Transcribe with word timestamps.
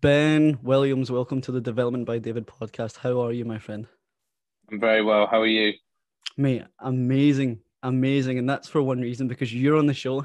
Ben 0.00 0.58
Williams, 0.62 1.10
welcome 1.10 1.42
to 1.42 1.52
the 1.52 1.60
Development 1.60 2.06
by 2.06 2.18
David 2.18 2.46
podcast. 2.46 2.96
How 2.96 3.20
are 3.20 3.32
you, 3.32 3.44
my 3.44 3.58
friend? 3.58 3.86
I'm 4.70 4.80
very 4.80 5.02
well. 5.02 5.26
How 5.26 5.42
are 5.42 5.46
you? 5.46 5.74
Mate, 6.38 6.62
amazing, 6.78 7.60
amazing. 7.82 8.38
And 8.38 8.48
that's 8.48 8.68
for 8.68 8.80
one 8.80 9.02
reason 9.02 9.28
because 9.28 9.52
you're 9.52 9.76
on 9.76 9.84
the 9.84 9.92
show. 9.92 10.24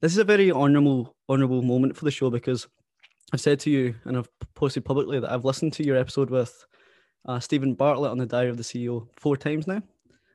This 0.00 0.12
is 0.12 0.18
a 0.18 0.24
very 0.24 0.50
honorable, 0.50 1.14
honorable 1.28 1.60
moment 1.60 1.94
for 1.94 2.06
the 2.06 2.10
show 2.10 2.30
because 2.30 2.68
I've 3.34 3.42
said 3.42 3.60
to 3.60 3.70
you 3.70 3.94
and 4.06 4.16
I've 4.16 4.30
posted 4.54 4.86
publicly 4.86 5.20
that 5.20 5.30
I've 5.30 5.44
listened 5.44 5.74
to 5.74 5.84
your 5.84 5.98
episode 5.98 6.30
with 6.30 6.64
uh, 7.26 7.38
Steven 7.38 7.74
Bartlett 7.74 8.12
on 8.12 8.16
the 8.16 8.24
Diary 8.24 8.48
of 8.48 8.56
the 8.56 8.62
CEO 8.62 9.08
four 9.18 9.36
times 9.36 9.66
now. 9.66 9.82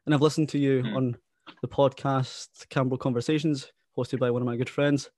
And 0.05 0.13
I've 0.13 0.21
listened 0.21 0.49
to 0.49 0.59
you 0.59 0.83
mm. 0.83 0.95
on 0.95 1.17
the 1.61 1.67
podcast 1.67 2.47
Campbell 2.69 2.97
Conversations, 2.97 3.71
hosted 3.97 4.19
by 4.19 4.31
one 4.31 4.41
of 4.41 4.45
my 4.45 4.55
good 4.55 4.69
friends. 4.69 5.09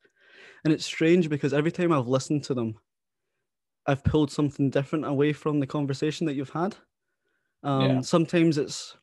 And 0.64 0.74
it's 0.74 0.86
strange 0.86 1.30
because 1.30 1.54
every 1.54 1.72
time 1.72 1.92
I've 1.92 2.08
listened 2.08 2.44
to 2.46 2.54
them, 2.54 2.76
I've 3.88 4.04
pulled 4.04 4.32
something 4.32 4.70
different 4.70 5.06
away 5.06 5.34
from 5.34 5.60
the 5.60 5.68
conversation 5.68 6.26
that 6.26 6.34
you've 6.34 6.50
had. 6.50 6.76
Um, 7.64 7.82
yeah. 7.82 8.02
Sometimes 8.02 8.58
it's 8.58 8.96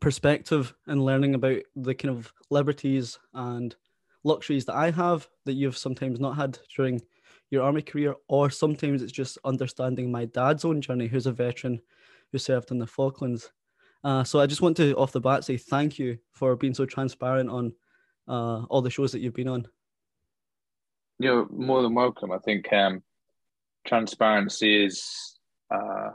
perspective 0.00 0.74
and 0.86 1.04
learning 1.04 1.34
about 1.34 1.58
the 1.74 1.94
kind 1.94 2.16
of 2.16 2.32
liberties 2.50 3.18
and 3.34 3.74
luxuries 4.24 4.64
that 4.66 4.74
I 4.74 4.90
have 4.90 5.28
that 5.44 5.54
you've 5.54 5.76
sometimes 5.76 6.20
not 6.20 6.36
had 6.36 6.58
during 6.74 7.00
your 7.50 7.62
army 7.62 7.82
career, 7.82 8.14
or 8.28 8.50
sometimes 8.50 9.02
it's 9.02 9.12
just 9.12 9.38
understanding 9.44 10.10
my 10.10 10.24
dad's 10.24 10.64
own 10.64 10.80
journey, 10.80 11.06
who's 11.06 11.26
a 11.26 11.32
veteran 11.32 11.80
who 12.32 12.38
served 12.38 12.72
in 12.72 12.78
the 12.78 12.86
Falklands. 12.86 13.52
Uh, 14.04 14.24
so 14.24 14.40
I 14.40 14.46
just 14.46 14.62
want 14.62 14.76
to, 14.76 14.94
off 14.96 15.12
the 15.12 15.20
bat, 15.20 15.44
say 15.44 15.56
thank 15.56 15.98
you 15.98 16.18
for 16.32 16.54
being 16.56 16.74
so 16.74 16.86
transparent 16.86 17.50
on 17.50 17.72
uh, 18.28 18.62
all 18.64 18.82
the 18.82 18.90
shows 18.90 19.12
that 19.12 19.20
you've 19.20 19.34
been 19.34 19.48
on. 19.48 19.66
You're 21.18 21.48
more 21.50 21.82
than 21.82 21.94
welcome. 21.94 22.30
I 22.30 22.38
think 22.38 22.72
um, 22.72 23.02
transparency 23.86 24.84
is 24.84 25.38
uh, 25.70 26.10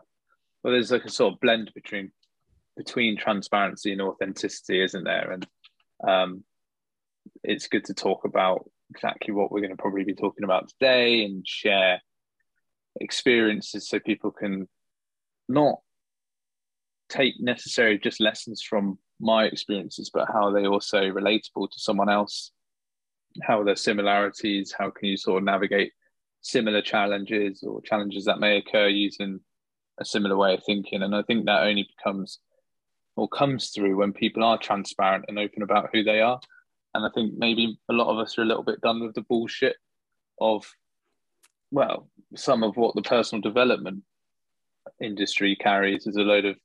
well, 0.63 0.73
there's 0.73 0.91
like 0.91 1.05
a 1.05 1.09
sort 1.09 1.33
of 1.33 1.39
blend 1.39 1.71
between 1.73 2.11
between 2.77 3.17
transparency 3.17 3.91
and 3.91 4.01
authenticity, 4.01 4.81
isn't 4.81 5.03
there? 5.03 5.31
And 5.31 5.47
um, 6.07 6.43
it's 7.43 7.67
good 7.67 7.85
to 7.85 7.93
talk 7.93 8.25
about 8.25 8.69
exactly 8.89 9.33
what 9.33 9.51
we're 9.51 9.59
going 9.59 9.75
to 9.75 9.81
probably 9.81 10.03
be 10.03 10.15
talking 10.15 10.43
about 10.43 10.69
today 10.69 11.25
and 11.25 11.45
share 11.47 12.01
experiences 12.99 13.87
so 13.87 13.99
people 13.99 14.31
can 14.31 14.67
not 15.49 15.79
take 17.11 17.35
necessarily 17.39 17.97
just 17.97 18.21
lessons 18.21 18.61
from 18.61 18.97
my 19.19 19.45
experiences, 19.45 20.09
but 20.13 20.27
how 20.27 20.47
are 20.47 20.53
they 20.53 20.65
also 20.65 21.01
relatable 21.01 21.69
to 21.69 21.79
someone 21.79 22.09
else. 22.09 22.51
How 23.43 23.61
are 23.61 23.65
there 23.65 23.75
similarities? 23.75 24.73
How 24.77 24.89
can 24.89 25.09
you 25.09 25.17
sort 25.17 25.37
of 25.37 25.43
navigate 25.43 25.91
similar 26.41 26.81
challenges 26.81 27.63
or 27.63 27.81
challenges 27.81 28.25
that 28.25 28.39
may 28.39 28.57
occur 28.57 28.87
using 28.87 29.39
a 29.99 30.05
similar 30.05 30.35
way 30.35 30.53
of 30.53 30.63
thinking. 30.63 31.03
And 31.03 31.15
I 31.15 31.21
think 31.21 31.45
that 31.45 31.63
only 31.63 31.87
becomes 31.95 32.39
or 33.15 33.27
comes 33.27 33.69
through 33.69 33.97
when 33.97 34.13
people 34.13 34.43
are 34.43 34.57
transparent 34.57 35.25
and 35.27 35.37
open 35.37 35.61
about 35.63 35.89
who 35.93 36.03
they 36.03 36.21
are. 36.21 36.39
And 36.93 37.05
I 37.05 37.09
think 37.13 37.33
maybe 37.37 37.77
a 37.89 37.93
lot 37.93 38.11
of 38.11 38.17
us 38.17 38.37
are 38.37 38.41
a 38.41 38.45
little 38.45 38.63
bit 38.63 38.81
done 38.81 39.01
with 39.01 39.15
the 39.15 39.21
bullshit 39.21 39.75
of, 40.39 40.65
well, 41.71 42.09
some 42.35 42.63
of 42.63 42.77
what 42.77 42.95
the 42.95 43.01
personal 43.01 43.41
development 43.41 44.03
industry 45.01 45.55
carries 45.55 46.07
is 46.07 46.15
a 46.15 46.21
load 46.21 46.45
of 46.45 46.55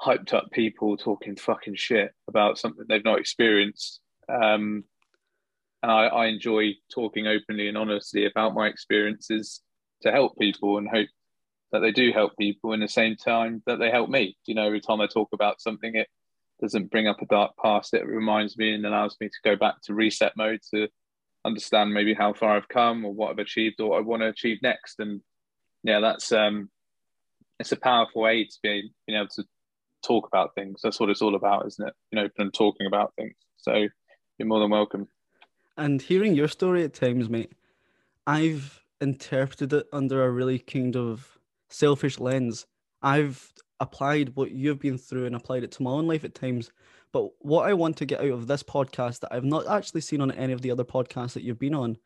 hyped 0.00 0.34
up 0.34 0.50
people 0.52 0.96
talking 0.96 1.36
fucking 1.36 1.76
shit 1.76 2.12
about 2.28 2.58
something 2.58 2.84
they've 2.88 3.04
not 3.04 3.18
experienced. 3.18 4.00
Um, 4.28 4.84
and 5.82 5.92
I, 5.92 6.06
I 6.06 6.26
enjoy 6.26 6.72
talking 6.92 7.26
openly 7.26 7.68
and 7.68 7.76
honestly 7.76 8.26
about 8.26 8.54
my 8.54 8.66
experiences 8.68 9.60
to 10.02 10.10
help 10.10 10.38
people 10.38 10.78
and 10.78 10.88
hope 10.88 11.08
that 11.72 11.80
they 11.80 11.90
do 11.90 12.12
help 12.12 12.32
people 12.38 12.72
in 12.72 12.80
the 12.80 12.88
same 12.88 13.16
time 13.16 13.62
that 13.66 13.78
they 13.78 13.90
help 13.90 14.08
me. 14.08 14.36
You 14.46 14.54
know, 14.54 14.66
every 14.66 14.80
time 14.80 15.00
I 15.00 15.06
talk 15.06 15.28
about 15.32 15.60
something, 15.60 15.94
it 15.94 16.08
doesn't 16.60 16.90
bring 16.90 17.08
up 17.08 17.20
a 17.20 17.26
dark 17.26 17.52
past. 17.62 17.94
It 17.94 18.06
reminds 18.06 18.56
me 18.56 18.72
and 18.72 18.86
allows 18.86 19.16
me 19.20 19.28
to 19.28 19.38
go 19.44 19.56
back 19.56 19.82
to 19.82 19.94
reset 19.94 20.32
mode 20.36 20.60
to 20.72 20.88
understand 21.44 21.92
maybe 21.92 22.14
how 22.14 22.32
far 22.32 22.56
I've 22.56 22.68
come 22.68 23.04
or 23.04 23.12
what 23.12 23.30
I've 23.30 23.38
achieved 23.38 23.80
or 23.80 23.90
what 23.90 23.98
I 23.98 24.02
want 24.02 24.22
to 24.22 24.28
achieve 24.28 24.58
next. 24.62 25.00
And 25.00 25.20
yeah, 25.82 26.00
that's 26.00 26.32
um, 26.32 26.70
it's 27.58 27.72
a 27.72 27.76
powerful 27.76 28.22
way 28.22 28.44
to 28.44 28.58
be 28.62 28.92
being 29.06 29.18
able 29.18 29.28
to 29.34 29.44
talk 30.04 30.26
about 30.26 30.54
things. 30.54 30.80
That's 30.82 31.00
what 31.00 31.10
it's 31.10 31.22
all 31.22 31.34
about, 31.34 31.66
isn't 31.66 31.88
it? 31.88 31.94
You 32.12 32.22
know, 32.22 32.28
and 32.38 32.52
talking 32.52 32.86
about 32.86 33.12
things. 33.16 33.34
So 33.56 33.86
you're 34.38 34.48
more 34.48 34.60
than 34.60 34.70
welcome. 34.70 35.08
And 35.76 36.00
hearing 36.00 36.34
your 36.34 36.48
story 36.48 36.84
at 36.84 36.94
times, 36.94 37.28
mate, 37.28 37.52
I've 38.26 38.82
interpreted 39.00 39.72
it 39.72 39.86
under 39.92 40.24
a 40.24 40.30
really 40.30 40.58
kind 40.58 40.96
of 40.96 41.38
selfish 41.68 42.18
lens. 42.20 42.66
I've 43.02 43.52
applied 43.80 44.36
what 44.36 44.52
you've 44.52 44.78
been 44.78 44.98
through 44.98 45.26
and 45.26 45.34
applied 45.34 45.64
it 45.64 45.72
to 45.72 45.82
my 45.82 45.90
own 45.90 46.06
life 46.06 46.24
at 46.24 46.34
times. 46.34 46.70
But 47.12 47.30
what 47.40 47.68
I 47.68 47.74
want 47.74 47.96
to 47.98 48.06
get 48.06 48.20
out 48.20 48.30
of 48.30 48.46
this 48.46 48.62
podcast 48.62 49.20
that 49.20 49.32
I've 49.32 49.44
not 49.44 49.66
actually 49.66 50.00
seen 50.00 50.20
on 50.20 50.30
any 50.32 50.52
of 50.52 50.62
the 50.62 50.70
other 50.70 50.84
podcasts 50.84 51.34
that 51.34 51.42
you've 51.42 51.58
been 51.58 51.74
on 51.74 51.96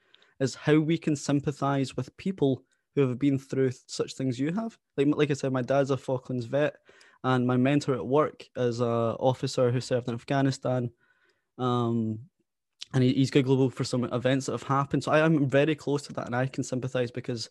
is 0.41 0.55
how 0.55 0.79
we 0.79 0.99
can 0.99 1.17
sympathize 1.17 1.97
with 1.97 2.17
people 2.17 2.63
who 2.95 3.09
have 3.09 3.19
been 3.19 3.39
through 3.39 3.71
such 3.87 4.15
things 4.15 4.39
you 4.39 4.53
have. 4.53 4.77
Like 4.97 5.07
like 5.09 5.31
I 5.31 5.35
said, 5.35 5.53
my 5.53 5.63
dad's 5.63 5.91
a 5.91 5.97
Falklands 5.97 6.47
vet, 6.47 6.77
and 7.25 7.47
my 7.47 7.57
mentor 7.57 7.95
at 7.95 8.07
work 8.07 8.45
is 8.57 8.81
a 8.81 8.87
officer 8.87 9.71
who 9.71 9.81
served 9.81 10.09
in 10.09 10.15
Afghanistan. 10.15 10.91
Um, 11.59 12.21
and 12.95 13.03
he, 13.03 13.13
he's 13.13 13.31
got 13.31 13.45
global 13.45 13.71
for 13.71 13.85
some 13.85 14.05
events 14.05 14.47
that 14.47 14.53
have 14.53 14.63
happened. 14.63 15.05
So 15.05 15.13
I 15.13 15.25
am 15.25 15.49
very 15.49 15.75
close 15.75 16.03
to 16.03 16.13
that, 16.15 16.27
and 16.27 16.37
I 16.37 16.47
can 16.47 16.65
sympathize 16.65 17.11
because 17.11 17.51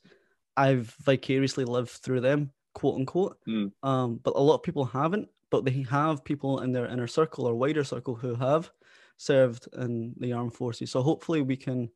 I've 0.56 0.96
vicariously 1.02 1.66
lived 1.66 1.90
through 1.90 2.22
them, 2.22 2.52
quote 2.74 2.96
unquote. 2.96 3.38
Mm. 3.48 3.72
Um, 3.84 4.20
but 4.24 4.36
a 4.36 4.40
lot 4.42 4.56
of 4.56 4.64
people 4.64 4.86
haven't. 4.86 5.30
But 5.50 5.64
they 5.64 5.86
have 5.90 6.26
people 6.26 6.60
in 6.60 6.74
their 6.74 6.88
inner 6.88 7.08
circle 7.08 7.46
or 7.46 7.56
wider 7.56 7.86
circle 7.86 8.16
who 8.16 8.36
have 8.36 8.70
served 9.16 9.68
in 9.78 10.14
the 10.20 10.34
armed 10.34 10.54
forces. 10.54 10.92
So 10.92 11.02
hopefully 11.02 11.42
we 11.42 11.56
can 11.56 11.90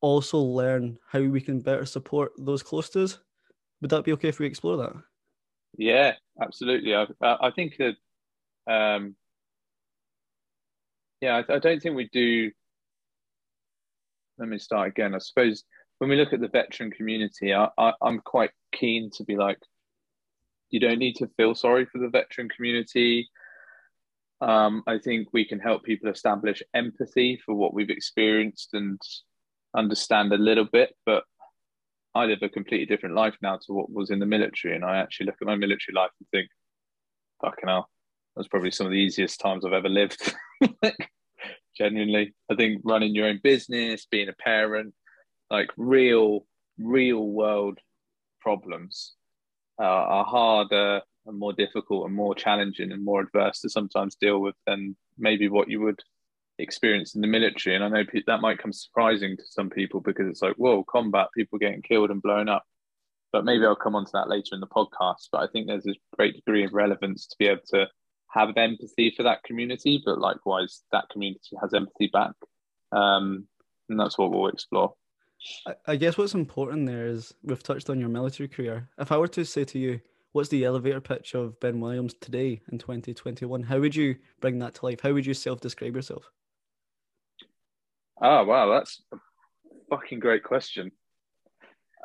also 0.00 0.38
learn 0.38 0.98
how 1.06 1.20
we 1.20 1.40
can 1.40 1.60
better 1.60 1.86
support 1.86 2.32
those 2.36 2.62
close 2.62 2.88
to 2.90 3.04
us. 3.04 3.18
Would 3.80 3.90
that 3.90 4.04
be 4.04 4.12
okay 4.12 4.28
if 4.28 4.40
we 4.40 4.46
explore 4.46 4.76
that? 4.78 4.92
Yeah, 5.76 6.14
absolutely. 6.40 6.94
I, 6.94 7.06
I 7.22 7.50
think 7.50 7.76
that 7.78 7.96
um, 8.72 9.16
yeah, 11.20 11.42
I, 11.48 11.54
I 11.54 11.58
don't 11.58 11.80
think 11.80 11.96
we 11.96 12.08
do. 12.12 12.50
Let 14.38 14.48
me 14.48 14.58
start 14.58 14.88
again. 14.88 15.14
I 15.14 15.18
suppose 15.18 15.64
when 15.98 16.10
we 16.10 16.16
look 16.16 16.32
at 16.32 16.40
the 16.40 16.48
veteran 16.48 16.90
community, 16.90 17.52
I, 17.52 17.68
I, 17.76 17.92
I'm 18.00 18.20
quite 18.20 18.50
keen 18.72 19.10
to 19.16 19.24
be 19.24 19.36
like, 19.36 19.58
you 20.70 20.78
don't 20.78 20.98
need 20.98 21.16
to 21.16 21.30
feel 21.36 21.54
sorry 21.54 21.86
for 21.86 21.98
the 21.98 22.08
veteran 22.08 22.48
community. 22.48 23.28
Um, 24.40 24.84
I 24.86 24.98
think 24.98 25.28
we 25.32 25.44
can 25.44 25.58
help 25.58 25.82
people 25.82 26.10
establish 26.10 26.62
empathy 26.74 27.40
for 27.44 27.54
what 27.54 27.74
we've 27.74 27.90
experienced 27.90 28.74
and 28.74 29.00
understand 29.76 30.32
a 30.32 30.38
little 30.38 30.66
bit. 30.66 30.94
But 31.04 31.24
I 32.14 32.24
live 32.24 32.38
a 32.42 32.48
completely 32.48 32.86
different 32.86 33.14
life 33.14 33.36
now 33.42 33.58
to 33.66 33.72
what 33.72 33.90
was 33.90 34.10
in 34.10 34.18
the 34.18 34.26
military, 34.26 34.74
and 34.74 34.84
I 34.84 34.98
actually 34.98 35.26
look 35.26 35.36
at 35.40 35.46
my 35.46 35.56
military 35.56 35.94
life 35.94 36.10
and 36.18 36.28
think, 36.30 36.48
"Fucking 37.42 37.68
hell, 37.68 37.88
that's 38.34 38.48
probably 38.48 38.70
some 38.70 38.86
of 38.86 38.92
the 38.92 38.98
easiest 38.98 39.40
times 39.40 39.64
I've 39.64 39.72
ever 39.72 39.88
lived." 39.88 40.34
genuinely. 41.78 42.34
I 42.50 42.56
think 42.56 42.82
running 42.84 43.14
your 43.14 43.28
own 43.28 43.40
business, 43.42 44.06
being 44.10 44.28
a 44.28 44.32
parent, 44.32 44.92
like 45.50 45.70
real, 45.76 46.44
real 46.78 47.24
world 47.24 47.78
problems 48.40 49.14
uh, 49.80 49.84
are 49.84 50.24
harder 50.24 51.00
and 51.26 51.38
more 51.38 51.52
difficult 51.52 52.06
and 52.06 52.14
more 52.14 52.34
challenging 52.34 52.90
and 52.92 53.04
more 53.04 53.20
adverse 53.20 53.60
to 53.60 53.70
sometimes 53.70 54.16
deal 54.16 54.40
with 54.40 54.56
than 54.66 54.96
maybe 55.16 55.48
what 55.48 55.70
you 55.70 55.80
would 55.80 56.00
experience 56.58 57.14
in 57.14 57.20
the 57.20 57.26
military. 57.26 57.76
And 57.76 57.84
I 57.84 57.88
know 57.88 58.04
that 58.26 58.40
might 58.40 58.58
come 58.58 58.72
surprising 58.72 59.36
to 59.36 59.42
some 59.46 59.70
people 59.70 60.00
because 60.00 60.28
it's 60.28 60.42
like, 60.42 60.56
whoa, 60.56 60.84
combat, 60.84 61.28
people 61.34 61.58
getting 61.58 61.82
killed 61.82 62.10
and 62.10 62.22
blown 62.22 62.48
up. 62.48 62.64
But 63.32 63.44
maybe 63.44 63.64
I'll 63.64 63.76
come 63.76 63.94
on 63.94 64.06
to 64.06 64.10
that 64.14 64.28
later 64.28 64.54
in 64.54 64.60
the 64.60 64.66
podcast. 64.66 65.28
But 65.30 65.42
I 65.42 65.46
think 65.46 65.66
there's 65.66 65.86
a 65.86 65.94
great 66.16 66.34
degree 66.34 66.64
of 66.64 66.72
relevance 66.72 67.26
to 67.26 67.36
be 67.38 67.46
able 67.46 67.62
to 67.68 67.86
have 68.30 68.56
empathy 68.56 69.12
for 69.16 69.22
that 69.22 69.42
community, 69.42 70.02
but 70.04 70.18
likewise, 70.18 70.82
that 70.92 71.08
community 71.10 71.56
has 71.60 71.74
empathy 71.74 72.08
back. 72.12 72.32
Um, 72.92 73.46
and 73.88 73.98
that's 73.98 74.18
what 74.18 74.30
we'll 74.30 74.48
explore. 74.48 74.94
I 75.86 75.96
guess 75.96 76.18
what's 76.18 76.34
important 76.34 76.86
there 76.86 77.06
is 77.06 77.32
we've 77.42 77.62
touched 77.62 77.88
on 77.90 78.00
your 78.00 78.08
military 78.08 78.48
career. 78.48 78.88
If 78.98 79.12
I 79.12 79.16
were 79.16 79.28
to 79.28 79.44
say 79.44 79.64
to 79.64 79.78
you, 79.78 80.00
what's 80.32 80.48
the 80.48 80.64
elevator 80.64 81.00
pitch 81.00 81.34
of 81.34 81.58
Ben 81.60 81.80
Williams 81.80 82.14
today 82.20 82.60
in 82.70 82.78
2021? 82.78 83.62
How 83.62 83.78
would 83.78 83.94
you 83.94 84.16
bring 84.40 84.58
that 84.58 84.74
to 84.76 84.86
life? 84.86 85.00
How 85.00 85.12
would 85.12 85.26
you 85.26 85.34
self 85.34 85.60
describe 85.60 85.94
yourself? 85.94 86.30
Oh, 88.20 88.44
wow, 88.44 88.70
that's 88.70 89.02
a 89.12 89.16
fucking 89.90 90.18
great 90.20 90.42
question 90.42 90.92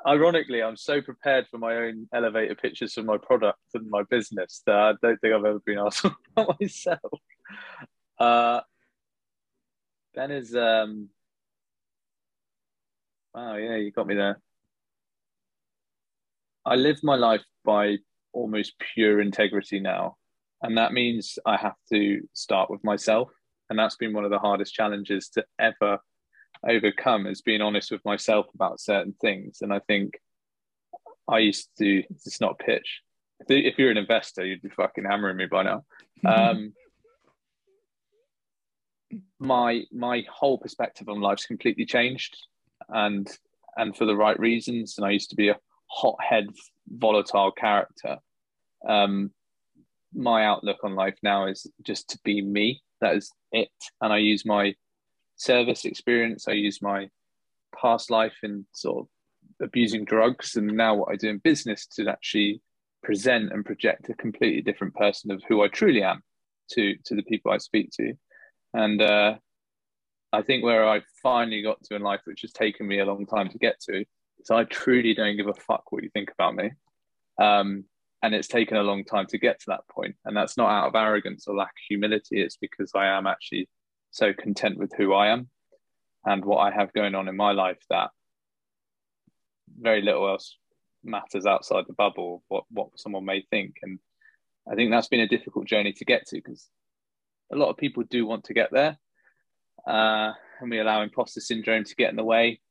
ironically, 0.05 0.61
I'm 0.61 0.77
so 0.77 1.01
prepared 1.01 1.47
for 1.49 1.57
my 1.57 1.75
own 1.75 2.07
elevator 2.13 2.55
pitches 2.55 2.93
for 2.93 3.03
my 3.03 3.17
product 3.17 3.59
and 3.73 3.89
my 3.89 4.03
business 4.09 4.61
that 4.65 4.75
I 4.75 4.93
don't 5.01 5.19
think 5.19 5.33
I've 5.33 5.45
ever 5.45 5.59
been 5.65 5.79
asked 5.79 6.05
about 6.37 6.59
myself. 6.59 6.99
Uh, 8.19 8.61
Ben 10.15 10.31
is 10.31 10.55
um. 10.55 11.09
Wow, 13.33 13.55
yeah, 13.55 13.77
you 13.77 13.91
got 13.91 14.05
me 14.05 14.15
there. 14.15 14.39
I 16.65 16.75
live 16.75 16.99
my 17.03 17.15
life 17.15 17.43
by 17.65 17.97
almost 18.31 18.73
pure 18.93 19.19
integrity 19.19 19.79
now, 19.79 20.17
and 20.61 20.77
that 20.77 20.93
means 20.93 21.39
I 21.45 21.57
have 21.57 21.75
to 21.91 22.21
start 22.33 22.69
with 22.69 22.83
myself, 22.83 23.29
and 23.73 23.79
that's 23.79 23.95
been 23.95 24.13
one 24.13 24.23
of 24.23 24.29
the 24.29 24.37
hardest 24.37 24.71
challenges 24.71 25.29
to 25.29 25.43
ever 25.57 25.97
overcome 26.69 27.25
is 27.25 27.41
being 27.41 27.59
honest 27.59 27.89
with 27.89 28.05
myself 28.05 28.45
about 28.53 28.79
certain 28.79 29.15
things. 29.19 29.57
And 29.61 29.73
I 29.73 29.79
think 29.79 30.13
I 31.27 31.39
used 31.39 31.69
to. 31.79 32.03
It's 32.11 32.39
not 32.39 32.59
pitch. 32.59 33.01
If 33.49 33.79
you're 33.79 33.89
an 33.89 33.97
investor, 33.97 34.45
you'd 34.45 34.61
be 34.61 34.69
fucking 34.69 35.05
hammering 35.05 35.37
me 35.37 35.47
by 35.47 35.63
now. 35.63 35.83
Um, 36.25 36.71
my 39.39 39.81
my 39.91 40.23
whole 40.31 40.57
perspective 40.57 41.09
on 41.09 41.19
life's 41.19 41.45
completely 41.45 41.85
changed, 41.85 42.37
and 42.87 43.27
and 43.75 43.97
for 43.97 44.05
the 44.05 44.15
right 44.15 44.39
reasons. 44.39 44.97
And 44.97 45.05
I 45.05 45.09
used 45.09 45.31
to 45.31 45.35
be 45.35 45.49
a 45.49 45.57
hothead, 45.87 46.47
volatile 46.87 47.51
character. 47.51 48.19
Um, 48.87 49.31
my 50.13 50.45
outlook 50.45 50.77
on 50.83 50.95
life 50.95 51.17
now 51.23 51.47
is 51.47 51.67
just 51.81 52.11
to 52.11 52.19
be 52.23 52.41
me. 52.41 52.81
That 53.03 53.17
is 53.17 53.31
it. 53.51 53.69
And 54.01 54.13
I 54.13 54.17
use 54.17 54.45
my 54.45 54.73
service 55.35 55.83
experience. 55.83 56.47
I 56.47 56.53
use 56.53 56.81
my 56.81 57.09
past 57.79 58.09
life 58.09 58.37
in 58.43 58.65
sort 58.71 59.01
of 59.01 59.07
abusing 59.61 60.05
drugs, 60.05 60.55
and 60.55 60.67
now 60.67 60.95
what 60.95 61.11
I 61.11 61.17
do 61.17 61.29
in 61.29 61.39
business 61.39 61.85
to 61.95 62.07
actually 62.07 62.61
present 63.03 63.51
and 63.51 63.65
project 63.65 64.09
a 64.09 64.13
completely 64.13 64.61
different 64.61 64.95
person 64.95 65.31
of 65.31 65.43
who 65.47 65.61
I 65.61 65.67
truly 65.67 66.01
am 66.01 66.23
to 66.71 66.95
to 67.05 67.15
the 67.15 67.23
people 67.23 67.51
I 67.51 67.57
speak 67.57 67.89
to. 67.97 68.13
And 68.73 69.01
uh, 69.01 69.35
I 70.31 70.41
think 70.41 70.63
where 70.63 70.87
I 70.87 71.01
finally 71.21 71.61
got 71.61 71.83
to 71.83 71.95
in 71.95 72.01
life, 72.01 72.21
which 72.23 72.41
has 72.41 72.53
taken 72.53 72.87
me 72.87 72.99
a 72.99 73.05
long 73.05 73.25
time 73.25 73.49
to 73.49 73.57
get 73.57 73.81
to, 73.81 74.05
is 74.39 74.49
I 74.49 74.63
truly 74.63 75.13
don't 75.13 75.37
give 75.37 75.47
a 75.47 75.53
fuck 75.53 75.91
what 75.91 76.03
you 76.03 76.09
think 76.09 76.31
about 76.31 76.55
me. 76.55 76.71
Um, 77.39 77.83
and 78.23 78.33
it's 78.33 78.47
taken 78.47 78.77
a 78.77 78.83
long 78.83 79.03
time 79.03 79.27
to 79.27 79.37
get 79.37 79.59
to 79.59 79.65
that. 79.67 79.81
And 80.23 80.35
that's 80.35 80.55
not 80.55 80.71
out 80.71 80.87
of 80.87 80.95
arrogance 80.95 81.45
or 81.45 81.55
lack 81.55 81.71
of 81.71 81.87
humility. 81.89 82.41
It's 82.41 82.55
because 82.55 82.91
I 82.95 83.07
am 83.07 83.27
actually 83.27 83.69
so 84.11 84.33
content 84.33 84.77
with 84.77 84.93
who 84.97 85.13
I 85.13 85.27
am 85.27 85.49
and 86.25 86.43
what 86.45 86.59
I 86.59 86.71
have 86.71 86.93
going 86.93 87.15
on 87.15 87.27
in 87.27 87.35
my 87.35 87.51
life 87.51 87.83
that 87.89 88.11
very 89.77 90.01
little 90.01 90.27
else 90.27 90.57
matters 91.03 91.45
outside 91.45 91.83
the 91.85 91.93
bubble, 91.93 92.43
what, 92.47 92.63
what 92.69 92.87
someone 92.95 93.25
may 93.25 93.41
think. 93.49 93.75
And 93.83 93.99
I 94.71 94.75
think 94.75 94.89
that's 94.89 95.09
been 95.09 95.19
a 95.19 95.27
difficult 95.27 95.67
journey 95.67 95.91
to 95.91 96.05
get 96.05 96.25
to 96.27 96.37
because 96.37 96.69
a 97.51 97.57
lot 97.57 97.69
of 97.69 97.77
people 97.77 98.03
do 98.09 98.25
want 98.25 98.45
to 98.45 98.53
get 98.53 98.69
there. 98.71 98.97
Uh, 99.85 100.31
and 100.61 100.69
we 100.69 100.79
allow 100.79 101.01
imposter 101.01 101.41
syndrome 101.41 101.83
to 101.83 101.95
get 101.95 102.09
in 102.09 102.15
the 102.15 102.23
way. 102.23 102.61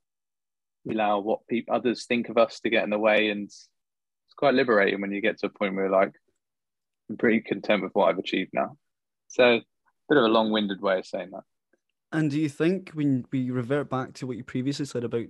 We 0.87 0.95
allow 0.95 1.19
what 1.19 1.47
people 1.47 1.75
others 1.75 2.07
think 2.07 2.31
of 2.31 2.39
us 2.39 2.59
to 2.61 2.71
get 2.71 2.85
in 2.85 2.91
the 2.91 2.99
way. 2.99 3.29
And 3.29 3.51
it's 4.33 4.39
quite 4.39 4.55
liberating 4.55 5.03
when 5.03 5.13
you 5.13 5.21
get 5.21 5.39
to 5.39 5.47
a 5.47 5.51
point 5.51 5.75
where 5.75 5.85
you're 5.85 5.93
like, 5.93 6.15
I'm 7.11 7.19
pretty 7.19 7.43
content 7.43 7.83
with 7.83 7.93
what 7.93 8.09
I've 8.09 8.19
achieved 8.19 8.53
now. 8.55 8.79
So 9.29 9.61
bit 10.09 10.19
of 10.19 10.25
a 10.25 10.29
long-winded 10.29 10.81
way 10.81 10.99
of 10.99 11.07
saying 11.07 11.31
that. 11.33 11.43
And 12.13 12.31
do 12.31 12.41
you 12.41 12.49
think 12.49 12.91
when 12.95 13.27
we 13.31 13.51
revert 13.51 13.91
back 13.91 14.15
to 14.15 14.27
what 14.27 14.39
you 14.39 14.45
previously 14.45 14.87
said 14.87 15.05
about 15.05 15.27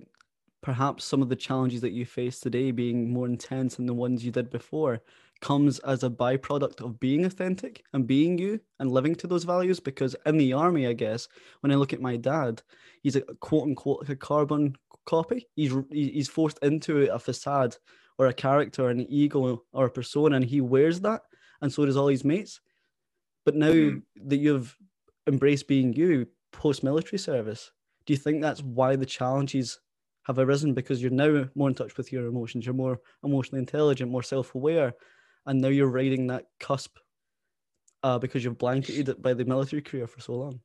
perhaps 0.61 1.03
some 1.03 1.21
of 1.21 1.27
the 1.27 1.35
challenges 1.35 1.81
that 1.81 1.91
you 1.91 2.05
face 2.05 2.39
today 2.39 2.71
being 2.71 3.11
more 3.11 3.25
intense 3.25 3.75
than 3.75 3.87
the 3.87 3.93
ones 3.93 4.23
you 4.23 4.31
did 4.31 4.49
before 4.49 5.01
comes 5.41 5.79
as 5.79 6.03
a 6.03 6.09
byproduct 6.09 6.79
of 6.79 6.97
being 7.01 7.25
authentic 7.25 7.83
and 7.91 8.07
being 8.07 8.37
you 8.37 8.57
and 8.79 8.89
living 8.89 9.13
to 9.15 9.27
those 9.27 9.43
values 9.43 9.81
because 9.81 10.15
in 10.25 10.37
the 10.37 10.53
army 10.53 10.87
i 10.87 10.93
guess 10.93 11.27
when 11.59 11.71
i 11.73 11.75
look 11.75 11.91
at 11.91 11.99
my 11.99 12.15
dad 12.15 12.61
he's 13.01 13.17
a 13.17 13.21
quote 13.41 13.63
unquote 13.63 13.99
like 13.99 14.09
a 14.11 14.15
carbon 14.15 14.73
copy 15.05 15.45
he's 15.57 15.73
he's 15.91 16.29
forced 16.29 16.59
into 16.59 17.11
a 17.11 17.19
facade 17.19 17.75
or 18.17 18.27
a 18.27 18.33
character 18.33 18.89
an 18.89 19.05
ego 19.09 19.63
or 19.71 19.85
a 19.85 19.91
persona 19.91 20.35
and 20.35 20.45
he 20.45 20.61
wears 20.61 20.99
that 21.01 21.21
and 21.61 21.71
so 21.71 21.85
does 21.85 21.97
all 21.97 22.07
his 22.07 22.23
mates 22.25 22.61
but 23.45 23.55
now 23.55 23.71
mm. 23.71 24.01
that 24.25 24.37
you've 24.37 24.75
embraced 25.27 25.67
being 25.67 25.93
you 25.93 26.27
post 26.51 26.83
military 26.83 27.17
service 27.17 27.71
do 28.05 28.13
you 28.13 28.17
think 28.17 28.41
that's 28.41 28.61
why 28.61 28.95
the 28.95 29.05
challenges 29.05 29.79
have 30.23 30.39
arisen 30.39 30.73
because 30.73 31.01
you're 31.01 31.11
now 31.11 31.45
more 31.55 31.69
in 31.69 31.75
touch 31.75 31.97
with 31.97 32.11
your 32.11 32.25
emotions, 32.27 32.65
you're 32.65 32.73
more 32.73 32.99
emotionally 33.23 33.59
intelligent, 33.59 34.11
more 34.11 34.23
self 34.23 34.55
aware, 34.55 34.93
and 35.45 35.61
now 35.61 35.67
you're 35.67 35.87
riding 35.87 36.27
that 36.27 36.45
cusp 36.59 36.97
uh, 38.03 38.17
because 38.17 38.43
you've 38.43 38.57
blanketed 38.57 39.09
it 39.09 39.21
by 39.21 39.33
the 39.33 39.45
military 39.45 39.81
career 39.81 40.07
for 40.07 40.21
so 40.21 40.33
long. 40.33 40.59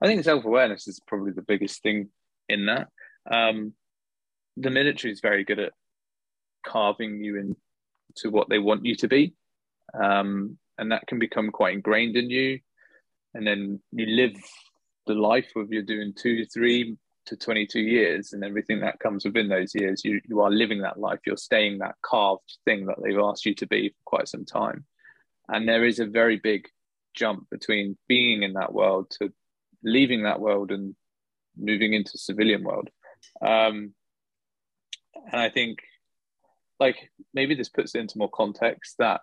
I 0.00 0.06
think 0.06 0.24
self 0.24 0.44
awareness 0.44 0.86
is 0.86 1.00
probably 1.06 1.32
the 1.32 1.42
biggest 1.42 1.82
thing 1.82 2.10
in 2.48 2.66
that. 2.66 2.88
Um, 3.30 3.72
the 4.56 4.70
military 4.70 5.12
is 5.12 5.20
very 5.20 5.44
good 5.44 5.58
at 5.58 5.72
carving 6.66 7.22
you 7.22 7.36
into 7.38 8.30
what 8.30 8.48
they 8.48 8.58
want 8.58 8.84
you 8.84 8.94
to 8.96 9.08
be, 9.08 9.34
um, 10.00 10.58
and 10.78 10.92
that 10.92 11.06
can 11.06 11.18
become 11.18 11.50
quite 11.50 11.74
ingrained 11.74 12.16
in 12.16 12.30
you. 12.30 12.60
And 13.34 13.46
then 13.46 13.80
you 13.92 14.06
live 14.06 14.36
the 15.06 15.14
life 15.14 15.50
of 15.56 15.72
you're 15.72 15.82
doing 15.82 16.14
two, 16.16 16.46
three, 16.46 16.96
to 17.26 17.36
22 17.36 17.80
years 17.80 18.34
and 18.34 18.44
everything 18.44 18.80
that 18.80 19.00
comes 19.00 19.24
within 19.24 19.48
those 19.48 19.74
years 19.74 20.04
you, 20.04 20.20
you 20.28 20.42
are 20.42 20.50
living 20.50 20.82
that 20.82 21.00
life. 21.00 21.20
You're 21.24 21.38
staying 21.38 21.78
that 21.78 21.94
carved 22.04 22.58
thing 22.66 22.84
that 22.86 22.96
they've 23.02 23.18
asked 23.18 23.46
you 23.46 23.54
to 23.54 23.66
be 23.66 23.88
for 23.88 24.02
quite 24.04 24.28
some 24.28 24.44
time. 24.44 24.84
And 25.48 25.66
there 25.66 25.86
is 25.86 26.00
a 26.00 26.06
very 26.06 26.36
big 26.36 26.68
jump 27.14 27.48
between 27.50 27.96
being 28.08 28.42
in 28.42 28.52
that 28.54 28.74
world 28.74 29.10
to 29.18 29.32
leaving 29.82 30.24
that 30.24 30.38
world 30.40 30.70
and 30.70 30.94
moving 31.56 31.94
into 31.94 32.18
civilian 32.18 32.62
world. 32.62 32.90
Um, 33.40 33.94
and 35.30 35.40
i 35.40 35.48
think 35.48 35.78
like 36.80 37.10
maybe 37.32 37.54
this 37.54 37.68
puts 37.68 37.94
it 37.94 38.00
into 38.00 38.18
more 38.18 38.30
context 38.30 38.96
that 38.98 39.20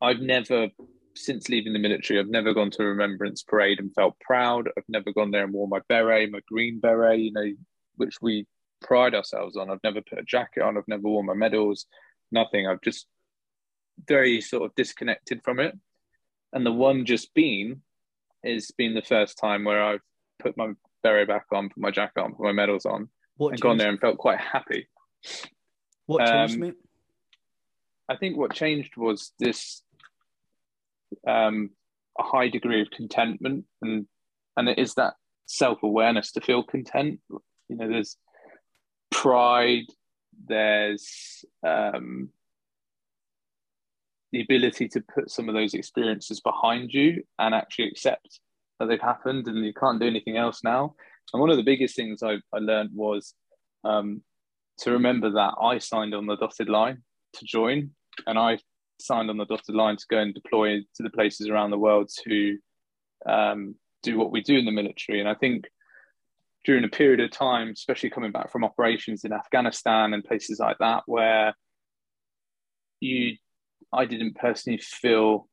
i've 0.00 0.20
never 0.20 0.68
since 1.16 1.48
leaving 1.48 1.72
the 1.72 1.78
military, 1.78 2.18
I've 2.18 2.28
never 2.28 2.52
gone 2.52 2.70
to 2.72 2.82
a 2.82 2.86
remembrance 2.86 3.42
parade 3.42 3.80
and 3.80 3.94
felt 3.94 4.18
proud. 4.20 4.68
I've 4.76 4.84
never 4.88 5.12
gone 5.12 5.30
there 5.30 5.44
and 5.44 5.52
worn 5.52 5.70
my 5.70 5.80
beret, 5.88 6.30
my 6.30 6.40
green 6.48 6.78
beret, 6.78 7.20
you 7.20 7.32
know, 7.32 7.52
which 7.96 8.20
we 8.20 8.46
pride 8.80 9.14
ourselves 9.14 9.56
on. 9.56 9.70
I've 9.70 9.82
never 9.82 10.02
put 10.02 10.18
a 10.18 10.24
jacket 10.24 10.62
on. 10.62 10.76
I've 10.76 10.88
never 10.88 11.02
worn 11.02 11.26
my 11.26 11.34
medals, 11.34 11.86
nothing. 12.30 12.66
I've 12.66 12.82
just 12.82 13.06
very 14.06 14.40
sort 14.40 14.64
of 14.64 14.74
disconnected 14.74 15.40
from 15.42 15.58
it. 15.58 15.76
And 16.52 16.64
the 16.64 16.72
one 16.72 17.06
just 17.06 17.32
been 17.34 17.82
is 18.44 18.70
been 18.76 18.94
the 18.94 19.02
first 19.02 19.38
time 19.38 19.64
where 19.64 19.82
I've 19.82 20.00
put 20.38 20.56
my 20.56 20.72
beret 21.02 21.28
back 21.28 21.46
on, 21.52 21.68
put 21.68 21.78
my 21.78 21.90
jacket 21.90 22.20
on, 22.20 22.34
put 22.34 22.44
my 22.44 22.52
medals 22.52 22.86
on, 22.86 23.08
what 23.36 23.52
and 23.52 23.60
gone 23.60 23.78
there 23.78 23.88
and 23.88 24.00
felt 24.00 24.18
quite 24.18 24.40
happy. 24.40 24.88
What 26.06 26.26
changed, 26.26 26.54
um, 26.54 26.60
mate? 26.60 26.74
I 28.08 28.16
think 28.16 28.36
what 28.36 28.54
changed 28.54 28.96
was 28.96 29.32
this 29.38 29.82
um, 31.26 31.70
a 32.18 32.22
high 32.22 32.48
degree 32.48 32.80
of 32.80 32.90
contentment, 32.90 33.64
and 33.82 34.06
and 34.56 34.68
it 34.68 34.78
is 34.78 34.94
that 34.94 35.14
self 35.46 35.82
awareness 35.82 36.32
to 36.32 36.40
feel 36.40 36.62
content. 36.62 37.20
You 37.68 37.76
know, 37.76 37.88
there's 37.88 38.16
pride, 39.10 39.86
there's 40.46 41.44
um, 41.66 42.30
the 44.32 44.42
ability 44.42 44.88
to 44.88 45.00
put 45.00 45.30
some 45.30 45.48
of 45.48 45.54
those 45.54 45.74
experiences 45.74 46.40
behind 46.40 46.92
you 46.92 47.24
and 47.38 47.54
actually 47.54 47.88
accept 47.88 48.40
that 48.78 48.86
they've 48.86 49.00
happened, 49.00 49.48
and 49.48 49.64
you 49.64 49.72
can't 49.72 50.00
do 50.00 50.06
anything 50.06 50.36
else 50.36 50.62
now. 50.62 50.94
And 51.32 51.40
one 51.40 51.50
of 51.50 51.56
the 51.56 51.64
biggest 51.64 51.96
things 51.96 52.22
I, 52.22 52.36
I 52.52 52.58
learned 52.58 52.90
was 52.94 53.34
um, 53.84 54.22
to 54.78 54.92
remember 54.92 55.30
that 55.30 55.54
I 55.60 55.78
signed 55.78 56.14
on 56.14 56.26
the 56.26 56.36
dotted 56.36 56.68
line 56.68 57.02
to 57.34 57.44
join, 57.44 57.90
and 58.26 58.38
I 58.38 58.58
signed 59.00 59.30
on 59.30 59.36
the 59.36 59.46
dotted 59.46 59.74
line 59.74 59.96
to 59.96 60.06
go 60.10 60.18
and 60.18 60.34
deploy 60.34 60.80
to 60.80 61.02
the 61.02 61.10
places 61.10 61.48
around 61.48 61.70
the 61.70 61.78
world 61.78 62.10
to 62.24 62.58
um, 63.26 63.74
do 64.02 64.18
what 64.18 64.30
we 64.30 64.40
do 64.40 64.56
in 64.56 64.64
the 64.64 64.70
military. 64.70 65.20
And 65.20 65.28
I 65.28 65.34
think 65.34 65.66
during 66.64 66.84
a 66.84 66.88
period 66.88 67.20
of 67.20 67.30
time, 67.30 67.70
especially 67.70 68.10
coming 68.10 68.32
back 68.32 68.50
from 68.50 68.64
operations 68.64 69.24
in 69.24 69.32
Afghanistan 69.32 70.14
and 70.14 70.24
places 70.24 70.58
like 70.58 70.78
that, 70.78 71.02
where 71.06 71.54
you, 73.00 73.36
I 73.92 74.04
didn't 74.04 74.36
personally 74.36 74.80
feel, 74.82 75.48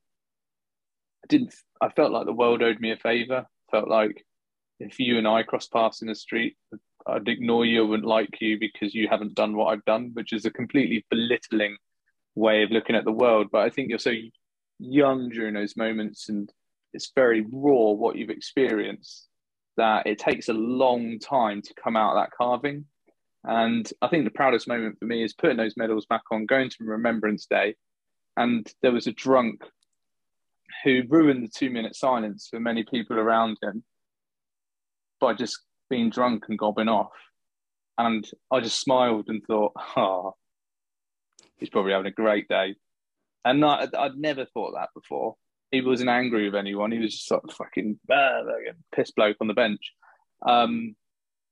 I 1.24 1.28
didn't, 1.28 1.54
I 1.82 1.90
felt 1.90 2.12
like 2.12 2.26
the 2.26 2.34
world 2.34 2.64
owed 2.64 2.80
me 2.80 2.92
a 2.92 2.98
favor. 2.98 3.46
Felt 3.72 3.90
like 3.90 4.26
if 4.80 5.00
you 5.00 5.18
and 5.18 5.28
I 5.28 5.44
cross 5.44 5.68
paths 5.68 6.02
in 6.02 6.08
the 6.08 6.16
street, 6.16 6.56
I'd 7.08 7.28
ignore 7.28 7.66
you, 7.66 7.84
I 7.84 7.88
wouldn't 7.88 8.08
like 8.08 8.40
you 8.40 8.58
because 8.60 8.96
you 8.96 9.08
haven't 9.08 9.36
done 9.36 9.56
what 9.56 9.68
I've 9.68 9.86
done, 9.86 10.12
which 10.14 10.34
is 10.34 10.46
a 10.46 10.52
completely 10.52 11.06
belittling 11.10 11.78
way 12.36 12.64
of 12.64 12.72
looking 12.72 12.96
at 12.96 13.06
the 13.06 13.12
world. 13.12 13.48
But 13.52 13.62
I 13.62 13.70
think 13.70 13.90
you're 13.90 14.00
so 14.00 14.14
young 14.80 15.30
during 15.30 15.54
those 15.54 15.78
moments 15.78 16.30
and 16.30 16.52
it's 16.94 17.12
very 17.16 17.46
raw 17.52 17.92
what 17.92 18.16
you've 18.16 18.30
experienced 18.30 19.28
that 19.78 20.06
it 20.06 20.20
takes 20.20 20.50
a 20.50 20.54
long 20.54 21.20
time 21.20 21.62
to 21.62 21.74
come 21.74 21.96
out 21.96 22.16
of 22.16 22.24
that 22.24 22.32
carving. 22.38 22.86
And 23.44 23.90
I 24.02 24.08
think 24.08 24.24
the 24.24 24.32
proudest 24.32 24.68
moment 24.68 25.00
for 25.00 25.06
me 25.06 25.24
is 25.24 25.34
putting 25.34 25.58
those 25.58 25.76
medals 25.76 26.06
back 26.06 26.22
on, 26.32 26.46
going 26.46 26.70
to 26.70 26.78
Remembrance 26.82 27.46
Day. 27.46 27.76
And 28.38 28.72
there 28.82 28.92
was 28.92 29.08
a 29.08 29.12
drunk 29.12 29.64
who 30.84 31.04
ruined 31.10 31.44
the 31.44 31.52
two 31.54 31.70
minute 31.70 31.96
silence 31.96 32.48
for 32.50 32.60
many 32.60 32.84
people 32.84 33.18
around 33.18 33.58
him 33.62 33.84
by 35.20 35.34
just 35.34 35.60
being 35.94 36.10
drunk 36.10 36.46
and 36.50 36.58
gobbing 36.58 36.90
off. 36.90 37.12
And 38.00 38.28
I 38.52 38.62
just 38.62 38.80
smiled 38.80 39.26
and 39.28 39.44
thought, 39.46 39.74
oh, 39.96 40.34
he's 41.58 41.70
probably 41.70 41.92
having 41.92 42.08
a 42.08 42.12
great 42.12 42.48
day. 42.48 42.76
And 43.46 43.64
I, 43.64 43.88
would 43.94 44.18
never 44.18 44.46
thought 44.46 44.74
that 44.74 44.90
before. 44.96 45.36
He 45.70 45.82
wasn't 45.82 46.10
angry 46.10 46.46
with 46.46 46.56
anyone. 46.56 46.92
He 46.92 46.98
was 46.98 47.12
just 47.12 47.28
sort 47.28 47.44
of 47.44 47.54
fucking 47.54 48.00
uh, 48.12 48.42
piss 48.96 49.12
bloke 49.12 49.38
on 49.40 49.48
the 49.48 49.54
bench. 49.54 49.92
Um, 50.44 50.96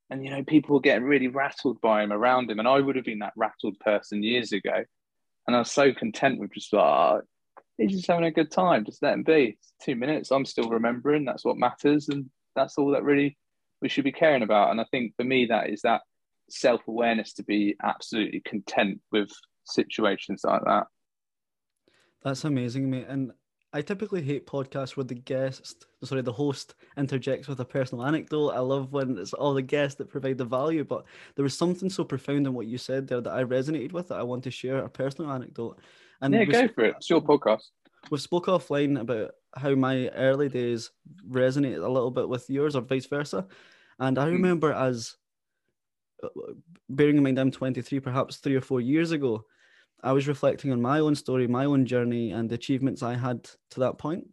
and, 0.09 0.23
you 0.25 0.31
know, 0.31 0.43
people 0.43 0.73
were 0.73 0.81
getting 0.81 1.03
really 1.03 1.27
rattled 1.27 1.79
by 1.79 2.03
him 2.03 2.11
around 2.11 2.49
him. 2.49 2.57
And 2.57 2.67
I 2.67 2.79
would 2.79 2.95
have 2.95 3.05
been 3.05 3.19
that 3.19 3.33
rattled 3.35 3.79
person 3.79 4.23
years 4.23 4.53
ago. 4.53 4.83
And 5.45 5.55
I 5.55 5.59
was 5.59 5.71
so 5.71 5.93
content 5.93 6.39
with 6.39 6.51
just 6.53 6.73
like, 6.73 6.83
oh, 6.83 7.21
he's 7.77 7.91
just 7.91 8.07
having 8.07 8.25
a 8.25 8.31
good 8.31 8.49
time. 8.49 8.85
Just 8.85 9.03
let 9.03 9.13
him 9.13 9.23
be. 9.23 9.57
It's 9.59 9.73
two 9.83 9.95
minutes. 9.95 10.31
I'm 10.31 10.45
still 10.45 10.69
remembering. 10.69 11.25
That's 11.25 11.45
what 11.45 11.57
matters. 11.57 12.09
And 12.09 12.29
that's 12.55 12.77
all 12.77 12.91
that 12.91 13.03
really 13.03 13.37
we 13.81 13.89
should 13.89 14.03
be 14.03 14.11
caring 14.11 14.43
about. 14.43 14.71
And 14.71 14.79
I 14.79 14.85
think 14.91 15.15
for 15.15 15.23
me, 15.23 15.45
that 15.47 15.69
is 15.69 15.81
that 15.81 16.01
self 16.49 16.81
awareness 16.87 17.33
to 17.33 17.43
be 17.43 17.75
absolutely 17.83 18.41
content 18.41 19.01
with 19.11 19.29
situations 19.65 20.41
like 20.43 20.63
that. 20.65 20.87
That's 22.23 22.43
amazing, 22.43 22.89
mate. 22.89 23.07
And 23.07 23.31
I 23.73 23.81
typically 23.81 24.21
hate 24.21 24.45
podcasts 24.45 24.97
where 24.97 25.05
the 25.05 25.15
guest, 25.15 25.85
sorry, 26.03 26.21
the 26.21 26.33
host 26.33 26.75
interjects 26.97 27.47
with 27.47 27.59
a 27.61 27.65
personal 27.65 28.05
anecdote. 28.05 28.49
I 28.49 28.59
love 28.59 28.91
when 28.91 29.17
it's 29.17 29.33
all 29.33 29.53
the 29.53 29.61
guests 29.61 29.97
that 29.97 30.09
provide 30.09 30.37
the 30.37 30.45
value, 30.45 30.83
but 30.83 31.05
there 31.35 31.43
was 31.43 31.57
something 31.57 31.89
so 31.89 32.03
profound 32.03 32.45
in 32.45 32.53
what 32.53 32.67
you 32.67 32.77
said 32.77 33.07
there 33.07 33.21
that 33.21 33.33
I 33.33 33.43
resonated 33.43 33.93
with 33.93 34.09
that 34.09 34.19
I 34.19 34.23
want 34.23 34.43
to 34.43 34.51
share 34.51 34.79
a 34.79 34.89
personal 34.89 35.31
anecdote. 35.31 35.79
And 36.21 36.33
yeah, 36.33 36.43
go 36.43 36.67
for 36.67 36.83
it. 36.83 36.95
It's 36.97 37.09
your 37.09 37.21
podcast. 37.21 37.63
We 38.09 38.17
spoke 38.17 38.47
offline 38.47 38.99
about 38.99 39.31
how 39.55 39.75
my 39.75 40.09
early 40.09 40.49
days 40.49 40.91
resonated 41.29 41.83
a 41.83 41.89
little 41.89 42.11
bit 42.11 42.27
with 42.27 42.49
yours 42.49 42.75
or 42.75 42.81
vice 42.81 43.05
versa. 43.05 43.47
And 43.99 44.17
I 44.17 44.25
hmm. 44.25 44.33
remember 44.33 44.73
as 44.73 45.15
uh, 46.23 46.29
bearing 46.89 47.17
in 47.17 47.23
mind 47.23 47.39
I'm 47.39 47.51
23, 47.51 47.99
perhaps 47.99 48.37
three 48.37 48.55
or 48.55 48.61
four 48.61 48.81
years 48.81 49.11
ago, 49.11 49.45
I 50.03 50.13
was 50.13 50.27
reflecting 50.27 50.71
on 50.71 50.81
my 50.81 50.99
own 50.99 51.15
story, 51.15 51.47
my 51.47 51.65
own 51.65 51.85
journey, 51.85 52.31
and 52.31 52.49
the 52.49 52.55
achievements 52.55 53.03
I 53.03 53.15
had 53.15 53.43
to 53.71 53.79
that 53.81 53.97
point. 53.97 54.27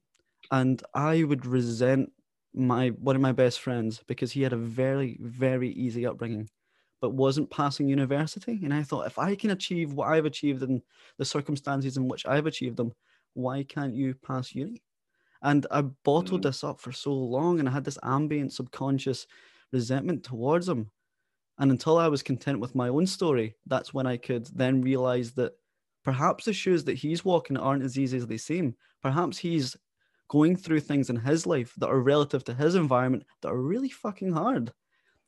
And 0.50 0.82
I 0.94 1.24
would 1.24 1.44
resent 1.44 2.10
my 2.54 2.88
one 2.88 3.16
of 3.16 3.22
my 3.22 3.32
best 3.32 3.60
friends 3.60 4.02
because 4.06 4.32
he 4.32 4.42
had 4.42 4.54
a 4.54 4.56
very, 4.56 5.18
very 5.20 5.70
easy 5.70 6.06
upbringing, 6.06 6.48
but 7.00 7.12
wasn't 7.12 7.50
passing 7.50 7.88
university. 7.88 8.60
And 8.64 8.72
I 8.72 8.82
thought, 8.82 9.06
if 9.06 9.18
I 9.18 9.34
can 9.34 9.50
achieve 9.50 9.92
what 9.92 10.08
I've 10.08 10.24
achieved 10.24 10.62
in 10.62 10.80
the 11.18 11.24
circumstances 11.24 11.98
in 11.98 12.08
which 12.08 12.24
I've 12.24 12.46
achieved 12.46 12.78
them, 12.78 12.92
why 13.38 13.62
can't 13.62 13.94
you 13.94 14.14
pass 14.14 14.54
uni? 14.54 14.82
And 15.42 15.66
I 15.70 15.82
bottled 15.82 16.40
mm. 16.40 16.44
this 16.44 16.64
up 16.64 16.80
for 16.80 16.90
so 16.90 17.12
long, 17.12 17.60
and 17.60 17.68
I 17.68 17.72
had 17.72 17.84
this 17.84 17.98
ambient 18.02 18.52
subconscious 18.52 19.26
resentment 19.72 20.24
towards 20.24 20.68
him. 20.68 20.90
And 21.58 21.70
until 21.70 21.98
I 21.98 22.08
was 22.08 22.22
content 22.22 22.58
with 22.58 22.74
my 22.74 22.88
own 22.88 23.06
story, 23.06 23.54
that's 23.66 23.94
when 23.94 24.06
I 24.06 24.16
could 24.16 24.46
then 24.46 24.82
realize 24.82 25.32
that 25.32 25.52
perhaps 26.04 26.44
the 26.44 26.52
shoes 26.52 26.84
that 26.84 26.96
he's 26.96 27.24
walking 27.24 27.56
aren't 27.56 27.84
as 27.84 27.98
easy 27.98 28.16
as 28.16 28.26
they 28.26 28.36
seem. 28.36 28.74
Perhaps 29.02 29.38
he's 29.38 29.76
going 30.28 30.56
through 30.56 30.80
things 30.80 31.08
in 31.08 31.16
his 31.16 31.46
life 31.46 31.72
that 31.78 31.88
are 31.88 32.00
relative 32.00 32.44
to 32.44 32.54
his 32.54 32.74
environment 32.74 33.24
that 33.42 33.48
are 33.48 33.62
really 33.62 33.88
fucking 33.88 34.32
hard. 34.32 34.72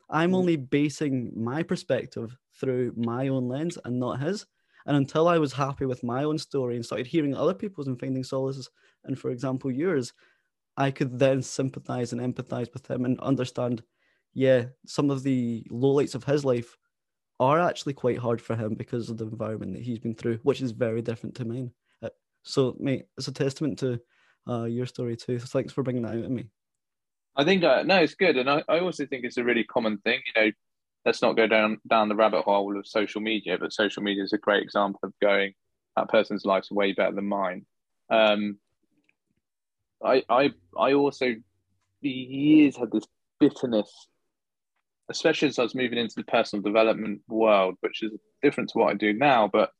I'm 0.09 0.33
mm. 0.33 0.37
only 0.37 0.57
basing 0.57 1.33
my 1.37 1.63
perspective 1.63 2.37
through 2.61 2.95
my 2.97 3.29
own 3.29 3.49
lens 3.49 3.79
and 3.85 4.01
not 4.01 4.21
his. 4.21 4.47
And 4.87 4.97
until 4.97 5.29
I 5.29 5.39
was 5.39 5.53
happy 5.53 5.85
with 5.85 6.03
my 6.03 6.25
own 6.25 6.39
story 6.39 6.77
and 6.77 6.85
started 6.85 7.07
hearing 7.07 7.35
other 7.35 7.55
people's 7.55 7.87
and 7.87 7.99
finding 7.99 8.23
solaces, 8.23 8.69
and 9.05 9.19
for 9.19 9.31
example, 9.31 9.71
yours, 9.71 10.13
I 10.77 10.91
could 10.91 11.19
then 11.19 11.43
sympathize 11.43 12.13
and 12.13 12.21
empathize 12.21 12.73
with 12.73 12.91
him 12.91 13.05
and 13.05 13.21
understand 13.21 13.83
yeah, 14.33 14.67
some 14.87 15.11
of 15.11 15.23
the 15.23 15.67
lowlights 15.71 16.15
of 16.15 16.25
his 16.25 16.45
life 16.45 16.77
are 17.39 17.59
actually 17.59 17.95
quite 17.95 18.19
hard 18.19 18.41
for 18.41 18.55
him 18.55 18.75
because 18.75 19.11
of 19.11 19.19
the 19.19 19.25
environment 19.25 19.73
that 19.75 19.83
he's 19.83 19.99
been 19.99 20.15
through, 20.15 20.39
which 20.43 20.61
is 20.61 20.73
very 20.73 21.03
different 21.03 21.35
to 21.37 21.45
mine. 21.45 21.73
Uh, 22.03 22.11
so, 22.43 22.77
mate, 22.79 23.07
it's 23.17 23.29
a 23.29 23.33
testament 23.33 23.79
to 23.79 24.01
uh, 24.49 24.65
your 24.65 24.87
story 24.87 25.17
too. 25.17 25.39
So 25.39 25.47
thanks 25.47 25.73
for 25.73 25.83
bringing 25.83 26.03
that 26.03 26.17
out 26.17 26.23
to 26.23 26.29
me. 26.29 26.47
I 27.37 27.45
think 27.45 27.65
uh, 27.65 27.83
no, 27.85 28.03
it's 28.03 28.15
good, 28.15 28.37
and 28.37 28.51
I, 28.51 28.63
I 28.69 28.81
also 28.81 29.07
think 29.07 29.25
it's 29.25 29.37
a 29.37 29.45
really 29.45 29.65
common 29.65 29.99
thing. 29.99 30.21
You 30.35 30.43
know, 30.43 30.51
let's 31.05 31.23
not 31.23 31.37
go 31.37 31.47
down 31.47 31.79
down 31.89 32.09
the 32.09 32.17
rabbit 32.17 32.43
hole 32.43 32.79
of 32.79 32.87
social 32.87 33.21
media, 33.21 33.59
but 33.59 33.73
social 33.73 34.03
media 34.03 34.25
is 34.25 34.33
a 34.33 34.39
great 34.39 34.63
example 34.63 35.01
of 35.03 35.13
going 35.21 35.55
that 35.97 36.09
person's 36.09 36.45
life's 36.45 36.71
way 36.71 36.93
better 36.93 37.15
than 37.15 37.27
mine. 37.29 37.67
Um, 38.11 38.59
I 40.05 40.23
I 40.29 40.51
I 40.79 40.93
also 40.95 41.35
years 42.03 42.77
had 42.77 42.91
this 42.91 43.07
bitterness 43.39 44.09
especially 45.11 45.49
as 45.49 45.59
I 45.59 45.65
was 45.65 45.75
moving 45.75 45.99
into 45.99 46.15
the 46.17 46.25
personal 46.25 46.63
development 46.63 47.21
world, 47.29 47.75
which 47.81 48.03
is 48.03 48.13
different 48.43 48.71
to 48.71 48.79
what 48.79 48.91
I 48.91 48.95
do 48.95 49.13
now, 49.13 49.51
but 49.53 49.73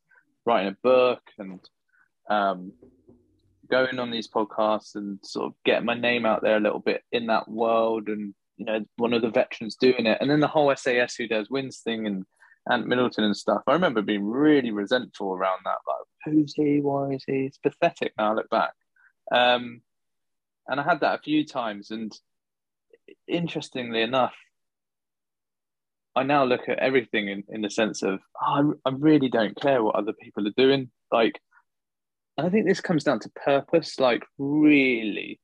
writing 0.45 0.73
a 0.73 0.77
book 0.83 1.21
and 1.39 1.59
um, 2.29 2.73
going 3.69 3.97
on 3.97 4.11
these 4.11 4.27
podcasts 4.27 4.95
and 4.95 5.19
sort 5.23 5.47
of 5.47 5.53
getting 5.63 5.85
my 5.85 5.93
name 5.93 6.25
out 6.25 6.41
there 6.43 6.57
a 6.57 6.61
little 6.61 6.79
bit 6.79 7.01
in 7.13 7.27
that 7.27 7.49
world 7.49 8.09
and 8.09 8.33
you 8.57 8.65
know 8.65 8.79
one 8.97 9.13
of 9.13 9.21
the 9.21 9.29
veterans 9.29 9.75
doing 9.75 10.05
it 10.05 10.17
and 10.21 10.29
then 10.29 10.39
the 10.39 10.47
whole 10.47 10.73
SAS 10.75 11.15
Who 11.15 11.27
Dares 11.27 11.49
Wins 11.49 11.79
thing 11.79 12.05
and 12.05 12.25
Ant 12.69 12.87
Middleton 12.87 13.23
and 13.23 13.35
stuff. 13.35 13.63
I 13.67 13.73
remember 13.73 14.01
being 14.01 14.25
really 14.25 14.71
resentful 14.71 15.33
around 15.33 15.59
that. 15.65 15.77
Like, 15.87 16.05
who's 16.25 16.53
he? 16.53 16.79
Why 16.79 17.11
is 17.11 17.23
he? 17.25 17.45
It's 17.45 17.57
pathetic 17.57 18.13
now 18.17 18.31
I 18.31 18.35
look 18.35 18.49
back. 18.49 18.73
Um, 19.31 19.81
and 20.67 20.79
I 20.79 20.83
had 20.83 20.99
that 20.99 21.19
a 21.19 21.23
few 21.23 21.45
times. 21.45 21.91
And 21.91 22.11
interestingly 23.27 24.01
enough, 24.01 24.35
I 26.15 26.23
now 26.23 26.43
look 26.43 26.67
at 26.67 26.79
everything 26.79 27.29
in, 27.29 27.43
in 27.49 27.61
the 27.61 27.69
sense 27.69 28.03
of 28.03 28.19
oh, 28.41 28.75
I, 28.85 28.89
I 28.89 28.93
really 28.97 29.29
don't 29.29 29.59
care 29.59 29.81
what 29.83 29.95
other 29.95 30.13
people 30.13 30.47
are 30.47 30.53
doing. 30.55 30.91
Like, 31.11 31.39
and 32.37 32.45
I 32.45 32.49
think 32.49 32.67
this 32.67 32.81
comes 32.81 33.03
down 33.03 33.19
to 33.21 33.29
purpose, 33.29 33.99
like 33.99 34.23
really, 34.37 35.39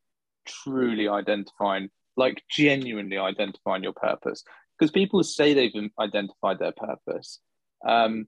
truly 0.46 1.08
identifying, 1.08 1.90
like 2.18 2.44
genuinely 2.50 3.18
identifying 3.18 3.84
your 3.84 3.94
purpose. 3.94 4.44
Because 4.78 4.92
people 4.92 5.24
say 5.24 5.54
they've 5.54 5.90
identified 6.00 6.60
their 6.60 6.74
purpose, 6.74 7.40
um, 7.88 8.28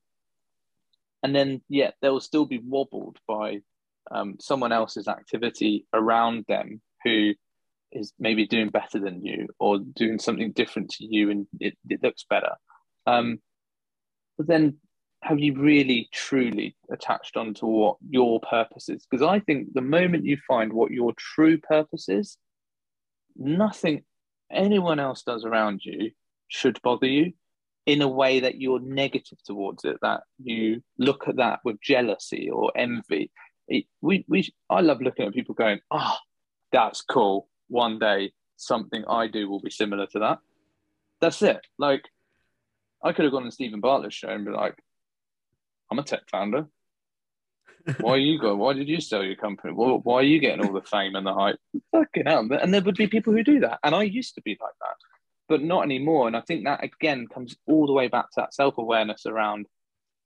and 1.22 1.36
then 1.36 1.62
yet 1.70 1.96
they'll 2.02 2.22
still 2.22 2.46
be 2.46 2.62
wobbled 2.64 3.18
by 3.28 3.60
um, 4.12 4.38
someone 4.40 4.72
else's 4.72 5.08
activity 5.08 5.86
around 5.94 6.46
them 6.48 6.82
who 7.04 7.34
is 7.92 8.14
maybe 8.20 8.46
doing 8.46 8.70
better 8.70 9.00
than 9.00 9.26
you 9.26 9.48
or 9.60 9.80
doing 9.80 10.20
something 10.20 10.52
different 10.52 10.90
to 10.92 11.06
you 11.06 11.30
and 11.30 11.48
it, 11.60 11.78
it 11.90 12.02
looks 12.04 12.26
better. 12.30 12.54
Um, 13.06 13.40
but 14.38 14.48
then 14.48 14.78
have 15.24 15.40
you 15.40 15.54
really 15.56 16.08
truly 16.14 16.76
attached 16.92 17.36
onto 17.36 17.66
what 17.66 17.98
your 18.10 18.40
purpose 18.40 18.90
is? 18.90 19.06
Because 19.10 19.26
I 19.26 19.40
think 19.40 19.74
the 19.74 19.82
moment 19.82 20.26
you 20.26 20.38
find 20.48 20.72
what 20.72 20.92
your 20.92 21.14
true 21.18 21.58
purpose 21.58 22.08
is, 22.08 22.38
nothing 23.40 24.04
anyone 24.52 25.00
else 25.00 25.24
does 25.24 25.46
around 25.46 25.82
you 25.84 26.12
should 26.48 26.82
bother 26.82 27.08
you 27.08 27.34
in 27.86 28.02
a 28.02 28.08
way 28.08 28.40
that 28.42 28.60
you're 28.60 28.80
negative 28.80 29.38
towards 29.44 29.84
it, 29.86 29.98
that 30.02 30.22
you 30.38 30.84
look 30.98 31.28
at 31.28 31.38
that 31.38 31.60
with 31.64 31.82
jealousy 31.82 32.50
or 32.52 32.72
envy. 32.76 33.32
It, 33.68 33.86
we, 34.02 34.26
we, 34.28 34.48
I 34.70 34.82
love 34.82 35.02
looking 35.02 35.26
at 35.26 35.34
people 35.34 35.56
going, 35.56 35.80
oh, 35.90 36.18
that's 36.72 37.02
cool 37.02 37.48
one 37.68 37.98
day 37.98 38.32
something 38.58 39.04
I 39.08 39.28
do 39.28 39.50
will 39.50 39.62
be 39.62 39.70
similar 39.70 40.06
to 40.08 40.20
that. 40.20 40.40
That's 41.22 41.42
it. 41.42 41.66
Like, 41.78 42.04
I 43.04 43.14
could 43.14 43.26
have 43.26 43.32
gone 43.32 43.44
on 43.44 43.52
Steven 43.52 43.80
Bartlett's 43.80 44.16
show 44.16 44.30
and 44.30 44.46
be 44.46 44.52
like, 44.52 44.78
I'm 45.90 46.00
a 46.00 46.04
tech 46.04 46.22
founder. 46.30 46.68
Why 48.00 48.18
you 48.18 48.40
going? 48.40 48.58
Why 48.58 48.74
did 48.74 48.88
you 48.88 49.02
sell 49.02 49.24
your 49.24 49.36
company? 49.36 49.74
Why, 49.74 49.92
why 49.92 50.16
are 50.16 50.24
you 50.24 50.40
getting 50.40 50.66
all 50.66 50.74
the 50.74 50.82
fame 50.82 51.16
and 51.16 51.26
the 51.26 51.34
hype? 51.34 51.60
Fucking 51.92 52.26
hell. 52.26 52.48
And 52.52 52.74
there 52.74 52.82
would 52.82 52.96
be 52.96 53.08
people 53.08 53.34
who 53.34 53.44
do 53.44 53.60
that. 53.62 53.80
And 53.84 53.96
I 53.96 54.04
used 54.04 54.36
to 54.36 54.42
be 54.42 54.58
like 54.62 54.74
that, 54.82 54.96
but 55.48 55.62
not 55.62 55.84
anymore. 55.84 56.28
And 56.28 56.36
I 56.36 56.42
think 56.42 56.66
that 56.66 56.84
again 56.84 57.28
comes 57.28 57.56
all 57.68 57.88
the 57.88 57.94
way 57.94 58.08
back 58.08 58.26
to 58.32 58.42
that 58.42 58.54
self 58.54 58.78
awareness 58.78 59.26
around 59.26 59.68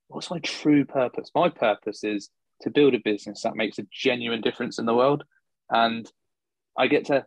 what's 0.08 0.30
my 0.30 0.38
true 0.40 0.84
purpose? 0.84 1.30
My 1.34 1.48
purpose 1.48 2.04
is 2.04 2.30
to 2.62 2.70
build 2.70 2.94
a 2.94 3.00
business 3.00 3.42
that 3.42 3.56
makes 3.56 3.78
a 3.78 3.86
genuine 3.90 4.40
difference 4.40 4.78
in 4.78 4.86
the 4.86 4.94
world. 4.94 5.24
And 5.70 6.10
I 6.78 6.86
get 6.86 7.06
to 7.06 7.26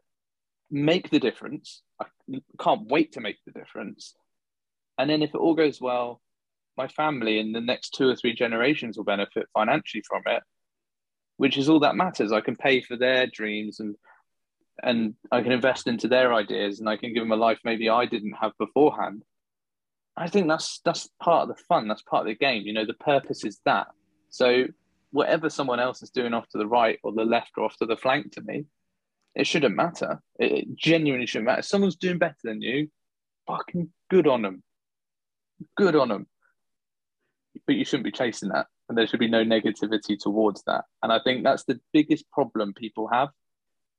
make 0.70 1.10
the 1.10 1.20
difference. 1.20 1.82
I 2.02 2.06
can't 2.60 2.88
wait 2.88 3.14
to 3.14 3.22
make 3.22 3.38
the 3.46 3.52
difference. 3.52 4.14
And 4.98 5.10
then 5.10 5.22
if 5.22 5.32
it 5.34 5.38
all 5.38 5.56
goes 5.56 5.80
well, 5.80 6.22
my 6.78 6.88
family 6.88 7.40
in 7.40 7.52
the 7.52 7.62
next 7.62 7.92
two 7.92 8.08
or 8.10 8.16
three 8.16 8.34
generations 8.34 8.98
will 8.98 9.04
benefit 9.04 9.48
financially 9.54 10.04
from 10.08 10.24
it, 10.28 10.44
which 11.38 11.58
is 11.58 11.70
all 11.70 11.80
that 11.82 11.96
matters. 11.96 12.32
I 12.32 12.42
can 12.42 12.56
pay 12.56 12.82
for 12.82 12.96
their 12.96 13.28
dreams 13.28 13.80
and 13.80 13.96
and 14.84 15.16
I 15.32 15.42
can 15.42 15.52
invest 15.52 15.88
into 15.88 16.08
their 16.08 16.34
ideas 16.34 16.80
and 16.80 16.88
I 16.88 16.98
can 16.98 17.12
give 17.14 17.24
them 17.24 17.32
a 17.32 17.36
life 17.36 17.60
maybe 17.64 17.90
I 17.90 18.06
didn't 18.06 18.34
have 18.34 18.52
beforehand. 18.60 19.24
I 20.16 20.28
think 20.28 20.48
that's 20.48 20.82
that's 20.86 21.10
part 21.22 21.44
of 21.44 21.56
the 21.56 21.64
fun. 21.64 21.88
That's 21.88 22.04
part 22.04 22.22
of 22.22 22.28
the 22.28 22.36
game. 22.36 22.64
You 22.64 22.74
know, 22.74 22.86
the 22.86 22.94
purpose 22.94 23.44
is 23.44 23.60
that. 23.66 23.88
So 24.30 24.66
whatever 25.12 25.50
someone 25.50 25.80
else 25.80 26.02
is 26.04 26.10
doing 26.10 26.34
off 26.34 26.48
to 26.50 26.58
the 26.58 26.68
right 26.68 27.00
or 27.04 27.12
the 27.12 27.24
left 27.24 27.52
or 27.58 27.66
off 27.66 27.78
to 27.78 27.86
the 27.86 27.98
flank 27.98 28.34
to 28.34 28.42
me, 28.42 28.66
it 29.36 29.48
shouldn't 29.48 29.76
matter. 29.76 30.20
It, 30.40 30.52
it 30.52 30.76
genuinely 30.76 31.28
shouldn't 31.28 31.46
matter. 31.46 31.60
If 31.60 31.66
someone's 31.66 31.96
doing 31.96 32.18
better 32.18 32.36
than 32.44 32.62
you, 32.62 32.90
fucking 33.48 33.90
good 34.10 34.28
on 34.28 34.42
them. 34.42 34.64
Good 35.76 35.96
on 35.96 36.10
them. 36.10 36.28
But 37.66 37.76
you 37.76 37.86
shouldn't 37.86 38.06
be 38.06 38.12
chasing 38.12 38.50
that. 38.50 38.68
And 38.90 38.98
there 38.98 39.08
should 39.08 39.20
be 39.20 39.28
no 39.28 39.44
negativity 39.44 40.18
towards 40.18 40.64
that. 40.64 40.86
And 41.04 41.12
I 41.12 41.20
think 41.20 41.44
that's 41.44 41.64
the 41.66 41.80
biggest 41.94 42.30
problem 42.32 42.74
people 42.74 43.08
have 43.08 43.30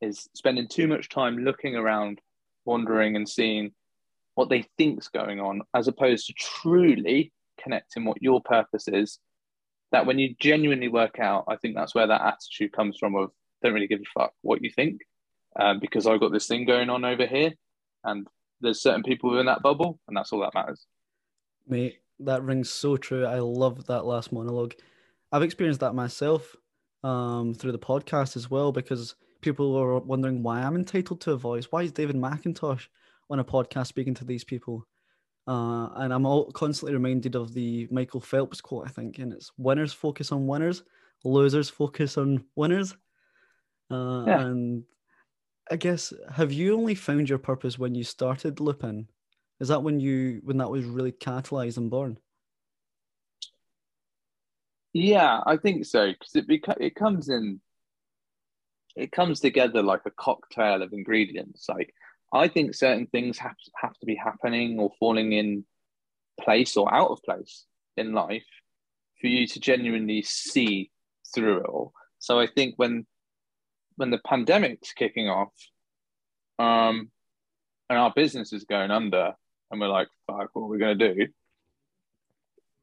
is 0.00 0.28
spending 0.34 0.68
too 0.68 0.86
much 0.86 1.08
time 1.08 1.38
looking 1.38 1.74
around, 1.74 2.20
wandering 2.64 3.16
and 3.16 3.28
seeing 3.28 3.72
what 4.34 4.48
they 4.48 4.64
think's 4.78 5.08
going 5.08 5.40
on, 5.40 5.62
as 5.74 5.88
opposed 5.88 6.26
to 6.26 6.32
truly 6.34 7.32
connecting 7.60 8.04
what 8.04 8.22
your 8.22 8.40
purpose 8.40 8.88
is. 8.88 9.18
That 9.90 10.06
when 10.06 10.18
you 10.18 10.34
genuinely 10.38 10.88
work 10.88 11.18
out, 11.18 11.44
I 11.48 11.56
think 11.56 11.74
that's 11.74 11.94
where 11.94 12.06
that 12.06 12.20
attitude 12.20 12.72
comes 12.72 12.98
from 12.98 13.16
of 13.16 13.30
don't 13.62 13.74
really 13.74 13.86
give 13.88 14.00
a 14.00 14.20
fuck 14.20 14.32
what 14.42 14.62
you 14.62 14.70
think, 14.70 15.00
um, 15.58 15.80
because 15.80 16.06
I've 16.06 16.20
got 16.20 16.32
this 16.32 16.46
thing 16.46 16.64
going 16.64 16.90
on 16.90 17.04
over 17.04 17.26
here, 17.26 17.54
and 18.04 18.26
there's 18.60 18.82
certain 18.82 19.02
people 19.02 19.30
within 19.30 19.46
that 19.46 19.62
bubble, 19.62 19.98
and 20.06 20.16
that's 20.16 20.32
all 20.32 20.40
that 20.40 20.54
matters. 20.54 20.86
Mate, 21.66 21.98
that 22.20 22.42
rings 22.42 22.70
so 22.70 22.96
true. 22.96 23.24
I 23.24 23.38
love 23.38 23.86
that 23.86 24.04
last 24.04 24.32
monologue. 24.32 24.74
I've 25.30 25.42
experienced 25.42 25.80
that 25.80 25.94
myself 25.94 26.56
um, 27.04 27.54
through 27.54 27.72
the 27.72 27.78
podcast 27.78 28.36
as 28.36 28.50
well, 28.50 28.72
because 28.72 29.14
people 29.40 29.76
are 29.76 29.98
wondering 29.98 30.42
why 30.42 30.60
I'm 30.60 30.74
entitled 30.74 31.20
to 31.22 31.32
a 31.32 31.36
voice. 31.36 31.66
Why 31.70 31.82
is 31.82 31.92
David 31.92 32.16
McIntosh 32.16 32.86
on 33.30 33.38
a 33.38 33.44
podcast 33.44 33.86
speaking 33.86 34.14
to 34.14 34.24
these 34.24 34.44
people? 34.44 34.86
Uh, 35.46 35.88
and 35.96 36.12
I'm 36.12 36.26
all 36.26 36.50
constantly 36.52 36.92
reminded 36.92 37.34
of 37.34 37.54
the 37.54 37.88
Michael 37.90 38.20
Phelps 38.20 38.60
quote, 38.60 38.86
I 38.86 38.90
think, 38.90 39.18
and 39.18 39.32
it's 39.32 39.50
winners 39.56 39.92
focus 39.92 40.32
on 40.32 40.46
winners, 40.46 40.82
losers 41.24 41.70
focus 41.70 42.18
on 42.18 42.44
winners. 42.54 42.94
Uh, 43.90 44.24
yeah. 44.26 44.40
And 44.42 44.84
I 45.70 45.76
guess, 45.76 46.12
have 46.34 46.52
you 46.52 46.74
only 46.74 46.94
found 46.94 47.28
your 47.28 47.38
purpose 47.38 47.78
when 47.78 47.94
you 47.94 48.04
started 48.04 48.60
Loopin? 48.60 49.06
Is 49.60 49.68
that 49.68 49.82
when 49.82 50.00
you 50.00 50.40
when 50.44 50.58
that 50.58 50.70
was 50.70 50.84
really 50.84 51.12
catalyzed 51.12 51.76
and 51.76 51.90
born? 51.90 52.18
Yeah, 54.92 55.40
I 55.44 55.56
think 55.56 55.84
so 55.84 56.12
because 56.12 56.34
it 56.34 56.48
beca- 56.48 56.80
it 56.80 56.94
comes 56.94 57.28
in 57.28 57.60
it 58.96 59.12
comes 59.12 59.40
together 59.40 59.82
like 59.82 60.02
a 60.06 60.10
cocktail 60.10 60.82
of 60.82 60.92
ingredients. 60.92 61.68
Like 61.68 61.94
I 62.32 62.48
think 62.48 62.74
certain 62.74 63.06
things 63.06 63.38
have 63.38 63.56
have 63.80 63.96
to 63.98 64.06
be 64.06 64.14
happening 64.14 64.78
or 64.78 64.90
falling 64.98 65.32
in 65.32 65.64
place 66.40 66.76
or 66.76 66.92
out 66.92 67.10
of 67.10 67.22
place 67.22 67.64
in 67.96 68.12
life 68.12 68.46
for 69.20 69.26
you 69.26 69.46
to 69.46 69.60
genuinely 69.60 70.22
see 70.22 70.90
through 71.34 71.58
it 71.58 71.66
all. 71.66 71.92
So 72.18 72.38
I 72.38 72.46
think 72.46 72.74
when 72.76 73.06
when 73.96 74.10
the 74.10 74.20
pandemic's 74.24 74.92
kicking 74.92 75.28
off, 75.28 75.52
um, 76.58 77.10
and 77.90 77.98
our 77.98 78.12
business 78.14 78.52
is 78.52 78.64
going 78.64 78.90
under, 78.90 79.34
and 79.70 79.80
we're 79.80 79.88
like, 79.88 80.08
"Fuck, 80.26 80.50
what 80.52 80.62
are 80.62 80.66
we 80.66 80.78
going 80.78 80.98
to 80.98 81.14
do?" 81.14 81.26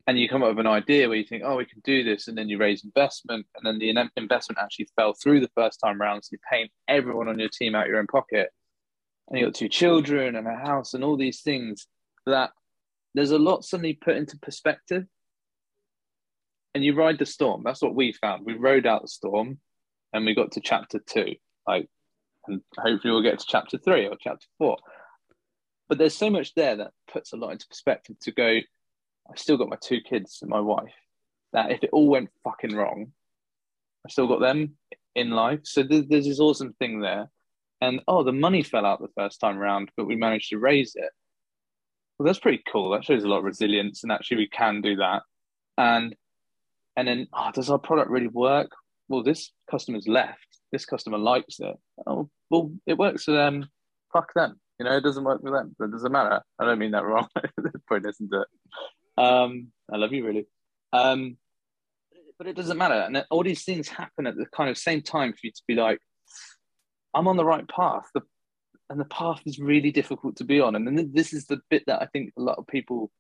and 0.07 0.19
you 0.19 0.29
come 0.29 0.43
up 0.43 0.49
with 0.49 0.59
an 0.59 0.67
idea 0.67 1.07
where 1.07 1.17
you 1.17 1.23
think, 1.23 1.43
oh, 1.45 1.55
we 1.55 1.65
can 1.65 1.81
do 1.83 2.03
this, 2.03 2.27
and 2.27 2.37
then 2.37 2.47
you 2.47 2.57
raise 2.57 2.83
investment, 2.83 3.45
and 3.55 3.65
then 3.65 3.79
the 3.79 3.89
investment 4.17 4.59
actually 4.61 4.87
fell 4.95 5.13
through 5.13 5.39
the 5.39 5.49
first 5.55 5.79
time 5.83 6.01
around, 6.01 6.21
so 6.21 6.29
you're 6.31 6.39
paying 6.49 6.69
everyone 6.87 7.27
on 7.27 7.39
your 7.39 7.49
team 7.49 7.73
out 7.73 7.87
your 7.87 7.97
own 7.97 8.07
pocket, 8.07 8.49
and 9.27 9.39
you've 9.39 9.47
got 9.47 9.55
two 9.55 9.69
children 9.69 10.35
and 10.35 10.47
a 10.47 10.55
house 10.55 10.93
and 10.93 11.03
all 11.03 11.17
these 11.17 11.41
things 11.41 11.87
that 12.27 12.51
there's 13.15 13.31
a 13.31 13.39
lot 13.39 13.63
suddenly 13.63 13.93
put 13.93 14.15
into 14.15 14.37
perspective, 14.37 15.05
and 16.75 16.83
you 16.83 16.93
ride 16.93 17.17
the 17.17 17.25
storm. 17.25 17.63
That's 17.63 17.81
what 17.81 17.95
we 17.95 18.11
found. 18.11 18.45
We 18.45 18.53
rode 18.53 18.85
out 18.85 19.01
the 19.01 19.07
storm, 19.07 19.57
and 20.13 20.25
we 20.25 20.35
got 20.35 20.51
to 20.51 20.61
chapter 20.61 20.99
two, 20.99 21.35
like, 21.67 21.89
and 22.47 22.61
hopefully 22.77 23.11
we'll 23.11 23.23
get 23.23 23.39
to 23.39 23.45
chapter 23.47 23.79
three 23.79 24.07
or 24.07 24.17
chapter 24.19 24.45
four. 24.59 24.77
But 25.87 25.97
there's 25.97 26.15
so 26.15 26.29
much 26.29 26.53
there 26.55 26.77
that 26.77 26.91
puts 27.11 27.33
a 27.33 27.37
lot 27.37 27.51
into 27.51 27.67
perspective 27.67 28.17
to 28.21 28.31
go 28.31 28.59
I've 29.29 29.39
still 29.39 29.57
got 29.57 29.69
my 29.69 29.77
two 29.81 30.01
kids 30.01 30.39
and 30.41 30.49
my 30.49 30.59
wife. 30.59 30.93
That 31.53 31.71
if 31.71 31.83
it 31.83 31.89
all 31.91 32.09
went 32.09 32.29
fucking 32.43 32.75
wrong, 32.75 33.11
i've 34.05 34.11
still 34.11 34.27
got 34.27 34.39
them 34.39 34.75
in 35.15 35.31
life. 35.31 35.61
So 35.63 35.83
there's, 35.83 36.05
there's 36.07 36.25
this 36.25 36.39
awesome 36.39 36.73
thing 36.73 36.99
there. 36.99 37.29
And 37.81 38.01
oh, 38.07 38.23
the 38.23 38.31
money 38.31 38.63
fell 38.63 38.85
out 38.85 39.01
the 39.01 39.07
first 39.17 39.39
time 39.39 39.57
around, 39.57 39.89
but 39.97 40.05
we 40.05 40.15
managed 40.15 40.49
to 40.49 40.57
raise 40.57 40.95
it. 40.95 41.09
Well, 42.17 42.25
that's 42.25 42.39
pretty 42.39 42.63
cool. 42.71 42.91
That 42.91 43.03
shows 43.03 43.23
a 43.23 43.27
lot 43.27 43.39
of 43.39 43.43
resilience, 43.43 44.03
and 44.03 44.11
actually 44.11 44.37
we 44.37 44.47
can 44.47 44.81
do 44.81 44.97
that. 44.97 45.23
And 45.77 46.15
and 46.95 47.07
then, 47.07 47.27
oh, 47.33 47.51
does 47.53 47.69
our 47.69 47.77
product 47.77 48.09
really 48.09 48.27
work? 48.27 48.71
Well, 49.09 49.23
this 49.23 49.51
customer's 49.69 50.07
left. 50.07 50.47
This 50.71 50.85
customer 50.85 51.17
likes 51.17 51.59
it. 51.59 51.75
Oh, 52.07 52.29
well, 52.49 52.71
it 52.85 52.97
works 52.97 53.25
for 53.25 53.31
them. 53.31 53.69
Fuck 54.13 54.33
them. 54.33 54.59
You 54.79 54.85
know, 54.85 54.97
it 54.97 55.03
doesn't 55.03 55.23
work 55.23 55.41
for 55.41 55.51
them. 55.51 55.75
It 55.79 55.91
doesn't 55.91 56.11
matter. 56.11 56.41
I 56.59 56.65
don't 56.65 56.79
mean 56.79 56.91
that 56.91 57.05
wrong. 57.05 57.27
Point 57.89 58.05
isn't 58.07 58.33
it? 58.33 58.47
Um, 59.17 59.67
I 59.91 59.97
love 59.97 60.11
you, 60.11 60.25
really. 60.25 60.47
Um, 60.91 61.37
but 62.37 62.47
it 62.47 62.55
doesn't 62.55 62.77
matter. 62.77 62.95
And 62.95 63.23
all 63.29 63.43
these 63.43 63.63
things 63.63 63.87
happen 63.87 64.27
at 64.27 64.35
the 64.35 64.45
kind 64.47 64.69
of 64.69 64.77
same 64.77 65.01
time 65.01 65.31
for 65.31 65.39
you 65.43 65.51
to 65.51 65.63
be 65.67 65.75
like, 65.75 65.99
I'm 67.13 67.27
on 67.27 67.37
the 67.37 67.45
right 67.45 67.67
path. 67.67 68.05
The, 68.13 68.21
and 68.89 68.99
the 68.99 69.05
path 69.05 69.41
is 69.45 69.59
really 69.59 69.91
difficult 69.91 70.35
to 70.37 70.43
be 70.43 70.59
on. 70.59 70.75
And 70.75 70.85
then 70.87 71.11
this 71.13 71.33
is 71.33 71.45
the 71.45 71.61
bit 71.69 71.83
that 71.87 72.01
I 72.01 72.07
think 72.07 72.33
a 72.37 72.41
lot 72.41 72.57
of 72.57 72.67
people 72.67 73.11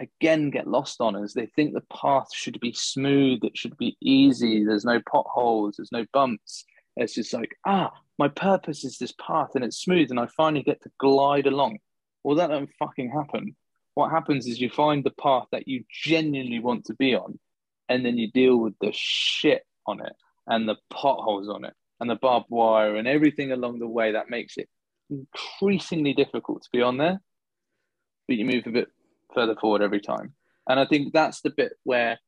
again 0.00 0.50
get 0.50 0.66
lost 0.66 1.00
on 1.00 1.16
is 1.16 1.32
they 1.32 1.46
think 1.46 1.72
the 1.72 1.84
path 1.96 2.28
should 2.34 2.58
be 2.60 2.72
smooth, 2.72 3.44
it 3.44 3.56
should 3.56 3.76
be 3.76 3.96
easy, 4.00 4.64
there's 4.64 4.84
no 4.84 5.00
potholes, 5.10 5.76
there's 5.76 5.92
no 5.92 6.04
bumps. 6.12 6.64
It's 6.96 7.14
just 7.14 7.32
like, 7.32 7.56
ah, 7.66 7.92
my 8.18 8.28
purpose 8.28 8.84
is 8.84 8.98
this 8.98 9.12
path 9.12 9.50
and 9.54 9.64
it's 9.64 9.82
smooth 9.82 10.10
and 10.10 10.20
I 10.20 10.26
finally 10.36 10.62
get 10.62 10.82
to 10.82 10.90
glide 10.98 11.46
along. 11.46 11.78
Well, 12.22 12.36
that 12.36 12.50
don't 12.50 12.70
fucking 12.78 13.10
happen 13.10 13.56
what 13.94 14.10
happens 14.10 14.46
is 14.46 14.60
you 14.60 14.70
find 14.70 15.02
the 15.02 15.10
path 15.10 15.46
that 15.52 15.68
you 15.68 15.84
genuinely 15.90 16.58
want 16.58 16.84
to 16.86 16.94
be 16.94 17.14
on, 17.14 17.38
and 17.88 18.04
then 18.04 18.18
you 18.18 18.30
deal 18.30 18.56
with 18.56 18.74
the 18.80 18.90
shit 18.92 19.64
on 19.86 20.04
it 20.04 20.12
and 20.46 20.68
the 20.68 20.76
potholes 20.90 21.48
on 21.48 21.64
it 21.64 21.74
and 22.00 22.10
the 22.10 22.16
barbed 22.16 22.46
wire 22.50 22.96
and 22.96 23.06
everything 23.06 23.52
along 23.52 23.78
the 23.78 23.86
way 23.86 24.12
that 24.12 24.30
makes 24.30 24.56
it 24.56 24.68
increasingly 25.10 26.12
difficult 26.12 26.62
to 26.62 26.68
be 26.72 26.82
on 26.82 26.98
there. 26.98 27.20
But 28.26 28.36
you 28.36 28.44
move 28.44 28.66
a 28.66 28.70
bit 28.70 28.88
further 29.34 29.54
forward 29.54 29.82
every 29.82 30.00
time. 30.00 30.34
And 30.68 30.80
I 30.80 30.86
think 30.86 31.12
that's 31.12 31.42
the 31.42 31.50
bit 31.50 31.74
where 31.84 32.18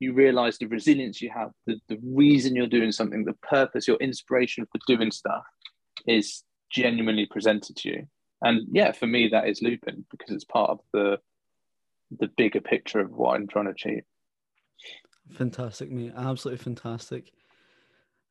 you 0.00 0.12
realize 0.12 0.58
the 0.58 0.66
resilience 0.66 1.20
you 1.20 1.30
have, 1.34 1.50
the, 1.66 1.80
the 1.88 1.98
reason 2.02 2.54
you're 2.54 2.66
doing 2.66 2.92
something, 2.92 3.24
the 3.24 3.34
purpose, 3.42 3.88
your 3.88 3.96
inspiration 3.96 4.66
for 4.70 4.80
doing 4.86 5.10
stuff 5.10 5.44
is 6.06 6.44
genuinely 6.70 7.26
presented 7.26 7.76
to 7.76 7.88
you 7.88 8.06
and 8.42 8.66
yeah, 8.70 8.92
for 8.92 9.06
me 9.06 9.28
that 9.28 9.48
is 9.48 9.62
Loopin 9.62 10.04
because 10.10 10.34
it's 10.34 10.44
part 10.44 10.70
of 10.70 10.80
the 10.92 11.18
the 12.18 12.28
bigger 12.36 12.60
picture 12.60 13.00
of 13.00 13.10
what 13.10 13.34
I'm 13.34 13.46
trying 13.46 13.66
to 13.66 13.72
achieve. 13.72 14.02
Fantastic, 15.32 15.90
mate. 15.90 16.12
Absolutely 16.16 16.62
fantastic. 16.62 17.32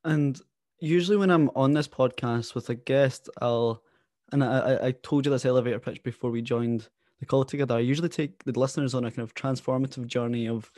And 0.03 0.39
usually 0.79 1.17
when 1.17 1.29
I'm 1.29 1.51
on 1.55 1.73
this 1.73 1.87
podcast 1.87 2.55
with 2.55 2.69
a 2.69 2.75
guest, 2.75 3.29
I'll 3.41 3.83
and 4.31 4.43
I, 4.43 4.79
I 4.87 4.91
told 5.03 5.25
you 5.25 5.31
this 5.31 5.45
elevator 5.45 5.79
pitch 5.79 6.01
before 6.03 6.31
we 6.31 6.41
joined 6.41 6.87
the 7.19 7.25
call 7.25 7.43
together. 7.43 7.75
I 7.75 7.79
usually 7.79 8.09
take 8.09 8.43
the 8.43 8.57
listeners 8.57 8.93
on 8.93 9.05
a 9.05 9.11
kind 9.11 9.23
of 9.23 9.35
transformative 9.35 10.07
journey 10.07 10.47
of 10.47 10.71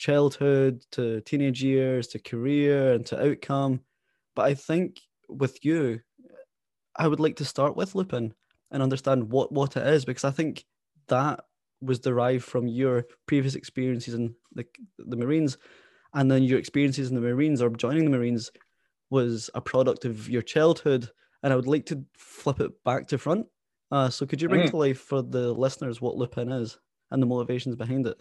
childhood 0.00 0.82
to 0.92 1.20
teenage 1.20 1.62
years 1.62 2.08
to 2.08 2.18
career 2.18 2.94
and 2.94 3.04
to 3.06 3.30
outcome. 3.30 3.80
But 4.34 4.46
I 4.46 4.54
think 4.54 5.00
with 5.28 5.64
you, 5.64 6.00
I 6.96 7.06
would 7.06 7.20
like 7.20 7.36
to 7.36 7.44
start 7.44 7.76
with 7.76 7.94
Loopin 7.94 8.32
and 8.70 8.82
understand 8.82 9.30
what 9.30 9.52
what 9.52 9.76
it 9.76 9.86
is 9.86 10.04
because 10.04 10.24
I 10.24 10.30
think 10.30 10.64
that 11.08 11.44
was 11.82 11.98
derived 11.98 12.44
from 12.44 12.66
your 12.66 13.04
previous 13.26 13.54
experiences 13.54 14.14
in 14.14 14.34
the 14.54 14.64
the 14.98 15.16
Marines, 15.16 15.58
and 16.14 16.30
then 16.30 16.42
your 16.42 16.58
experiences 16.58 17.10
in 17.10 17.14
the 17.14 17.20
Marines 17.20 17.62
or 17.62 17.70
joining 17.70 18.04
the 18.04 18.16
Marines 18.16 18.50
was 19.10 19.50
a 19.54 19.60
product 19.60 20.04
of 20.04 20.28
your 20.28 20.42
childhood. 20.42 21.08
And 21.42 21.52
I 21.52 21.56
would 21.56 21.66
like 21.66 21.86
to 21.86 22.04
flip 22.16 22.60
it 22.60 22.72
back 22.84 23.08
to 23.08 23.18
front. 23.18 23.46
Uh, 23.90 24.08
so 24.08 24.26
could 24.26 24.40
you 24.40 24.48
bring 24.48 24.66
mm. 24.66 24.70
to 24.70 24.76
life 24.76 25.00
for 25.00 25.22
the 25.22 25.52
listeners 25.52 26.00
what 26.00 26.16
Loopin 26.16 26.52
is 26.52 26.78
and 27.10 27.22
the 27.22 27.26
motivations 27.26 27.76
behind 27.76 28.06
it? 28.06 28.20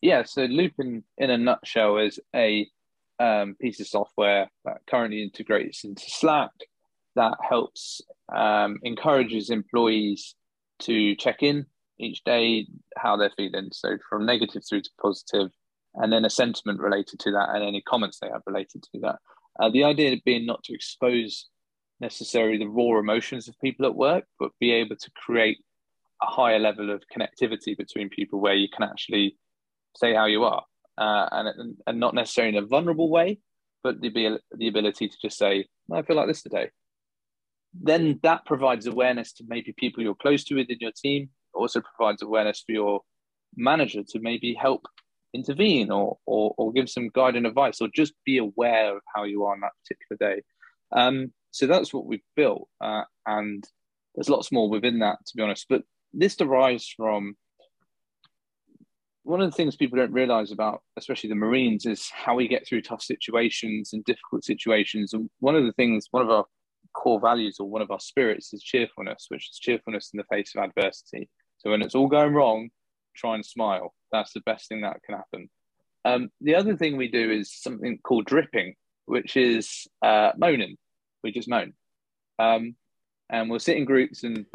Yeah, 0.00 0.24
so 0.24 0.42
Loopin, 0.42 1.02
in 1.18 1.30
a 1.30 1.38
nutshell, 1.38 1.98
is 1.98 2.20
a 2.34 2.68
um, 3.18 3.56
piece 3.60 3.80
of 3.80 3.86
software 3.86 4.50
that 4.64 4.78
currently 4.88 5.22
integrates 5.22 5.84
into 5.84 6.04
Slack 6.06 6.50
that 7.14 7.38
helps 7.48 8.02
um, 8.34 8.78
encourages 8.82 9.50
employees 9.50 10.34
to 10.80 11.16
check 11.16 11.42
in 11.42 11.66
each 11.98 12.22
day 12.24 12.66
how 12.96 13.16
they're 13.16 13.32
feeling. 13.36 13.70
So 13.72 13.96
from 14.08 14.26
negative 14.26 14.62
through 14.68 14.82
to 14.82 14.90
positive, 15.00 15.50
and 15.94 16.12
then 16.12 16.26
a 16.26 16.30
sentiment 16.30 16.78
related 16.78 17.18
to 17.20 17.32
that, 17.32 17.48
and 17.54 17.64
any 17.64 17.80
comments 17.80 18.18
they 18.20 18.28
have 18.28 18.42
related 18.46 18.82
to 18.82 19.00
that. 19.00 19.16
Uh, 19.58 19.70
the 19.70 19.84
idea 19.84 20.16
being 20.24 20.44
not 20.44 20.62
to 20.64 20.74
expose 20.74 21.48
necessarily 22.00 22.58
the 22.58 22.68
raw 22.68 22.98
emotions 22.98 23.48
of 23.48 23.58
people 23.60 23.86
at 23.86 23.94
work, 23.94 24.24
but 24.38 24.52
be 24.60 24.72
able 24.72 24.96
to 24.96 25.10
create 25.12 25.58
a 26.22 26.26
higher 26.26 26.58
level 26.58 26.90
of 26.90 27.02
connectivity 27.14 27.76
between 27.76 28.10
people 28.10 28.40
where 28.40 28.54
you 28.54 28.68
can 28.68 28.82
actually 28.82 29.36
say 29.96 30.14
how 30.14 30.26
you 30.26 30.44
are. 30.44 30.64
uh, 30.98 31.28
and 31.32 31.76
and 31.86 32.00
not 32.00 32.14
necessarily 32.14 32.56
in 32.56 32.62
a 32.62 32.66
vulnerable 32.66 33.10
way, 33.10 33.38
but 33.82 34.00
the 34.00 34.38
the 34.56 34.68
ability 34.68 35.08
to 35.08 35.16
just 35.20 35.38
say, 35.38 35.66
"I 35.92 36.02
feel 36.02 36.16
like 36.16 36.28
this 36.28 36.42
today." 36.42 36.70
Then 37.78 38.18
that 38.22 38.46
provides 38.46 38.86
awareness 38.86 39.32
to 39.34 39.44
maybe 39.46 39.74
people 39.76 40.02
you're 40.02 40.14
close 40.14 40.44
to 40.44 40.54
within 40.54 40.78
your 40.80 40.92
team. 40.92 41.30
Also 41.52 41.82
provides 41.82 42.22
awareness 42.22 42.62
for 42.64 42.72
your 42.72 43.00
manager 43.54 44.02
to 44.02 44.18
maybe 44.18 44.54
help 44.54 44.86
intervene 45.34 45.90
or, 45.90 46.16
or, 46.24 46.54
or 46.56 46.72
give 46.72 46.88
some 46.88 47.10
guidance 47.10 47.46
advice 47.46 47.80
or 47.80 47.88
just 47.94 48.14
be 48.24 48.38
aware 48.38 48.96
of 48.96 49.02
how 49.14 49.24
you 49.24 49.44
are 49.44 49.52
on 49.52 49.60
that 49.60 49.72
particular 49.82 50.34
day. 50.34 50.42
Um, 50.92 51.32
so 51.50 51.66
that's 51.66 51.92
what 51.92 52.06
we've 52.06 52.20
built. 52.34 52.68
Uh, 52.80 53.02
and 53.26 53.62
there's 54.14 54.30
lots 54.30 54.50
more 54.52 54.70
within 54.70 55.00
that, 55.00 55.18
to 55.26 55.36
be 55.36 55.42
honest. 55.42 55.66
But 55.68 55.82
this 56.14 56.36
derives 56.36 56.88
from 56.96 57.36
one 59.26 59.40
of 59.40 59.50
the 59.50 59.56
things 59.56 59.74
people 59.74 59.98
don't 59.98 60.12
realize 60.12 60.52
about, 60.52 60.82
especially 60.96 61.28
the 61.28 61.34
Marines, 61.34 61.84
is 61.84 62.08
how 62.10 62.36
we 62.36 62.46
get 62.46 62.66
through 62.66 62.82
tough 62.82 63.02
situations 63.02 63.92
and 63.92 64.04
difficult 64.04 64.44
situations. 64.44 65.12
And 65.12 65.28
one 65.40 65.56
of 65.56 65.64
the 65.64 65.72
things, 65.72 66.06
one 66.12 66.22
of 66.22 66.30
our 66.30 66.44
core 66.92 67.20
values 67.20 67.56
or 67.58 67.68
one 67.68 67.82
of 67.82 67.90
our 67.90 67.98
spirits 67.98 68.54
is 68.54 68.62
cheerfulness, 68.62 69.26
which 69.28 69.50
is 69.50 69.58
cheerfulness 69.58 70.10
in 70.14 70.18
the 70.18 70.24
face 70.24 70.52
of 70.54 70.62
adversity. 70.62 71.28
So 71.58 71.70
when 71.70 71.82
it's 71.82 71.96
all 71.96 72.06
going 72.06 72.34
wrong, 72.34 72.68
try 73.16 73.34
and 73.34 73.44
smile. 73.44 73.94
That's 74.12 74.32
the 74.32 74.42
best 74.42 74.68
thing 74.68 74.82
that 74.82 75.02
can 75.04 75.16
happen. 75.16 75.50
Um, 76.04 76.30
the 76.40 76.54
other 76.54 76.76
thing 76.76 76.96
we 76.96 77.08
do 77.10 77.28
is 77.28 77.52
something 77.52 77.98
called 78.04 78.26
dripping, 78.26 78.76
which 79.06 79.36
is 79.36 79.88
uh, 80.02 80.32
moaning. 80.38 80.76
We 81.24 81.32
just 81.32 81.48
moan. 81.48 81.72
Um, 82.38 82.76
and 83.28 83.50
we'll 83.50 83.58
sit 83.58 83.76
in 83.76 83.86
groups 83.86 84.22
and 84.22 84.46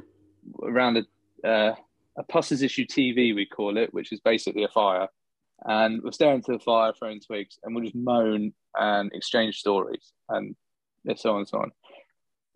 around 0.64 1.06
a, 1.44 1.48
uh, 1.48 1.76
a 2.22 2.32
Pusser's 2.32 2.62
issue 2.62 2.86
TV, 2.86 3.36
we 3.36 3.46
call 3.46 3.78
it, 3.78 3.94
which 3.94 4.12
is 4.12 4.20
basically 4.20 4.64
a 4.64 4.70
fire. 4.70 5.08
And 5.66 6.02
we'll 6.02 6.12
stare 6.12 6.34
into 6.34 6.52
the 6.52 6.60
fire, 6.60 6.94
throwing 6.98 7.20
twigs, 7.20 7.60
and 7.64 7.76
we'll 7.76 7.84
just 7.84 7.96
moan 7.96 8.54
and 8.76 9.12
exchange 9.14 9.58
stories 9.58 10.14
and 10.30 10.56
so 11.16 11.32
on 11.32 11.40
and 11.40 11.48
so 11.48 11.60
on. 11.60 11.72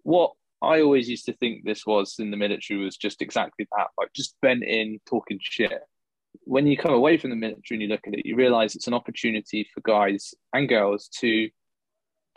What 0.04 0.32
I 0.62 0.82
always 0.82 1.10
used 1.10 1.26
to 1.26 1.34
think 1.34 1.64
this 1.64 1.86
was 1.86 2.16
in 2.20 2.32
the 2.32 2.38
military 2.38 2.84
was 2.84 2.98
just 2.98 3.22
exactly 3.22 3.68
that, 3.78 3.88
like 3.98 4.14
just 4.14 4.36
bent 4.42 4.64
in, 4.64 5.00
talking 5.06 5.40
shit 5.42 5.82
when 6.44 6.68
you 6.68 6.78
come 6.78 6.94
away 6.94 7.18
from 7.18 7.30
the 7.30 7.36
military 7.36 7.64
and 7.72 7.82
you 7.82 7.88
look 7.88 8.08
at 8.08 8.14
it, 8.14 8.26
you 8.26 8.36
realize 8.36 8.76
it's 8.76 8.88
an 8.88 8.94
opportunity 8.94 9.68
for 9.74 9.82
guys 9.82 10.34
and 10.54 10.70
girls 10.70 11.08
to 11.08 11.50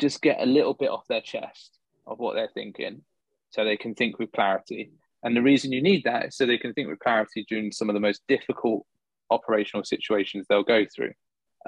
just 0.01 0.23
get 0.23 0.41
a 0.41 0.47
little 0.47 0.75
bit 0.75 0.91
off 0.91 1.07
their 1.09 1.21
chest 1.21 1.79
of 2.07 2.19
what 2.19 2.35
they're 2.35 2.51
thinking 2.55 3.03
so 3.51 3.65
they 3.65 3.77
can 3.77 3.95
think 3.95 4.19
with 4.19 4.33
clarity. 4.33 4.91
And 5.23 5.37
the 5.37 5.43
reason 5.43 5.73
you 5.73 5.83
need 5.83 6.05
that 6.05 6.27
is 6.27 6.37
so 6.37 6.47
they 6.47 6.59
can 6.59 6.73
think 6.73 6.89
with 6.89 7.01
clarity 7.01 7.45
during 7.49 7.73
some 7.73 7.91
of 7.91 7.95
the 7.95 8.01
most 8.01 8.23
difficult 8.29 8.87
operational 9.31 9.85
situations 9.85 10.47
they'll 10.49 10.63
go 10.63 10.85
through. 10.95 11.13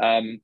Um, 0.01 0.41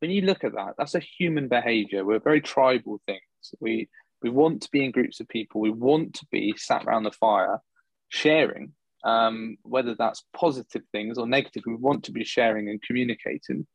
when 0.00 0.10
you 0.10 0.22
look 0.22 0.44
at 0.44 0.54
that, 0.54 0.74
that's 0.76 0.94
a 0.94 1.00
human 1.00 1.48
behavior. 1.48 2.04
We're 2.04 2.20
very 2.20 2.40
tribal 2.40 3.00
things. 3.06 3.20
We 3.60 3.88
we 4.22 4.30
want 4.30 4.62
to 4.62 4.70
be 4.72 4.84
in 4.84 4.90
groups 4.90 5.20
of 5.20 5.28
people. 5.28 5.60
We 5.60 5.70
want 5.70 6.14
to 6.14 6.26
be 6.32 6.52
sat 6.56 6.84
around 6.84 7.04
the 7.04 7.12
fire, 7.12 7.60
sharing 8.08 8.72
um, 9.04 9.56
whether 9.62 9.94
that's 9.94 10.24
positive 10.34 10.82
things 10.92 11.18
or 11.18 11.26
negative. 11.26 11.62
We 11.66 11.76
want 11.76 12.04
to 12.04 12.12
be 12.12 12.24
sharing 12.24 12.68
and 12.68 12.82
communicating. 12.82 13.66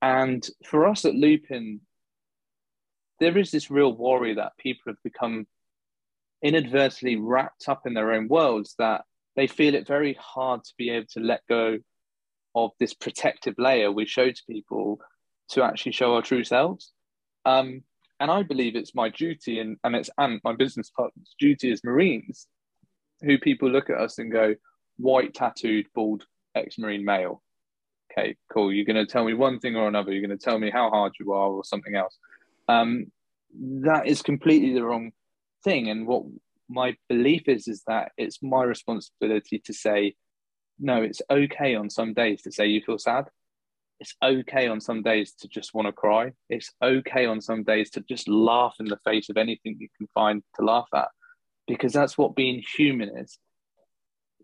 And 0.00 0.48
for 0.64 0.86
us 0.86 1.04
at 1.04 1.14
Loopin, 1.14 1.80
there 3.20 3.36
is 3.36 3.50
this 3.50 3.70
real 3.70 3.92
worry 3.92 4.34
that 4.34 4.56
people 4.58 4.84
have 4.86 5.02
become 5.02 5.46
inadvertently 6.42 7.16
wrapped 7.16 7.68
up 7.68 7.86
in 7.86 7.94
their 7.94 8.12
own 8.12 8.28
worlds 8.28 8.74
that 8.78 9.02
they 9.36 9.46
feel 9.46 9.74
it 9.74 9.86
very 9.86 10.16
hard 10.20 10.64
to 10.64 10.72
be 10.76 10.90
able 10.90 11.06
to 11.12 11.20
let 11.20 11.42
go 11.48 11.78
of 12.54 12.70
this 12.80 12.94
protective 12.94 13.54
layer 13.58 13.90
we 13.90 14.06
show 14.06 14.30
to 14.30 14.42
people 14.48 15.00
to 15.50 15.62
actually 15.62 15.92
show 15.92 16.14
our 16.14 16.22
true 16.22 16.44
selves. 16.44 16.92
Um, 17.44 17.82
and 18.20 18.30
I 18.30 18.42
believe 18.42 18.74
it's 18.74 18.94
my 18.94 19.08
duty 19.08 19.60
and, 19.60 19.76
and 19.84 19.94
it's 19.94 20.10
and 20.18 20.40
my 20.42 20.54
business 20.54 20.90
partner's 20.90 21.34
duty 21.38 21.70
as 21.70 21.84
Marines 21.84 22.48
who 23.22 23.38
people 23.38 23.70
look 23.70 23.90
at 23.90 23.98
us 23.98 24.18
and 24.18 24.30
go, 24.30 24.54
white 24.96 25.34
tattooed, 25.34 25.86
bald 25.94 26.24
ex 26.54 26.78
Marine 26.78 27.04
male. 27.04 27.42
Okay, 28.10 28.36
cool. 28.52 28.72
You're 28.72 28.86
going 28.86 28.96
to 28.96 29.10
tell 29.10 29.24
me 29.24 29.34
one 29.34 29.58
thing 29.60 29.76
or 29.76 29.86
another. 29.86 30.12
You're 30.12 30.26
going 30.26 30.36
to 30.36 30.44
tell 30.44 30.58
me 30.58 30.70
how 30.70 30.90
hard 30.90 31.12
you 31.20 31.32
are 31.32 31.48
or 31.48 31.64
something 31.64 31.94
else. 31.94 32.16
Um, 32.68 33.12
that 33.60 34.06
is 34.06 34.22
completely 34.22 34.74
the 34.74 34.84
wrong 34.84 35.12
thing. 35.68 35.88
And 35.88 36.06
what 36.06 36.24
my 36.68 36.96
belief 37.08 37.48
is, 37.48 37.68
is 37.68 37.82
that 37.86 38.12
it's 38.16 38.42
my 38.42 38.62
responsibility 38.62 39.60
to 39.64 39.72
say, 39.72 40.14
no, 40.78 41.02
it's 41.02 41.22
okay 41.30 41.74
on 41.74 41.90
some 41.90 42.14
days 42.14 42.42
to 42.42 42.52
say 42.52 42.66
you 42.66 42.82
feel 42.84 42.98
sad. 42.98 43.26
It's 44.00 44.14
okay 44.22 44.68
on 44.68 44.80
some 44.80 45.02
days 45.02 45.32
to 45.40 45.48
just 45.48 45.74
want 45.74 45.86
to 45.86 45.92
cry. 45.92 46.32
It's 46.48 46.72
okay 46.82 47.26
on 47.26 47.40
some 47.40 47.64
days 47.64 47.90
to 47.90 48.00
just 48.08 48.28
laugh 48.28 48.76
in 48.78 48.86
the 48.86 48.98
face 49.04 49.28
of 49.28 49.36
anything 49.36 49.76
you 49.80 49.88
can 49.96 50.06
find 50.14 50.42
to 50.56 50.64
laugh 50.64 50.88
at 50.94 51.08
because 51.66 51.92
that's 51.92 52.16
what 52.16 52.36
being 52.36 52.62
human 52.76 53.16
is. 53.18 53.38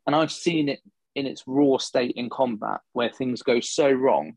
And 0.07 0.15
I've 0.17 0.33
seen 0.33 0.69
it 0.69 0.81
in 1.15 1.27
its 1.27 1.45
raw 1.47 1.79
state 1.79 2.15
in 2.17 2.29
combat 2.29 2.81
where 2.93 3.11
things 3.11 3.43
go 3.43 3.61
so 3.61 3.91
wrong. 3.91 4.35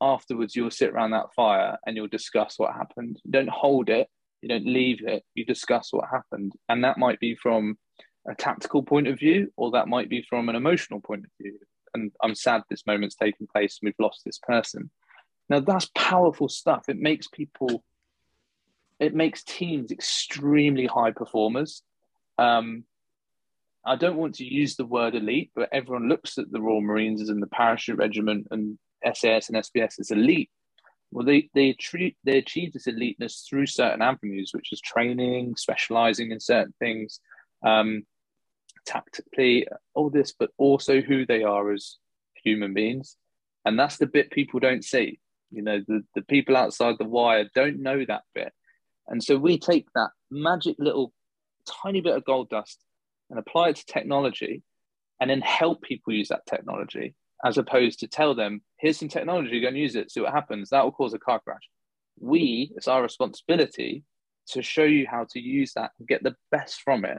Afterwards, 0.00 0.56
you'll 0.56 0.70
sit 0.70 0.90
around 0.90 1.10
that 1.10 1.32
fire 1.36 1.76
and 1.86 1.94
you'll 1.94 2.08
discuss 2.08 2.54
what 2.58 2.74
happened. 2.74 3.20
Don't 3.28 3.50
hold 3.50 3.90
it, 3.90 4.08
you 4.42 4.48
don't 4.48 4.66
leave 4.66 5.06
it, 5.06 5.24
you 5.34 5.44
discuss 5.44 5.92
what 5.92 6.08
happened. 6.10 6.52
And 6.68 6.84
that 6.84 6.98
might 6.98 7.20
be 7.20 7.34
from 7.36 7.78
a 8.28 8.34
tactical 8.34 8.82
point 8.82 9.08
of 9.08 9.18
view, 9.18 9.52
or 9.56 9.70
that 9.72 9.88
might 9.88 10.08
be 10.08 10.24
from 10.28 10.48
an 10.48 10.56
emotional 10.56 11.00
point 11.00 11.24
of 11.24 11.30
view. 11.40 11.58
And 11.94 12.12
I'm 12.22 12.34
sad 12.34 12.62
this 12.68 12.86
moment's 12.86 13.14
taken 13.14 13.46
place 13.46 13.78
and 13.80 13.88
we've 13.88 14.04
lost 14.04 14.22
this 14.24 14.38
person. 14.38 14.90
Now, 15.48 15.60
that's 15.60 15.90
powerful 15.94 16.48
stuff. 16.48 16.88
It 16.88 16.98
makes 16.98 17.28
people, 17.28 17.84
it 18.98 19.14
makes 19.14 19.42
teams 19.42 19.90
extremely 19.90 20.86
high 20.86 21.10
performers 21.10 21.82
um, 22.38 22.84
I 23.84 23.96
don't 23.96 24.16
want 24.16 24.36
to 24.36 24.44
use 24.44 24.76
the 24.76 24.86
word 24.86 25.14
elite, 25.14 25.50
but 25.54 25.68
everyone 25.72 26.08
looks 26.08 26.38
at 26.38 26.50
the 26.50 26.60
Royal 26.60 26.80
Marines 26.80 27.20
as 27.20 27.28
in 27.28 27.40
the 27.40 27.48
parachute 27.48 27.98
regiment 27.98 28.46
and 28.50 28.78
SAS 29.14 29.48
and 29.48 29.58
SBS 29.58 29.98
as 29.98 30.10
elite. 30.10 30.50
Well, 31.12 31.26
they 31.26 31.50
they 31.54 31.74
treat 31.74 32.16
they 32.24 32.38
achieve 32.38 32.72
this 32.72 32.86
eliteness 32.86 33.46
through 33.46 33.66
certain 33.66 34.00
avenues, 34.00 34.52
which 34.54 34.72
is 34.72 34.80
training, 34.80 35.56
specializing 35.56 36.32
in 36.32 36.40
certain 36.40 36.72
things, 36.78 37.20
um, 37.64 38.04
tactically, 38.86 39.68
all 39.94 40.08
this, 40.08 40.32
but 40.32 40.50
also 40.56 41.02
who 41.02 41.26
they 41.26 41.42
are 41.42 41.70
as 41.70 41.98
human 42.42 42.72
beings, 42.72 43.16
and 43.66 43.78
that's 43.78 43.98
the 43.98 44.06
bit 44.06 44.30
people 44.30 44.58
don't 44.58 44.84
see. 44.84 45.20
You 45.50 45.60
know, 45.60 45.82
the 45.86 46.02
the 46.14 46.22
people 46.22 46.56
outside 46.56 46.96
the 46.98 47.04
wire 47.04 47.44
don't 47.54 47.82
know 47.82 48.02
that 48.08 48.22
bit, 48.34 48.54
and 49.06 49.22
so 49.22 49.36
we 49.36 49.58
take 49.58 49.88
that 49.94 50.10
magic 50.30 50.76
little 50.78 51.12
tiny 51.82 52.00
bit 52.00 52.16
of 52.16 52.24
gold 52.24 52.48
dust 52.48 52.82
and 53.28 53.38
apply 53.38 53.68
it 53.68 53.76
to 53.76 53.84
technology 53.84 54.62
and 55.20 55.30
then 55.30 55.42
help 55.42 55.82
people 55.82 56.12
use 56.12 56.28
that 56.28 56.46
technology 56.46 57.14
as 57.44 57.58
opposed 57.58 58.00
to 58.00 58.06
tell 58.06 58.34
them, 58.34 58.62
here's 58.78 58.98
some 58.98 59.08
technology, 59.08 59.60
go 59.60 59.68
and 59.68 59.76
use 59.76 59.96
it, 59.96 60.10
see 60.10 60.20
what 60.20 60.32
happens. 60.32 60.70
That 60.70 60.84
will 60.84 60.92
cause 60.92 61.14
a 61.14 61.18
car 61.18 61.40
crash. 61.40 61.68
We, 62.20 62.72
it's 62.76 62.88
our 62.88 63.02
responsibility 63.02 64.04
to 64.48 64.62
show 64.62 64.84
you 64.84 65.06
how 65.08 65.26
to 65.30 65.40
use 65.40 65.72
that 65.74 65.92
and 65.98 66.08
get 66.08 66.22
the 66.22 66.36
best 66.50 66.82
from 66.82 67.04
it, 67.04 67.18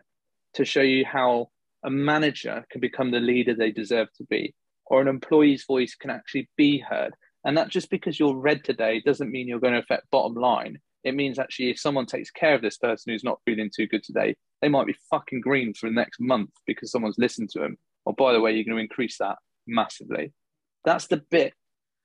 to 0.55 0.65
show 0.65 0.81
you 0.81 1.05
how 1.05 1.49
a 1.83 1.89
manager 1.89 2.65
can 2.69 2.79
become 2.79 3.11
the 3.11 3.19
leader 3.19 3.53
they 3.53 3.71
deserve 3.71 4.07
to 4.17 4.23
be, 4.25 4.53
or 4.85 5.01
an 5.01 5.07
employee's 5.07 5.65
voice 5.65 5.95
can 5.95 6.09
actually 6.09 6.49
be 6.57 6.79
heard. 6.79 7.13
And 7.45 7.57
that 7.57 7.69
just 7.69 7.89
because 7.89 8.19
you're 8.19 8.35
red 8.35 8.63
today 8.63 9.01
doesn't 9.05 9.31
mean 9.31 9.47
you're 9.47 9.59
going 9.59 9.73
to 9.73 9.79
affect 9.79 10.09
bottom 10.11 10.35
line 10.35 10.79
it 11.03 11.15
means 11.15 11.37
actually 11.37 11.69
if 11.69 11.79
someone 11.79 12.05
takes 12.05 12.31
care 12.31 12.55
of 12.55 12.61
this 12.61 12.77
person 12.77 13.11
who's 13.11 13.23
not 13.23 13.41
feeling 13.45 13.69
too 13.73 13.87
good 13.87 14.03
today, 14.03 14.35
they 14.61 14.69
might 14.69 14.87
be 14.87 14.95
fucking 15.09 15.41
green 15.41 15.73
for 15.73 15.89
the 15.89 15.95
next 15.95 16.19
month 16.19 16.51
because 16.65 16.91
someone's 16.91 17.17
listened 17.17 17.49
to 17.51 17.59
them. 17.59 17.77
Or 18.05 18.13
by 18.13 18.33
the 18.33 18.41
way, 18.41 18.53
you're 18.53 18.63
going 18.63 18.77
to 18.77 18.81
increase 18.83 19.17
that 19.17 19.37
massively. 19.67 20.33
That's 20.85 21.07
the 21.07 21.17
bit 21.17 21.53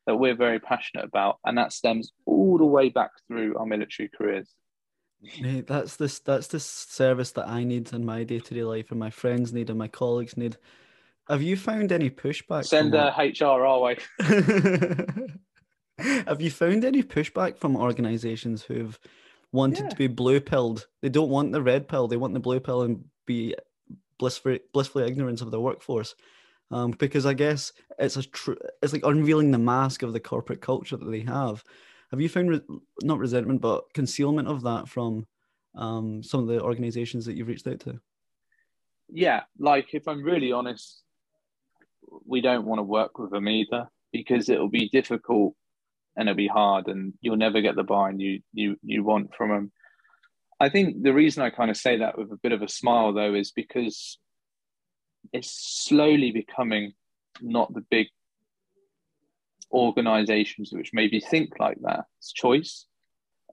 that 0.06 0.16
we're 0.16 0.36
very 0.36 0.58
passionate 0.58 1.04
about, 1.04 1.38
and 1.44 1.58
that 1.58 1.72
stems 1.72 2.12
all 2.26 2.58
the 2.58 2.64
way 2.64 2.88
back 2.88 3.10
through 3.26 3.56
our 3.58 3.66
military 3.66 4.08
careers. 4.08 4.48
Mate, 5.40 5.66
that's 5.66 5.96
this 5.96 6.20
that's 6.20 6.46
the 6.46 6.60
service 6.60 7.32
that 7.32 7.48
I 7.48 7.64
need 7.64 7.92
in 7.92 8.06
my 8.06 8.22
day 8.22 8.38
to 8.38 8.54
day 8.54 8.62
life, 8.62 8.90
and 8.90 9.00
my 9.00 9.10
friends 9.10 9.52
need, 9.52 9.68
and 9.68 9.78
my 9.78 9.88
colleagues 9.88 10.36
need. 10.36 10.56
Have 11.28 11.42
you 11.42 11.56
found 11.56 11.92
any 11.92 12.08
pushback? 12.08 12.64
Send 12.64 12.94
a 12.94 13.14
HR 13.18 13.66
our 13.66 13.80
way. 13.80 13.98
Have 15.98 16.40
you 16.40 16.50
found 16.50 16.84
any 16.84 17.02
pushback 17.02 17.58
from 17.58 17.76
organisations 17.76 18.62
who've 18.62 18.98
wanted 19.50 19.84
yeah. 19.84 19.88
to 19.88 19.96
be 19.96 20.06
blue 20.06 20.40
pilled? 20.40 20.86
They 21.02 21.08
don't 21.08 21.30
want 21.30 21.52
the 21.52 21.62
red 21.62 21.88
pill; 21.88 22.06
they 22.06 22.16
want 22.16 22.34
the 22.34 22.40
blue 22.40 22.60
pill 22.60 22.82
and 22.82 23.04
be 23.26 23.56
blissfully, 24.18 24.60
blissfully 24.72 25.06
ignorant 25.06 25.42
of 25.42 25.50
their 25.50 25.60
workforce. 25.60 26.14
Um, 26.70 26.90
because 26.90 27.24
I 27.24 27.32
guess 27.32 27.72
it's 27.98 28.16
a 28.16 28.22
tr- 28.22 28.52
it's 28.82 28.92
like 28.92 29.04
unveiling 29.04 29.50
the 29.50 29.58
mask 29.58 30.02
of 30.02 30.12
the 30.12 30.20
corporate 30.20 30.60
culture 30.60 30.96
that 30.96 31.10
they 31.10 31.20
have. 31.20 31.64
Have 32.10 32.20
you 32.20 32.28
found 32.28 32.50
re- 32.50 32.78
not 33.02 33.18
resentment 33.18 33.60
but 33.60 33.84
concealment 33.94 34.48
of 34.48 34.62
that 34.62 34.88
from 34.88 35.26
um, 35.74 36.22
some 36.22 36.40
of 36.40 36.46
the 36.46 36.60
organisations 36.60 37.24
that 37.24 37.36
you've 37.36 37.48
reached 37.48 37.66
out 37.66 37.80
to? 37.80 38.00
Yeah, 39.08 39.42
like 39.58 39.94
if 39.94 40.06
I'm 40.06 40.22
really 40.22 40.52
honest, 40.52 41.02
we 42.26 42.40
don't 42.42 42.66
want 42.66 42.78
to 42.78 42.82
work 42.82 43.18
with 43.18 43.30
them 43.30 43.48
either. 43.48 43.88
because 44.12 44.48
it'll 44.48 44.68
be 44.68 44.88
difficult 44.88 45.54
and 46.16 46.28
it'll 46.28 46.36
be 46.36 46.46
hard 46.48 46.88
and 46.88 47.14
you'll 47.20 47.36
never 47.36 47.60
get 47.60 47.76
the 47.76 47.84
buy-in 47.84 48.18
you 48.20 48.40
you 48.52 48.76
you 48.82 49.04
want 49.04 49.34
from 49.34 49.50
them. 49.50 49.72
I 50.60 50.68
think 50.68 51.02
the 51.02 51.14
reason 51.14 51.42
I 51.42 51.50
kind 51.50 51.70
of 51.70 51.76
say 51.76 51.98
that 51.98 52.18
with 52.18 52.32
a 52.32 52.38
bit 52.42 52.52
of 52.52 52.62
a 52.62 52.68
smile 52.68 53.12
though 53.12 53.34
is 53.34 53.52
because 53.52 54.18
it's 55.32 55.50
slowly 55.50 56.32
becoming 56.32 56.92
not 57.40 57.72
the 57.72 57.84
big 57.90 58.08
organizations 59.72 60.72
which 60.72 60.90
maybe 60.92 61.20
think 61.20 61.58
like 61.58 61.78
that. 61.82 62.04
It's 62.18 62.32
choice. 62.32 62.86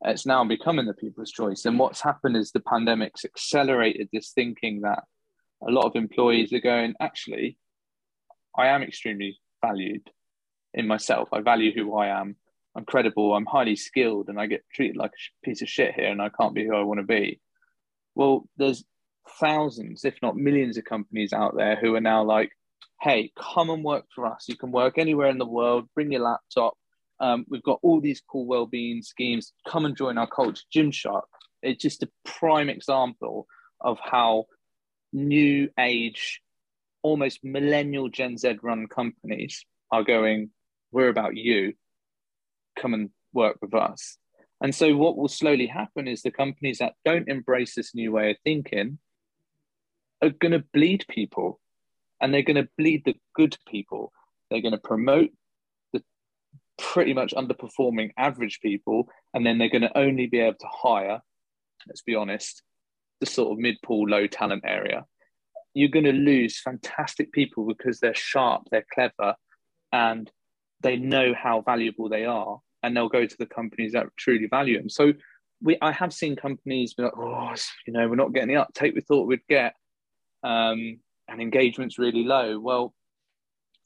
It's 0.04 0.26
now 0.26 0.44
becoming 0.44 0.86
the 0.86 0.94
people's 0.94 1.32
choice. 1.32 1.66
And 1.66 1.80
what's 1.80 2.02
happened 2.02 2.38
is 2.38 2.52
the 2.52 2.60
pandemic's 2.60 3.26
accelerated 3.26 4.10
this 4.12 4.32
thinking 4.32 4.82
that 4.82 5.04
a 5.66 5.72
lot 5.72 5.86
of 5.86 5.96
employees 5.96 6.54
are 6.54 6.60
going, 6.60 6.94
actually, 7.00 7.58
I 8.58 8.68
am 8.68 8.84
extremely 8.84 9.40
valued 9.62 10.10
in 10.74 10.88
myself. 10.88 11.30
I 11.32 11.42
value 11.42 11.74
who 11.74 11.96
I 11.96 12.08
am. 12.08 12.36
I'm 12.76 12.86
credible. 12.86 13.34
I'm 13.34 13.46
highly 13.46 13.78
skilled, 13.78 14.28
and 14.28 14.40
I 14.40 14.48
get 14.48 14.66
treated 14.74 14.98
like 14.98 15.12
a 15.12 15.46
piece 15.46 15.62
of 15.62 15.70
shit 15.70 15.96
here, 15.96 16.10
and 16.10 16.22
I 16.22 16.30
can't 16.30 16.54
be 16.54 16.66
who 16.66 16.76
I 16.76 16.84
want 16.84 17.00
to 17.00 17.06
be. 17.06 17.40
Well, 18.16 18.48
there's 18.58 18.84
thousands, 19.40 20.06
if 20.06 20.16
not 20.22 20.36
millions, 20.36 20.78
of 20.78 20.86
companies 20.86 21.34
out 21.34 21.56
there 21.56 21.76
who 21.76 21.96
are 21.96 22.02
now 22.02 22.24
like, 22.24 22.52
hey, 23.02 23.32
come 23.38 23.70
and 23.70 23.84
work 23.84 24.06
for 24.14 24.26
us. 24.26 24.46
You 24.48 24.56
can 24.56 24.72
work 24.72 24.98
anywhere 24.98 25.30
in 25.30 25.38
the 25.38 25.46
world, 25.46 25.90
bring 25.94 26.12
your 26.12 26.22
laptop. 26.22 26.74
Um, 27.20 27.46
we've 27.50 27.64
got 27.64 27.80
all 27.82 28.02
these 28.02 28.22
cool 28.22 28.46
well-being 28.46 29.02
schemes. 29.02 29.54
Come 29.68 29.86
and 29.86 29.96
join 29.96 30.18
our 30.18 30.28
culture. 30.28 30.64
Gymshark. 30.74 31.24
It's 31.62 31.82
just 31.82 32.04
a 32.04 32.10
prime 32.24 32.70
example 32.70 33.48
of 33.82 33.98
how 34.02 34.46
new 35.14 35.70
age, 35.80 36.42
almost 37.02 37.44
millennial 37.44 38.10
Gen 38.10 38.38
Z 38.38 38.58
run 38.62 38.88
companies 38.88 39.66
are 39.92 40.04
going, 40.04 40.50
we're 40.92 41.10
about 41.10 41.36
you. 41.36 41.74
Come 42.80 42.94
and 42.94 43.10
work 43.34 43.58
with 43.62 43.74
us. 43.74 44.18
And 44.62 44.74
so, 44.74 44.96
what 44.96 45.18
will 45.18 45.28
slowly 45.28 45.68
happen 45.68 46.08
is 46.08 46.22
the 46.22 46.32
companies 46.32 46.80
that 46.80 46.94
don't 47.04 47.30
embrace 47.30 47.76
this 47.76 47.94
new 47.94 48.12
way 48.12 48.32
of 48.32 48.38
thinking 48.44 49.00
are 50.26 50.32
going 50.32 50.52
to 50.52 50.64
bleed 50.74 51.06
people 51.10 51.60
and 52.22 52.34
they're 52.34 52.44
going 52.44 52.56
to 52.56 52.70
bleed 52.78 53.04
the 53.06 53.16
good 53.36 53.58
people. 53.68 54.12
They're 54.50 54.62
going 54.62 54.74
to 54.74 54.78
promote 54.78 55.30
the 55.94 56.04
pretty 56.78 57.14
much 57.14 57.34
underperforming 57.34 58.12
average 58.18 58.60
people, 58.62 59.10
and 59.34 59.46
then 59.46 59.58
they're 59.58 59.70
going 59.70 59.82
to 59.82 59.98
only 59.98 60.28
be 60.28 60.40
able 60.40 60.58
to 60.60 60.68
hire, 60.72 61.22
let's 61.88 62.02
be 62.02 62.16
honest, 62.16 62.64
the 63.20 63.26
sort 63.26 63.52
of 63.52 63.60
mid 63.60 63.76
pool, 63.84 64.08
low 64.08 64.28
talent 64.28 64.64
area. 64.66 65.06
You're 65.74 65.90
going 65.90 66.06
to 66.06 66.14
lose 66.14 66.60
fantastic 66.60 67.32
people 67.32 67.66
because 67.66 68.00
they're 68.00 68.16
sharp, 68.16 68.64
they're 68.72 68.86
clever, 68.94 69.36
and 69.92 70.32
they 70.82 70.98
know 70.98 71.34
how 71.34 71.62
valuable 71.62 72.08
they 72.08 72.26
are, 72.26 72.60
and 72.82 72.96
they'll 72.96 73.10
go 73.10 73.26
to 73.26 73.36
the 73.38 73.46
companies 73.46 73.94
that 73.94 74.08
truly 74.18 74.48
value 74.48 74.78
them. 74.78 74.90
So, 74.90 75.14
we, 75.62 75.78
I 75.82 75.92
have 75.94 76.14
seen 76.14 76.36
companies 76.36 76.94
be 76.94 77.04
like, 77.04 77.18
oh, 77.18 77.54
you 77.88 77.94
know, 77.94 78.08
we're 78.08 78.16
not 78.16 78.34
getting 78.34 78.50
the 78.50 78.62
uptake 78.62 78.94
we 78.94 79.02
thought 79.02 79.28
we'd 79.28 79.40
get. 79.50 79.74
Um, 80.46 81.00
and 81.28 81.42
engagement's 81.42 81.98
really 81.98 82.24
low. 82.24 82.60
Well, 82.60 82.94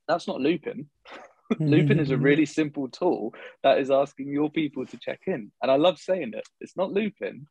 that's 0.07 0.27
not 0.27 0.41
Loopin. 0.41 0.87
Loopin 1.59 1.99
is 1.99 2.11
a 2.11 2.17
really 2.29 2.45
simple 2.45 2.89
tool 2.89 3.33
that 3.63 3.79
is 3.79 3.89
asking 3.89 4.27
your 4.27 4.51
people 4.51 4.85
to 4.85 4.97
check 4.97 5.21
in. 5.25 5.51
And 5.61 5.71
I 5.71 5.77
love 5.77 5.97
saying 5.97 6.33
it. 6.35 6.47
It's 6.59 6.75
not 6.75 6.91
Loopin, 6.91 7.45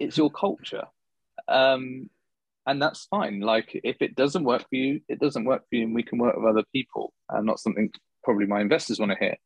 it's 0.00 0.16
your 0.16 0.30
culture. 0.30 0.84
Um, 1.46 2.08
and 2.66 2.80
that's 2.80 3.06
fine. 3.06 3.40
Like, 3.40 3.78
if 3.84 4.00
it 4.00 4.14
doesn't 4.14 4.44
work 4.44 4.62
for 4.62 4.76
you, 4.76 5.00
it 5.08 5.20
doesn't 5.20 5.44
work 5.44 5.62
for 5.68 5.76
you, 5.76 5.84
and 5.84 5.94
we 5.94 6.02
can 6.02 6.18
work 6.18 6.36
with 6.36 6.44
other 6.44 6.64
people. 6.72 7.12
And 7.28 7.46
not 7.46 7.60
something 7.60 7.90
probably 8.24 8.46
my 8.46 8.60
investors 8.60 8.98
want 8.98 9.12
to 9.12 9.18
hear. 9.18 9.36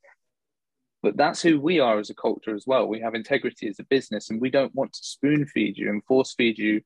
But 1.03 1.17
that's 1.17 1.43
who 1.43 1.61
we 1.61 1.81
are 1.81 1.99
as 1.99 2.11
a 2.11 2.15
culture 2.15 2.55
as 2.55 2.65
well. 2.67 2.87
We 2.87 3.01
have 3.01 3.15
integrity 3.15 3.69
as 3.69 3.79
a 3.79 3.85
business, 3.85 4.31
and 4.31 4.41
we 4.41 4.51
don't 4.51 4.75
want 4.75 4.93
to 4.93 5.01
spoon 5.03 5.47
feed 5.47 5.77
you 5.77 5.89
and 5.89 6.05
force 6.05 6.35
feed 6.35 6.59
you 6.59 6.81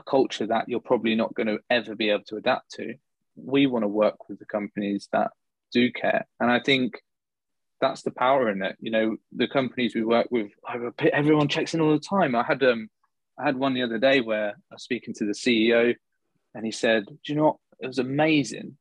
a 0.00 0.10
culture 0.10 0.46
that 0.46 0.68
you're 0.68 0.80
probably 0.80 1.14
not 1.14 1.34
going 1.34 1.46
to 1.46 1.58
ever 1.68 1.94
be 1.94 2.10
able 2.10 2.24
to 2.24 2.36
adapt 2.36 2.70
to. 2.72 2.94
We 3.36 3.66
want 3.66 3.84
to 3.84 3.88
work 3.88 4.28
with 4.28 4.38
the 4.38 4.44
companies 4.44 5.08
that 5.12 5.30
do 5.72 5.92
care. 5.92 6.26
And 6.40 6.50
I 6.50 6.60
think 6.60 7.00
that's 7.80 8.02
the 8.02 8.10
power 8.10 8.50
in 8.50 8.62
it. 8.62 8.76
You 8.80 8.90
know, 8.90 9.16
the 9.32 9.48
companies 9.48 9.94
we 9.94 10.04
work 10.04 10.28
with, 10.30 10.50
everyone 11.12 11.48
checks 11.48 11.74
in 11.74 11.80
all 11.80 11.92
the 11.92 11.98
time. 11.98 12.34
I 12.34 12.42
had 12.42 12.62
um, 12.62 12.88
I 13.38 13.44
had 13.46 13.56
one 13.56 13.74
the 13.74 13.82
other 13.82 13.98
day 13.98 14.20
where 14.20 14.50
I 14.70 14.74
was 14.74 14.82
speaking 14.82 15.14
to 15.14 15.24
the 15.24 15.32
CEO, 15.32 15.94
and 16.54 16.64
he 16.64 16.72
said, 16.72 17.06
"Do 17.06 17.16
you 17.26 17.34
know 17.36 17.44
what? 17.44 17.56
It 17.80 17.86
was 17.86 17.98
amazing." 17.98 18.76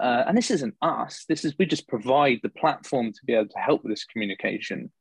Uh, 0.00 0.24
and 0.28 0.36
this 0.36 0.50
isn't 0.50 0.74
us. 0.80 1.24
This 1.28 1.44
is 1.44 1.54
we 1.58 1.66
just 1.66 1.88
provide 1.88 2.40
the 2.42 2.50
platform 2.50 3.12
to 3.12 3.20
be 3.24 3.34
able 3.34 3.48
to 3.48 3.58
help 3.58 3.82
with 3.82 3.92
this 3.92 4.04
communication. 4.04 4.92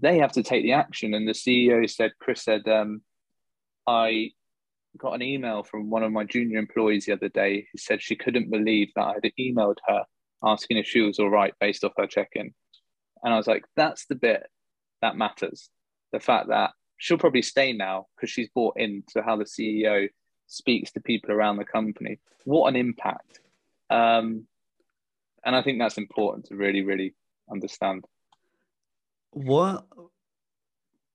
They 0.00 0.18
have 0.18 0.32
to 0.32 0.42
take 0.42 0.62
the 0.62 0.72
action. 0.72 1.12
And 1.12 1.28
the 1.28 1.32
CEO 1.32 1.88
said, 1.90 2.12
Chris 2.18 2.42
said, 2.42 2.66
um, 2.66 3.02
I 3.86 4.30
got 4.98 5.14
an 5.14 5.22
email 5.22 5.62
from 5.62 5.90
one 5.90 6.02
of 6.02 6.12
my 6.12 6.24
junior 6.24 6.58
employees 6.58 7.06
the 7.06 7.12
other 7.12 7.28
day 7.28 7.66
who 7.72 7.78
said 7.78 8.02
she 8.02 8.16
couldn't 8.16 8.50
believe 8.50 8.90
that 8.94 9.04
I 9.04 9.14
had 9.14 9.32
emailed 9.38 9.78
her 9.86 10.04
asking 10.44 10.78
if 10.78 10.86
she 10.86 11.00
was 11.00 11.18
all 11.18 11.30
right 11.30 11.54
based 11.60 11.84
off 11.84 11.92
her 11.96 12.06
check 12.06 12.30
in. 12.34 12.52
And 13.22 13.34
I 13.34 13.36
was 13.36 13.46
like, 13.46 13.64
that's 13.76 14.06
the 14.06 14.14
bit 14.14 14.46
that 15.02 15.16
matters. 15.16 15.70
The 16.12 16.20
fact 16.20 16.48
that 16.48 16.70
she'll 16.98 17.18
probably 17.18 17.42
stay 17.42 17.72
now 17.72 18.06
because 18.16 18.30
she's 18.30 18.48
bought 18.54 18.78
into 18.78 19.22
how 19.24 19.36
the 19.36 19.44
CEO 19.44 20.08
speaks 20.46 20.92
to 20.92 21.00
people 21.00 21.32
around 21.32 21.56
the 21.56 21.64
company. 21.64 22.18
What 22.44 22.68
an 22.68 22.76
impact. 22.76 23.40
Um, 23.90 24.46
and 25.44 25.54
I 25.54 25.62
think 25.62 25.78
that's 25.78 25.98
important 25.98 26.46
to 26.46 26.56
really, 26.56 26.82
really 26.82 27.14
understand. 27.50 28.04
What 29.30 29.86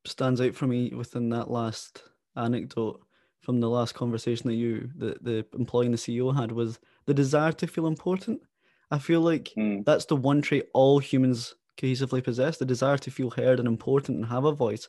stands 0.05 0.41
out 0.41 0.55
for 0.55 0.67
me 0.67 0.91
within 0.95 1.29
that 1.29 1.49
last 1.49 2.03
anecdote 2.35 3.01
from 3.41 3.59
the 3.59 3.69
last 3.69 3.93
conversation 3.93 4.47
that 4.47 4.55
you, 4.55 4.89
the, 4.95 5.17
the 5.21 5.45
employee 5.57 5.87
and 5.87 5.93
the 5.93 5.97
CEO 5.97 6.35
had, 6.35 6.51
was 6.51 6.79
the 7.05 7.13
desire 7.13 7.51
to 7.53 7.67
feel 7.67 7.87
important. 7.87 8.41
I 8.91 8.99
feel 8.99 9.21
like 9.21 9.51
mm. 9.57 9.83
that's 9.83 10.05
the 10.05 10.15
one 10.15 10.41
trait 10.41 10.69
all 10.73 10.99
humans 10.99 11.55
cohesively 11.77 12.23
possess 12.23 12.57
the 12.57 12.65
desire 12.65 12.97
to 12.99 13.11
feel 13.11 13.31
heard 13.31 13.59
and 13.59 13.67
important 13.67 14.17
and 14.17 14.25
have 14.27 14.45
a 14.45 14.51
voice. 14.51 14.87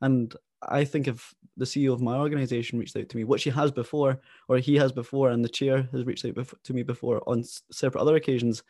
And 0.00 0.34
I 0.62 0.84
think 0.84 1.06
if 1.06 1.34
the 1.56 1.64
CEO 1.64 1.92
of 1.92 2.00
my 2.00 2.16
organization 2.16 2.78
reached 2.78 2.96
out 2.96 3.08
to 3.08 3.16
me, 3.16 3.24
what 3.24 3.40
she 3.40 3.50
has 3.50 3.70
before, 3.70 4.20
or 4.48 4.58
he 4.58 4.76
has 4.76 4.92
before, 4.92 5.30
and 5.30 5.44
the 5.44 5.48
chair 5.48 5.88
has 5.92 6.04
reached 6.04 6.24
out 6.24 6.48
to 6.64 6.72
me 6.72 6.82
before 6.82 7.22
on 7.26 7.44
separate 7.70 8.00
other 8.00 8.16
occasions, 8.16 8.62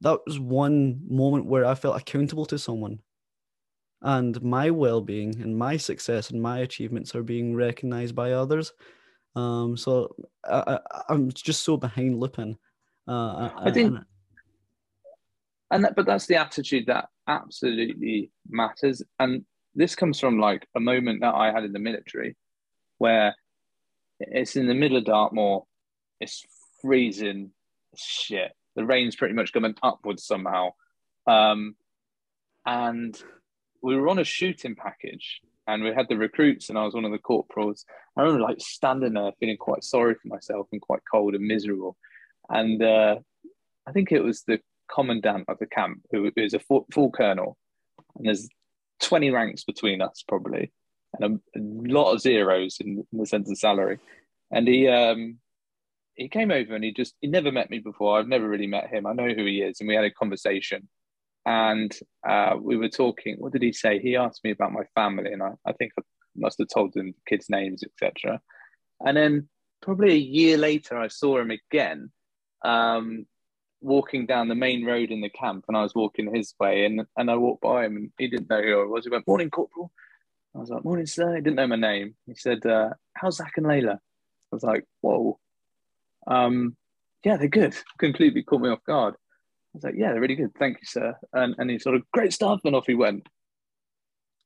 that 0.00 0.18
was 0.26 0.40
one 0.40 1.00
moment 1.08 1.46
where 1.46 1.64
I 1.64 1.74
felt 1.74 2.00
accountable 2.00 2.46
to 2.46 2.58
someone 2.58 3.00
and 4.02 4.42
my 4.42 4.70
well-being 4.70 5.40
and 5.42 5.56
my 5.56 5.76
success 5.76 6.30
and 6.30 6.40
my 6.40 6.60
achievements 6.60 7.14
are 7.14 7.22
being 7.22 7.54
recognized 7.54 8.14
by 8.14 8.32
others. 8.32 8.72
Um 9.36 9.76
so 9.76 10.14
i, 10.44 10.78
I 11.08 11.14
am 11.14 11.30
just 11.32 11.62
so 11.62 11.76
behind 11.76 12.18
Loopin. 12.18 12.56
Uh 13.06 13.50
i 13.56 13.70
think 13.70 13.94
and, 13.94 14.04
and 15.70 15.84
that, 15.84 15.94
but 15.94 16.06
that's 16.06 16.26
the 16.26 16.36
attitude 16.36 16.86
that 16.86 17.08
absolutely 17.28 18.32
matters. 18.48 19.02
And 19.18 19.44
this 19.74 19.94
comes 19.94 20.18
from 20.18 20.38
like 20.38 20.66
a 20.74 20.80
moment 20.80 21.20
that 21.20 21.34
i 21.34 21.52
had 21.52 21.64
in 21.64 21.72
the 21.72 21.78
military 21.78 22.36
where 22.98 23.34
it's 24.18 24.56
in 24.56 24.66
the 24.66 24.74
middle 24.74 24.96
of 24.96 25.04
dartmoor 25.04 25.64
it's 26.20 26.44
freezing 26.82 27.50
shit. 27.96 28.52
The 28.76 28.84
rain's 28.84 29.16
pretty 29.16 29.34
much 29.34 29.52
coming 29.52 29.74
upwards 29.82 30.24
somehow. 30.24 30.70
Um 31.26 31.76
and 32.66 33.20
we 33.82 33.96
were 33.96 34.08
on 34.08 34.18
a 34.18 34.24
shooting 34.24 34.74
package 34.74 35.40
and 35.66 35.82
we 35.82 35.94
had 35.94 36.06
the 36.08 36.16
recruits 36.16 36.68
and 36.68 36.78
I 36.78 36.84
was 36.84 36.94
one 36.94 37.04
of 37.04 37.12
the 37.12 37.18
corporals. 37.18 37.84
I 38.16 38.22
remember 38.22 38.42
like 38.42 38.60
standing 38.60 39.14
there 39.14 39.32
feeling 39.38 39.56
quite 39.56 39.84
sorry 39.84 40.14
for 40.14 40.28
myself 40.28 40.68
and 40.72 40.80
quite 40.80 41.00
cold 41.10 41.34
and 41.34 41.46
miserable. 41.46 41.96
And 42.48 42.82
uh, 42.82 43.16
I 43.86 43.92
think 43.92 44.12
it 44.12 44.22
was 44.22 44.42
the 44.42 44.60
commandant 44.92 45.44
of 45.48 45.58
the 45.58 45.66
camp 45.66 46.02
who 46.10 46.30
was 46.36 46.54
a 46.54 46.58
full, 46.58 46.86
full 46.92 47.10
colonel. 47.10 47.56
And 48.16 48.26
there's 48.26 48.48
20 49.00 49.30
ranks 49.30 49.64
between 49.64 50.02
us 50.02 50.24
probably 50.26 50.72
and 51.18 51.40
a, 51.54 51.58
a 51.58 51.60
lot 51.60 52.12
of 52.12 52.20
zeros 52.20 52.78
in, 52.80 53.04
in, 53.12 53.18
the 53.18 53.26
sense 53.26 53.50
of 53.50 53.58
salary. 53.58 53.98
And 54.50 54.66
he 54.66 54.88
um, 54.88 55.38
he 56.14 56.28
came 56.28 56.50
over 56.50 56.74
and 56.74 56.84
he 56.84 56.92
just 56.92 57.14
he 57.20 57.28
never 57.28 57.52
met 57.52 57.70
me 57.70 57.78
before. 57.78 58.18
I've 58.18 58.28
never 58.28 58.48
really 58.48 58.66
met 58.66 58.90
him. 58.90 59.06
I 59.06 59.12
know 59.12 59.28
who 59.28 59.44
he 59.44 59.62
is, 59.62 59.80
and 59.80 59.88
we 59.88 59.94
had 59.94 60.04
a 60.04 60.10
conversation 60.10 60.88
and 61.46 61.92
uh, 62.28 62.56
we 62.60 62.76
were 62.76 62.88
talking. 62.88 63.36
What 63.38 63.52
did 63.52 63.62
he 63.62 63.72
say? 63.72 63.98
He 63.98 64.16
asked 64.16 64.44
me 64.44 64.50
about 64.50 64.72
my 64.72 64.84
family, 64.94 65.32
and 65.32 65.42
I, 65.42 65.52
I 65.66 65.72
think 65.72 65.92
I 65.98 66.02
must 66.36 66.58
have 66.58 66.68
told 66.72 66.94
him 66.94 67.14
kids' 67.26 67.50
names, 67.50 67.82
etc. 67.82 68.40
And 69.04 69.16
then 69.16 69.48
probably 69.82 70.12
a 70.12 70.16
year 70.16 70.56
later, 70.58 70.98
I 70.98 71.08
saw 71.08 71.38
him 71.38 71.50
again, 71.50 72.10
um, 72.64 73.26
walking 73.80 74.26
down 74.26 74.48
the 74.48 74.54
main 74.54 74.84
road 74.84 75.10
in 75.10 75.20
the 75.22 75.30
camp, 75.30 75.64
and 75.68 75.76
I 75.76 75.82
was 75.82 75.94
walking 75.94 76.34
his 76.34 76.54
way, 76.60 76.84
and 76.84 77.02
and 77.16 77.30
I 77.30 77.36
walked 77.36 77.62
by 77.62 77.86
him, 77.86 77.96
and 77.96 78.10
he 78.18 78.28
didn't 78.28 78.50
know 78.50 78.62
who 78.62 78.82
I 78.82 78.86
was. 78.86 79.04
He 79.04 79.10
went, 79.10 79.26
"Morning, 79.26 79.50
Corporal." 79.50 79.90
I 80.54 80.58
was 80.58 80.70
like, 80.70 80.84
"Morning, 80.84 81.06
sir." 81.06 81.36
He 81.36 81.42
didn't 81.42 81.56
know 81.56 81.66
my 81.68 81.76
name. 81.76 82.14
He 82.26 82.34
said, 82.34 82.64
uh, 82.66 82.90
"How's 83.14 83.36
Zach 83.36 83.54
and 83.56 83.66
Layla?" 83.66 83.94
I 83.94 83.98
was 84.52 84.62
like, 84.62 84.84
"Whoa." 85.00 85.38
Um, 86.26 86.76
yeah, 87.24 87.36
they're 87.36 87.48
good. 87.48 87.76
Completely 87.98 88.42
caught 88.42 88.62
me 88.62 88.70
off 88.70 88.84
guard. 88.84 89.14
Was 89.74 89.84
like, 89.84 89.94
yeah, 89.96 90.12
they're 90.12 90.20
really 90.20 90.36
good. 90.36 90.52
Thank 90.58 90.78
you, 90.80 90.86
sir. 90.86 91.14
And, 91.32 91.54
and 91.58 91.70
he 91.70 91.78
sort 91.78 91.96
of, 91.96 92.02
great 92.12 92.32
stuff. 92.32 92.60
And 92.64 92.74
off 92.74 92.86
he 92.86 92.94
went. 92.94 93.28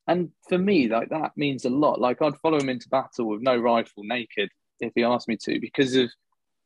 And 0.07 0.29
for 0.47 0.57
me, 0.57 0.87
like 0.87 1.09
that 1.09 1.31
means 1.35 1.65
a 1.65 1.69
lot. 1.69 1.99
Like 1.99 2.21
I'd 2.21 2.37
follow 2.37 2.59
him 2.59 2.69
into 2.69 2.89
battle 2.89 3.27
with 3.27 3.41
no 3.41 3.57
rifle, 3.57 4.03
naked, 4.03 4.49
if 4.79 4.91
he 4.95 5.03
asked 5.03 5.27
me 5.27 5.37
to, 5.45 5.59
because 5.59 5.95
of 5.95 6.11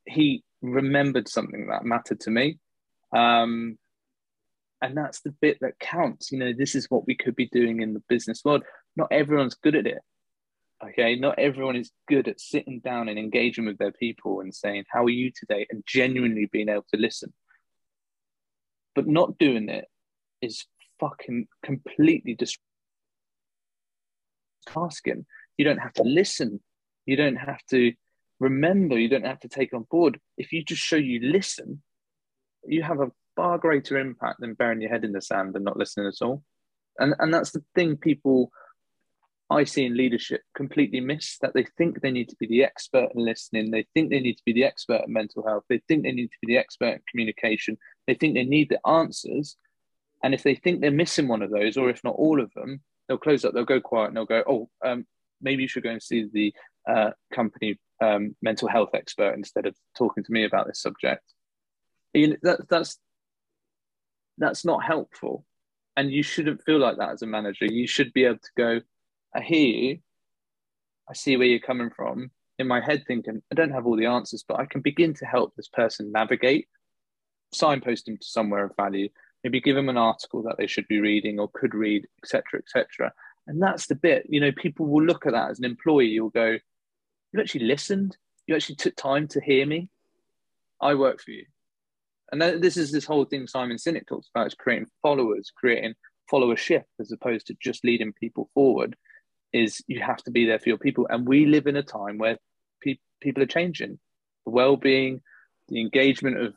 he 0.05 0.43
remembered 0.61 1.27
something 1.27 1.67
that 1.67 1.85
mattered 1.85 2.19
to 2.21 2.31
me. 2.31 2.59
Um, 3.15 3.77
and 4.81 4.95
that's 4.95 5.21
the 5.21 5.31
bit 5.41 5.57
that 5.61 5.79
counts. 5.79 6.31
You 6.31 6.39
know, 6.39 6.53
this 6.57 6.75
is 6.75 6.87
what 6.89 7.05
we 7.07 7.15
could 7.15 7.35
be 7.35 7.47
doing 7.47 7.81
in 7.81 7.93
the 7.93 8.03
business 8.09 8.41
world. 8.43 8.63
Not 8.95 9.11
everyone's 9.11 9.55
good 9.55 9.75
at 9.75 9.87
it. 9.87 9.99
Okay, 10.81 11.15
not 11.15 11.37
everyone 11.37 11.75
is 11.75 11.91
good 12.07 12.29
at 12.29 12.39
sitting 12.39 12.79
down 12.79 13.09
and 13.09 13.19
engaging 13.19 13.65
with 13.65 13.77
their 13.77 13.91
people 13.91 14.39
and 14.39 14.53
saying, 14.53 14.85
How 14.89 15.03
are 15.03 15.09
you 15.09 15.31
today? 15.37 15.67
and 15.69 15.83
genuinely 15.85 16.47
being 16.51 16.69
able 16.69 16.85
to 16.93 16.99
listen. 16.99 17.33
But 18.99 19.07
not 19.07 19.37
doing 19.37 19.69
it 19.69 19.85
is 20.41 20.65
fucking 20.99 21.47
completely 21.63 22.37
tasking. 24.67 25.25
You 25.57 25.63
don't 25.63 25.77
have 25.77 25.93
to 25.93 26.03
listen. 26.03 26.59
You 27.05 27.15
don't 27.15 27.37
have 27.37 27.61
to 27.69 27.93
remember. 28.41 28.99
You 28.99 29.07
don't 29.07 29.25
have 29.25 29.39
to 29.39 29.47
take 29.47 29.73
on 29.73 29.85
board. 29.89 30.19
If 30.37 30.51
you 30.51 30.65
just 30.65 30.81
show 30.81 30.97
you 30.97 31.31
listen, 31.31 31.81
you 32.65 32.83
have 32.83 32.99
a 32.99 33.13
far 33.37 33.57
greater 33.57 33.97
impact 33.97 34.41
than 34.41 34.55
burying 34.55 34.81
your 34.81 34.91
head 34.91 35.05
in 35.05 35.13
the 35.13 35.21
sand 35.21 35.55
and 35.55 35.63
not 35.63 35.77
listening 35.77 36.07
at 36.07 36.21
all. 36.21 36.43
And 36.97 37.15
and 37.19 37.33
that's 37.33 37.51
the 37.51 37.63
thing 37.75 37.95
people 37.95 38.51
I 39.51 39.63
see 39.63 39.85
in 39.85 39.97
leadership 39.97 40.41
completely 40.55 40.99
miss 40.99 41.37
that 41.41 41.53
they 41.53 41.65
think 41.77 42.01
they 42.01 42.11
need 42.11 42.29
to 42.29 42.35
be 42.39 42.47
the 42.47 42.63
expert 42.63 43.09
in 43.15 43.25
listening. 43.25 43.71
They 43.71 43.87
think 43.93 44.09
they 44.09 44.19
need 44.19 44.37
to 44.37 44.43
be 44.45 44.53
the 44.53 44.63
expert 44.63 45.01
in 45.07 45.13
mental 45.13 45.45
health. 45.45 45.63
They 45.69 45.81
think 45.87 46.03
they 46.03 46.11
need 46.11 46.27
to 46.27 46.37
be 46.41 46.53
the 46.53 46.59
expert 46.59 46.93
in 46.93 47.01
communication. 47.09 47.77
They 48.05 48.13
think 48.13 48.35
they 48.35 48.43
need 48.45 48.69
the 48.69 48.85
answers. 48.87 49.55
And 50.23 50.33
if 50.33 50.43
they 50.43 50.55
think 50.55 50.81
they're 50.81 50.91
missing 50.91 51.27
one 51.27 51.41
of 51.41 51.49
those, 51.49 51.77
or 51.77 51.89
if 51.89 52.03
not 52.03 52.15
all 52.15 52.39
of 52.39 52.53
them, 52.53 52.81
they'll 53.07 53.17
close 53.17 53.43
up, 53.43 53.53
they'll 53.53 53.65
go 53.65 53.81
quiet, 53.81 54.09
and 54.09 54.17
they'll 54.17 54.25
go, 54.25 54.43
oh, 54.47 54.69
um, 54.85 55.05
maybe 55.41 55.63
you 55.63 55.67
should 55.67 55.83
go 55.83 55.89
and 55.89 56.03
see 56.03 56.29
the 56.31 56.53
uh, 56.87 57.11
company 57.33 57.79
um, 58.01 58.35
mental 58.41 58.67
health 58.67 58.89
expert 58.93 59.33
instead 59.33 59.65
of 59.65 59.75
talking 59.97 60.23
to 60.23 60.31
me 60.31 60.45
about 60.45 60.67
this 60.67 60.81
subject. 60.81 61.23
You 62.13 62.29
know, 62.29 62.35
that, 62.43 62.69
that's 62.69 62.97
that's 64.37 64.63
not 64.63 64.83
helpful, 64.83 65.45
and 65.97 66.11
you 66.11 66.23
shouldn't 66.23 66.63
feel 66.63 66.79
like 66.79 66.97
that 66.97 67.09
as 67.09 67.21
a 67.21 67.27
manager. 67.27 67.65
You 67.65 67.87
should 67.87 68.13
be 68.13 68.25
able 68.25 68.37
to 68.37 68.51
go, 68.57 68.81
I 69.35 69.41
hear 69.41 69.67
you, 69.67 69.99
I 71.09 71.13
see 71.13 71.37
where 71.37 71.47
you're 71.47 71.59
coming 71.59 71.89
from. 71.89 72.31
In 72.57 72.67
my 72.67 72.81
head, 72.81 73.03
thinking 73.07 73.41
I 73.51 73.55
don't 73.55 73.71
have 73.71 73.85
all 73.85 73.95
the 73.95 74.07
answers, 74.07 74.43
but 74.47 74.59
I 74.59 74.65
can 74.65 74.81
begin 74.81 75.13
to 75.15 75.25
help 75.25 75.55
this 75.55 75.69
person 75.69 76.11
navigate, 76.11 76.67
signpost 77.53 78.05
them 78.05 78.17
to 78.17 78.27
somewhere 78.27 78.65
of 78.65 78.75
value, 78.75 79.09
maybe 79.43 79.61
give 79.61 79.75
them 79.75 79.89
an 79.89 79.97
article 79.97 80.43
that 80.43 80.57
they 80.57 80.67
should 80.67 80.87
be 80.87 80.99
reading 80.99 81.39
or 81.39 81.49
could 81.53 81.73
read, 81.73 82.05
etc., 82.21 82.59
etc. 82.59 83.13
And 83.47 83.61
that's 83.61 83.87
the 83.87 83.95
bit, 83.95 84.25
you 84.29 84.41
know, 84.41 84.51
people 84.51 84.85
will 84.87 85.03
look 85.03 85.25
at 85.25 85.31
that 85.33 85.51
as 85.51 85.59
an 85.59 85.65
employee. 85.65 86.07
You'll 86.07 86.29
go, 86.29 86.57
you 87.31 87.39
actually 87.39 87.65
listened. 87.65 88.17
You 88.45 88.55
actually 88.55 88.75
took 88.75 88.95
time 88.95 89.27
to 89.29 89.41
hear 89.41 89.65
me. 89.65 89.89
I 90.81 90.95
work 90.95 91.21
for 91.21 91.31
you. 91.31 91.45
And 92.31 92.41
this 92.41 92.77
is 92.77 92.91
this 92.91 93.05
whole 93.05 93.25
thing 93.25 93.47
Simon 93.47 93.77
Sinek 93.77 94.07
talks 94.07 94.29
about: 94.33 94.47
is 94.47 94.53
creating 94.53 94.87
followers, 95.01 95.51
creating 95.55 95.95
followership, 96.31 96.83
as 96.99 97.11
opposed 97.11 97.47
to 97.47 97.55
just 97.61 97.83
leading 97.83 98.13
people 98.13 98.49
forward. 98.53 98.95
Is 99.51 99.83
you 99.87 99.99
have 100.01 100.23
to 100.23 100.31
be 100.31 100.45
there 100.45 100.59
for 100.59 100.69
your 100.69 100.77
people, 100.77 101.07
and 101.09 101.27
we 101.27 101.45
live 101.45 101.67
in 101.67 101.75
a 101.75 101.83
time 101.83 102.17
where 102.17 102.37
pe- 102.81 102.99
people 103.21 103.41
are 103.43 103.47
changing. 103.47 103.99
The 104.45 104.51
well-being, 104.51 105.21
the 105.69 105.81
engagement 105.81 106.39
of 106.39 106.53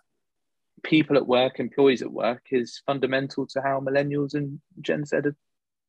people 0.82 1.16
at 1.16 1.26
work, 1.26 1.58
employees 1.58 2.02
at 2.02 2.12
work, 2.12 2.42
is 2.50 2.82
fundamental 2.86 3.46
to 3.48 3.62
how 3.62 3.80
millennials 3.80 4.34
and 4.34 4.60
Gen 4.80 5.04
Z 5.04 5.18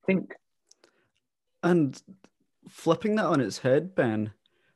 think. 0.06 0.34
And 1.62 2.02
flipping 2.70 3.16
that 3.16 3.26
on 3.26 3.42
its 3.42 3.60
head, 3.60 3.96
Ben, 3.96 4.32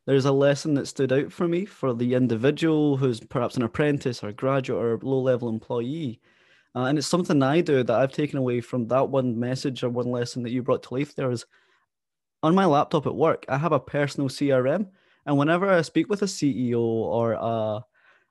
there's 0.06 0.26
a 0.26 0.32
lesson 0.32 0.74
that 0.76 0.88
stood 0.88 1.12
out 1.12 1.32
for 1.32 1.48
me 1.48 1.66
for 1.66 1.94
the 1.94 2.14
individual 2.14 2.98
who's 2.98 3.20
perhaps 3.20 3.58
an 3.58 3.64
apprentice 3.64 4.24
or 4.24 4.32
graduate 4.32 4.82
or 4.82 5.00
low 5.02 5.20
level 5.20 5.50
employee. 5.50 6.22
Uh, 6.76 6.84
and 6.84 6.98
it's 6.98 7.08
something 7.08 7.44
I 7.44 7.62
do 7.62 7.84
that 7.84 8.00
I've 8.00 8.14
taken 8.14 8.38
away 8.38 8.62
from 8.62 8.88
that 8.88 9.10
one 9.10 9.38
message 9.38 9.84
or 9.84 9.90
one 9.90 10.12
lesson 10.12 10.44
that 10.44 10.52
you 10.52 10.64
brought 10.64 10.84
to 10.84 10.94
life 10.94 11.14
there 11.16 11.32
is 11.32 11.46
on 12.44 12.56
my 12.56 12.66
laptop 12.66 13.08
at 13.08 13.16
work, 13.16 13.46
I 13.50 13.58
have 13.58 13.72
a 13.72 13.80
personal 13.80 14.30
CRM. 14.30 14.88
And 15.26 15.38
whenever 15.38 15.70
I 15.70 15.82
speak 15.82 16.10
with 16.10 16.22
a 16.22 16.26
CEO 16.26 16.80
or 16.80 17.34
a, 17.34 17.84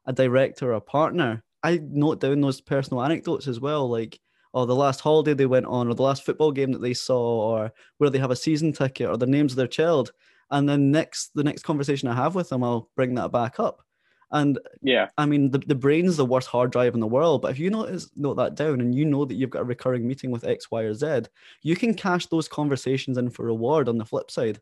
a 0.06 0.12
director 0.12 0.70
or 0.70 0.74
a 0.74 0.80
partner, 0.80 1.42
I 1.62 1.80
note 1.82 2.20
down 2.20 2.40
those 2.40 2.60
personal 2.60 3.02
anecdotes 3.02 3.48
as 3.48 3.60
well, 3.60 3.88
like 3.88 4.20
or 4.56 4.62
oh, 4.62 4.66
the 4.66 4.74
last 4.74 5.00
holiday 5.00 5.34
they 5.34 5.44
went 5.44 5.66
on, 5.66 5.86
or 5.86 5.92
the 5.92 6.02
last 6.02 6.24
football 6.24 6.50
game 6.50 6.72
that 6.72 6.80
they 6.80 6.94
saw, 6.94 7.18
or 7.18 7.72
where 7.98 8.08
they 8.08 8.18
have 8.18 8.30
a 8.30 8.36
season 8.36 8.72
ticket, 8.72 9.06
or 9.06 9.18
the 9.18 9.26
names 9.26 9.52
of 9.52 9.56
their 9.56 9.66
child. 9.66 10.12
And 10.50 10.66
then 10.66 10.90
next, 10.90 11.32
the 11.34 11.44
next 11.44 11.62
conversation 11.62 12.08
I 12.08 12.14
have 12.14 12.34
with 12.34 12.48
them, 12.48 12.64
I'll 12.64 12.88
bring 12.96 13.14
that 13.16 13.32
back 13.32 13.60
up. 13.60 13.84
And 14.32 14.58
yeah, 14.82 15.08
I 15.16 15.26
mean, 15.26 15.50
the, 15.50 15.58
the 15.58 15.74
brain's 15.74 16.16
the 16.16 16.24
worst 16.24 16.48
hard 16.48 16.72
drive 16.72 16.94
in 16.94 17.00
the 17.00 17.06
world. 17.06 17.42
But 17.42 17.52
if 17.52 17.58
you 17.58 17.70
notice, 17.70 18.10
note 18.16 18.34
that 18.34 18.56
down 18.56 18.80
and 18.80 18.94
you 18.94 19.04
know 19.04 19.24
that 19.24 19.34
you've 19.34 19.50
got 19.50 19.62
a 19.62 19.64
recurring 19.64 20.06
meeting 20.06 20.30
with 20.30 20.44
X, 20.44 20.70
Y, 20.70 20.82
or 20.82 20.94
Z, 20.94 21.22
you 21.62 21.76
can 21.76 21.94
cash 21.94 22.26
those 22.26 22.48
conversations 22.48 23.18
in 23.18 23.30
for 23.30 23.46
reward 23.46 23.88
on 23.88 23.98
the 23.98 24.04
flip 24.04 24.30
side 24.30 24.60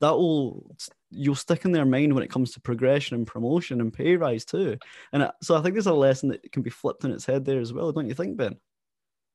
that 0.00 0.16
will 0.16 0.76
you'll 1.10 1.34
stick 1.34 1.64
in 1.64 1.72
their 1.72 1.84
mind 1.84 2.14
when 2.14 2.22
it 2.22 2.30
comes 2.30 2.52
to 2.52 2.60
progression 2.60 3.16
and 3.16 3.26
promotion 3.26 3.80
and 3.80 3.92
pay 3.92 4.16
rise 4.16 4.44
too. 4.44 4.78
And 5.12 5.30
so 5.42 5.56
I 5.56 5.62
think 5.62 5.74
there's 5.74 5.86
a 5.86 5.92
lesson 5.92 6.30
that 6.30 6.50
can 6.52 6.62
be 6.62 6.70
flipped 6.70 7.04
on 7.04 7.12
its 7.12 7.26
head 7.26 7.44
there 7.44 7.60
as 7.60 7.72
well, 7.72 7.92
don't 7.92 8.08
you 8.08 8.14
think, 8.14 8.36
Ben? 8.36 8.56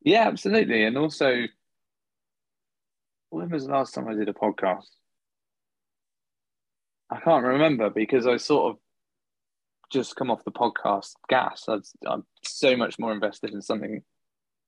Yeah, 0.01 0.27
absolutely. 0.27 0.83
And 0.85 0.97
also, 0.97 1.43
when 3.29 3.49
was 3.49 3.65
the 3.65 3.73
last 3.73 3.93
time 3.93 4.07
I 4.07 4.13
did 4.13 4.29
a 4.29 4.33
podcast? 4.33 4.87
I 7.09 7.19
can't 7.19 7.45
remember 7.45 7.89
because 7.89 8.25
I 8.25 8.37
sort 8.37 8.71
of 8.71 8.79
just 9.95 10.17
come 10.17 10.29
off 10.29 10.43
the 10.43 10.51
podcast 10.51 11.13
gas. 11.29 11.65
i 11.69 11.79
am 12.11 12.25
so 12.43 12.75
much 12.75 12.99
more 12.99 13.13
invested 13.13 13.53
in 13.53 13.61
something 13.61 14.03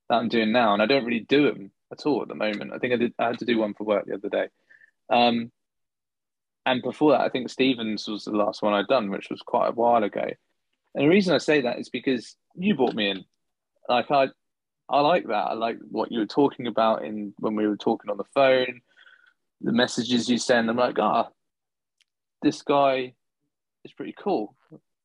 that 0.10 0.16
I'm 0.16 0.30
doing 0.30 0.54
now, 0.54 0.74
and 0.74 0.82
I 0.82 0.86
don't 0.86 1.04
really 1.04 1.20
do 1.20 1.52
them 1.52 1.72
at 1.92 2.06
all 2.06 2.22
at 2.22 2.30
the 2.30 2.36
moment. 2.36 2.72
I 2.74 2.80
think 2.80 2.94
I 2.94 2.96
did. 2.96 3.14
I 3.20 3.28
had 3.28 3.40
to 3.40 3.46
do 3.46 3.58
one 3.58 3.74
for 3.74 3.84
work 3.84 4.06
the 4.06 4.16
other 4.16 4.30
day. 4.30 4.48
Um, 5.10 5.52
and 6.66 6.82
before 6.82 7.12
that, 7.12 7.22
I 7.22 7.30
think 7.30 7.50
Stevens 7.50 8.08
was 8.08 8.24
the 8.24 8.32
last 8.32 8.62
one 8.62 8.74
I'd 8.74 8.88
done, 8.88 9.10
which 9.10 9.30
was 9.30 9.42
quite 9.42 9.68
a 9.68 9.74
while 9.74 10.04
ago. 10.04 10.26
And 10.96 11.04
the 11.04 11.10
reason 11.10 11.36
I 11.36 11.40
say 11.40 11.62
that 11.62 11.80
is 11.80 11.90
because 11.90 12.38
you 12.56 12.76
brought 12.76 12.96
me 12.96 13.10
in. 13.10 13.26
Like 13.90 14.10
I, 14.10 14.30
I 14.90 15.02
like 15.02 15.28
that. 15.28 15.34
I 15.34 15.54
like 15.54 15.78
what 15.90 16.12
you 16.12 16.20
were 16.20 16.26
talking 16.26 16.68
about 16.68 17.04
in 17.04 17.34
when 17.40 17.56
we 17.56 17.68
were 17.68 17.78
talking 17.78 18.10
on 18.10 18.18
the 18.18 18.24
phone, 18.34 18.80
the 19.60 19.74
messages 19.74 20.30
you 20.30 20.38
send. 20.38 20.70
I'm 20.70 20.78
like, 20.78 21.00
ah, 21.00 21.28
oh, 21.28 21.34
this 22.42 22.62
guy 22.62 23.14
is 23.84 23.92
pretty 23.94 24.16
cool. 24.18 24.56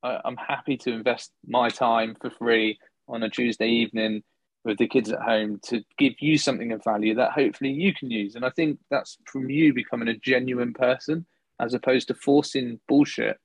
I, 0.03 0.21
I'm 0.25 0.37
happy 0.37 0.77
to 0.79 0.93
invest 0.93 1.33
my 1.47 1.69
time 1.69 2.17
for 2.21 2.31
free 2.31 2.79
on 3.09 3.23
a 3.23 3.31
Tuesday 3.31 3.69
evening 3.69 4.23
with 4.65 4.79
the 4.79 4.87
kids 4.87 5.11
at 5.11 5.21
home 5.21 5.61
to 5.65 5.83
give 5.99 6.15
you 6.21 6.39
something 6.39 6.73
of 6.73 6.85
value 6.85 7.15
that 7.17 7.33
hopefully 7.33 7.71
you 7.71 7.93
can 7.93 8.11
use. 8.11 8.35
And 8.35 8.45
I 8.45 8.51
think 8.51 8.79
that's 8.91 9.19
from 9.27 9.51
you 9.51 9.75
becoming 9.75 10.09
a 10.09 10.17
genuine 10.17 10.73
person 10.73 11.27
as 11.61 11.75
opposed 11.75 12.09
to 12.09 12.15
forcing 12.15 12.81
bullshit 12.89 13.39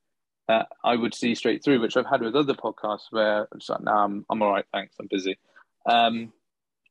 that 0.47 0.67
I 0.83 0.95
would 0.95 1.13
see 1.13 1.35
straight 1.35 1.63
through, 1.63 1.81
which 1.81 1.97
I've 1.97 2.05
had 2.05 2.21
with 2.21 2.35
other 2.35 2.53
podcasts 2.53 3.07
where 3.11 3.47
it's 3.55 3.69
like, 3.69 3.81
nah, 3.81 4.05
I'm, 4.05 4.25
I'm 4.29 4.41
all 4.41 4.51
right, 4.51 4.65
thanks, 4.71 4.95
I'm 4.99 5.07
busy. 5.09 5.37
Um, 5.85 6.31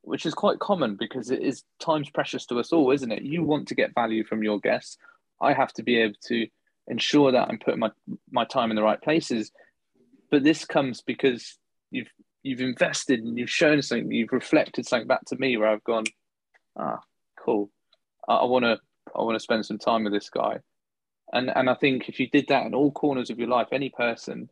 which 0.03 0.27
is 0.27 0.35
quite 0.35 0.59
common 0.59 0.97
because 0.97 1.31
it 1.31 1.43
is 1.43 1.65
time's 1.81 2.11
precious 2.11 2.47
to 2.47 2.61
us 2.61 2.73
all, 2.73 2.93
isn't 2.93 3.11
it? 3.11 3.23
You 3.23 3.43
want 3.43 3.69
to 3.69 3.75
get 3.75 3.95
value 3.95 4.25
from 4.25 4.43
your 4.43 4.61
guests. 4.61 4.99
I 5.41 5.53
have 5.53 5.73
to 5.75 5.83
be 5.83 5.99
able 5.99 6.15
to 6.27 6.47
ensure 6.89 7.33
that 7.33 7.49
I'm 7.49 7.59
putting 7.59 7.81
my, 7.81 7.91
my 8.31 8.45
time 8.45 8.71
in 8.71 8.77
the 8.77 8.83
right 8.83 9.01
places. 9.01 9.51
But 10.31 10.45
this 10.45 10.65
comes 10.65 11.03
because 11.03 11.59
you've 11.91 12.11
you've 12.43 12.61
invested 12.61 13.21
and 13.21 13.37
you've 13.37 13.51
shown 13.51 13.83
something, 13.83 14.11
you've 14.11 14.33
reflected 14.33 14.87
something 14.87 15.09
back 15.09 15.25
to 15.27 15.37
me 15.37 15.57
where 15.57 15.69
I've 15.69 15.85
gone, 15.85 16.05
ah, 16.77 17.01
cool. 17.39 17.71
I 18.29 18.45
want 18.45 18.65
to 18.65 18.79
I 19.17 19.23
want 19.23 19.37
to 19.37 19.41
spend 19.41 19.67
some 19.67 19.79
time 19.79 20.05
with 20.05 20.13
this 20.13 20.31
guy 20.31 20.61
and 21.33 21.51
and 21.55 21.69
I 21.69 21.75
think 21.75 22.09
if 22.09 22.21
you 22.21 22.29
did 22.29 22.47
that 22.49 22.67
in 22.67 22.75
all 22.75 22.91
corners 22.93 23.31
of 23.31 23.39
your 23.39 23.49
life, 23.49 23.69
any 23.73 23.91
person, 23.91 24.49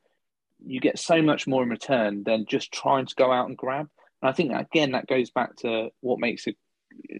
you 0.65 0.81
get 0.81 0.99
so 0.99 1.23
much 1.23 1.47
more 1.47 1.63
in 1.63 1.69
return 1.69 2.25
than 2.25 2.47
just 2.47 2.73
trying 2.73 3.07
to 3.07 3.15
go 3.15 3.33
out 3.33 3.49
and 3.49 3.57
grab. 3.57 3.89
And 4.23 4.31
I 4.31 4.33
think 4.33 4.53
again 4.53 4.93
that 4.93 5.07
goes 5.07 5.31
back 5.31 5.57
to 5.57 5.91
what 6.01 6.19
makes 6.19 6.47
it 6.47 6.57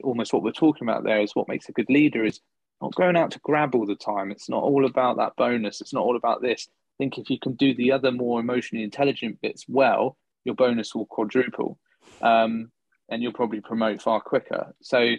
almost 0.03 0.33
what 0.33 0.43
we're 0.43 0.53
talking 0.53 0.89
about 0.89 1.05
there 1.05 1.21
is 1.21 1.35
what 1.35 1.49
makes 1.49 1.69
a 1.69 1.73
good 1.73 1.89
leader 1.89 2.25
is 2.25 2.41
not 2.85 2.95
going 2.95 3.17
out 3.17 3.31
to 3.33 3.41
grab 3.41 3.75
all 3.75 3.87
the 3.87 3.97
time. 3.97 4.31
It's 4.31 4.49
not 4.49 4.63
all 4.63 4.85
about 4.85 5.17
that 5.17 5.37
bonus. 5.37 5.81
It's 5.81 5.93
not 5.93 6.05
all 6.05 6.17
about 6.17 6.43
this. 6.43 6.69
I 6.69 6.97
think 6.99 7.19
if 7.19 7.31
you 7.31 7.39
can 7.39 7.55
do 7.55 7.75
the 7.75 7.93
other 7.93 8.13
more 8.13 8.41
emotionally 8.41 8.85
intelligent 8.85 9.41
bits 9.41 9.65
well, 9.69 10.17
your 10.45 10.55
bonus 10.55 10.95
will 10.95 11.07
quadruple, 11.07 11.79
um, 12.21 12.71
and 13.09 13.23
you'll 13.23 13.33
probably 13.33 13.61
promote 13.61 14.03
far 14.03 14.21
quicker. 14.21 14.75
So, 14.83 15.15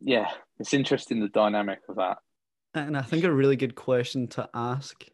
yeah, 0.00 0.28
it's 0.58 0.72
interesting 0.72 1.20
the 1.20 1.28
dynamic 1.28 1.80
of 1.88 1.96
that. 1.96 2.18
And 2.74 2.96
I 2.96 3.02
think 3.02 3.24
a 3.24 3.32
really 3.32 3.56
good 3.56 3.74
question 3.74 4.28
to 4.28 4.48
ask 4.54 5.04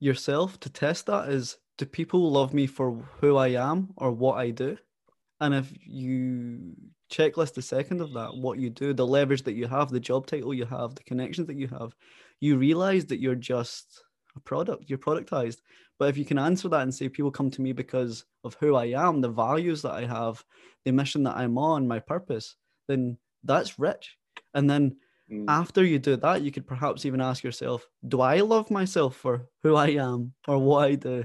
yourself 0.00 0.58
to 0.60 0.70
test 0.70 1.06
that 1.06 1.28
is 1.28 1.58
do 1.76 1.86
people 1.86 2.30
love 2.30 2.54
me 2.54 2.66
for 2.66 3.04
who 3.20 3.36
I 3.36 3.48
am 3.48 3.90
or 3.96 4.12
what 4.12 4.38
I 4.38 4.50
do? 4.50 4.78
And 5.40 5.54
if 5.54 5.70
you 5.84 6.74
checklist 7.12 7.54
the 7.54 7.62
second 7.62 8.00
of 8.00 8.12
that, 8.14 8.34
what 8.34 8.58
you 8.58 8.70
do, 8.70 8.92
the 8.92 9.06
leverage 9.06 9.42
that 9.42 9.54
you 9.54 9.66
have, 9.66 9.90
the 9.90 10.00
job 10.00 10.26
title 10.26 10.54
you 10.54 10.64
have, 10.64 10.94
the 10.94 11.04
connections 11.04 11.46
that 11.46 11.56
you 11.56 11.68
have, 11.68 11.94
you 12.40 12.56
realize 12.56 13.04
that 13.06 13.20
you're 13.20 13.34
just 13.34 14.02
a 14.36 14.40
product, 14.40 14.88
you're 14.88 14.98
productized. 14.98 15.58
But 15.98 16.08
if 16.08 16.16
you 16.16 16.24
can 16.24 16.38
answer 16.38 16.68
that 16.68 16.82
and 16.82 16.94
say 16.94 17.08
people 17.08 17.30
come 17.30 17.50
to 17.50 17.62
me 17.62 17.72
because 17.72 18.24
of 18.44 18.54
who 18.54 18.74
I 18.74 18.86
am, 18.86 19.20
the 19.20 19.28
values 19.28 19.82
that 19.82 19.92
I 19.92 20.06
have, 20.06 20.42
the 20.84 20.92
mission 20.92 21.22
that 21.24 21.36
I'm 21.36 21.58
on, 21.58 21.86
my 21.86 21.98
purpose, 21.98 22.56
then 22.88 23.18
that's 23.44 23.78
rich. 23.78 24.16
And 24.54 24.68
then 24.68 24.96
mm. 25.30 25.44
after 25.48 25.84
you 25.84 25.98
do 25.98 26.16
that, 26.16 26.42
you 26.42 26.50
could 26.50 26.66
perhaps 26.66 27.04
even 27.04 27.20
ask 27.20 27.44
yourself, 27.44 27.86
do 28.08 28.20
I 28.20 28.40
love 28.40 28.70
myself 28.70 29.16
for 29.16 29.46
who 29.62 29.76
I 29.76 29.88
am 29.88 30.32
or 30.48 30.58
what 30.58 30.88
I 30.88 30.94
do? 30.94 31.24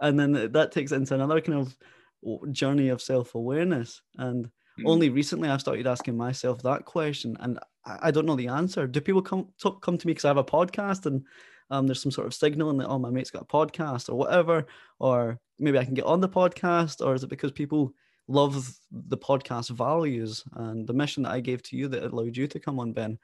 And 0.00 0.18
then 0.18 0.52
that 0.52 0.72
takes 0.72 0.92
into 0.92 1.14
another 1.14 1.40
kind 1.40 1.58
of 1.58 2.52
journey 2.52 2.88
of 2.88 3.00
self 3.00 3.34
awareness. 3.34 4.02
And 4.18 4.50
mm. 4.78 4.84
only 4.86 5.10
recently 5.10 5.48
I've 5.48 5.60
started 5.60 5.86
asking 5.86 6.16
myself 6.16 6.62
that 6.62 6.84
question. 6.84 7.36
And 7.40 7.58
I 7.84 8.10
don't 8.10 8.26
know 8.26 8.36
the 8.36 8.48
answer. 8.48 8.86
Do 8.86 9.00
people 9.00 9.22
come 9.22 9.48
to, 9.58 9.72
come 9.80 9.98
to 9.98 10.06
me 10.06 10.12
because 10.12 10.24
I 10.24 10.28
have 10.28 10.36
a 10.36 10.44
podcast 10.44 11.06
and 11.06 11.24
um, 11.70 11.86
there's 11.86 12.02
some 12.02 12.12
sort 12.12 12.26
of 12.26 12.34
signal 12.34 12.70
and 12.70 12.78
that 12.80 12.88
oh 12.88 12.98
my 12.98 13.10
mate's 13.10 13.30
got 13.30 13.42
a 13.42 13.46
podcast 13.46 14.08
or 14.08 14.14
whatever, 14.14 14.66
or 14.98 15.40
maybe 15.58 15.78
I 15.78 15.84
can 15.84 15.94
get 15.94 16.04
on 16.04 16.20
the 16.20 16.28
podcast, 16.28 17.04
or 17.04 17.14
is 17.14 17.24
it 17.24 17.30
because 17.30 17.50
people 17.50 17.94
love 18.28 18.72
the 18.90 19.16
podcast 19.16 19.70
values 19.70 20.44
and 20.54 20.86
the 20.86 20.92
mission 20.92 21.22
that 21.22 21.32
I 21.32 21.40
gave 21.40 21.62
to 21.64 21.76
you 21.76 21.88
that 21.88 22.04
allowed 22.04 22.36
you 22.36 22.46
to 22.46 22.60
come 22.60 22.78
on, 22.78 22.92
Ben? 22.92 23.18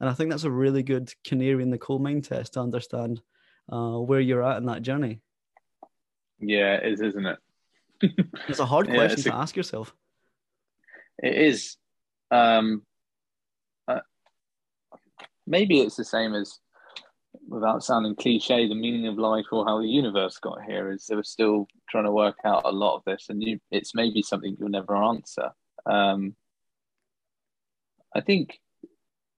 And 0.00 0.08
I 0.08 0.12
think 0.12 0.30
that's 0.30 0.44
a 0.44 0.50
really 0.50 0.82
good 0.82 1.12
canary 1.24 1.62
in 1.62 1.70
the 1.70 1.78
coal 1.78 1.98
mine 1.98 2.22
test 2.22 2.54
to 2.54 2.60
understand 2.60 3.20
uh, 3.70 3.98
where 3.98 4.20
you're 4.20 4.44
at 4.44 4.58
in 4.58 4.66
that 4.66 4.82
journey. 4.82 5.20
Yeah, 6.38 6.74
it 6.74 6.92
is, 6.92 7.00
isn't 7.00 7.26
it? 7.26 7.38
it's 8.48 8.60
a 8.60 8.66
hard 8.66 8.86
yeah, 8.86 8.94
question 8.94 9.22
to 9.24 9.34
ask 9.34 9.56
yourself. 9.56 9.92
It 11.22 11.34
is. 11.34 11.76
Um, 12.30 12.82
uh, 13.86 14.00
maybe 15.46 15.80
it's 15.80 15.96
the 15.96 16.04
same 16.04 16.34
as 16.34 16.58
without 17.48 17.82
sounding 17.82 18.14
cliche, 18.14 18.68
the 18.68 18.74
meaning 18.74 19.06
of 19.06 19.18
life 19.18 19.46
or 19.52 19.64
how 19.64 19.80
the 19.80 19.88
universe 19.88 20.38
got 20.38 20.62
here 20.66 20.90
is 20.90 21.06
they 21.06 21.16
were 21.16 21.22
still 21.22 21.66
trying 21.88 22.04
to 22.04 22.12
work 22.12 22.36
out 22.44 22.62
a 22.64 22.70
lot 22.70 22.96
of 22.96 23.02
this, 23.04 23.26
and 23.28 23.42
you, 23.42 23.58
it's 23.70 23.94
maybe 23.94 24.22
something 24.22 24.56
you'll 24.58 24.68
never 24.68 24.96
answer. 24.96 25.50
Um, 25.86 26.36
I 28.14 28.20
think 28.20 28.58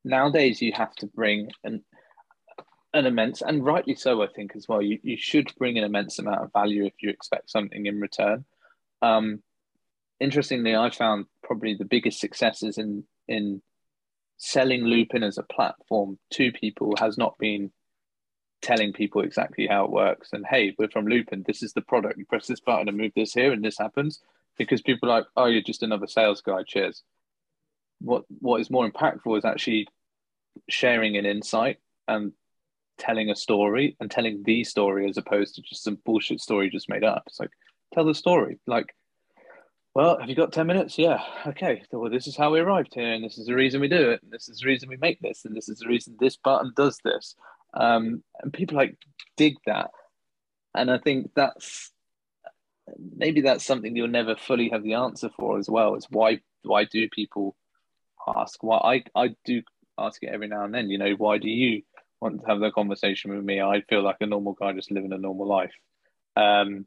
nowadays 0.04 0.60
you 0.60 0.72
have 0.72 0.94
to 0.96 1.06
bring 1.06 1.50
an 1.64 1.84
an 2.92 3.06
immense, 3.06 3.40
and 3.40 3.64
rightly 3.64 3.94
so, 3.94 4.22
I 4.22 4.26
think 4.34 4.56
as 4.56 4.66
well. 4.68 4.82
You 4.82 4.98
you 5.02 5.16
should 5.16 5.52
bring 5.58 5.78
an 5.78 5.84
immense 5.84 6.18
amount 6.18 6.42
of 6.42 6.52
value 6.52 6.86
if 6.86 6.94
you 7.00 7.10
expect 7.10 7.50
something 7.50 7.86
in 7.86 8.00
return. 8.00 8.44
Um, 9.00 9.42
interestingly, 10.18 10.74
I 10.74 10.90
found 10.90 11.26
probably 11.50 11.74
the 11.74 11.84
biggest 11.84 12.20
successes 12.20 12.78
in 12.78 13.02
in 13.26 13.60
selling 14.36 14.84
Loopin 14.84 15.24
as 15.24 15.36
a 15.36 15.42
platform 15.42 16.16
to 16.30 16.52
people 16.52 16.94
has 17.00 17.18
not 17.18 17.36
been 17.38 17.72
telling 18.62 18.92
people 18.92 19.22
exactly 19.22 19.66
how 19.66 19.84
it 19.84 19.90
works 19.90 20.28
and 20.32 20.46
hey 20.48 20.76
we're 20.78 20.88
from 20.90 21.08
Loopin. 21.08 21.42
This 21.44 21.64
is 21.64 21.72
the 21.72 21.80
product. 21.80 22.18
You 22.18 22.24
press 22.24 22.46
this 22.46 22.60
button 22.60 22.88
and 22.88 22.96
move 22.96 23.10
this 23.16 23.34
here 23.34 23.52
and 23.52 23.64
this 23.64 23.78
happens. 23.78 24.20
Because 24.58 24.80
people 24.80 25.10
are 25.10 25.18
like 25.18 25.26
oh 25.36 25.46
you're 25.46 25.60
just 25.60 25.82
another 25.82 26.06
sales 26.06 26.40
guy. 26.40 26.62
Cheers. 26.62 27.02
What 28.00 28.22
what 28.38 28.60
is 28.60 28.70
more 28.70 28.88
impactful 28.88 29.36
is 29.36 29.44
actually 29.44 29.88
sharing 30.68 31.16
an 31.16 31.26
insight 31.26 31.78
and 32.06 32.30
telling 32.96 33.28
a 33.28 33.34
story 33.34 33.96
and 33.98 34.08
telling 34.08 34.44
the 34.44 34.62
story 34.62 35.08
as 35.10 35.16
opposed 35.16 35.56
to 35.56 35.62
just 35.62 35.82
some 35.82 35.98
bullshit 36.06 36.40
story 36.40 36.70
just 36.70 36.88
made 36.88 37.02
up. 37.02 37.24
It's 37.26 37.40
like 37.40 37.50
tell 37.92 38.04
the 38.04 38.14
story. 38.14 38.60
Like 38.68 38.94
well 39.94 40.18
have 40.18 40.28
you 40.28 40.34
got 40.34 40.52
10 40.52 40.66
minutes 40.66 40.98
yeah 40.98 41.20
okay 41.46 41.82
well 41.92 42.10
this 42.10 42.26
is 42.26 42.36
how 42.36 42.50
we 42.50 42.60
arrived 42.60 42.92
here 42.94 43.12
and 43.12 43.24
this 43.24 43.38
is 43.38 43.46
the 43.46 43.54
reason 43.54 43.80
we 43.80 43.88
do 43.88 44.10
it 44.10 44.22
and 44.22 44.30
this 44.30 44.48
is 44.48 44.60
the 44.60 44.66
reason 44.66 44.88
we 44.88 44.96
make 44.98 45.20
this 45.20 45.44
and 45.44 45.56
this 45.56 45.68
is 45.68 45.78
the 45.78 45.88
reason 45.88 46.16
this 46.20 46.36
button 46.36 46.72
does 46.76 46.98
this 47.04 47.34
um, 47.74 48.22
and 48.42 48.52
people 48.52 48.76
like 48.76 48.96
dig 49.36 49.56
that, 49.66 49.90
and 50.74 50.90
I 50.90 50.98
think 50.98 51.30
that's 51.34 51.92
maybe 53.16 53.42
that's 53.42 53.64
something 53.64 53.94
you'll 53.94 54.08
never 54.08 54.34
fully 54.36 54.70
have 54.70 54.82
the 54.82 54.94
answer 54.94 55.30
for 55.38 55.58
as 55.58 55.68
well. 55.68 55.94
Is 55.94 56.06
why 56.10 56.40
why 56.62 56.84
do 56.84 57.08
people 57.08 57.56
ask? 58.36 58.62
Why 58.62 59.02
I 59.14 59.20
I 59.24 59.34
do 59.44 59.62
ask 59.98 60.22
it 60.22 60.30
every 60.32 60.48
now 60.48 60.64
and 60.64 60.74
then. 60.74 60.90
You 60.90 60.98
know, 60.98 61.12
why 61.12 61.38
do 61.38 61.48
you 61.48 61.82
want 62.20 62.40
to 62.40 62.46
have 62.48 62.60
that 62.60 62.74
conversation 62.74 63.34
with 63.34 63.44
me? 63.44 63.60
I 63.60 63.82
feel 63.82 64.02
like 64.02 64.16
a 64.20 64.26
normal 64.26 64.54
guy 64.54 64.72
just 64.72 64.90
living 64.90 65.12
a 65.12 65.18
normal 65.18 65.46
life. 65.46 65.72
Um, 66.36 66.86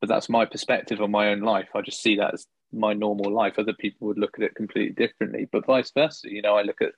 but 0.00 0.08
that's 0.08 0.28
my 0.28 0.44
perspective 0.44 1.00
on 1.00 1.10
my 1.10 1.28
own 1.28 1.40
life. 1.40 1.68
I 1.74 1.80
just 1.80 2.02
see 2.02 2.16
that 2.16 2.34
as 2.34 2.46
my 2.72 2.92
normal 2.92 3.32
life. 3.32 3.58
Other 3.58 3.72
people 3.72 4.08
would 4.08 4.18
look 4.18 4.38
at 4.38 4.44
it 4.44 4.54
completely 4.54 4.94
differently, 4.94 5.48
but 5.50 5.66
vice 5.66 5.90
versa. 5.92 6.30
You 6.30 6.42
know, 6.42 6.54
I 6.54 6.62
look 6.62 6.82
at 6.82 6.92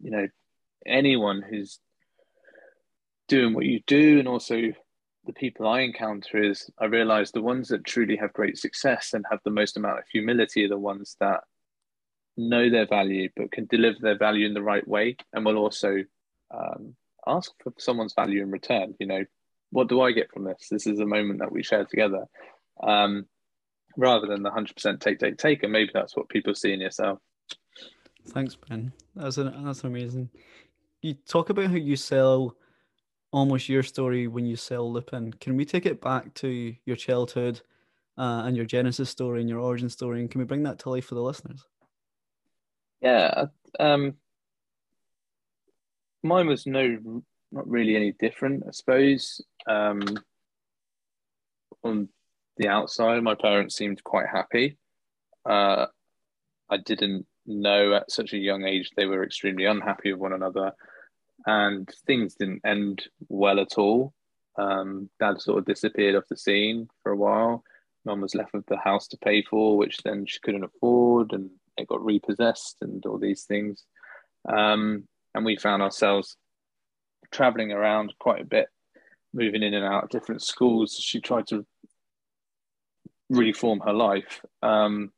you 0.00 0.10
know 0.10 0.28
anyone 0.86 1.42
who's 1.42 1.80
doing 3.28 3.54
what 3.54 3.66
you 3.66 3.80
do 3.86 4.18
and 4.18 4.28
also 4.28 4.72
the 5.26 5.32
people 5.34 5.68
I 5.68 5.80
encounter 5.80 6.42
is 6.42 6.70
I 6.78 6.86
realize 6.86 7.30
the 7.30 7.42
ones 7.42 7.68
that 7.68 7.84
truly 7.84 8.16
have 8.16 8.32
great 8.32 8.56
success 8.56 9.12
and 9.12 9.24
have 9.30 9.40
the 9.44 9.50
most 9.50 9.76
amount 9.76 9.98
of 9.98 10.04
humility 10.10 10.64
are 10.64 10.68
the 10.68 10.78
ones 10.78 11.16
that 11.20 11.40
know 12.38 12.70
their 12.70 12.86
value 12.86 13.28
but 13.36 13.52
can 13.52 13.66
deliver 13.66 13.98
their 14.00 14.16
value 14.16 14.46
in 14.46 14.54
the 14.54 14.62
right 14.62 14.86
way 14.88 15.16
and 15.34 15.44
will 15.44 15.58
also 15.58 15.98
um, 16.54 16.94
ask 17.26 17.52
for 17.62 17.72
someone's 17.78 18.14
value 18.14 18.42
in 18.42 18.50
return. 18.50 18.94
You 18.98 19.06
know, 19.06 19.24
what 19.70 19.88
do 19.88 20.00
I 20.00 20.12
get 20.12 20.32
from 20.32 20.44
this? 20.44 20.68
This 20.70 20.86
is 20.86 21.00
a 21.00 21.06
moment 21.06 21.40
that 21.40 21.52
we 21.52 21.62
share 21.62 21.84
together. 21.84 22.24
Um, 22.82 23.26
rather 23.96 24.28
than 24.28 24.42
the 24.42 24.50
100% 24.50 25.00
take, 25.00 25.18
take, 25.18 25.36
take. 25.36 25.62
And 25.64 25.72
maybe 25.72 25.90
that's 25.92 26.16
what 26.16 26.28
people 26.28 26.54
see 26.54 26.72
in 26.72 26.80
yourself. 26.80 27.18
Thanks, 28.28 28.54
Ben. 28.56 28.92
That's, 29.16 29.38
an, 29.38 29.64
that's 29.64 29.84
amazing. 29.84 30.30
You 31.02 31.14
talk 31.14 31.50
about 31.50 31.66
how 31.66 31.76
you 31.76 31.96
sell 31.96 32.56
almost 33.32 33.68
your 33.68 33.82
story 33.82 34.26
when 34.26 34.46
you 34.46 34.56
sell 34.56 34.90
Loopin. 34.92 35.32
Can 35.40 35.56
we 35.56 35.64
take 35.64 35.84
it 35.84 36.00
back 36.00 36.32
to 36.34 36.74
your 36.84 36.96
childhood 36.96 37.60
uh, 38.16 38.42
and 38.44 38.56
your 38.56 38.66
genesis 38.66 39.10
story 39.10 39.40
and 39.40 39.48
your 39.48 39.60
origin 39.60 39.88
story, 39.88 40.20
and 40.20 40.30
can 40.30 40.40
we 40.40 40.44
bring 40.44 40.64
that 40.64 40.78
to 40.80 40.90
life 40.90 41.06
for 41.06 41.14
the 41.14 41.22
listeners? 41.22 41.64
Yeah, 43.00 43.44
um, 43.78 44.14
mine 46.22 46.48
was 46.48 46.66
no, 46.66 47.22
not 47.52 47.68
really 47.68 47.94
any 47.94 48.12
different, 48.12 48.64
I 48.66 48.72
suppose. 48.72 49.40
Um, 49.68 50.02
on 51.84 52.08
the 52.56 52.68
outside, 52.68 53.22
my 53.22 53.34
parents 53.34 53.76
seemed 53.76 54.02
quite 54.02 54.26
happy. 54.26 54.78
Uh, 55.48 55.86
I 56.68 56.76
didn't 56.78 57.26
know 57.46 57.94
at 57.94 58.10
such 58.10 58.32
a 58.32 58.38
young 58.38 58.64
age 58.64 58.90
they 58.96 59.06
were 59.06 59.24
extremely 59.24 59.64
unhappy 59.64 60.12
with 60.12 60.20
one 60.20 60.32
another 60.32 60.72
and 61.46 61.88
things 62.06 62.34
didn't 62.34 62.62
end 62.64 63.06
well 63.28 63.60
at 63.60 63.78
all. 63.78 64.12
Um, 64.56 65.08
Dad 65.20 65.40
sort 65.40 65.58
of 65.58 65.64
disappeared 65.64 66.16
off 66.16 66.28
the 66.28 66.36
scene 66.36 66.88
for 67.02 67.12
a 67.12 67.16
while. 67.16 67.62
Mum 68.04 68.20
was 68.20 68.34
left 68.34 68.52
with 68.52 68.66
the 68.66 68.76
house 68.76 69.08
to 69.08 69.16
pay 69.18 69.42
for, 69.42 69.76
which 69.76 69.98
then 69.98 70.26
she 70.26 70.40
couldn't 70.40 70.64
afford, 70.64 71.32
and 71.32 71.50
it 71.76 71.88
got 71.88 72.04
repossessed 72.04 72.78
and 72.80 73.04
all 73.06 73.18
these 73.18 73.44
things. 73.44 73.84
Um, 74.48 75.06
and 75.34 75.44
we 75.44 75.56
found 75.56 75.82
ourselves 75.82 76.36
traveling 77.30 77.72
around 77.72 78.14
quite 78.18 78.42
a 78.42 78.46
bit, 78.46 78.68
moving 79.32 79.62
in 79.62 79.74
and 79.74 79.84
out 79.84 80.04
of 80.04 80.10
different 80.10 80.42
schools. 80.42 80.94
She 80.94 81.20
tried 81.20 81.46
to 81.48 81.66
reform 83.30 83.80
her 83.80 83.92
life. 83.92 84.40
Um, 84.62 85.12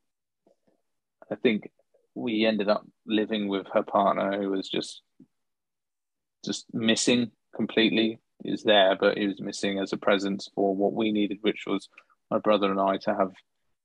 I 1.30 1.36
think 1.36 1.70
we 2.14 2.44
ended 2.44 2.68
up 2.68 2.84
living 3.06 3.48
with 3.48 3.66
her 3.72 3.82
partner, 3.82 4.40
who 4.40 4.50
was 4.50 4.68
just 4.68 5.02
just 6.44 6.66
missing 6.72 7.30
completely. 7.54 8.18
Was 8.42 8.62
there, 8.62 8.96
but 8.98 9.18
he 9.18 9.26
was 9.26 9.40
missing 9.40 9.78
as 9.78 9.92
a 9.92 9.98
presence 9.98 10.48
for 10.54 10.74
what 10.74 10.94
we 10.94 11.12
needed, 11.12 11.38
which 11.42 11.64
was 11.66 11.90
my 12.30 12.38
brother 12.38 12.70
and 12.70 12.80
I 12.80 12.96
to 12.98 13.14
have 13.14 13.32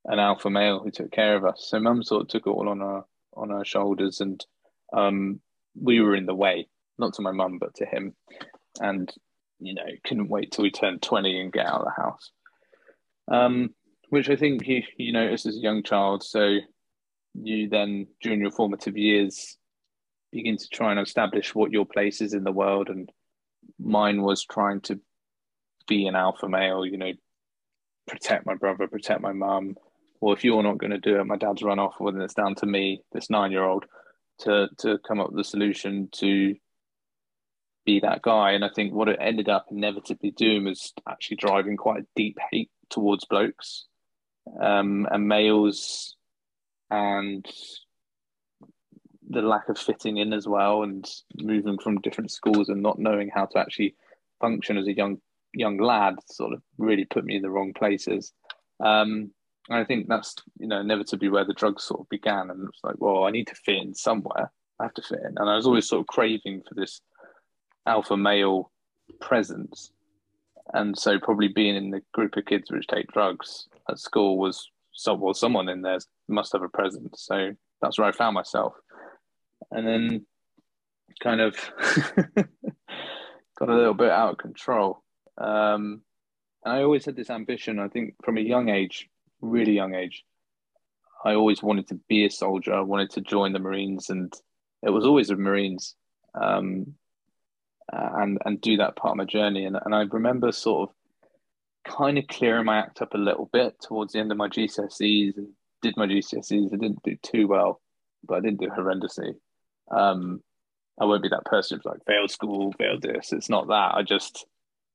an 0.06 0.20
alpha 0.20 0.50
male 0.50 0.80
who 0.80 0.92
took 0.92 1.12
care 1.12 1.36
of 1.36 1.44
us. 1.44 1.68
So 1.68 1.80
mum 1.80 2.04
sort 2.04 2.22
of 2.22 2.28
took 2.30 2.48
it 2.48 2.50
all 2.50 2.70
on 2.70 2.80
her 2.80 3.02
on 3.34 3.50
her 3.50 3.66
shoulders, 3.66 4.22
and 4.22 4.44
um, 4.94 5.42
we 5.80 6.00
were 6.00 6.16
in 6.16 6.26
the 6.26 6.34
way, 6.34 6.70
not 6.98 7.14
to 7.16 7.22
my 7.22 7.32
mum, 7.32 7.58
but 7.60 7.76
to 7.76 7.86
him. 7.86 8.16
And 8.80 9.14
you 9.60 9.74
know, 9.74 9.86
couldn't 10.06 10.30
wait 10.30 10.52
till 10.52 10.64
we 10.64 10.72
turned 10.72 11.02
twenty 11.02 11.40
and 11.40 11.54
get 11.54 11.66
out 11.66 11.82
of 11.82 11.86
the 11.86 12.02
house. 12.02 12.32
Um, 13.32 13.70
which 14.10 14.30
I 14.30 14.36
think 14.36 14.68
you 14.68 14.84
you 14.98 15.12
notice 15.12 15.46
as 15.46 15.56
a 15.56 15.60
young 15.60 15.84
child. 15.84 16.24
So 16.24 16.58
you 17.34 17.70
then 17.70 18.08
during 18.22 18.42
your 18.42 18.52
formative 18.52 18.98
years 18.98 19.58
begin 20.32 20.58
to 20.58 20.68
try 20.70 20.92
and 20.92 21.00
establish 21.00 21.56
what 21.56 21.72
your 21.72 21.86
place 21.86 22.22
is 22.22 22.34
in 22.34 22.44
the 22.44 22.52
world. 22.52 22.90
And 22.90 23.10
mine 23.80 24.22
was 24.22 24.44
trying 24.44 24.82
to 24.82 25.00
be 25.88 26.08
an 26.08 26.16
alpha 26.16 26.50
male, 26.50 26.86
you 26.86 26.98
know, 26.98 27.12
protect 28.08 28.46
my 28.46 28.56
brother, 28.56 28.88
protect 28.88 29.22
my 29.22 29.34
mum. 29.34 29.76
Or 30.22 30.34
if 30.34 30.44
you're 30.44 30.64
not 30.64 30.78
going 30.78 30.92
to 30.92 30.98
do 30.98 31.20
it, 31.20 31.26
my 31.26 31.38
dad's 31.38 31.62
run 31.62 31.80
off, 31.80 31.96
well, 32.00 32.14
then 32.14 32.22
it's 32.22 32.34
down 32.34 32.56
to 32.56 32.66
me, 32.66 33.02
this 33.12 33.30
nine 33.30 33.52
year 33.52 33.64
old, 33.64 33.86
to, 34.40 34.68
to 34.80 34.98
come 35.08 35.20
up 35.20 35.32
with 35.32 35.46
a 35.46 35.50
solution 35.50 36.10
to 36.14 36.56
be 37.86 38.00
that 38.02 38.22
guy. 38.22 38.52
And 38.52 38.66
I 38.66 38.70
think 38.76 38.94
what 38.94 39.10
it 39.10 39.18
ended 39.20 39.50
up 39.50 39.68
inevitably 39.72 40.32
doing 40.32 40.66
was 40.66 40.94
actually 41.08 41.38
driving 41.38 41.78
quite 41.78 42.02
a 42.02 42.08
deep 42.16 42.38
hate 42.52 42.72
towards 42.90 43.26
blokes 43.26 43.86
um, 44.62 45.08
and 45.12 45.28
males 45.28 46.16
and 46.90 47.46
the 49.28 49.42
lack 49.42 49.70
of 49.70 49.78
fitting 49.78 50.18
in 50.18 50.34
as 50.34 50.48
well 50.48 50.84
and 50.84 51.10
moving 51.42 51.80
from 51.80 52.00
different 52.02 52.32
schools 52.32 52.70
and 52.70 52.82
not 52.82 53.00
knowing 53.00 53.30
how 53.34 53.46
to 53.46 53.58
actually 53.58 53.96
function 54.40 54.78
as 54.78 54.88
a 54.88 54.96
young 54.96 55.18
young 55.54 55.78
lad 55.78 56.16
sort 56.30 56.54
of 56.54 56.62
really 56.78 57.06
put 57.06 57.24
me 57.24 57.38
in 57.38 57.42
the 57.42 57.50
wrong 57.50 57.74
places. 57.74 58.34
Um, 58.84 59.32
and 59.70 59.80
I 59.80 59.84
think 59.84 60.08
that's 60.08 60.36
you 60.60 60.68
know 60.68 60.80
inevitably 60.80 61.30
where 61.30 61.46
the 61.46 61.54
drugs 61.54 61.84
sort 61.84 62.02
of 62.02 62.10
began, 62.10 62.50
and 62.50 62.68
it's 62.68 62.84
like, 62.84 62.96
well, 63.00 63.24
I 63.24 63.32
need 63.32 63.48
to 63.48 63.56
fit 63.56 63.78
in 63.78 63.96
somewhere. 63.96 64.52
I 64.80 64.84
have 64.84 64.94
to 64.96 65.02
fit 65.02 65.20
in, 65.20 65.36
and 65.38 65.50
I 65.50 65.56
was 65.56 65.66
always 65.66 65.88
sort 65.88 66.02
of 66.02 66.08
craving 66.08 66.62
for 66.68 66.76
this 66.76 67.02
alpha 67.86 68.18
male 68.18 68.72
presence, 69.22 69.92
and 70.74 70.98
so 70.98 71.20
probably 71.20 71.48
being 71.48 71.76
in 71.76 71.92
the 71.92 72.02
group 72.14 72.38
of 72.38 72.46
kids 72.46 72.72
which 72.72 72.88
take 72.88 73.12
drugs 73.12 73.68
at 73.90 74.00
school 74.00 74.38
was 74.38 74.70
so 74.92 75.14
well, 75.14 75.34
someone 75.34 75.70
in 75.70 75.82
there 75.82 76.00
must 76.28 76.54
have 76.54 76.64
a 76.64 76.70
presence. 76.70 77.24
So 77.26 77.52
that's 77.82 78.00
where 78.00 78.08
I 78.08 78.12
found 78.12 78.34
myself, 78.34 78.74
and 79.72 79.86
then 79.88 80.26
kind 81.22 81.42
of 81.42 81.56
got 82.36 83.70
a 83.70 83.76
little 83.76 83.94
bit 83.94 84.10
out 84.10 84.32
of 84.32 84.38
control. 84.38 85.04
Um, 85.38 86.02
and 86.64 86.74
I 86.74 86.84
always 86.84 87.06
had 87.06 87.16
this 87.16 87.30
ambition. 87.30 87.80
I 87.80 87.88
think 87.88 88.16
from 88.24 88.38
a 88.38 88.42
young 88.42 88.70
age, 88.70 89.10
really 89.42 89.74
young 89.74 89.94
age, 89.94 90.24
I 91.24 91.34
always 91.34 91.62
wanted 91.62 91.88
to 91.90 92.00
be 92.08 92.26
a 92.26 92.30
soldier. 92.30 92.74
I 92.74 92.82
wanted 92.82 93.12
to 93.12 93.22
join 93.22 93.54
the 93.54 93.60
Marines, 93.60 94.10
and 94.10 94.34
it 94.84 94.90
was 94.90 95.06
always 95.06 95.28
the 95.28 95.36
Marines, 95.36 95.96
um, 96.40 96.94
and 97.92 98.40
and 98.46 98.62
do 98.62 98.78
that 98.78 98.96
part 98.96 99.12
of 99.12 99.18
my 99.18 99.26
journey. 99.26 99.66
And 99.66 99.78
and 99.84 99.94
I 99.94 100.02
remember 100.04 100.52
sort 100.52 100.90
of 100.90 100.96
kind 101.86 102.18
of 102.18 102.28
clearing 102.28 102.66
my 102.66 102.78
act 102.78 103.02
up 103.02 103.14
a 103.14 103.18
little 103.18 103.50
bit 103.52 103.76
towards 103.82 104.14
the 104.14 104.20
end 104.20 104.32
of 104.32 104.38
my 104.38 104.48
GCSEs 104.48 105.38
and 105.38 105.50
did 105.82 105.96
my 105.98 106.08
GCSEs. 106.08 106.74
I 106.74 106.78
didn't 106.78 107.04
do 107.04 107.16
too 107.22 107.48
well, 107.48 107.82
but 108.28 108.36
I 108.36 108.40
didn't 108.42 108.60
do 108.60 108.70
horrendously. 108.70 109.36
Um, 109.92 110.42
I 111.00 111.06
won't 111.06 111.24
be 111.24 111.30
that 111.30 111.46
person 111.46 111.78
who's 111.78 111.86
like 111.86 112.06
failed 112.08 112.32
school, 112.32 112.74
failed 112.74 113.02
this. 113.02 113.34
It's 113.34 113.50
not 113.50 113.68
that. 113.68 113.96
I 113.96 114.04
just 114.04 114.46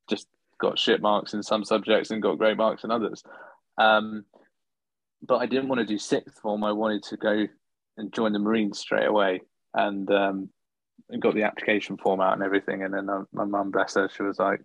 just 0.09 0.26
got 0.61 0.78
shit 0.78 1.01
marks 1.01 1.34
in 1.34 1.43
some 1.43 1.64
subjects 1.64 2.11
and 2.11 2.22
got 2.22 2.38
great 2.38 2.57
marks 2.57 2.84
in 2.84 2.91
others. 2.91 3.22
Um, 3.78 4.24
but 5.22 5.36
I 5.36 5.47
didn't 5.47 5.68
want 5.68 5.80
to 5.80 5.86
do 5.86 5.99
sixth 5.99 6.41
form. 6.41 6.64
I 6.64 6.72
wanted 6.72 7.03
to 7.05 7.16
go 7.16 7.47
and 7.97 8.12
join 8.12 8.32
the 8.32 8.38
Marines 8.38 8.78
straight 8.78 9.07
away, 9.07 9.43
and 9.74 10.11
um, 10.11 10.49
got 11.19 11.35
the 11.35 11.43
application 11.43 11.97
form 11.97 12.21
out 12.21 12.35
and 12.35 12.43
everything. 12.43 12.83
And 12.83 12.95
then 12.95 13.09
my 13.33 13.45
mum, 13.45 13.71
bless 13.71 13.95
her, 13.95 14.09
she 14.15 14.23
was 14.23 14.39
like, 14.39 14.61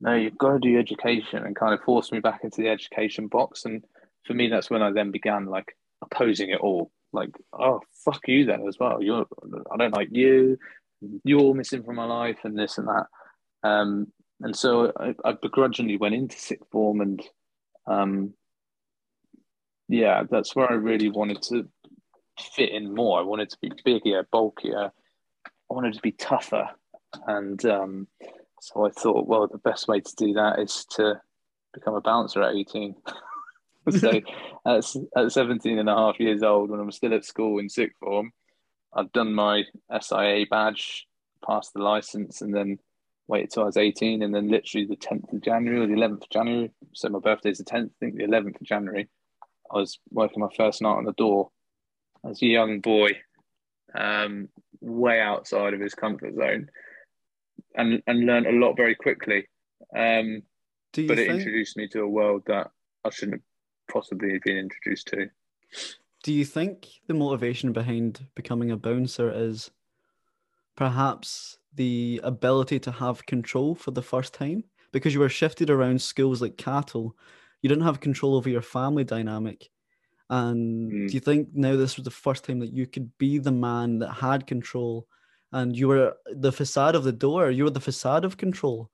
"No, 0.00 0.14
you've 0.14 0.38
got 0.38 0.54
to 0.54 0.58
do 0.58 0.78
education," 0.78 1.44
and 1.44 1.54
kind 1.54 1.74
of 1.74 1.82
forced 1.82 2.12
me 2.12 2.20
back 2.20 2.40
into 2.42 2.62
the 2.62 2.68
education 2.68 3.28
box. 3.28 3.64
And 3.64 3.84
for 4.26 4.34
me, 4.34 4.48
that's 4.48 4.70
when 4.70 4.82
I 4.82 4.92
then 4.92 5.10
began 5.10 5.46
like 5.46 5.76
opposing 6.02 6.50
it 6.50 6.60
all. 6.60 6.90
Like, 7.12 7.30
oh 7.52 7.80
fuck 8.04 8.20
you 8.26 8.44
then 8.44 8.66
as 8.66 8.78
well. 8.78 9.02
You're 9.02 9.26
I 9.72 9.76
don't 9.76 9.94
like 9.94 10.08
you. 10.10 10.58
You're 11.24 11.54
missing 11.54 11.84
from 11.84 11.96
my 11.96 12.06
life, 12.06 12.38
and 12.44 12.58
this 12.58 12.78
and 12.78 12.88
that. 12.88 13.06
Um, 13.62 14.08
and 14.40 14.54
so 14.54 14.92
I, 14.98 15.14
I 15.24 15.32
begrudgingly 15.32 15.96
went 15.96 16.14
into 16.14 16.38
sixth 16.38 16.68
form 16.70 17.00
and 17.00 17.22
um, 17.86 18.34
yeah, 19.88 20.24
that's 20.28 20.54
where 20.54 20.70
I 20.70 20.74
really 20.74 21.10
wanted 21.10 21.42
to 21.42 21.68
fit 22.38 22.70
in 22.70 22.94
more. 22.94 23.18
I 23.18 23.22
wanted 23.22 23.50
to 23.50 23.58
be 23.62 23.72
bigger, 23.84 24.26
bulkier. 24.30 24.92
I 25.70 25.74
wanted 25.74 25.94
to 25.94 26.02
be 26.02 26.12
tougher. 26.12 26.68
And 27.26 27.64
um, 27.66 28.08
so 28.60 28.86
I 28.86 28.90
thought, 28.90 29.26
well, 29.26 29.46
the 29.46 29.58
best 29.58 29.88
way 29.88 30.00
to 30.00 30.14
do 30.16 30.32
that 30.34 30.58
is 30.58 30.86
to 30.92 31.20
become 31.72 31.94
a 31.94 32.00
bouncer 32.00 32.42
at 32.42 32.54
18. 32.54 32.94
so 33.90 34.20
at, 34.66 34.84
at 35.16 35.32
17 35.32 35.78
and 35.78 35.88
a 35.88 35.94
half 35.94 36.20
years 36.20 36.42
old, 36.42 36.70
when 36.70 36.80
I'm 36.80 36.90
still 36.92 37.14
at 37.14 37.24
school 37.24 37.58
in 37.58 37.68
sixth 37.68 37.98
form, 37.98 38.32
I'd 38.94 39.12
done 39.12 39.34
my 39.34 39.64
SIA 40.00 40.46
badge, 40.50 41.06
passed 41.46 41.74
the 41.74 41.82
license, 41.82 42.40
and 42.40 42.54
then 42.54 42.78
waited 43.28 43.50
till 43.50 43.64
I 43.64 43.66
was 43.66 43.76
18. 43.76 44.22
And 44.22 44.34
then 44.34 44.48
literally 44.48 44.86
the 44.86 44.96
10th 44.96 45.32
of 45.32 45.42
January 45.42 45.80
or 45.80 45.86
the 45.86 46.00
11th 46.00 46.22
of 46.22 46.30
January, 46.30 46.70
so 46.94 47.08
my 47.08 47.18
birthday's 47.18 47.58
the 47.58 47.64
10th, 47.64 47.90
I 47.90 47.98
think 48.00 48.16
the 48.16 48.24
11th 48.24 48.60
of 48.60 48.66
January, 48.66 49.08
I 49.70 49.76
was 49.76 49.98
working 50.10 50.40
my 50.40 50.48
first 50.56 50.80
night 50.80 50.96
on 50.96 51.04
the 51.04 51.12
door 51.12 51.50
as 52.28 52.40
a 52.42 52.46
young 52.46 52.80
boy, 52.80 53.10
um, 53.94 54.48
way 54.80 55.20
outside 55.20 55.74
of 55.74 55.80
his 55.80 55.94
comfort 55.94 56.34
zone, 56.34 56.68
and 57.76 58.02
and 58.06 58.26
learned 58.26 58.46
a 58.46 58.52
lot 58.52 58.76
very 58.76 58.94
quickly. 58.94 59.48
Um, 59.94 60.42
but 60.92 61.18
it 61.18 61.30
introduced 61.30 61.76
me 61.76 61.88
to 61.88 62.02
a 62.02 62.08
world 62.08 62.42
that 62.46 62.70
I 63.04 63.10
shouldn't 63.10 63.34
have 63.34 63.92
possibly 63.94 64.32
have 64.32 64.42
been 64.42 64.56
introduced 64.56 65.08
to. 65.08 65.28
Do 66.22 66.32
you 66.32 66.44
think 66.44 66.88
the 67.06 67.14
motivation 67.14 67.72
behind 67.72 68.26
becoming 68.34 68.70
a 68.70 68.76
bouncer 68.76 69.30
is 69.30 69.70
perhaps 70.76 71.58
the 71.74 72.20
ability 72.24 72.78
to 72.80 72.90
have 72.90 73.26
control 73.26 73.74
for 73.74 73.90
the 73.90 74.02
first 74.02 74.32
time? 74.32 74.64
Because 74.92 75.12
you 75.12 75.20
were 75.20 75.28
shifted 75.28 75.68
around 75.68 76.00
schools 76.00 76.40
like 76.40 76.56
cattle 76.56 77.16
you 77.62 77.68
didn't 77.68 77.84
have 77.84 78.00
control 78.00 78.36
over 78.36 78.48
your 78.48 78.62
family 78.62 79.04
dynamic. 79.04 79.70
And 80.30 80.90
mm. 80.90 81.08
do 81.08 81.14
you 81.14 81.20
think 81.20 81.48
now 81.54 81.76
this 81.76 81.96
was 81.96 82.04
the 82.04 82.10
first 82.10 82.44
time 82.44 82.58
that 82.60 82.72
you 82.72 82.86
could 82.86 83.16
be 83.18 83.38
the 83.38 83.52
man 83.52 83.98
that 84.00 84.12
had 84.12 84.46
control 84.46 85.06
and 85.52 85.76
you 85.76 85.88
were 85.88 86.16
the 86.32 86.52
facade 86.52 86.94
of 86.94 87.04
the 87.04 87.12
door, 87.12 87.50
you 87.50 87.64
were 87.64 87.70
the 87.70 87.80
facade 87.80 88.24
of 88.24 88.36
control? 88.36 88.90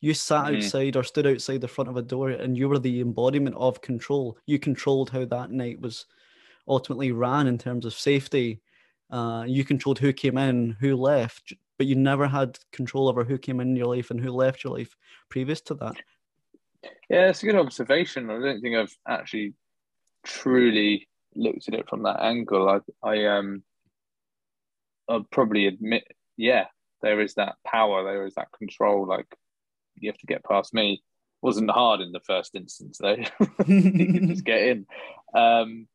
You 0.00 0.14
sat 0.14 0.46
mm. 0.46 0.56
outside 0.56 0.96
or 0.96 1.04
stood 1.04 1.26
outside 1.26 1.60
the 1.60 1.68
front 1.68 1.88
of 1.88 1.96
a 1.96 2.02
door 2.02 2.30
and 2.30 2.58
you 2.58 2.68
were 2.68 2.80
the 2.80 3.00
embodiment 3.00 3.54
of 3.56 3.80
control. 3.80 4.36
You 4.46 4.58
controlled 4.58 5.10
how 5.10 5.24
that 5.26 5.52
night 5.52 5.80
was 5.80 6.06
ultimately 6.66 7.12
ran 7.12 7.46
in 7.46 7.58
terms 7.58 7.84
of 7.84 7.94
safety. 7.94 8.60
Uh, 9.10 9.44
you 9.46 9.64
controlled 9.64 10.00
who 10.00 10.12
came 10.12 10.38
in, 10.38 10.76
who 10.80 10.96
left, 10.96 11.52
but 11.78 11.86
you 11.86 11.94
never 11.94 12.26
had 12.26 12.58
control 12.72 13.08
over 13.08 13.22
who 13.22 13.38
came 13.38 13.60
in 13.60 13.76
your 13.76 13.94
life 13.94 14.10
and 14.10 14.20
who 14.20 14.32
left 14.32 14.64
your 14.64 14.76
life 14.76 14.96
previous 15.28 15.60
to 15.60 15.74
that. 15.74 15.96
Yeah, 17.08 17.28
it's 17.28 17.42
a 17.42 17.46
good 17.46 17.56
observation. 17.56 18.28
I 18.30 18.40
don't 18.40 18.60
think 18.60 18.76
I've 18.76 18.96
actually 19.06 19.54
truly 20.24 21.08
looked 21.34 21.68
at 21.68 21.74
it 21.74 21.88
from 21.88 22.02
that 22.04 22.22
angle. 22.22 22.68
I, 22.68 22.80
I 23.08 23.26
um, 23.38 23.62
I'll 25.08 25.24
probably 25.30 25.66
admit, 25.66 26.04
yeah, 26.36 26.66
there 27.02 27.20
is 27.20 27.34
that 27.34 27.56
power, 27.66 28.04
there 28.04 28.26
is 28.26 28.34
that 28.34 28.52
control. 28.56 29.06
Like 29.06 29.26
you 29.96 30.10
have 30.10 30.18
to 30.18 30.26
get 30.26 30.44
past 30.44 30.74
me. 30.74 31.02
Wasn't 31.40 31.70
hard 31.70 32.00
in 32.00 32.12
the 32.12 32.20
first 32.20 32.54
instance 32.54 32.98
though. 32.98 33.16
you 33.66 34.28
just 34.28 34.44
get 34.44 34.62
in. 34.62 34.86
Um, 35.34 35.88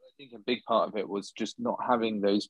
I 0.00 0.10
think 0.18 0.32
a 0.34 0.38
big 0.38 0.64
part 0.66 0.88
of 0.88 0.96
it 0.96 1.08
was 1.08 1.30
just 1.30 1.60
not 1.60 1.78
having 1.86 2.20
those 2.20 2.48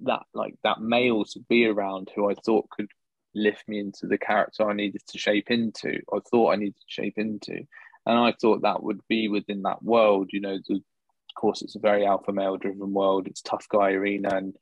that 0.00 0.22
like 0.34 0.54
that 0.64 0.80
male 0.80 1.24
to 1.24 1.40
be 1.48 1.66
around 1.66 2.10
who 2.14 2.30
I 2.30 2.34
thought 2.34 2.70
could 2.70 2.88
lift 3.34 3.66
me 3.68 3.80
into 3.80 4.06
the 4.06 4.18
character 4.18 4.68
I 4.68 4.74
needed 4.74 5.02
to 5.08 5.18
shape 5.18 5.50
into, 5.50 6.00
or 6.08 6.20
thought 6.20 6.52
I 6.52 6.56
needed 6.56 6.76
to 6.76 6.86
shape 6.88 7.14
into. 7.16 7.66
And 8.06 8.18
I 8.18 8.32
thought 8.32 8.62
that 8.62 8.82
would 8.82 9.00
be 9.08 9.28
within 9.28 9.62
that 9.62 9.82
world. 9.82 10.30
You 10.32 10.40
know, 10.40 10.58
the, 10.68 10.76
of 10.76 11.34
course, 11.36 11.62
it's 11.62 11.76
a 11.76 11.80
very 11.80 12.04
alpha 12.04 12.32
male 12.32 12.56
driven 12.56 12.92
world. 12.92 13.26
It's 13.26 13.42
tough 13.42 13.66
guy 13.68 13.92
arena, 13.92 14.30
and 14.36 14.56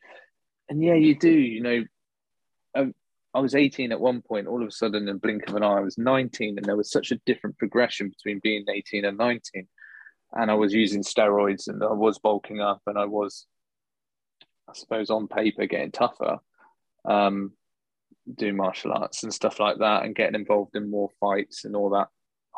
and 0.68 0.82
yeah, 0.82 0.94
you 0.94 1.14
do. 1.18 1.30
You 1.30 1.62
know, 1.62 1.84
I, 2.74 2.80
um, 2.80 2.94
I 3.32 3.40
was 3.40 3.54
18 3.54 3.92
at 3.92 4.00
one 4.00 4.22
point. 4.22 4.46
All 4.46 4.62
of 4.62 4.68
a 4.68 4.72
sudden, 4.72 5.08
in 5.08 5.18
blink 5.18 5.48
of 5.48 5.54
an 5.54 5.62
eye, 5.62 5.78
I 5.78 5.80
was 5.80 5.98
19, 5.98 6.58
and 6.58 6.66
there 6.66 6.76
was 6.76 6.90
such 6.90 7.12
a 7.12 7.20
different 7.26 7.58
progression 7.58 8.08
between 8.08 8.40
being 8.42 8.64
18 8.68 9.04
and 9.04 9.16
19. 9.16 9.68
And 10.32 10.50
I 10.50 10.54
was 10.54 10.74
using 10.74 11.02
steroids, 11.02 11.68
and 11.68 11.82
I 11.82 11.92
was 11.92 12.18
bulking 12.18 12.60
up, 12.60 12.82
and 12.86 12.98
I 12.98 13.06
was, 13.06 13.46
I 14.68 14.74
suppose, 14.74 15.10
on 15.10 15.28
paper 15.28 15.66
getting 15.66 15.92
tougher. 15.92 16.38
Um, 17.04 17.52
doing 18.36 18.56
martial 18.56 18.92
arts 18.92 19.22
and 19.22 19.32
stuff 19.32 19.58
like 19.58 19.78
that 19.78 20.04
and 20.04 20.14
getting 20.14 20.34
involved 20.34 20.76
in 20.76 20.90
more 20.90 21.10
fights 21.18 21.64
and 21.64 21.74
all 21.74 21.90
that 21.90 22.08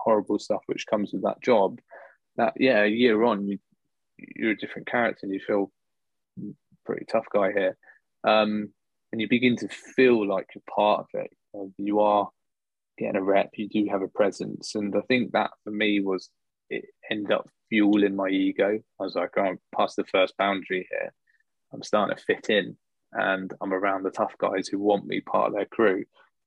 horrible 0.02 0.38
stuff 0.38 0.62
which 0.66 0.86
comes 0.86 1.12
with 1.12 1.22
that 1.22 1.40
job 1.42 1.78
that 2.36 2.52
yeah 2.56 2.82
a 2.82 2.88
year 2.88 3.22
on 3.24 3.46
you 3.46 3.58
you're 4.18 4.52
a 4.52 4.56
different 4.56 4.86
character 4.86 5.20
and 5.22 5.32
you 5.32 5.40
feel 5.40 5.70
pretty 6.84 7.04
tough 7.04 7.26
guy 7.32 7.52
here 7.52 7.76
um, 8.24 8.68
and 9.10 9.20
you 9.20 9.28
begin 9.28 9.56
to 9.56 9.68
feel 9.68 10.26
like 10.26 10.46
you're 10.54 10.62
part 10.74 11.00
of 11.00 11.20
it 11.20 11.30
you 11.78 12.00
are 12.00 12.28
getting 12.98 13.16
a 13.16 13.22
rep 13.22 13.50
you 13.54 13.68
do 13.68 13.86
have 13.90 14.02
a 14.02 14.08
presence 14.08 14.74
and 14.74 14.94
i 14.96 15.00
think 15.02 15.32
that 15.32 15.50
for 15.64 15.70
me 15.70 16.00
was 16.00 16.30
it 16.70 16.84
ended 17.10 17.32
up 17.32 17.48
fueling 17.68 18.16
my 18.16 18.28
ego 18.28 18.78
i 19.00 19.02
was 19.02 19.14
like 19.14 19.36
i'm 19.36 19.58
past 19.76 19.96
the 19.96 20.04
first 20.04 20.36
boundary 20.36 20.86
here 20.90 21.12
i'm 21.72 21.82
starting 21.82 22.16
to 22.16 22.22
fit 22.22 22.48
in 22.48 22.76
and 23.12 23.52
I'm 23.60 23.72
around 23.72 24.04
the 24.04 24.10
tough 24.10 24.32
guys 24.38 24.68
who 24.68 24.78
want 24.78 25.06
me 25.06 25.20
part 25.20 25.48
of 25.48 25.54
their 25.54 25.66
crew. 25.66 26.04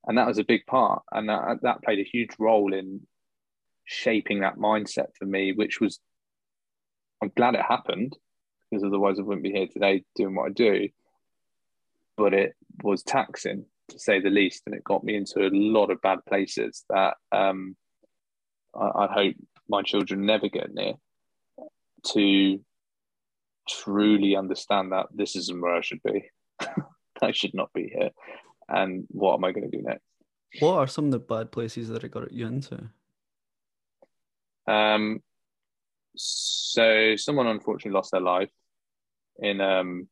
And 0.08 0.18
that 0.18 0.28
was 0.28 0.40
a 0.40 0.44
big 0.44 0.66
part. 0.66 1.04
And 1.12 1.30
that, 1.30 1.60
that 1.62 1.84
played 1.84 2.00
a 2.00 2.10
huge 2.10 2.32
role 2.40 2.74
in 2.74 3.02
shaping 3.86 4.42
that 4.42 4.58
mindset 4.58 5.08
for 5.18 5.26
me, 5.26 5.54
which 5.54 5.80
was, 5.80 6.00
I'm 7.22 7.32
glad 7.36 7.56
it 7.56 7.62
happened 7.62 8.18
because 8.70 8.84
otherwise 8.84 9.20
I 9.20 9.24
wouldn't 9.24 9.44
be 9.44 9.52
here 9.52 9.68
today 9.68 10.04
doing 10.16 10.36
what 10.36 10.50
I 10.50 10.54
do. 10.54 10.90
But 12.18 12.34
it 12.34 12.56
was 12.84 13.04
taxing 13.04 13.66
to 13.90 14.00
say 14.00 14.20
the 14.20 14.30
least, 14.30 14.64
and 14.66 14.76
it 14.76 14.84
got 14.84 15.04
me 15.04 15.16
into 15.16 15.46
a 15.46 15.50
lot 15.52 15.92
of 15.92 16.02
bad 16.02 16.20
places 16.28 16.84
that 16.90 17.16
um, 17.32 17.76
I, 18.74 19.06
I 19.06 19.08
hope 19.14 19.36
my 19.70 19.82
children 19.82 20.26
never 20.26 20.50
get 20.50 20.74
near. 20.74 20.94
To 22.14 22.60
truly 23.68 24.36
understand 24.36 24.92
that 24.92 25.08
this 25.12 25.36
isn't 25.36 25.60
where 25.60 25.74
I 25.74 25.82
should 25.82 26.02
be. 26.04 26.30
I 27.22 27.32
should 27.32 27.54
not 27.54 27.74
be 27.74 27.92
here. 27.96 28.12
And 28.70 29.06
what 29.10 29.36
am 29.36 29.44
I 29.44 29.52
going 29.52 29.70
to 29.70 29.76
do 29.76 29.84
next? 29.84 30.04
What 30.60 30.76
are 30.76 30.88
some 30.88 31.06
of 31.06 31.12
the 31.12 31.20
bad 31.20 31.52
places 31.52 31.90
that 31.90 32.04
it 32.04 32.12
got 32.12 32.32
you 32.32 32.46
into? 32.46 32.90
Um, 34.68 35.22
so 36.16 37.16
someone 37.18 37.48
unfortunately 37.48 37.96
lost 37.96 38.12
their 38.12 38.22
life 38.22 38.50
in 39.40 39.60
um 39.60 40.08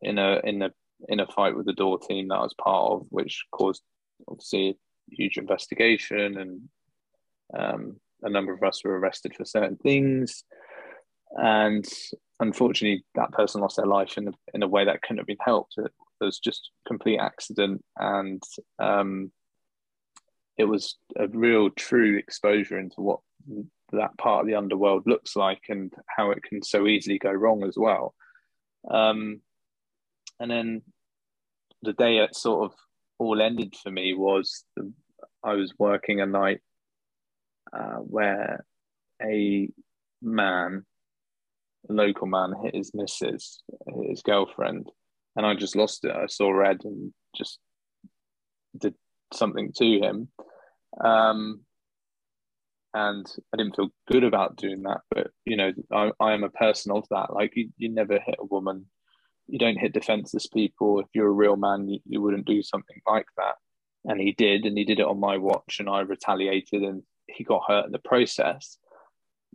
in 0.00 0.18
a 0.18 0.40
in 0.44 0.62
a 0.62 0.70
in 1.08 1.20
a 1.20 1.26
fight 1.26 1.56
with 1.56 1.66
the 1.66 1.72
door 1.72 1.98
team 1.98 2.28
that 2.28 2.36
I 2.36 2.42
was 2.42 2.54
part 2.54 2.92
of, 2.92 3.06
which 3.10 3.44
caused 3.52 3.82
obviously 4.26 4.70
a 4.70 4.74
huge 5.10 5.38
investigation 5.38 6.38
and 6.38 6.60
um, 7.56 7.96
a 8.22 8.30
number 8.30 8.52
of 8.52 8.62
us 8.62 8.82
were 8.84 8.98
arrested 8.98 9.34
for 9.34 9.44
certain 9.44 9.76
things. 9.76 10.44
And 11.36 11.86
unfortunately, 12.40 13.04
that 13.14 13.32
person 13.32 13.60
lost 13.60 13.76
their 13.76 13.86
life 13.86 14.18
in 14.18 14.28
a, 14.28 14.32
in 14.54 14.62
a 14.62 14.68
way 14.68 14.84
that 14.84 15.02
couldn't 15.02 15.18
have 15.18 15.26
been 15.26 15.36
helped. 15.40 15.74
It 15.76 15.92
was 16.20 16.38
just 16.38 16.70
complete 16.86 17.18
accident, 17.18 17.84
and 17.96 18.42
um, 18.78 19.30
it 20.58 20.64
was 20.64 20.96
a 21.16 21.28
real, 21.28 21.70
true 21.70 22.16
exposure 22.18 22.78
into 22.78 23.00
what 23.00 23.20
that 23.92 24.18
part 24.18 24.42
of 24.42 24.46
the 24.46 24.56
underworld 24.56 25.06
looks 25.06 25.36
like 25.36 25.62
and 25.68 25.92
how 26.06 26.30
it 26.32 26.42
can 26.42 26.62
so 26.62 26.86
easily 26.86 27.18
go 27.18 27.30
wrong 27.30 27.64
as 27.64 27.76
well. 27.76 28.14
Um, 28.90 29.40
and 30.40 30.50
then 30.50 30.82
the 31.82 31.92
day 31.92 32.18
it 32.18 32.34
sort 32.34 32.64
of 32.64 32.78
all 33.18 33.40
ended 33.40 33.76
for 33.76 33.90
me 33.90 34.14
was 34.14 34.64
the, 34.76 34.92
I 35.42 35.54
was 35.54 35.72
working 35.78 36.20
a 36.20 36.26
night 36.26 36.60
uh, 37.72 37.96
where 37.96 38.64
a 39.22 39.68
man, 40.20 40.84
a 41.88 41.92
local 41.92 42.26
man, 42.26 42.52
hit 42.62 42.74
his 42.74 42.92
missus, 42.94 43.62
his 44.08 44.22
girlfriend, 44.22 44.90
and 45.36 45.46
I 45.46 45.54
just 45.54 45.76
lost 45.76 46.04
it. 46.04 46.14
I 46.14 46.26
saw 46.26 46.50
red 46.50 46.84
and 46.84 47.12
just 47.36 47.58
did 48.76 48.94
something 49.32 49.72
to 49.76 49.84
him. 49.84 50.28
Um, 51.02 51.60
and 52.94 53.26
I 53.52 53.56
didn't 53.56 53.76
feel 53.76 53.90
good 54.10 54.24
about 54.24 54.56
doing 54.56 54.82
that. 54.82 55.00
But 55.10 55.30
you 55.44 55.56
know, 55.56 55.72
I, 55.92 56.10
I 56.20 56.32
am 56.32 56.44
a 56.44 56.50
person 56.50 56.92
of 56.92 57.04
that. 57.10 57.32
Like 57.32 57.52
you, 57.54 57.70
you 57.76 57.88
never 57.90 58.18
hit 58.18 58.36
a 58.38 58.44
woman, 58.44 58.86
you 59.46 59.58
don't 59.58 59.78
hit 59.78 59.92
defenseless 59.92 60.46
people. 60.46 61.00
If 61.00 61.06
you're 61.14 61.28
a 61.28 61.32
real 61.32 61.56
man, 61.56 61.88
you, 61.88 62.00
you 62.06 62.20
wouldn't 62.20 62.46
do 62.46 62.62
something 62.62 63.00
like 63.06 63.26
that. 63.36 63.54
And 64.04 64.20
he 64.20 64.32
did, 64.32 64.64
and 64.64 64.76
he 64.78 64.84
did 64.84 65.00
it 65.00 65.06
on 65.06 65.20
my 65.20 65.36
watch, 65.38 65.78
and 65.80 65.88
I 65.88 66.00
retaliated, 66.00 66.82
and 66.82 67.02
he 67.26 67.44
got 67.44 67.64
hurt 67.66 67.86
in 67.86 67.92
the 67.92 67.98
process. 67.98 68.78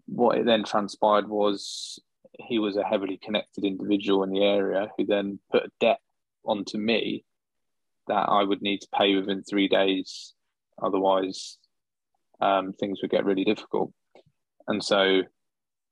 What 0.05 0.37
it 0.37 0.45
then 0.45 0.63
transpired 0.63 1.29
was 1.29 1.99
he 2.39 2.59
was 2.59 2.75
a 2.75 2.83
heavily 2.83 3.19
connected 3.23 3.63
individual 3.63 4.23
in 4.23 4.31
the 4.31 4.43
area 4.43 4.89
who 4.97 5.05
then 5.05 5.39
put 5.51 5.63
a 5.63 5.71
debt 5.79 5.99
onto 6.45 6.77
me 6.77 7.23
that 8.07 8.29
I 8.29 8.43
would 8.43 8.61
need 8.61 8.81
to 8.81 8.87
pay 8.93 9.15
within 9.15 9.43
three 9.43 9.67
days. 9.67 10.33
Otherwise, 10.81 11.57
um, 12.41 12.73
things 12.73 12.99
would 13.01 13.11
get 13.11 13.25
really 13.25 13.43
difficult. 13.43 13.91
And 14.67 14.83
so 14.83 15.21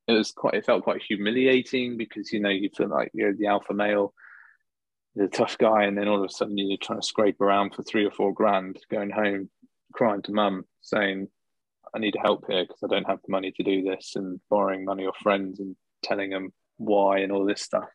it 0.07 0.13
was 0.13 0.32
quite, 0.32 0.55
it 0.55 0.65
felt 0.65 0.84
quite 0.84 1.01
humiliating 1.01 1.97
because, 1.97 2.32
you 2.34 2.39
know, 2.39 2.49
you 2.49 2.69
feel 2.75 2.89
like 2.89 3.11
you're 3.13 3.36
the 3.36 3.47
alpha 3.47 3.73
male, 3.73 4.13
the 5.15 5.27
tough 5.27 5.57
guy, 5.57 5.84
and 5.84 5.97
then 5.97 6.07
all 6.07 6.23
of 6.23 6.29
a 6.29 6.34
sudden 6.34 6.57
you're 6.57 6.77
trying 6.77 7.01
to 7.01 7.07
scrape 7.07 7.41
around 7.41 7.73
for 7.73 7.84
three 7.84 8.05
or 8.05 8.11
four 8.11 8.34
grand, 8.34 8.79
going 8.89 9.09
home, 9.09 9.49
crying 9.93 10.21
to 10.23 10.32
mum, 10.32 10.63
saying, 10.82 11.27
I 11.93 11.99
need 11.99 12.15
help 12.21 12.45
here 12.47 12.63
because 12.63 12.82
I 12.84 12.88
don't 12.88 13.07
have 13.07 13.19
the 13.25 13.32
money 13.32 13.51
to 13.51 13.63
do 13.63 13.84
this, 13.84 14.15
and 14.15 14.39
borrowing 14.49 14.86
money 14.86 15.05
off 15.05 15.17
friends 15.21 15.59
and 15.59 15.75
telling 16.01 16.29
them 16.29 16.53
why 16.77 17.19
and 17.19 17.32
all 17.32 17.45
this 17.45 17.61
stuff, 17.61 17.89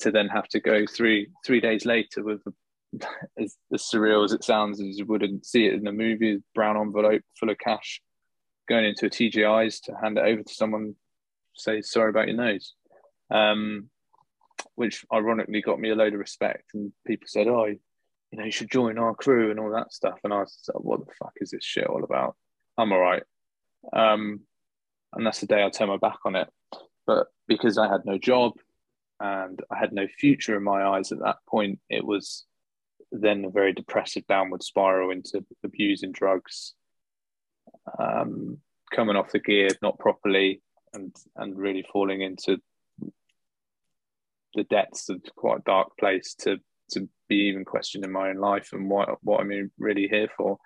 to 0.00 0.10
then 0.10 0.28
have 0.28 0.48
to 0.48 0.60
go 0.60 0.84
three 0.86 1.28
three 1.44 1.60
days 1.60 1.84
later 1.84 2.24
with 2.24 2.42
as, 3.38 3.56
as 3.72 3.82
surreal 3.82 4.24
as 4.24 4.32
it 4.32 4.44
sounds, 4.44 4.80
as 4.80 4.98
you 4.98 5.06
wouldn't 5.06 5.46
see 5.46 5.66
it 5.66 5.74
in 5.74 5.86
a 5.86 5.92
movie, 5.92 6.42
brown 6.54 6.76
envelope 6.76 7.22
full 7.38 7.50
of 7.50 7.58
cash, 7.58 8.00
going 8.68 8.84
into 8.84 9.06
a 9.06 9.10
TGI's 9.10 9.80
to 9.80 9.96
hand 9.96 10.18
it 10.18 10.24
over 10.24 10.42
to 10.42 10.54
someone, 10.54 10.94
say 11.54 11.80
sorry 11.82 12.10
about 12.10 12.28
your 12.28 12.36
nose, 12.36 12.74
um, 13.30 13.88
which 14.74 15.04
ironically 15.12 15.62
got 15.62 15.80
me 15.80 15.90
a 15.90 15.94
load 15.94 16.14
of 16.14 16.20
respect. 16.20 16.70
And 16.74 16.92
people 17.06 17.26
said, 17.28 17.48
"Oh, 17.48 17.66
you 17.66 17.78
know, 18.32 18.44
you 18.44 18.50
should 18.50 18.70
join 18.70 18.98
our 18.98 19.14
crew 19.14 19.50
and 19.50 19.60
all 19.60 19.70
that 19.72 19.92
stuff." 19.92 20.18
And 20.24 20.32
I 20.32 20.38
like, 20.38 20.48
"What 20.74 21.06
the 21.06 21.12
fuck 21.18 21.32
is 21.40 21.50
this 21.50 21.64
shit 21.64 21.86
all 21.86 22.04
about?" 22.04 22.36
I'm 22.78 22.92
all 22.92 23.00
right. 23.00 23.22
Um, 23.92 24.40
and 25.12 25.26
that's 25.26 25.40
the 25.40 25.46
day 25.46 25.64
I 25.64 25.70
turned 25.70 25.90
my 25.90 25.96
back 25.96 26.18
on 26.24 26.36
it. 26.36 26.48
But 27.06 27.28
because 27.46 27.78
I 27.78 27.88
had 27.88 28.04
no 28.04 28.18
job 28.18 28.54
and 29.20 29.62
I 29.70 29.78
had 29.78 29.92
no 29.92 30.06
future 30.08 30.56
in 30.56 30.62
my 30.62 30.84
eyes 30.84 31.12
at 31.12 31.20
that 31.20 31.38
point, 31.48 31.78
it 31.88 32.04
was 32.04 32.44
then 33.22 33.44
a 33.44 33.50
very 33.50 33.72
depressive 33.72 34.26
downward 34.26 34.62
spiral 34.62 35.10
into 35.10 35.44
abusing 35.64 36.12
drugs, 36.12 36.74
um, 37.98 38.58
coming 38.92 39.16
off 39.16 39.32
the 39.32 39.38
gear 39.38 39.68
not 39.82 39.98
properly, 39.98 40.62
and 40.92 41.14
and 41.36 41.56
really 41.56 41.84
falling 41.92 42.22
into 42.22 42.58
the 44.54 44.64
depths 44.64 45.08
of 45.08 45.22
quite 45.36 45.58
a 45.58 45.62
dark 45.66 45.96
place 45.98 46.34
to 46.40 46.58
to 46.90 47.08
be 47.28 47.36
even 47.48 47.64
questioning 47.64 48.10
my 48.12 48.30
own 48.30 48.36
life 48.36 48.70
and 48.72 48.88
what 48.88 49.08
what 49.22 49.40
I'm 49.40 49.70
really 49.78 50.08
here 50.08 50.28
for. 50.36 50.58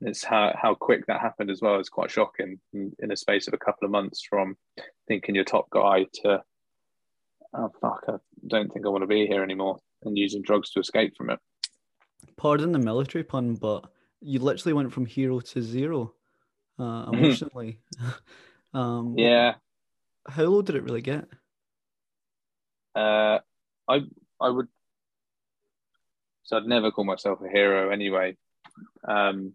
It's 0.00 0.24
how 0.24 0.54
how 0.60 0.74
quick 0.74 1.06
that 1.06 1.20
happened 1.20 1.50
as 1.50 1.60
well 1.62 1.80
is 1.80 1.88
quite 1.88 2.10
shocking 2.10 2.58
in, 2.72 2.92
in 2.98 3.10
a 3.10 3.16
space 3.16 3.48
of 3.48 3.54
a 3.54 3.58
couple 3.58 3.86
of 3.86 3.90
months 3.90 4.22
from 4.28 4.56
thinking 5.08 5.34
you're 5.34 5.44
top 5.44 5.70
guy 5.70 6.06
to 6.22 6.42
oh 7.54 7.70
fuck 7.80 8.04
I 8.08 8.14
don't 8.46 8.72
think 8.72 8.84
I 8.84 8.90
want 8.90 9.02
to 9.02 9.08
be 9.08 9.26
here 9.26 9.42
anymore 9.42 9.78
and 10.02 10.18
using 10.18 10.42
drugs 10.42 10.70
to 10.72 10.80
escape 10.80 11.14
from 11.16 11.30
it 11.30 11.38
pardon 12.36 12.72
the 12.72 12.78
military 12.78 13.24
pun, 13.24 13.54
but 13.54 13.86
you 14.20 14.38
literally 14.38 14.72
went 14.72 14.92
from 14.92 15.06
hero 15.06 15.40
to 15.40 15.62
zero 15.62 16.14
uh, 16.78 17.06
emotionally. 17.12 17.80
um, 18.74 19.14
yeah. 19.16 19.54
How 20.26 20.44
low 20.44 20.62
did 20.62 20.76
it 20.76 20.84
really 20.84 21.02
get? 21.02 21.26
Uh, 22.94 23.38
I 23.88 24.02
I 24.40 24.48
would. 24.48 24.68
So 26.44 26.56
I'd 26.56 26.66
never 26.66 26.90
call 26.90 27.04
myself 27.04 27.40
a 27.42 27.48
hero 27.48 27.90
anyway. 27.90 28.36
Um, 29.06 29.54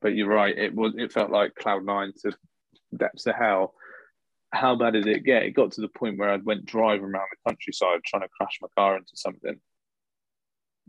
but 0.00 0.14
you're 0.14 0.28
right. 0.28 0.56
It 0.56 0.74
was. 0.74 0.94
It 0.96 1.12
felt 1.12 1.30
like 1.30 1.54
cloud 1.54 1.84
nine 1.84 2.12
to 2.22 2.32
depths 2.96 3.26
of 3.26 3.34
hell. 3.34 3.74
How 4.50 4.76
bad 4.76 4.92
did 4.92 5.06
it 5.06 5.24
get? 5.24 5.42
It 5.42 5.50
got 5.50 5.72
to 5.72 5.80
the 5.80 5.88
point 5.88 6.18
where 6.18 6.30
I 6.30 6.36
went 6.36 6.64
driving 6.64 7.06
around 7.06 7.26
the 7.32 7.50
countryside 7.50 8.00
trying 8.04 8.22
to 8.22 8.28
crash 8.28 8.58
my 8.62 8.68
car 8.76 8.96
into 8.96 9.12
something 9.14 9.58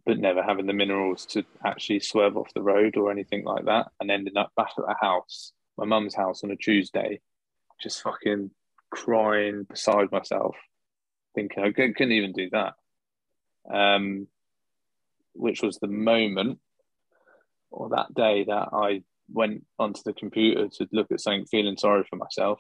but 0.06 0.20
never 0.20 0.44
having 0.44 0.68
the 0.68 0.74
minerals 0.74 1.26
to 1.26 1.44
actually 1.66 2.00
swerve 2.00 2.38
off 2.38 2.54
the 2.54 2.62
road 2.62 2.96
or 2.96 3.12
anything 3.12 3.44
like 3.44 3.66
that, 3.66 3.88
and 4.00 4.12
ending 4.12 4.38
up 4.38 4.52
back 4.56 4.72
at 4.78 4.86
the 4.86 4.96
house, 5.02 5.52
my 5.78 5.86
mum's 5.86 6.16
house 6.16 6.44
on 6.44 6.52
a 6.52 6.56
Tuesday, 6.56 7.20
just 7.82 8.02
fucking 8.02 8.52
crying 8.92 9.66
beside 9.70 10.12
myself, 10.12 10.56
thinking 11.34 11.64
I 11.64 11.72
couldn't 11.72 12.12
even 12.12 12.34
do 12.34 12.50
that. 12.52 12.74
Um, 13.72 14.28
which 15.34 15.62
was 15.62 15.78
the 15.78 15.88
moment 15.88 16.60
or 17.72 17.90
that 17.90 18.14
day 18.14 18.46
that 18.46 18.70
I 18.72 19.04
went 19.32 19.66
onto 19.80 20.02
the 20.06 20.14
computer 20.14 20.68
to 20.70 20.88
look 20.92 21.12
at 21.12 21.20
something, 21.20 21.46
feeling 21.46 21.78
sorry 21.78 22.06
for 22.10 22.16
myself. 22.16 22.60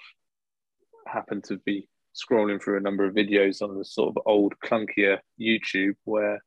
Happened 1.07 1.43
to 1.45 1.57
be 1.57 1.87
scrolling 2.15 2.61
through 2.61 2.77
a 2.77 2.81
number 2.81 3.05
of 3.05 3.13
videos 3.13 3.61
on 3.61 3.77
the 3.77 3.85
sort 3.85 4.09
of 4.09 4.23
old 4.25 4.55
clunkier 4.63 5.19
YouTube 5.39 5.95
where 6.03 6.43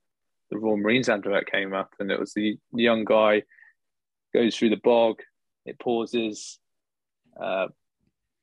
the 0.51 0.59
Royal 0.59 0.77
Marines 0.77 1.09
advert 1.09 1.51
came 1.51 1.75
up, 1.75 1.95
and 1.99 2.11
it 2.11 2.19
was 2.19 2.33
the 2.33 2.59
young 2.73 3.05
guy 3.05 3.43
goes 4.35 4.57
through 4.57 4.71
the 4.71 4.77
bog, 4.77 5.21
it 5.65 5.79
pauses. 5.79 6.59
Uh, 7.41 7.69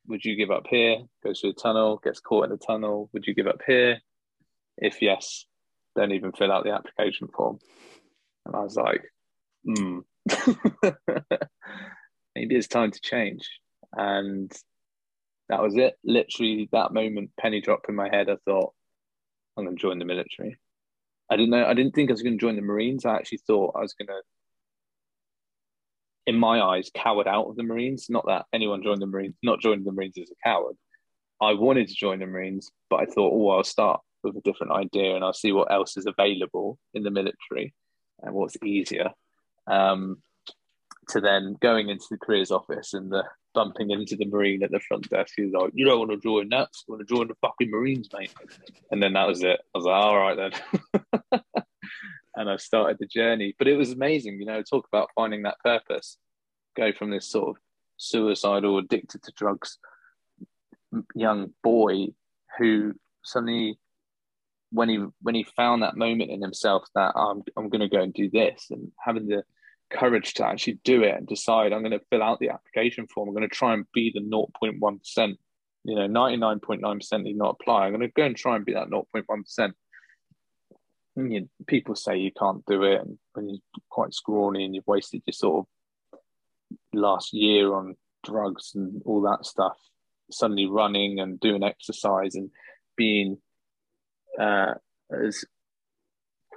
would 0.08 0.24
you 0.24 0.36
give 0.36 0.52
up 0.52 0.68
here? 0.70 1.00
Goes 1.24 1.40
through 1.40 1.54
the 1.54 1.62
tunnel, 1.62 2.00
gets 2.04 2.20
caught 2.20 2.46
in 2.46 2.52
the 2.52 2.58
tunnel. 2.58 3.10
Would 3.14 3.26
you 3.26 3.34
give 3.34 3.48
up 3.48 3.62
here? 3.66 4.00
If 4.78 5.02
yes, 5.02 5.46
don't 5.96 6.12
even 6.12 6.32
fill 6.32 6.52
out 6.52 6.64
the 6.64 6.74
application 6.74 7.28
form. 7.28 7.60
And 8.46 8.56
I 8.56 8.60
was 8.60 8.76
like, 8.76 9.04
hmm, 9.66 10.00
maybe 12.36 12.56
it's 12.56 12.68
time 12.68 12.92
to 12.92 13.00
change. 13.02 13.50
And 13.94 14.52
that 15.50 15.62
was 15.62 15.76
it. 15.76 15.96
Literally, 16.04 16.70
that 16.72 16.94
moment, 16.94 17.32
penny 17.40 17.62
dropped 17.62 17.90
in 17.90 17.96
my 17.96 18.10
head. 18.10 18.30
I 18.30 18.36
thought, 18.46 18.74
I'm 19.58 19.66
going 19.66 19.78
to 19.78 19.82
join 19.82 20.00
the 20.00 20.06
military. 20.06 20.60
I 21.30 21.36
didn't 21.38 21.52
know. 21.52 21.66
I 21.66 21.74
didn't 21.74 21.96
think 21.96 22.10
I 22.10 22.14
was 22.14 22.22
going 22.22 22.38
to 22.38 22.42
join 22.42 22.56
the 22.56 22.62
Marines. 22.62 23.06
I 23.06 23.16
actually 23.16 23.40
thought 23.48 23.76
I 23.76 23.82
was 23.82 23.94
going 23.94 24.08
to, 24.08 24.22
in 26.28 26.38
my 26.38 26.62
eyes, 26.62 26.92
coward 26.94 27.28
out 27.28 27.48
of 27.48 27.56
the 27.56 27.64
Marines. 27.64 28.08
Not 28.10 28.26
that 28.28 28.46
anyone 28.54 28.84
joined 28.84 29.02
the 29.02 29.08
Marines. 29.08 29.36
Not 29.42 29.60
joining 29.60 29.84
the 29.84 29.92
Marines 29.92 30.18
is 30.18 30.32
a 30.32 30.48
coward. 30.48 30.76
I 31.42 31.54
wanted 31.54 31.88
to 31.88 31.96
join 31.96 32.20
the 32.20 32.28
Marines, 32.28 32.72
but 32.90 32.98
I 32.98 33.06
thought, 33.06 33.34
oh, 33.34 33.50
I'll 33.50 33.64
start 33.64 34.02
with 34.24 34.38
a 34.38 34.42
different 34.42 34.74
idea 34.74 35.16
and 35.16 35.24
I'll 35.24 35.34
see 35.34 35.52
what 35.52 35.72
else 35.72 35.98
is 35.98 36.06
available 36.06 36.78
in 36.94 37.04
the 37.04 37.12
military. 37.12 37.74
and 38.22 38.34
what's 38.34 38.58
easier. 38.64 39.12
Um, 39.68 40.22
to 41.10 41.22
then 41.22 41.56
going 41.62 41.90
into 41.90 42.06
the 42.10 42.18
careers 42.18 42.52
office 42.52 42.94
and 42.94 43.12
the 43.12 43.24
bumping 43.56 43.90
into 43.90 44.16
the 44.16 44.26
marine 44.26 44.62
at 44.64 44.72
the 44.72 44.80
front 44.80 45.10
desk. 45.10 45.34
He 45.36 45.44
was 45.44 45.54
like, 45.54 45.72
"You 45.74 45.86
don't 45.86 46.00
want 46.00 46.12
to 46.12 46.18
join 46.18 46.50
that? 46.50 46.70
You 46.88 46.94
want 46.94 47.08
to 47.08 47.16
join 47.16 47.28
the 47.28 47.36
fucking 47.42 47.72
Marines, 47.72 48.10
mate?" 48.14 48.34
And 48.92 49.02
then 49.02 49.14
that 49.14 49.28
was 49.28 49.44
it. 49.44 49.60
I 49.74 49.78
was 49.78 49.86
like, 49.86 50.04
"All 50.04 50.18
right 50.18 50.38
then." 50.38 51.42
and 52.36 52.50
I 52.50 52.58
started 52.58 52.98
the 53.00 53.08
journey. 53.08 53.56
But 53.58 53.68
it 53.68 53.78
was 53.78 53.92
amazing, 53.92 54.40
you 54.40 54.46
know. 54.46 54.62
Talk 54.62 54.88
about 54.88 55.10
finding 55.16 55.44
that 55.44 55.60
purpose. 55.64 56.18
Go 56.76 56.92
from 56.92 57.10
this 57.10 57.28
sort 57.28 57.50
of 57.50 57.56
suicidal, 57.98 58.78
addicted 58.78 59.24
to 59.24 59.32
drugs 59.32 59.80
young 61.14 61.52
boy 61.64 62.08
who 62.58 62.94
suddenly 63.24 63.78
when 64.72 64.90
he 64.90 65.04
when 65.22 65.36
he 65.36 65.44
found 65.56 65.84
that 65.84 65.98
moment 65.98 66.32
in 66.32 66.42
himself 66.42 66.86
that 66.96 67.14
I'm 67.16 67.44
I'm 67.58 67.70
going 67.70 67.82
to 67.82 67.90
go 67.90 68.02
and 68.02 68.14
do 68.14 68.30
this 68.30 68.68
and 68.70 68.92
having 69.04 69.28
the 69.28 69.44
courage 69.92 70.34
to 70.36 70.46
actually 70.46 70.80
do 70.84 71.04
it 71.04 71.16
and 71.16 71.28
decide 71.28 71.72
I'm 71.72 71.82
going 71.82 71.92
to 71.92 72.06
fill 72.10 72.24
out 72.24 72.40
the 72.40 72.50
application 72.50 73.08
form. 73.08 73.30
I'm 73.30 73.36
going 73.36 73.48
to 73.48 73.56
try 73.56 73.74
and 73.74 73.86
be 73.94 74.12
the 74.14 74.22
0.1 74.22 75.00
percent. 75.00 75.40
You 75.84 75.96
know, 75.96 76.08
99.9 76.08 77.00
percent 77.00 77.26
did 77.26 77.38
not 77.38 77.58
apply. 77.60 77.86
I'm 77.86 77.92
going 77.92 78.02
to 78.02 78.14
go 78.14 78.24
and 78.24 78.36
try 78.36 78.56
and 78.56 78.66
be 78.66 78.74
that 78.74 78.90
0.1 78.90 79.26
percent. 79.44 79.76
You, 81.16 81.50
people 81.68 81.96
say 81.96 82.18
you 82.18 82.32
can't 82.32 82.66
do 82.66 82.84
it, 82.84 83.00
and 83.00 83.18
when 83.34 83.50
you're 83.50 83.60
quite 83.90 84.14
scrawny 84.14 84.66
and 84.66 84.76
you've 84.76 84.88
wasted 84.88 85.22
your 85.26 85.34
sort 85.34 85.66
of 86.14 86.20
last 86.94 87.34
year 87.34 87.74
on 87.74 87.96
drugs 88.24 88.74
and 88.76 89.02
all 89.06 89.22
that 89.22 89.46
stuff, 89.46 89.78
suddenly 90.30 90.66
running 90.66 91.20
and 91.20 91.40
doing 91.40 91.64
exercise 91.64 92.36
and 92.36 92.50
being 92.98 93.38
uh, 94.40 94.74
as 95.12 95.46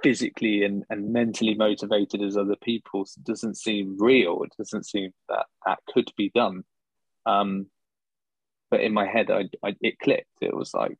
physically 0.01 0.63
and, 0.63 0.83
and 0.89 1.11
mentally 1.11 1.55
motivated 1.55 2.21
as 2.21 2.37
other 2.37 2.55
people 2.61 3.05
doesn't 3.23 3.57
seem 3.57 3.97
real. 3.99 4.43
It 4.43 4.53
doesn't 4.57 4.85
seem 4.85 5.11
that 5.27 5.45
that 5.65 5.79
could 5.93 6.11
be 6.17 6.31
done. 6.33 6.63
Um, 7.25 7.67
but 8.71 8.81
in 8.81 8.93
my 8.93 9.07
head, 9.07 9.31
I, 9.31 9.49
I, 9.63 9.75
it 9.81 9.99
clicked. 9.99 10.27
It 10.41 10.55
was 10.55 10.73
like, 10.73 10.97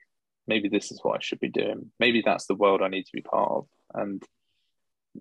maybe 0.47 0.69
this 0.69 0.91
is 0.91 0.99
what 1.03 1.17
I 1.17 1.21
should 1.21 1.39
be 1.39 1.49
doing. 1.49 1.91
Maybe 1.99 2.21
that's 2.25 2.47
the 2.47 2.55
world 2.55 2.81
I 2.81 2.87
need 2.87 3.03
to 3.05 3.13
be 3.13 3.21
part 3.21 3.51
of. 3.51 3.67
And 3.93 4.23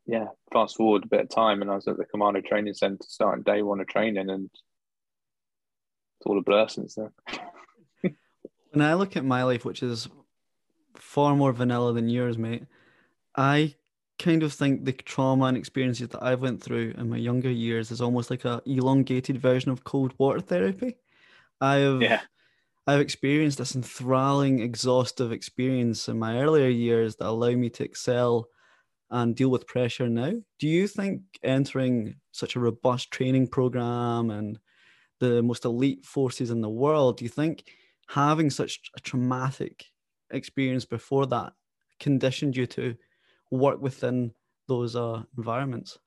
yeah, 0.06 0.26
fast 0.52 0.76
forward 0.76 1.04
a 1.04 1.08
bit 1.08 1.20
of 1.20 1.28
time, 1.28 1.62
and 1.62 1.70
I 1.70 1.74
was 1.74 1.88
at 1.88 1.96
the 1.96 2.04
Commando 2.04 2.40
Training 2.40 2.74
Centre 2.74 3.04
starting 3.08 3.42
day 3.42 3.62
one 3.62 3.80
of 3.80 3.86
training, 3.86 4.30
and 4.30 4.50
it's 4.52 6.26
all 6.26 6.38
a 6.38 6.42
blur 6.42 6.68
since 6.68 6.96
then. 6.96 7.10
when 8.72 8.82
I 8.82 8.94
look 8.94 9.16
at 9.16 9.24
my 9.24 9.44
life, 9.44 9.64
which 9.64 9.82
is 9.82 10.08
far 10.94 11.34
more 11.34 11.52
vanilla 11.52 11.92
than 11.92 12.08
yours, 12.08 12.38
mate, 12.38 12.64
I 13.38 13.76
kind 14.18 14.42
of 14.42 14.52
think 14.52 14.84
the 14.84 14.92
trauma 14.92 15.46
and 15.46 15.56
experiences 15.56 16.08
that 16.08 16.22
I've 16.22 16.42
went 16.42 16.60
through 16.60 16.94
in 16.98 17.08
my 17.08 17.16
younger 17.16 17.50
years 17.50 17.92
is 17.92 18.00
almost 18.00 18.30
like 18.30 18.44
a 18.44 18.60
elongated 18.66 19.38
version 19.38 19.70
of 19.70 19.84
cold 19.84 20.12
water 20.18 20.40
therapy. 20.40 20.96
I've 21.60 22.02
yeah. 22.02 22.22
I've 22.86 23.00
experienced 23.00 23.58
this 23.58 23.76
enthralling, 23.76 24.60
exhaustive 24.60 25.30
experience 25.30 26.08
in 26.08 26.18
my 26.18 26.40
earlier 26.40 26.68
years 26.68 27.16
that 27.16 27.28
allow 27.28 27.50
me 27.50 27.70
to 27.70 27.84
excel 27.84 28.48
and 29.10 29.36
deal 29.36 29.50
with 29.50 29.66
pressure 29.66 30.08
now. 30.08 30.32
Do 30.58 30.66
you 30.66 30.88
think 30.88 31.20
entering 31.42 32.16
such 32.32 32.56
a 32.56 32.60
robust 32.60 33.10
training 33.10 33.48
program 33.48 34.30
and 34.30 34.58
the 35.20 35.42
most 35.42 35.64
elite 35.64 36.04
forces 36.04 36.50
in 36.50 36.60
the 36.60 36.68
world, 36.68 37.18
do 37.18 37.24
you 37.24 37.28
think 37.28 37.64
having 38.08 38.50
such 38.50 38.80
a 38.96 39.00
traumatic 39.00 39.84
experience 40.30 40.84
before 40.84 41.26
that 41.26 41.52
conditioned 42.00 42.56
you 42.56 42.66
to 42.66 42.94
work 43.50 43.80
within 43.80 44.32
those 44.66 44.96
uh, 44.96 45.22
environments? 45.36 45.98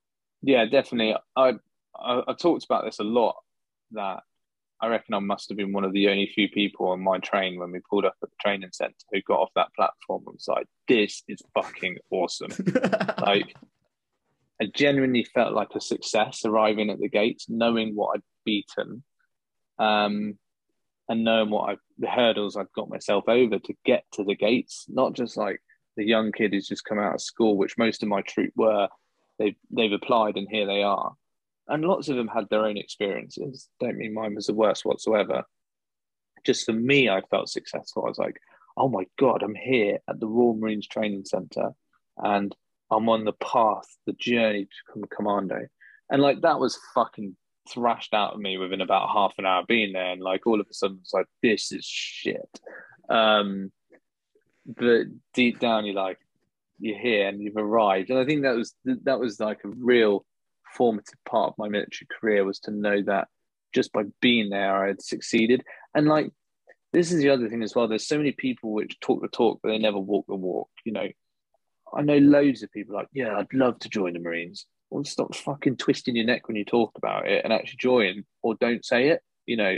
Yeah, 0.41 0.65
definitely. 0.65 1.15
I, 1.35 1.53
I 1.95 2.21
I 2.27 2.33
talked 2.33 2.65
about 2.65 2.85
this 2.85 2.99
a 2.99 3.03
lot. 3.03 3.35
That 3.91 4.21
I 4.81 4.87
reckon 4.87 5.13
I 5.13 5.19
must 5.19 5.49
have 5.49 5.57
been 5.57 5.73
one 5.73 5.83
of 5.83 5.93
the 5.93 6.09
only 6.09 6.31
few 6.33 6.49
people 6.49 6.89
on 6.89 7.03
my 7.03 7.19
train 7.19 7.59
when 7.59 7.71
we 7.71 7.81
pulled 7.87 8.05
up 8.05 8.15
at 8.23 8.29
the 8.29 8.35
training 8.41 8.69
centre 8.73 8.95
who 9.11 9.21
got 9.21 9.39
off 9.39 9.51
that 9.55 9.73
platform 9.75 10.23
and 10.25 10.35
was 10.35 10.47
like, 10.47 10.67
"This 10.87 11.23
is 11.27 11.41
fucking 11.53 11.97
awesome!" 12.09 12.51
like, 13.19 13.55
I 14.59 14.65
genuinely 14.73 15.23
felt 15.23 15.53
like 15.53 15.69
a 15.75 15.81
success 15.81 16.45
arriving 16.45 16.89
at 16.89 16.99
the 16.99 17.09
gates, 17.09 17.47
knowing 17.49 17.95
what 17.95 18.15
I'd 18.15 18.23
beaten, 18.45 19.03
um, 19.77 20.37
and 21.07 21.23
knowing 21.23 21.51
what 21.51 21.69
I 21.69 21.77
the 21.99 22.07
hurdles 22.07 22.57
I've 22.57 22.73
got 22.73 22.89
myself 22.89 23.25
over 23.27 23.59
to 23.59 23.73
get 23.85 24.05
to 24.13 24.23
the 24.23 24.35
gates. 24.35 24.85
Not 24.89 25.13
just 25.13 25.37
like 25.37 25.61
the 26.01 26.07
young 26.07 26.31
kid 26.31 26.51
who's 26.51 26.67
just 26.67 26.85
come 26.85 26.99
out 26.99 27.13
of 27.13 27.21
school, 27.21 27.57
which 27.57 27.77
most 27.77 28.01
of 28.01 28.09
my 28.09 28.21
troop 28.21 28.51
were. 28.55 28.87
They've 29.37 29.55
they've 29.69 29.91
applied 29.91 30.35
and 30.35 30.47
here 30.49 30.65
they 30.65 30.83
are, 30.83 31.13
and 31.67 31.83
lots 31.83 32.09
of 32.09 32.15
them 32.15 32.27
had 32.27 32.49
their 32.49 32.65
own 32.65 32.77
experiences. 32.77 33.69
Don't 33.79 33.97
mean 33.97 34.13
mine 34.13 34.35
was 34.35 34.47
the 34.47 34.53
worst 34.53 34.85
whatsoever. 34.85 35.43
Just 36.45 36.65
for 36.65 36.73
me, 36.73 37.09
I 37.09 37.21
felt 37.29 37.49
successful. 37.49 38.05
I 38.05 38.09
was 38.09 38.17
like, 38.17 38.37
oh 38.77 38.89
my 38.89 39.05
god, 39.19 39.43
I'm 39.43 39.55
here 39.55 39.99
at 40.09 40.19
the 40.19 40.27
Royal 40.27 40.55
Marines 40.55 40.87
Training 40.87 41.25
Centre, 41.25 41.71
and 42.17 42.55
I'm 42.91 43.07
on 43.09 43.23
the 43.23 43.33
path, 43.33 43.85
the 44.05 44.13
journey 44.13 44.65
to 44.65 44.69
become 44.87 45.09
commando. 45.15 45.67
And 46.09 46.21
like 46.21 46.41
that 46.41 46.59
was 46.59 46.79
fucking 46.93 47.35
thrashed 47.69 48.13
out 48.13 48.33
of 48.33 48.39
me 48.39 48.57
within 48.57 48.81
about 48.81 49.09
half 49.09 49.33
an 49.37 49.45
hour 49.45 49.63
being 49.67 49.93
there. 49.93 50.11
And 50.11 50.21
like 50.21 50.45
all 50.45 50.59
of 50.59 50.67
a 50.69 50.73
sudden, 50.73 50.99
it's 51.01 51.13
like, 51.13 51.27
this 51.41 51.71
is 51.71 51.85
shit. 51.85 52.59
Um, 53.09 53.71
but 54.77 55.07
deep 55.33 55.59
down, 55.59 55.85
you're 55.85 55.95
like, 55.95 56.19
you're 56.79 56.97
here 56.97 57.27
and 57.27 57.41
you've 57.41 57.57
arrived. 57.57 58.09
And 58.09 58.19
I 58.19 58.25
think 58.25 58.43
that 58.43 58.55
was 58.55 58.73
that 58.85 59.19
was 59.19 59.39
like 59.39 59.59
a 59.63 59.69
real 59.69 60.25
formative 60.75 61.19
part 61.25 61.49
of 61.49 61.57
my 61.57 61.67
military 61.67 62.07
career 62.19 62.45
was 62.45 62.59
to 62.61 62.71
know 62.71 63.01
that 63.03 63.27
just 63.73 63.93
by 63.93 64.03
being 64.21 64.49
there, 64.49 64.83
I 64.83 64.87
had 64.87 65.01
succeeded. 65.01 65.63
And 65.93 66.07
like, 66.07 66.31
this 66.93 67.11
is 67.11 67.21
the 67.21 67.29
other 67.29 67.49
thing 67.49 67.63
as 67.63 67.75
well. 67.75 67.87
There's 67.87 68.07
so 68.07 68.17
many 68.17 68.31
people 68.31 68.73
which 68.73 68.99
talk 68.99 69.21
the 69.21 69.27
talk, 69.27 69.59
but 69.61 69.69
they 69.69 69.77
never 69.77 69.99
walk 69.99 70.25
the 70.27 70.35
walk. 70.35 70.69
You 70.85 70.93
know, 70.93 71.07
I 71.93 72.01
know 72.01 72.17
loads 72.17 72.63
of 72.63 72.71
people 72.71 72.95
like, 72.95 73.07
yeah, 73.13 73.37
I'd 73.37 73.53
love 73.53 73.79
to 73.79 73.89
join 73.89 74.13
the 74.13 74.19
Marines 74.19 74.65
well, 74.91 75.05
stop 75.05 75.33
fucking 75.33 75.77
twisting 75.77 76.17
your 76.17 76.25
neck 76.25 76.47
when 76.47 76.57
you 76.57 76.65
talk 76.65 76.91
about 76.95 77.27
it 77.27 77.43
and 77.43 77.53
actually 77.53 77.77
join 77.79 78.25
or 78.43 78.55
don't 78.55 78.85
say 78.85 79.07
it. 79.07 79.21
You 79.45 79.57
know, 79.57 79.77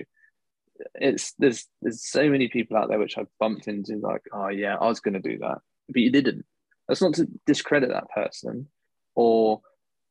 it's 0.95 1.33
there's 1.37 1.67
there's 1.81 2.07
so 2.07 2.29
many 2.29 2.47
people 2.47 2.77
out 2.77 2.89
there 2.89 2.99
which 2.99 3.17
I've 3.17 3.27
bumped 3.39 3.67
into 3.67 3.97
like, 3.97 4.23
oh 4.33 4.49
yeah, 4.49 4.75
I 4.75 4.87
was 4.87 4.99
gonna 4.99 5.21
do 5.21 5.37
that, 5.39 5.59
but 5.87 6.01
you 6.01 6.11
didn't. 6.11 6.45
That's 6.87 7.01
not 7.01 7.13
to 7.15 7.27
discredit 7.45 7.89
that 7.89 8.09
person, 8.09 8.67
or 9.15 9.61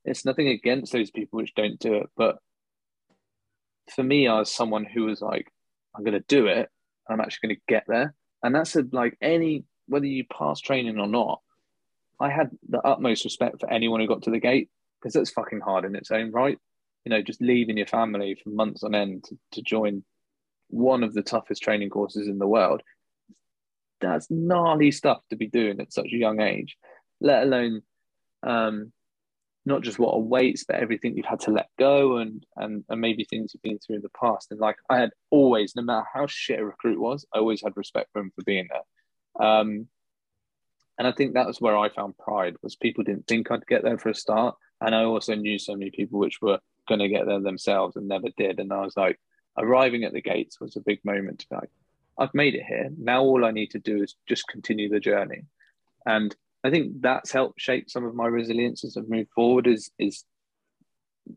it's 0.05 0.25
nothing 0.25 0.49
against 0.49 0.93
those 0.93 1.11
people 1.11 1.39
which 1.39 1.55
don't 1.55 1.79
do 1.79 1.95
it. 1.95 2.11
But 2.17 2.39
for 3.95 4.03
me, 4.03 4.29
I 4.29 4.39
was 4.39 4.51
someone 4.51 4.85
who 4.85 5.05
was 5.05 5.21
like, 5.21 5.49
I'm 5.95 6.05
gonna 6.05 6.21
do 6.21 6.47
it. 6.47 6.69
I'm 7.09 7.21
actually 7.21 7.49
gonna 7.49 7.61
get 7.69 7.85
there, 7.89 8.15
and 8.43 8.55
that's 8.55 8.77
a, 8.77 8.85
like 8.93 9.17
any 9.21 9.65
whether 9.87 10.07
you 10.07 10.25
pass 10.25 10.61
training 10.61 10.99
or 10.99 11.09
not. 11.09 11.41
I 12.21 12.31
had 12.31 12.51
the 12.69 12.81
utmost 12.81 13.25
respect 13.25 13.61
for 13.61 13.71
anyone 13.71 14.01
who 14.01 14.07
got 14.07 14.23
to 14.23 14.31
the 14.31 14.39
gate 14.39 14.71
because 15.01 15.13
that's 15.13 15.31
fucking 15.31 15.61
hard 15.61 15.85
in 15.85 15.97
its 15.97 16.13
own 16.13 16.31
right. 16.31 16.57
You 17.05 17.11
know, 17.11 17.21
just 17.21 17.43
leaving 17.43 17.77
your 17.77 17.89
family 17.89 18.37
for 18.41 18.51
months 18.51 18.85
on 18.85 18.95
end 18.95 19.25
to, 19.25 19.37
to 19.53 19.63
join 19.63 20.05
one 20.73 21.03
of 21.03 21.13
the 21.13 21.23
toughest 21.23 21.63
training 21.63 21.91
courses 21.91 22.27
in 22.27 22.39
the 22.39 22.47
world. 22.47 22.83
That's 24.01 24.31
gnarly 24.31 24.91
stuff 24.91 25.21
to 25.31 25.37
be 25.37 25.47
doing 25.47 25.81
at 25.81 25.93
such 25.93 26.09
a 26.13 26.17
young 26.17 26.41
age, 26.41 26.77
let 27.21 27.45
alone 27.45 27.83
um, 28.43 28.93
not 29.65 29.83
just 29.83 29.99
what 29.99 30.17
awaits, 30.17 30.65
but 30.65 30.77
everything 30.77 31.17
you've 31.17 31.27
had 31.27 31.41
to 31.41 31.53
let 31.53 31.69
go 31.79 32.17
and, 32.17 32.45
and 32.57 32.85
and 32.89 33.01
maybe 33.01 33.25
things 33.25 33.53
you've 33.55 33.63
been 33.63 33.79
through 33.79 33.97
in 33.97 34.03
the 34.03 34.09
past. 34.21 34.51
And 34.51 34.59
like 34.59 34.77
I 34.91 34.99
had 34.99 35.11
always, 35.31 35.77
no 35.77 35.83
matter 35.83 36.07
how 36.13 36.27
shit 36.27 36.59
a 36.59 36.65
recruit 36.65 37.01
was, 37.01 37.25
I 37.33 37.39
always 37.39 37.63
had 37.63 37.77
respect 37.77 38.09
for 38.13 38.21
him 38.21 38.33
for 38.35 38.43
being 38.45 38.69
there. 38.71 39.47
Um, 39.47 39.87
and 40.99 41.07
I 41.07 41.13
think 41.13 41.35
that 41.35 41.47
was 41.47 41.61
where 41.61 41.77
I 41.77 41.89
found 41.89 42.19
pride 42.19 42.57
was 42.63 42.77
people 42.77 43.05
didn't 43.05 43.27
think 43.27 43.51
I'd 43.51 43.67
get 43.67 43.83
there 43.85 43.99
for 43.99 44.09
a 44.09 44.15
start, 44.15 44.57
and 44.81 44.95
I 44.95 45.05
also 45.05 45.35
knew 45.35 45.59
so 45.59 45.77
many 45.77 45.91
people 45.91 46.19
which 46.19 46.41
were 46.43 46.59
going 46.89 47.01
to 47.01 47.09
get 47.09 47.27
there 47.27 47.41
themselves 47.41 47.97
and 47.97 48.09
never 48.09 48.29
did. 48.37 48.59
And 48.59 48.73
I 48.73 48.81
was 48.81 48.97
like, 48.97 49.19
arriving 49.59 50.05
at 50.05 50.13
the 50.13 50.23
gates 50.23 50.61
was 50.61 50.77
a 50.77 50.81
big 50.81 51.05
moment 51.05 51.41
to 51.41 51.49
be 51.49 51.57
like, 51.57 51.71
I've 52.19 52.35
made 52.35 52.55
it 52.55 52.65
here. 52.65 52.91
Now 52.97 53.23
all 53.23 53.45
I 53.45 53.51
need 53.51 53.71
to 53.71 53.79
do 53.79 54.03
is 54.03 54.17
just 54.29 54.49
continue 54.49 54.89
the 54.89 55.01
journey. 55.01 55.43
And 56.07 56.35
I 56.65 56.71
think 56.71 57.01
that's 57.01 57.33
helped 57.33 57.61
shape 57.61 57.91
some 57.91 58.05
of 58.05 58.15
my 58.15 58.27
resilience 58.27 58.85
as 58.85 58.97
I've 58.97 59.09
moved 59.09 59.31
forward 59.35 59.67
is 59.67 59.91
is 59.99 60.25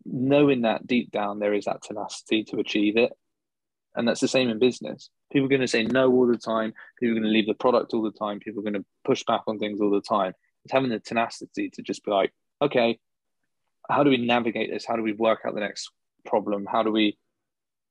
knowing 0.03 0.61
that 0.61 0.87
deep 0.87 1.11
down 1.11 1.39
there 1.39 1.53
is 1.53 1.65
that 1.65 1.81
tenacity 1.83 2.43
to 2.45 2.59
achieve 2.59 2.97
it. 2.97 3.11
And 3.95 4.07
that's 4.07 4.19
the 4.19 4.27
same 4.27 4.49
in 4.49 4.59
business. 4.59 5.09
People 5.31 5.45
are 5.45 5.49
going 5.49 5.61
to 5.61 5.67
say 5.67 5.83
no 5.83 6.11
all 6.11 6.27
the 6.27 6.37
time. 6.37 6.73
People 6.99 7.11
are 7.11 7.19
going 7.19 7.31
to 7.31 7.33
leave 7.33 7.47
the 7.47 7.53
product 7.53 7.93
all 7.93 8.01
the 8.01 8.11
time. 8.11 8.39
People 8.39 8.59
are 8.59 8.69
going 8.69 8.81
to 8.81 8.85
push 9.05 9.23
back 9.23 9.41
on 9.47 9.57
things 9.57 9.79
all 9.79 9.91
the 9.91 10.01
time. 10.01 10.33
It's 10.63 10.73
having 10.73 10.89
the 10.89 10.99
tenacity 10.99 11.69
to 11.69 11.81
just 11.81 12.03
be 12.03 12.11
like, 12.11 12.33
okay, 12.61 12.99
how 13.89 14.03
do 14.03 14.09
we 14.09 14.17
navigate 14.17 14.71
this? 14.71 14.85
How 14.85 14.95
do 14.95 15.03
we 15.03 15.13
work 15.13 15.41
out 15.45 15.53
the 15.53 15.61
next 15.61 15.91
problem? 16.25 16.67
How 16.69 16.83
do 16.83 16.91
we 16.91 17.17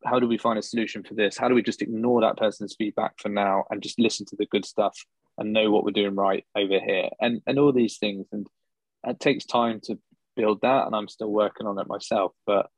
how 0.04 0.18
do 0.18 0.26
we 0.26 0.38
find 0.38 0.58
a 0.58 0.62
solution 0.62 1.02
for 1.02 1.14
this? 1.14 1.36
How 1.36 1.48
do 1.48 1.54
we 1.54 1.62
just 1.62 1.82
ignore 1.82 2.20
that 2.20 2.36
person's 2.36 2.74
feedback 2.76 3.14
for 3.18 3.28
now 3.28 3.64
and 3.70 3.82
just 3.82 3.98
listen 3.98 4.26
to 4.26 4.36
the 4.36 4.46
good 4.46 4.64
stuff 4.64 4.96
and 5.38 5.52
know 5.52 5.70
what 5.70 5.84
we're 5.84 5.90
doing 5.90 6.14
right 6.14 6.44
over 6.54 6.78
here? 6.78 7.08
And 7.20 7.42
and 7.46 7.58
all 7.58 7.72
these 7.72 7.98
things. 7.98 8.26
And 8.32 8.46
it 9.06 9.20
takes 9.20 9.44
time 9.44 9.80
to 9.84 9.98
build 10.36 10.60
that, 10.62 10.86
and 10.86 10.94
I'm 10.94 11.08
still 11.08 11.30
working 11.30 11.66
on 11.66 11.78
it 11.78 11.86
myself. 11.86 12.32
But 12.46 12.68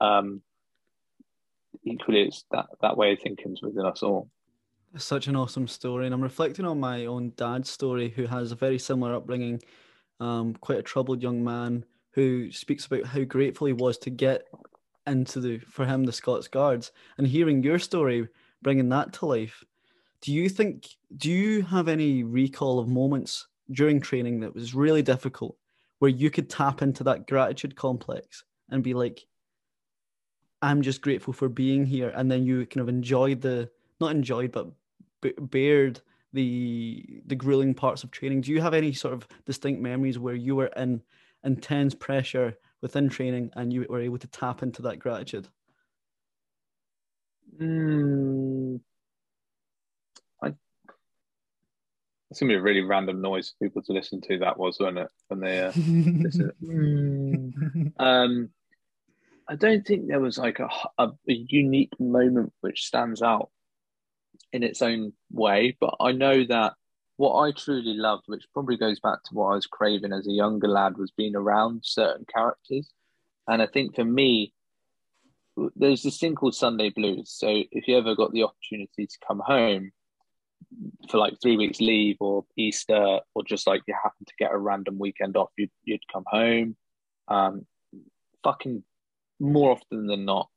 um, 0.00 0.42
equally, 1.84 2.22
it's 2.22 2.44
that 2.52 2.66
that 2.82 2.96
way 2.96 3.12
of 3.12 3.20
thinking 3.20 3.52
is 3.52 3.62
within 3.62 3.86
us 3.86 4.02
all. 4.02 4.28
Such 4.96 5.26
an 5.26 5.36
awesome 5.36 5.68
story, 5.68 6.06
and 6.06 6.14
I'm 6.14 6.22
reflecting 6.22 6.64
on 6.64 6.80
my 6.80 7.06
own 7.06 7.32
dad's 7.36 7.70
story, 7.70 8.10
who 8.10 8.26
has 8.26 8.52
a 8.52 8.56
very 8.56 8.78
similar 8.78 9.14
upbringing. 9.14 9.60
Um, 10.18 10.54
quite 10.54 10.78
a 10.78 10.82
troubled 10.82 11.22
young 11.22 11.44
man 11.44 11.84
who 12.12 12.50
speaks 12.50 12.86
about 12.86 13.04
how 13.04 13.22
grateful 13.24 13.66
he 13.66 13.74
was 13.74 13.98
to 13.98 14.08
get 14.08 14.46
into 15.06 15.40
the 15.40 15.58
for 15.58 15.86
him 15.86 16.04
the 16.04 16.12
Scots 16.12 16.48
Guards, 16.48 16.92
and 17.18 17.26
hearing 17.26 17.62
your 17.62 17.78
story, 17.78 18.28
bringing 18.62 18.88
that 18.90 19.12
to 19.14 19.26
life. 19.26 19.64
Do 20.20 20.32
you 20.32 20.48
think? 20.48 20.88
Do 21.16 21.30
you 21.30 21.62
have 21.62 21.88
any 21.88 22.24
recall 22.24 22.78
of 22.78 22.88
moments 22.88 23.46
during 23.70 24.00
training 24.00 24.40
that 24.40 24.54
was 24.54 24.74
really 24.74 25.02
difficult, 25.02 25.56
where 25.98 26.10
you 26.10 26.30
could 26.30 26.48
tap 26.48 26.82
into 26.82 27.04
that 27.04 27.26
gratitude 27.26 27.76
complex 27.76 28.44
and 28.70 28.82
be 28.82 28.94
like, 28.94 29.26
"I'm 30.62 30.82
just 30.82 31.02
grateful 31.02 31.32
for 31.32 31.48
being 31.48 31.86
here," 31.86 32.12
and 32.14 32.30
then 32.30 32.44
you 32.44 32.66
kind 32.66 32.82
of 32.82 32.88
enjoyed 32.88 33.40
the 33.40 33.70
not 34.00 34.10
enjoyed 34.12 34.52
but 34.52 34.70
bared 35.50 36.00
the 36.32 37.22
the 37.26 37.34
grueling 37.34 37.74
parts 37.74 38.04
of 38.04 38.10
training. 38.10 38.42
Do 38.42 38.52
you 38.52 38.60
have 38.60 38.74
any 38.74 38.92
sort 38.92 39.14
of 39.14 39.26
distinct 39.44 39.80
memories 39.80 40.18
where 40.18 40.34
you 40.34 40.56
were 40.56 40.70
in 40.76 41.02
intense 41.44 41.94
pressure 41.94 42.56
within 42.86 43.08
training 43.08 43.50
and 43.56 43.72
you 43.72 43.84
were 43.88 44.00
able 44.00 44.16
to 44.16 44.28
tap 44.28 44.62
into 44.62 44.82
that 44.82 45.00
gratitude? 45.00 45.48
Mm, 47.60 48.78
I, 50.40 50.54
it's 52.30 52.38
gonna 52.38 52.52
be 52.52 52.54
a 52.54 52.62
really 52.62 52.82
random 52.82 53.20
noise 53.20 53.50
for 53.50 53.66
people 53.66 53.82
to 53.82 53.92
listen 53.92 54.20
to. 54.20 54.38
That 54.38 54.56
was, 54.56 54.78
wasn't 54.78 54.98
it? 54.98 55.08
When 55.26 55.40
they 55.40 55.64
uh, 55.64 55.72
listen. 55.74 56.52
Mm. 56.62 57.92
Um, 57.98 58.50
I 59.48 59.56
don't 59.56 59.84
think 59.84 60.06
there 60.06 60.20
was 60.20 60.38
like 60.38 60.60
a, 60.60 60.68
a, 60.96 61.08
a 61.28 61.32
unique 61.32 61.98
moment 61.98 62.52
which 62.60 62.86
stands 62.86 63.20
out 63.20 63.50
in 64.52 64.62
its 64.62 64.80
own 64.80 65.12
way. 65.32 65.76
But 65.80 65.96
I 65.98 66.12
know 66.12 66.44
that 66.44 66.74
what 67.16 67.40
I 67.40 67.52
truly 67.52 67.94
loved, 67.94 68.24
which 68.26 68.44
probably 68.52 68.76
goes 68.76 69.00
back 69.00 69.22
to 69.24 69.34
what 69.34 69.48
I 69.48 69.54
was 69.54 69.66
craving 69.66 70.12
as 70.12 70.26
a 70.26 70.32
younger 70.32 70.68
lad, 70.68 70.98
was 70.98 71.10
being 71.10 71.34
around 71.34 71.80
certain 71.84 72.26
characters. 72.32 72.90
And 73.48 73.62
I 73.62 73.66
think 73.66 73.94
for 73.94 74.04
me, 74.04 74.52
there's 75.74 76.02
this 76.02 76.18
thing 76.18 76.34
called 76.34 76.54
Sunday 76.54 76.90
blues. 76.90 77.30
So 77.30 77.48
if 77.48 77.88
you 77.88 77.96
ever 77.96 78.14
got 78.14 78.32
the 78.32 78.42
opportunity 78.42 79.06
to 79.06 79.18
come 79.26 79.40
home 79.44 79.92
for 81.08 81.18
like 81.18 81.40
three 81.40 81.56
weeks 81.56 81.80
leave 81.80 82.16
or 82.20 82.44
Easter, 82.56 83.20
or 83.34 83.44
just 83.44 83.66
like 83.66 83.82
you 83.86 83.94
happen 83.94 84.26
to 84.26 84.34
get 84.38 84.52
a 84.52 84.58
random 84.58 84.98
weekend 84.98 85.36
off, 85.36 85.50
you'd, 85.56 85.70
you'd 85.84 86.02
come 86.12 86.24
home. 86.26 86.76
Um, 87.28 87.66
fucking 88.44 88.82
more 89.40 89.72
often 89.72 90.06
than 90.06 90.24
not, 90.24 90.50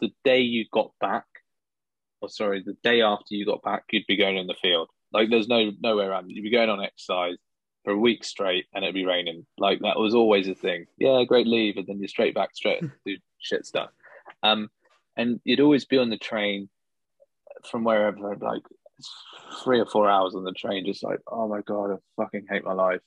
the 0.00 0.10
day 0.24 0.40
you 0.40 0.64
got 0.72 0.90
back, 1.00 1.26
or 2.20 2.28
sorry, 2.28 2.62
the 2.64 2.76
day 2.82 3.02
after 3.02 3.34
you 3.34 3.46
got 3.46 3.62
back, 3.62 3.84
you'd 3.92 4.06
be 4.06 4.16
going 4.16 4.36
in 4.36 4.46
the 4.46 4.56
field. 4.60 4.88
Like 5.16 5.30
there's 5.30 5.48
no 5.48 5.70
nowhere 5.80 6.10
around. 6.10 6.30
You'd 6.30 6.42
be 6.42 6.50
going 6.50 6.68
on 6.68 6.84
exercise 6.84 7.36
for 7.84 7.94
a 7.94 7.98
week 7.98 8.22
straight, 8.22 8.66
and 8.74 8.84
it'd 8.84 8.94
be 8.94 9.06
raining. 9.06 9.46
Like 9.56 9.80
that 9.80 9.98
was 9.98 10.14
always 10.14 10.46
a 10.46 10.54
thing. 10.54 10.84
Yeah, 10.98 11.24
great 11.26 11.46
leave, 11.46 11.78
and 11.78 11.86
then 11.86 11.98
you're 12.00 12.08
straight 12.08 12.34
back 12.34 12.50
straight 12.54 12.82
do 13.06 13.16
shit 13.38 13.64
stuff. 13.64 13.88
Um, 14.42 14.68
and 15.16 15.40
you'd 15.44 15.60
always 15.60 15.86
be 15.86 15.96
on 15.96 16.10
the 16.10 16.18
train 16.18 16.68
from 17.70 17.82
wherever, 17.82 18.36
like 18.36 18.60
three 19.64 19.80
or 19.80 19.86
four 19.86 20.06
hours 20.06 20.34
on 20.34 20.44
the 20.44 20.52
train, 20.52 20.84
just 20.84 21.02
like, 21.02 21.20
oh 21.32 21.48
my 21.48 21.62
god, 21.62 21.92
I 21.92 22.22
fucking 22.22 22.44
hate 22.50 22.64
my 22.64 22.74
life. 22.74 23.00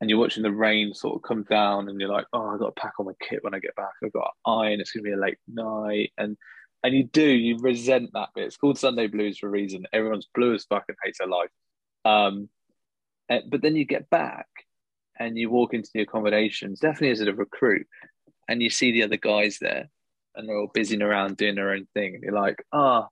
And 0.00 0.08
you're 0.08 0.18
watching 0.18 0.42
the 0.42 0.50
rain 0.50 0.94
sort 0.94 1.16
of 1.16 1.22
come 1.22 1.42
down, 1.50 1.90
and 1.90 2.00
you're 2.00 2.08
like, 2.08 2.24
oh, 2.32 2.48
I 2.48 2.56
got 2.56 2.74
to 2.74 2.80
pack 2.80 2.94
all 2.98 3.04
my 3.04 3.12
kit 3.20 3.44
when 3.44 3.54
I 3.54 3.58
get 3.58 3.76
back. 3.76 3.92
I've 4.02 4.14
got 4.14 4.30
to 4.46 4.50
iron. 4.50 4.80
It's 4.80 4.92
gonna 4.92 5.04
be 5.04 5.12
a 5.12 5.18
late 5.18 5.36
night, 5.46 6.12
and 6.16 6.38
and 6.82 6.94
you 6.94 7.04
do 7.04 7.22
you 7.22 7.58
resent 7.58 8.10
that 8.14 8.30
bit. 8.34 8.46
It's 8.46 8.56
called 8.56 8.78
Sunday 8.78 9.06
Blues 9.06 9.38
for 9.38 9.46
a 9.46 9.50
reason. 9.50 9.86
Everyone's 9.92 10.28
blue 10.34 10.54
as 10.54 10.64
fuck 10.64 10.84
and 10.88 10.96
hates 11.02 11.18
their 11.18 11.28
life. 11.28 11.50
Um, 12.04 12.48
but 13.28 13.62
then 13.62 13.76
you 13.76 13.84
get 13.84 14.10
back 14.10 14.48
and 15.18 15.36
you 15.36 15.50
walk 15.50 15.74
into 15.74 15.90
the 15.92 16.00
accommodations, 16.00 16.80
definitely 16.80 17.10
as 17.10 17.20
a 17.20 17.32
recruit, 17.32 17.86
and 18.48 18.62
you 18.62 18.70
see 18.70 18.90
the 18.90 19.02
other 19.02 19.18
guys 19.18 19.58
there, 19.60 19.88
and 20.34 20.48
they're 20.48 20.56
all 20.58 20.70
busying 20.72 21.02
around 21.02 21.36
doing 21.36 21.54
their 21.54 21.72
own 21.72 21.86
thing, 21.94 22.14
and 22.14 22.22
you're 22.24 22.32
like, 22.32 22.64
ah, 22.72 23.06
oh, 23.06 23.08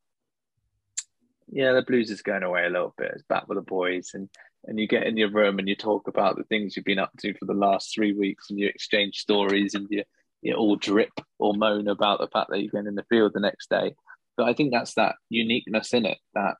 yeah, 1.50 1.72
the 1.72 1.82
blues 1.82 2.10
is 2.10 2.22
going 2.22 2.42
away 2.42 2.66
a 2.66 2.70
little 2.70 2.94
bit. 2.98 3.12
It's 3.14 3.22
back 3.22 3.48
with 3.48 3.58
the 3.58 3.62
boys, 3.62 4.10
and 4.14 4.28
and 4.64 4.78
you 4.78 4.88
get 4.88 5.06
in 5.06 5.16
your 5.16 5.30
room 5.30 5.58
and 5.58 5.68
you 5.68 5.76
talk 5.76 6.08
about 6.08 6.36
the 6.36 6.42
things 6.44 6.76
you've 6.76 6.84
been 6.84 6.98
up 6.98 7.12
to 7.18 7.32
for 7.34 7.44
the 7.44 7.54
last 7.54 7.94
three 7.94 8.12
weeks, 8.12 8.50
and 8.50 8.58
you 8.58 8.66
exchange 8.66 9.18
stories, 9.18 9.74
and 9.74 9.86
you 9.90 10.02
you 10.42 10.52
know, 10.52 10.58
all 10.58 10.76
drip 10.76 11.12
or 11.38 11.54
moan 11.54 11.88
about 11.88 12.20
the 12.20 12.28
fact 12.28 12.50
that 12.50 12.60
you're 12.60 12.70
going 12.70 12.86
in 12.86 12.94
the 12.94 13.04
field 13.08 13.32
the 13.34 13.40
next 13.40 13.70
day. 13.70 13.94
But 14.36 14.48
I 14.48 14.54
think 14.54 14.72
that's 14.72 14.94
that 14.94 15.16
uniqueness 15.28 15.92
in 15.92 16.06
it 16.06 16.18
that 16.34 16.54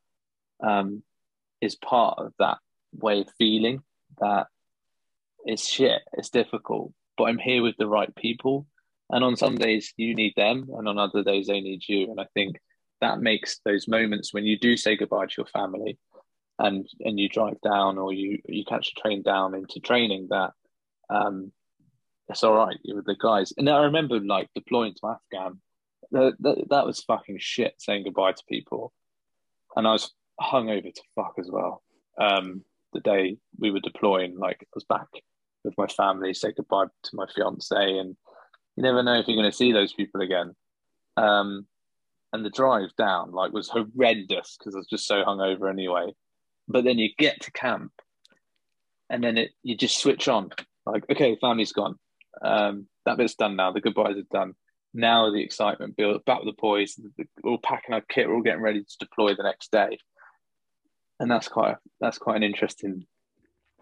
um, 0.62 1.02
is 1.60 1.76
part 1.76 2.18
of 2.18 2.32
that 2.38 2.58
way 2.92 3.20
of 3.20 3.28
feeling 3.38 3.82
that 4.20 4.48
it's 5.44 5.66
shit, 5.66 6.02
it's 6.12 6.30
difficult, 6.30 6.92
but 7.16 7.24
I'm 7.24 7.38
here 7.38 7.62
with 7.62 7.76
the 7.78 7.86
right 7.86 8.14
people. 8.16 8.66
And 9.10 9.24
on 9.24 9.36
some 9.36 9.56
days 9.56 9.94
you 9.96 10.14
need 10.14 10.34
them, 10.36 10.68
and 10.76 10.86
on 10.86 10.98
other 10.98 11.22
days 11.22 11.46
they 11.46 11.60
need 11.60 11.82
you. 11.88 12.10
And 12.10 12.20
I 12.20 12.26
think 12.34 12.58
that 13.00 13.20
makes 13.20 13.60
those 13.64 13.88
moments 13.88 14.34
when 14.34 14.44
you 14.44 14.58
do 14.58 14.76
say 14.76 14.96
goodbye 14.96 15.26
to 15.26 15.34
your 15.38 15.46
family 15.46 15.98
and 16.58 16.86
and 17.00 17.18
you 17.18 17.28
drive 17.28 17.60
down 17.62 17.98
or 17.98 18.12
you 18.12 18.38
you 18.46 18.64
catch 18.64 18.92
a 18.92 19.00
train 19.00 19.22
down 19.22 19.54
into 19.54 19.80
training 19.80 20.28
that 20.30 20.50
um, 21.10 21.52
it's 22.28 22.44
all 22.44 22.54
right. 22.54 22.78
Were 22.86 23.02
the 23.02 23.16
guys. 23.18 23.52
And 23.56 23.68
I 23.68 23.84
remember 23.84 24.20
like 24.20 24.48
deploying 24.54 24.94
to 24.94 25.16
Afghan. 25.16 25.60
That, 26.10 26.64
that, 26.70 26.86
was 26.86 27.02
fucking 27.02 27.38
shit 27.38 27.74
saying 27.78 28.04
goodbye 28.04 28.32
to 28.32 28.42
people. 28.48 28.92
And 29.76 29.86
I 29.86 29.92
was 29.92 30.12
hungover 30.40 30.92
to 30.92 31.02
fuck 31.14 31.34
as 31.38 31.50
well. 31.50 31.82
Um, 32.18 32.64
the 32.92 33.00
day 33.00 33.36
we 33.58 33.70
were 33.70 33.80
deploying, 33.80 34.38
like 34.38 34.58
I 34.62 34.66
was 34.74 34.84
back 34.84 35.08
with 35.64 35.74
my 35.76 35.86
family, 35.86 36.32
say 36.32 36.52
goodbye 36.56 36.86
to 37.04 37.16
my 37.16 37.26
fiance, 37.34 37.76
and 37.76 38.16
you 38.76 38.82
never 38.82 39.02
know 39.02 39.18
if 39.18 39.28
you're 39.28 39.36
going 39.36 39.50
to 39.50 39.56
see 39.56 39.72
those 39.72 39.92
people 39.92 40.22
again. 40.22 40.54
Um, 41.16 41.66
and 42.32 42.44
the 42.44 42.50
drive 42.50 42.94
down 42.96 43.32
like 43.32 43.52
was 43.52 43.68
horrendous 43.68 44.56
because 44.58 44.74
I 44.74 44.78
was 44.78 44.86
just 44.86 45.06
so 45.06 45.24
hungover 45.24 45.70
anyway. 45.70 46.12
But 46.68 46.84
then 46.84 46.98
you 46.98 47.10
get 47.18 47.40
to 47.42 47.52
camp, 47.52 47.92
and 49.10 49.22
then 49.22 49.38
it 49.38 49.50
you 49.62 49.76
just 49.76 49.98
switch 49.98 50.28
on. 50.28 50.50
Like, 50.86 51.04
okay, 51.10 51.36
family's 51.40 51.72
gone. 51.72 51.98
Um, 52.42 52.86
that 53.04 53.16
bit's 53.16 53.34
done 53.34 53.56
now. 53.56 53.72
The 53.72 53.80
goodbyes 53.80 54.16
are 54.16 54.22
done. 54.30 54.54
Now 54.94 55.30
the 55.30 55.42
excitement 55.42 55.96
build 55.96 56.24
back 56.24 56.38
with 56.38 56.54
the 56.54 56.60
boys. 56.60 56.98
We're 57.42 57.50
all 57.50 57.58
packing 57.58 57.94
our 57.94 58.00
kit. 58.00 58.28
We're 58.28 58.36
all 58.36 58.42
getting 58.42 58.62
ready 58.62 58.82
to 58.82 58.96
deploy 58.98 59.34
the 59.34 59.42
next 59.42 59.70
day, 59.70 59.98
and 61.20 61.30
that's 61.30 61.48
quite 61.48 61.76
that's 62.00 62.18
quite 62.18 62.36
an 62.36 62.42
interesting 62.42 63.06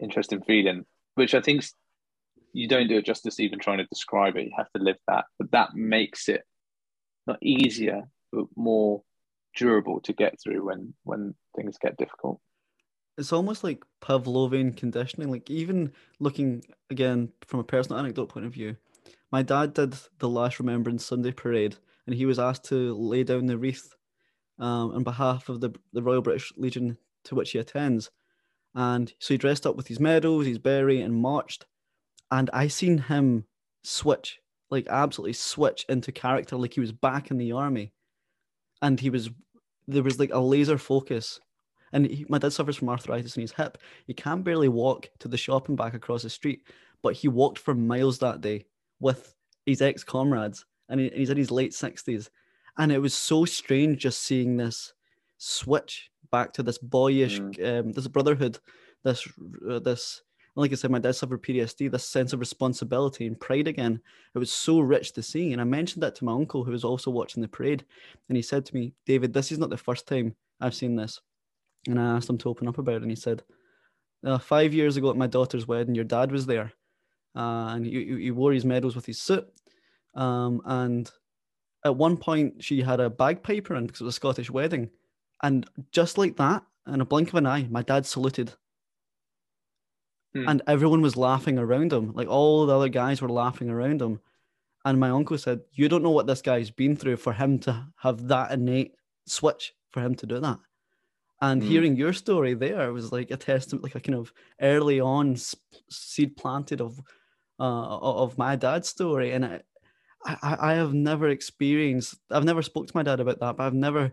interesting 0.00 0.42
feeling. 0.42 0.84
Which 1.14 1.34
I 1.34 1.40
think 1.40 1.64
you 2.52 2.68
don't 2.68 2.88
do 2.88 2.98
it 2.98 3.06
justice 3.06 3.40
even 3.40 3.58
trying 3.58 3.78
to 3.78 3.86
describe 3.86 4.36
it. 4.36 4.46
You 4.46 4.52
have 4.56 4.70
to 4.72 4.82
live 4.82 4.96
that, 5.08 5.26
but 5.38 5.52
that 5.52 5.74
makes 5.74 6.28
it 6.28 6.42
not 7.26 7.38
easier 7.42 8.02
but 8.32 8.46
more 8.56 9.02
durable 9.54 10.00
to 10.00 10.12
get 10.12 10.40
through 10.40 10.66
when 10.66 10.94
when 11.04 11.34
things 11.56 11.78
get 11.80 11.96
difficult 11.96 12.40
it's 13.18 13.32
almost 13.32 13.64
like 13.64 13.84
Pavlovian 14.00 14.76
conditioning. 14.76 15.30
Like 15.30 15.48
even 15.50 15.92
looking 16.20 16.62
again 16.90 17.32
from 17.46 17.60
a 17.60 17.64
personal 17.64 17.98
anecdote 17.98 18.28
point 18.28 18.46
of 18.46 18.52
view, 18.52 18.76
my 19.32 19.42
dad 19.42 19.74
did 19.74 19.94
the 20.18 20.28
last 20.28 20.58
Remembrance 20.58 21.04
Sunday 21.04 21.32
parade, 21.32 21.76
and 22.06 22.14
he 22.14 22.26
was 22.26 22.38
asked 22.38 22.64
to 22.66 22.94
lay 22.94 23.24
down 23.24 23.46
the 23.46 23.58
wreath 23.58 23.94
um, 24.58 24.92
on 24.92 25.02
behalf 25.02 25.48
of 25.48 25.60
the 25.60 25.70
the 25.92 26.02
Royal 26.02 26.22
British 26.22 26.52
Legion 26.56 26.98
to 27.24 27.34
which 27.34 27.52
he 27.52 27.58
attends. 27.58 28.10
And 28.74 29.12
so 29.18 29.34
he 29.34 29.38
dressed 29.38 29.66
up 29.66 29.74
with 29.74 29.88
his 29.88 29.98
medals, 29.98 30.46
his 30.46 30.58
beret, 30.58 31.02
and 31.02 31.14
marched. 31.14 31.64
And 32.30 32.50
I 32.52 32.68
seen 32.68 32.98
him 32.98 33.46
switch, 33.82 34.38
like 34.70 34.86
absolutely 34.88 35.32
switch 35.32 35.86
into 35.88 36.12
character, 36.12 36.56
like 36.56 36.74
he 36.74 36.80
was 36.80 36.92
back 36.92 37.30
in 37.30 37.38
the 37.38 37.52
army. 37.52 37.94
And 38.82 39.00
he 39.00 39.08
was, 39.08 39.30
there 39.88 40.02
was 40.02 40.18
like 40.18 40.32
a 40.32 40.38
laser 40.38 40.76
focus 40.76 41.40
and 41.92 42.06
he, 42.06 42.26
my 42.28 42.38
dad 42.38 42.52
suffers 42.52 42.76
from 42.76 42.88
arthritis 42.88 43.36
in 43.36 43.42
his 43.42 43.52
hip. 43.52 43.78
He 44.06 44.14
can 44.14 44.42
barely 44.42 44.68
walk 44.68 45.10
to 45.20 45.28
the 45.28 45.36
shop 45.36 45.68
and 45.68 45.76
back 45.76 45.94
across 45.94 46.22
the 46.22 46.30
street, 46.30 46.62
but 47.02 47.14
he 47.14 47.28
walked 47.28 47.58
for 47.58 47.74
miles 47.74 48.18
that 48.18 48.40
day 48.40 48.66
with 49.00 49.34
his 49.64 49.82
ex 49.82 50.04
comrades, 50.04 50.64
and, 50.88 51.00
he, 51.00 51.08
and 51.08 51.18
he's 51.18 51.30
in 51.30 51.36
his 51.36 51.50
late 51.50 51.74
sixties. 51.74 52.30
And 52.78 52.92
it 52.92 52.98
was 52.98 53.14
so 53.14 53.44
strange 53.44 54.02
just 54.02 54.22
seeing 54.22 54.56
this 54.56 54.92
switch 55.38 56.10
back 56.30 56.52
to 56.54 56.62
this 56.62 56.78
boyish, 56.78 57.40
mm. 57.40 57.80
um, 57.80 57.92
this 57.92 58.08
brotherhood, 58.08 58.58
this 59.04 59.26
uh, 59.68 59.78
this. 59.78 60.22
Like 60.58 60.72
I 60.72 60.74
said, 60.74 60.90
my 60.90 60.98
dad 60.98 61.14
suffered 61.14 61.42
PTSD. 61.42 61.90
This 61.90 62.08
sense 62.08 62.32
of 62.32 62.40
responsibility 62.40 63.26
and 63.26 63.38
pride 63.38 63.68
again. 63.68 64.00
It 64.34 64.38
was 64.38 64.50
so 64.50 64.80
rich 64.80 65.12
to 65.12 65.22
see. 65.22 65.52
And 65.52 65.60
I 65.60 65.64
mentioned 65.64 66.02
that 66.02 66.14
to 66.14 66.24
my 66.24 66.32
uncle, 66.32 66.64
who 66.64 66.70
was 66.70 66.82
also 66.82 67.10
watching 67.10 67.42
the 67.42 67.48
parade, 67.48 67.84
and 68.30 68.36
he 68.36 68.42
said 68.42 68.64
to 68.64 68.74
me, 68.74 68.94
"David, 69.04 69.34
this 69.34 69.52
is 69.52 69.58
not 69.58 69.68
the 69.68 69.76
first 69.76 70.08
time 70.08 70.34
I've 70.60 70.74
seen 70.74 70.96
this. 70.96 71.20
And 71.86 72.00
I 72.00 72.16
asked 72.16 72.28
him 72.30 72.38
to 72.38 72.48
open 72.48 72.68
up 72.68 72.78
about 72.78 72.96
it, 72.96 73.02
and 73.02 73.10
he 73.10 73.16
said, 73.16 73.42
uh, 74.24 74.38
Five 74.38 74.74
years 74.74 74.96
ago 74.96 75.10
at 75.10 75.16
my 75.16 75.26
daughter's 75.26 75.66
wedding, 75.68 75.94
your 75.94 76.04
dad 76.04 76.32
was 76.32 76.46
there. 76.46 76.72
uh, 77.36 77.68
and 77.74 77.84
he, 77.86 78.04
he 78.22 78.30
wore 78.30 78.52
his 78.52 78.64
medals 78.64 78.96
with 78.96 79.06
his 79.06 79.20
suit. 79.20 79.46
Um, 80.14 80.62
and 80.64 81.10
at 81.84 81.96
one 81.96 82.16
point, 82.16 82.64
she 82.64 82.80
had 82.82 82.98
a 83.00 83.10
bagpiper 83.10 83.74
in 83.76 83.86
because 83.86 84.00
it 84.00 84.04
was 84.04 84.14
a 84.14 84.16
Scottish 84.16 84.50
wedding, 84.50 84.90
and 85.42 85.68
just 85.92 86.16
like 86.18 86.36
that, 86.36 86.62
in 86.86 87.00
a 87.00 87.04
blink 87.04 87.28
of 87.28 87.34
an 87.34 87.46
eye, 87.46 87.66
my 87.70 87.82
dad 87.82 88.06
saluted. 88.06 88.54
Hmm. 90.34 90.48
And 90.48 90.62
everyone 90.66 91.02
was 91.02 91.16
laughing 91.16 91.58
around 91.58 91.92
him. 91.92 92.12
Like 92.14 92.28
all 92.28 92.66
the 92.66 92.76
other 92.76 92.88
guys 92.88 93.20
were 93.20 93.28
laughing 93.28 93.70
around 93.70 94.00
him. 94.00 94.20
And 94.84 94.98
my 95.00 95.10
uncle 95.10 95.36
said, 95.36 95.60
You 95.72 95.88
don't 95.88 96.02
know 96.02 96.10
what 96.10 96.26
this 96.26 96.42
guy's 96.42 96.70
been 96.70 96.96
through 96.96 97.16
for 97.16 97.32
him 97.32 97.58
to 97.60 97.86
have 97.98 98.28
that 98.28 98.52
innate 98.52 98.94
switch 99.26 99.74
for 99.90 100.00
him 100.00 100.14
to 100.16 100.26
do 100.26 100.40
that. 100.40 100.58
And 101.40 101.62
Mm. 101.62 101.64
hearing 101.64 101.96
your 101.96 102.12
story 102.12 102.54
there 102.54 102.92
was 102.92 103.12
like 103.12 103.30
a 103.30 103.36
testament, 103.36 103.84
like 103.84 103.94
a 103.94 104.00
kind 104.00 104.18
of 104.18 104.32
early 104.60 105.00
on 105.00 105.36
seed 105.90 106.36
planted 106.36 106.80
of 106.80 106.98
uh, 107.58 107.98
of 107.98 108.38
my 108.38 108.56
dad's 108.56 108.88
story. 108.88 109.32
And 109.32 109.44
I, 109.44 109.62
I, 110.24 110.56
I 110.60 110.74
have 110.74 110.94
never 110.94 111.28
experienced, 111.28 112.18
I've 112.30 112.44
never 112.44 112.62
spoke 112.62 112.86
to 112.88 112.96
my 112.96 113.02
dad 113.02 113.20
about 113.20 113.40
that, 113.40 113.56
but 113.56 113.64
I've 113.64 113.74
never 113.74 114.12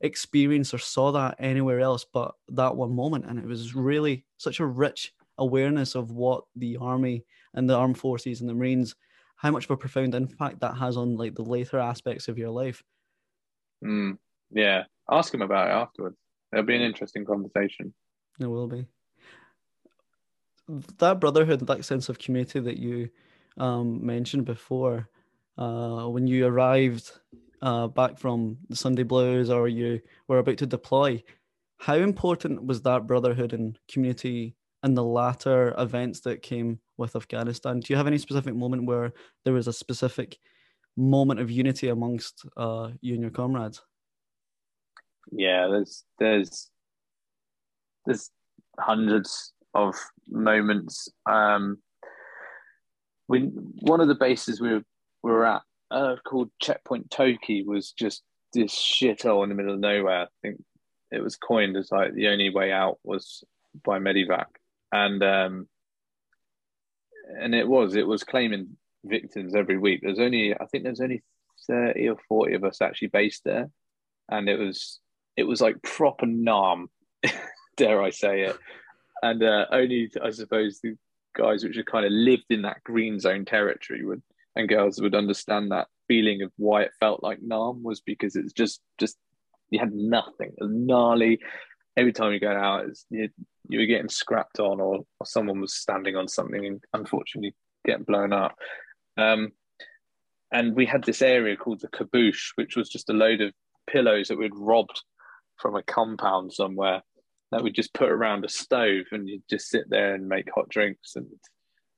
experienced 0.00 0.74
or 0.74 0.78
saw 0.78 1.12
that 1.12 1.36
anywhere 1.38 1.80
else 1.80 2.04
but 2.04 2.34
that 2.48 2.76
one 2.76 2.94
moment. 2.94 3.24
And 3.26 3.38
it 3.38 3.46
was 3.46 3.74
really 3.74 4.26
such 4.36 4.60
a 4.60 4.66
rich 4.66 5.14
awareness 5.38 5.94
of 5.94 6.10
what 6.12 6.44
the 6.54 6.76
army 6.78 7.24
and 7.54 7.68
the 7.68 7.74
armed 7.76 7.98
forces 7.98 8.40
and 8.40 8.50
the 8.50 8.54
Marines, 8.54 8.94
how 9.36 9.50
much 9.50 9.64
of 9.64 9.70
a 9.70 9.76
profound 9.76 10.14
impact 10.14 10.60
that 10.60 10.76
has 10.76 10.96
on 10.96 11.16
like 11.16 11.34
the 11.34 11.42
later 11.44 11.78
aspects 11.78 12.28
of 12.28 12.38
your 12.38 12.50
life. 12.50 12.82
Mm, 13.84 14.18
yeah, 14.50 14.84
ask 15.10 15.32
him 15.32 15.42
about 15.42 15.68
it 15.68 15.72
afterwards. 15.72 16.16
It'll 16.56 16.64
be 16.64 16.74
an 16.74 16.80
interesting 16.80 17.26
conversation. 17.26 17.92
It 18.40 18.46
will 18.46 18.66
be. 18.66 18.86
That 20.96 21.20
brotherhood, 21.20 21.66
that 21.66 21.84
sense 21.84 22.08
of 22.08 22.18
community 22.18 22.60
that 22.60 22.78
you 22.78 23.10
um, 23.58 24.04
mentioned 24.04 24.46
before, 24.46 25.10
uh, 25.58 26.06
when 26.06 26.26
you 26.26 26.46
arrived 26.46 27.12
uh, 27.60 27.88
back 27.88 28.18
from 28.18 28.56
the 28.70 28.76
Sunday 28.76 29.02
Blues 29.02 29.50
or 29.50 29.68
you 29.68 30.00
were 30.28 30.38
about 30.38 30.56
to 30.56 30.66
deploy, 30.66 31.22
how 31.76 31.96
important 31.96 32.64
was 32.64 32.80
that 32.82 33.06
brotherhood 33.06 33.52
and 33.52 33.78
community 33.86 34.56
and 34.82 34.96
the 34.96 35.04
latter 35.04 35.74
events 35.76 36.20
that 36.20 36.40
came 36.40 36.80
with 36.96 37.16
Afghanistan? 37.16 37.80
Do 37.80 37.92
you 37.92 37.98
have 37.98 38.06
any 38.06 38.16
specific 38.16 38.54
moment 38.54 38.86
where 38.86 39.12
there 39.44 39.52
was 39.52 39.68
a 39.68 39.74
specific 39.74 40.38
moment 40.96 41.38
of 41.38 41.50
unity 41.50 41.90
amongst 41.90 42.46
uh, 42.56 42.92
you 43.02 43.12
and 43.12 43.20
your 43.20 43.30
comrades? 43.30 43.82
Yeah, 45.32 45.68
there's 45.68 46.04
there's 46.18 46.70
there's 48.04 48.30
hundreds 48.78 49.52
of 49.74 49.94
moments. 50.28 51.08
Um, 51.26 51.78
we 53.28 53.40
one 53.40 54.00
of 54.00 54.08
the 54.08 54.14
bases 54.14 54.60
we 54.60 54.72
were, 54.72 54.82
we 55.22 55.30
were 55.30 55.46
at 55.46 55.62
uh, 55.90 56.16
called 56.26 56.50
Checkpoint 56.60 57.10
Toki 57.10 57.62
was 57.62 57.92
just 57.92 58.22
this 58.52 58.72
shithole 58.72 59.42
in 59.42 59.48
the 59.48 59.54
middle 59.54 59.74
of 59.74 59.80
nowhere. 59.80 60.22
I 60.22 60.26
think 60.42 60.62
it 61.10 61.22
was 61.22 61.36
coined 61.36 61.76
as 61.76 61.90
like 61.90 62.14
the 62.14 62.28
only 62.28 62.50
way 62.50 62.72
out 62.72 62.98
was 63.04 63.44
by 63.84 63.98
Medevac, 63.98 64.46
and 64.92 65.22
um, 65.22 65.68
and 67.40 67.54
it 67.54 67.66
was 67.66 67.96
it 67.96 68.06
was 68.06 68.24
claiming 68.24 68.76
victims 69.04 69.54
every 69.54 69.78
week. 69.78 70.00
There's 70.02 70.18
only 70.18 70.54
I 70.54 70.66
think 70.66 70.84
there's 70.84 71.00
only 71.00 71.22
thirty 71.66 72.08
or 72.08 72.16
forty 72.28 72.54
of 72.54 72.64
us 72.64 72.80
actually 72.80 73.08
based 73.08 73.42
there, 73.44 73.70
and 74.28 74.48
it 74.48 74.58
was 74.58 75.00
it 75.36 75.44
was 75.44 75.60
like 75.60 75.82
proper 75.82 76.26
nam, 76.26 76.88
dare 77.76 78.02
I 78.02 78.10
say 78.10 78.42
it, 78.42 78.58
and 79.22 79.42
uh, 79.42 79.66
only 79.70 80.10
I 80.22 80.30
suppose 80.30 80.80
the 80.80 80.96
guys 81.36 81.64
which 81.64 81.76
had 81.76 81.86
kind 81.86 82.06
of 82.06 82.12
lived 82.12 82.46
in 82.50 82.62
that 82.62 82.82
green 82.84 83.20
zone 83.20 83.44
territory 83.44 84.04
would 84.04 84.22
and 84.54 84.68
girls 84.68 85.00
would 85.00 85.14
understand 85.14 85.70
that 85.70 85.88
feeling 86.08 86.40
of 86.40 86.50
why 86.56 86.82
it 86.82 86.92
felt 86.98 87.22
like 87.22 87.38
nam 87.42 87.82
was 87.82 88.00
because 88.00 88.36
it's 88.36 88.52
just 88.52 88.80
just 88.98 89.18
you 89.70 89.78
had 89.78 89.92
nothing, 89.92 90.52
gnarly. 90.60 91.40
Every 91.96 92.12
time 92.12 92.32
you 92.32 92.40
go 92.40 92.52
out, 92.52 92.86
you, 93.10 93.30
you 93.68 93.78
were 93.78 93.86
getting 93.86 94.08
scrapped 94.08 94.60
on, 94.60 94.80
or, 94.80 95.04
or 95.18 95.26
someone 95.26 95.60
was 95.60 95.74
standing 95.74 96.14
on 96.14 96.28
something 96.28 96.66
and 96.66 96.84
unfortunately 96.92 97.54
getting 97.84 98.04
blown 98.04 98.32
up. 98.32 98.54
Um, 99.16 99.52
and 100.52 100.76
we 100.76 100.86
had 100.86 101.04
this 101.04 101.22
area 101.22 101.56
called 101.56 101.80
the 101.80 101.88
caboose, 101.88 102.52
which 102.54 102.76
was 102.76 102.88
just 102.88 103.10
a 103.10 103.14
load 103.14 103.40
of 103.40 103.52
pillows 103.90 104.28
that 104.28 104.38
we'd 104.38 104.54
robbed 104.54 105.02
from 105.56 105.76
a 105.76 105.82
compound 105.82 106.52
somewhere 106.52 107.02
that 107.52 107.62
we 107.62 107.70
just 107.70 107.94
put 107.94 108.10
around 108.10 108.44
a 108.44 108.48
stove 108.48 109.06
and 109.12 109.28
you'd 109.28 109.48
just 109.48 109.68
sit 109.68 109.88
there 109.88 110.14
and 110.14 110.28
make 110.28 110.48
hot 110.54 110.68
drinks. 110.68 111.16
And 111.16 111.26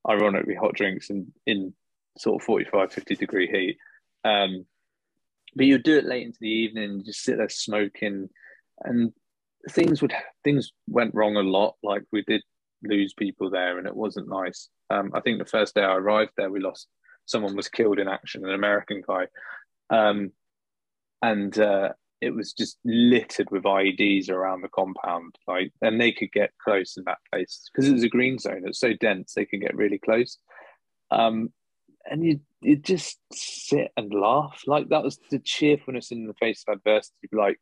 ironically 0.07 0.55
hot 0.55 0.73
drinks 0.73 1.09
in, 1.09 1.31
in 1.45 1.73
sort 2.17 2.41
of 2.41 2.45
45 2.45 2.91
50 2.91 3.15
degree 3.15 3.47
heat. 3.47 3.77
Um, 4.23 4.65
but 5.55 5.65
you'd 5.65 5.83
do 5.83 5.97
it 5.97 6.05
late 6.05 6.25
into 6.25 6.37
the 6.41 6.49
evening 6.49 7.03
just 7.05 7.23
sit 7.23 7.37
there 7.37 7.49
smoking 7.49 8.29
and 8.81 9.11
things 9.71 10.01
would 10.01 10.13
things 10.43 10.71
went 10.87 11.15
wrong 11.15 11.35
a 11.35 11.41
lot. 11.41 11.75
Like 11.83 12.03
we 12.11 12.23
did 12.23 12.41
lose 12.83 13.13
people 13.13 13.49
there 13.49 13.77
and 13.77 13.87
it 13.87 13.95
wasn't 13.95 14.29
nice. 14.29 14.69
Um, 14.91 15.11
i 15.13 15.19
think 15.19 15.37
the 15.37 15.45
first 15.45 15.75
day 15.75 15.83
i 15.83 15.93
arrived 15.93 16.31
there 16.35 16.49
we 16.49 16.59
lost 16.59 16.87
someone 17.27 17.55
was 17.55 17.69
killed 17.69 17.99
in 17.99 18.07
action 18.07 18.43
an 18.43 18.53
american 18.53 19.03
guy. 19.07 19.27
Um, 19.91 20.31
and 21.21 21.57
uh, 21.59 21.89
it 22.21 22.31
was 22.31 22.53
just 22.53 22.77
littered 22.83 23.49
with 23.51 23.63
IEDs 23.63 24.29
around 24.29 24.61
the 24.61 24.69
compound. 24.69 25.35
Like, 25.47 25.71
and 25.81 25.99
they 25.99 26.11
could 26.11 26.31
get 26.31 26.51
close 26.63 26.97
in 26.97 27.03
that 27.05 27.19
place 27.31 27.69
because 27.71 27.87
it 27.89 27.93
was 27.93 28.03
a 28.03 28.09
green 28.09 28.37
zone. 28.39 28.63
It's 28.65 28.79
so 28.79 28.93
dense 28.93 29.33
they 29.33 29.45
can 29.45 29.59
get 29.59 29.75
really 29.75 29.99
close. 29.99 30.37
Um, 31.11 31.51
and 32.09 32.25
you 32.25 32.39
you 32.61 32.75
just 32.75 33.19
sit 33.31 33.91
and 33.95 34.13
laugh. 34.13 34.61
Like 34.67 34.89
that 34.89 35.03
was 35.03 35.19
the 35.31 35.39
cheerfulness 35.39 36.11
in 36.11 36.27
the 36.27 36.33
face 36.33 36.63
of 36.67 36.77
adversity. 36.77 37.29
Like, 37.31 37.59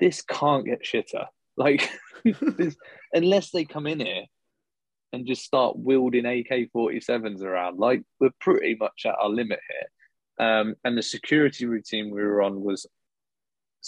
this 0.00 0.22
can't 0.22 0.66
get 0.66 0.84
shitter. 0.84 1.26
Like, 1.58 1.90
this, 2.22 2.76
unless 3.14 3.50
they 3.50 3.64
come 3.64 3.86
in 3.86 4.00
here 4.00 4.24
and 5.14 5.26
just 5.26 5.42
start 5.42 5.78
wielding 5.78 6.26
AK 6.26 6.68
47s 6.76 7.40
around, 7.40 7.78
like, 7.78 8.02
we're 8.20 8.28
pretty 8.42 8.76
much 8.78 9.06
at 9.06 9.14
our 9.18 9.30
limit 9.30 9.60
here. 9.70 10.46
Um, 10.46 10.74
and 10.84 10.98
the 10.98 11.02
security 11.02 11.64
routine 11.64 12.10
we 12.10 12.22
were 12.22 12.42
on 12.42 12.60
was 12.60 12.86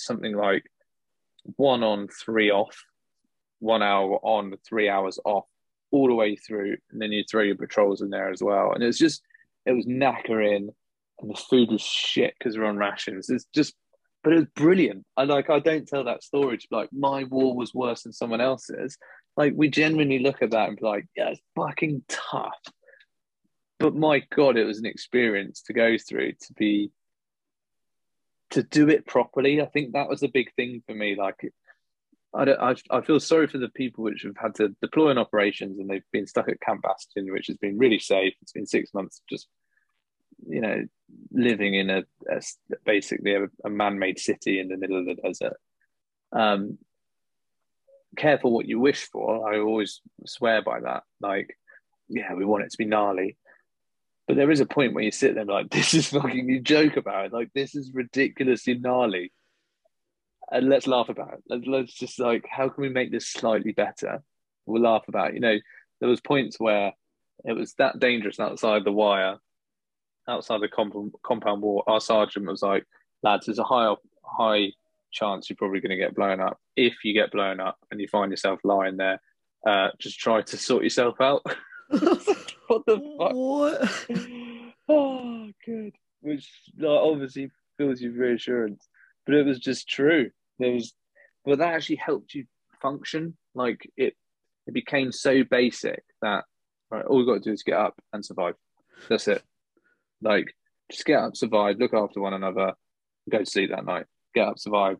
something 0.04 0.34
like 0.34 0.64
one 1.56 1.82
on, 1.82 2.08
three 2.08 2.50
off, 2.50 2.84
one 3.60 3.82
hour 3.82 4.18
on, 4.22 4.54
three 4.66 4.88
hours 4.88 5.18
off, 5.24 5.46
all 5.90 6.08
the 6.08 6.14
way 6.14 6.36
through. 6.36 6.76
And 6.90 7.00
then 7.00 7.12
you 7.12 7.24
throw 7.24 7.42
your 7.42 7.56
patrols 7.56 8.02
in 8.02 8.10
there 8.10 8.30
as 8.30 8.42
well. 8.42 8.72
And 8.72 8.82
it 8.82 8.86
was 8.86 8.98
just, 8.98 9.22
it 9.66 9.72
was 9.72 9.86
knackering 9.86 10.68
and 11.20 11.30
the 11.30 11.34
food 11.34 11.70
was 11.70 11.82
shit 11.82 12.34
because 12.38 12.56
we're 12.56 12.66
on 12.66 12.76
rations. 12.76 13.28
It's 13.30 13.46
just, 13.54 13.74
but 14.22 14.32
it 14.32 14.36
was 14.36 14.46
brilliant. 14.54 15.04
I 15.16 15.24
like, 15.24 15.50
I 15.50 15.58
don't 15.58 15.86
tell 15.86 16.04
that 16.04 16.22
story 16.22 16.58
to 16.58 16.66
like, 16.70 16.88
my 16.92 17.24
war 17.24 17.54
was 17.54 17.74
worse 17.74 18.02
than 18.02 18.12
someone 18.12 18.40
else's. 18.40 18.96
Like, 19.36 19.52
we 19.56 19.68
genuinely 19.70 20.18
look 20.18 20.42
at 20.42 20.50
that 20.50 20.68
and 20.68 20.76
be 20.76 20.84
like, 20.84 21.06
yeah, 21.16 21.30
it's 21.30 21.40
fucking 21.56 22.02
tough. 22.08 22.58
But 23.78 23.94
my 23.94 24.22
God, 24.34 24.56
it 24.56 24.64
was 24.64 24.78
an 24.78 24.86
experience 24.86 25.62
to 25.62 25.72
go 25.72 25.96
through 25.96 26.32
to 26.32 26.52
be 26.56 26.90
to 28.50 28.62
do 28.62 28.88
it 28.88 29.06
properly. 29.06 29.60
I 29.60 29.66
think 29.66 29.92
that 29.92 30.08
was 30.08 30.22
a 30.22 30.28
big 30.28 30.52
thing 30.54 30.82
for 30.86 30.94
me. 30.94 31.16
Like, 31.16 31.52
I, 32.34 32.42
I, 32.42 32.74
I 32.90 33.00
feel 33.00 33.20
sorry 33.20 33.46
for 33.46 33.58
the 33.58 33.68
people 33.68 34.04
which 34.04 34.22
have 34.22 34.36
had 34.36 34.54
to 34.56 34.74
deploy 34.82 35.10
in 35.10 35.18
operations 35.18 35.78
and 35.78 35.88
they've 35.88 36.02
been 36.12 36.26
stuck 36.26 36.48
at 36.48 36.60
Camp 36.60 36.82
Bastion, 36.82 37.32
which 37.32 37.46
has 37.48 37.56
been 37.56 37.78
really 37.78 37.98
safe. 37.98 38.34
It's 38.42 38.52
been 38.52 38.66
six 38.66 38.92
months 38.94 39.22
just, 39.28 39.48
you 40.46 40.60
know, 40.60 40.84
living 41.32 41.74
in 41.74 41.90
a, 41.90 42.04
a 42.30 42.40
basically 42.84 43.34
a, 43.34 43.46
a 43.64 43.70
man-made 43.70 44.18
city 44.18 44.60
in 44.60 44.68
the 44.68 44.76
middle 44.76 44.98
of 44.98 45.06
the 45.06 45.14
desert. 45.14 45.56
Um, 46.32 46.78
careful 48.16 48.52
what 48.52 48.66
you 48.66 48.78
wish 48.78 49.04
for. 49.04 49.52
I 49.52 49.60
always 49.60 50.00
swear 50.26 50.62
by 50.62 50.80
that. 50.80 51.02
Like, 51.20 51.56
yeah, 52.08 52.34
we 52.34 52.44
want 52.44 52.64
it 52.64 52.70
to 52.70 52.78
be 52.78 52.84
gnarly. 52.84 53.36
But 54.28 54.36
there 54.36 54.50
is 54.50 54.60
a 54.60 54.66
point 54.66 54.92
where 54.92 55.02
you 55.02 55.10
sit 55.10 55.34
there 55.34 55.46
like, 55.46 55.70
this 55.70 55.94
is 55.94 56.08
fucking, 56.08 56.48
you 56.48 56.60
joke 56.60 56.96
about 56.96 57.26
it. 57.26 57.32
Like, 57.32 57.50
this 57.54 57.74
is 57.74 57.92
ridiculously 57.92 58.74
gnarly. 58.74 59.32
And 60.52 60.68
let's 60.68 60.86
laugh 60.86 61.08
about 61.08 61.34
it. 61.34 61.42
Let's, 61.48 61.66
let's 61.66 61.94
just 61.94 62.20
like, 62.20 62.46
how 62.48 62.68
can 62.68 62.82
we 62.82 62.88
make 62.90 63.10
this 63.10 63.26
slightly 63.26 63.72
better? 63.72 64.22
We'll 64.66 64.82
laugh 64.82 65.04
about 65.08 65.30
it. 65.30 65.34
You 65.34 65.40
know, 65.40 65.58
there 66.00 66.08
was 66.08 66.20
points 66.20 66.60
where 66.60 66.92
it 67.44 67.52
was 67.54 67.74
that 67.74 67.98
dangerous 67.98 68.38
outside 68.38 68.84
the 68.84 68.92
wire, 68.92 69.38
outside 70.28 70.60
the 70.60 70.68
comp- 70.68 71.14
compound 71.22 71.62
wall. 71.62 71.82
Our 71.86 72.00
sergeant 72.00 72.46
was 72.46 72.62
like, 72.62 72.84
lads, 73.22 73.46
there's 73.46 73.58
a 73.58 73.64
high, 73.64 73.94
high 74.22 74.72
chance 75.10 75.48
you're 75.48 75.56
probably 75.56 75.80
going 75.80 75.90
to 75.90 75.96
get 75.96 76.14
blown 76.14 76.40
up. 76.40 76.58
If 76.76 77.04
you 77.04 77.14
get 77.14 77.32
blown 77.32 77.60
up 77.60 77.78
and 77.90 78.00
you 78.00 78.08
find 78.08 78.30
yourself 78.30 78.60
lying 78.62 78.96
there, 78.96 79.20
uh, 79.66 79.88
just 79.98 80.18
try 80.18 80.42
to 80.42 80.56
sort 80.56 80.84
yourself 80.84 81.20
out. 81.20 81.44
what 82.66 82.86
the 82.86 82.98
fuck? 83.18 83.32
What? 83.32 84.74
oh, 84.88 85.50
good. 85.64 85.94
Which 86.20 86.48
like, 86.78 86.88
obviously 86.88 87.50
fills 87.76 88.00
you 88.00 88.10
with 88.10 88.18
reassurance, 88.18 88.88
but 89.24 89.34
it 89.34 89.46
was 89.46 89.58
just 89.58 89.88
true. 89.88 90.30
There 90.58 90.72
was, 90.72 90.92
but 91.44 91.58
that 91.58 91.74
actually 91.74 91.96
helped 91.96 92.34
you 92.34 92.44
function. 92.82 93.36
Like 93.54 93.90
it, 93.96 94.14
it 94.66 94.74
became 94.74 95.12
so 95.12 95.44
basic 95.44 96.02
that 96.22 96.44
Right, 96.90 97.04
all 97.04 97.18
we've 97.18 97.26
got 97.26 97.34
to 97.34 97.40
do 97.40 97.52
is 97.52 97.62
get 97.62 97.76
up 97.76 97.94
and 98.12 98.24
survive. 98.24 98.54
That's 99.08 99.28
it. 99.28 99.42
Like, 100.22 100.54
just 100.90 101.04
get 101.04 101.20
up, 101.20 101.36
survive, 101.36 101.76
look 101.78 101.92
after 101.92 102.20
one 102.20 102.32
another, 102.32 102.72
go 103.30 103.38
to 103.38 103.46
sleep 103.46 103.70
that 103.70 103.84
night. 103.84 104.06
Get 104.34 104.48
up, 104.48 104.58
survive, 104.58 104.96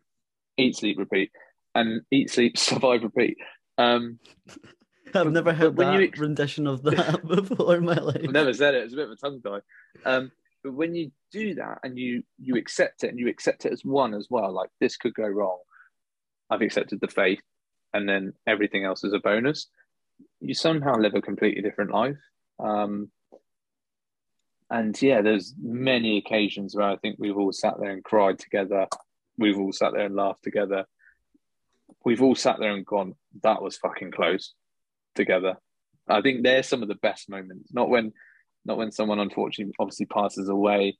eat, 0.57 0.75
sleep, 0.75 0.99
repeat, 0.99 1.31
and 1.73 2.01
eat, 2.11 2.29
sleep, 2.29 2.57
survive, 2.57 3.03
repeat. 3.03 3.37
Um, 3.77 4.19
I've 5.15 5.31
never 5.31 5.53
heard 5.53 5.77
when 5.77 5.87
that 5.87 6.01
you 6.01 6.11
rendition 6.21 6.67
of 6.67 6.83
that 6.83 7.21
before 7.27 7.75
in 7.77 7.85
my 7.85 7.95
life. 7.95 8.21
I've 8.23 8.31
never 8.31 8.53
said 8.53 8.75
it. 8.75 8.83
It's 8.83 8.93
a 8.93 8.97
bit 8.97 9.05
of 9.05 9.11
a 9.11 9.15
tongue 9.15 9.41
tie. 9.41 9.61
Um, 10.05 10.31
but 10.63 10.73
when 10.73 10.95
you 10.95 11.11
do 11.31 11.55
that 11.55 11.79
and 11.83 11.97
you 11.97 12.23
you 12.37 12.55
accept 12.55 13.03
it 13.03 13.09
and 13.09 13.19
you 13.19 13.29
accept 13.29 13.65
it 13.65 13.71
as 13.71 13.85
one 13.85 14.13
as 14.13 14.27
well, 14.29 14.51
like 14.51 14.69
this 14.79 14.97
could 14.97 15.13
go 15.13 15.27
wrong. 15.27 15.59
I've 16.49 16.61
accepted 16.61 16.99
the 16.99 17.07
faith, 17.07 17.41
and 17.93 18.07
then 18.07 18.33
everything 18.47 18.83
else 18.83 19.03
is 19.03 19.13
a 19.13 19.19
bonus. 19.19 19.67
You 20.41 20.53
somehow 20.53 20.95
live 20.97 21.15
a 21.15 21.21
completely 21.21 21.61
different 21.61 21.91
life. 21.91 22.17
Um, 22.59 23.09
and 24.69 24.99
yeah, 25.01 25.21
there's 25.21 25.53
many 25.61 26.17
occasions 26.17 26.75
where 26.75 26.87
I 26.87 26.97
think 26.97 27.15
we've 27.17 27.37
all 27.37 27.51
sat 27.51 27.75
there 27.79 27.91
and 27.91 28.03
cried 28.03 28.37
together. 28.37 28.87
We've 29.37 29.57
all 29.57 29.71
sat 29.71 29.93
there 29.93 30.05
and 30.05 30.15
laughed 30.15 30.43
together. 30.43 30.85
We've 32.05 32.21
all 32.21 32.35
sat 32.35 32.59
there 32.59 32.73
and 32.73 32.85
gone, 32.85 33.15
"That 33.43 33.61
was 33.61 33.77
fucking 33.77 34.11
close." 34.11 34.53
Together, 35.19 35.57
I 36.07 36.21
think 36.21 36.43
they're 36.43 36.63
some 36.63 36.81
of 36.81 36.87
the 36.87 36.95
best 36.95 37.29
moments. 37.29 37.73
Not 37.73 37.89
when, 37.89 38.13
not 38.63 38.77
when 38.77 38.93
someone 38.93 39.19
unfortunately 39.19 39.73
obviously 39.77 40.05
passes 40.05 40.47
away, 40.47 40.97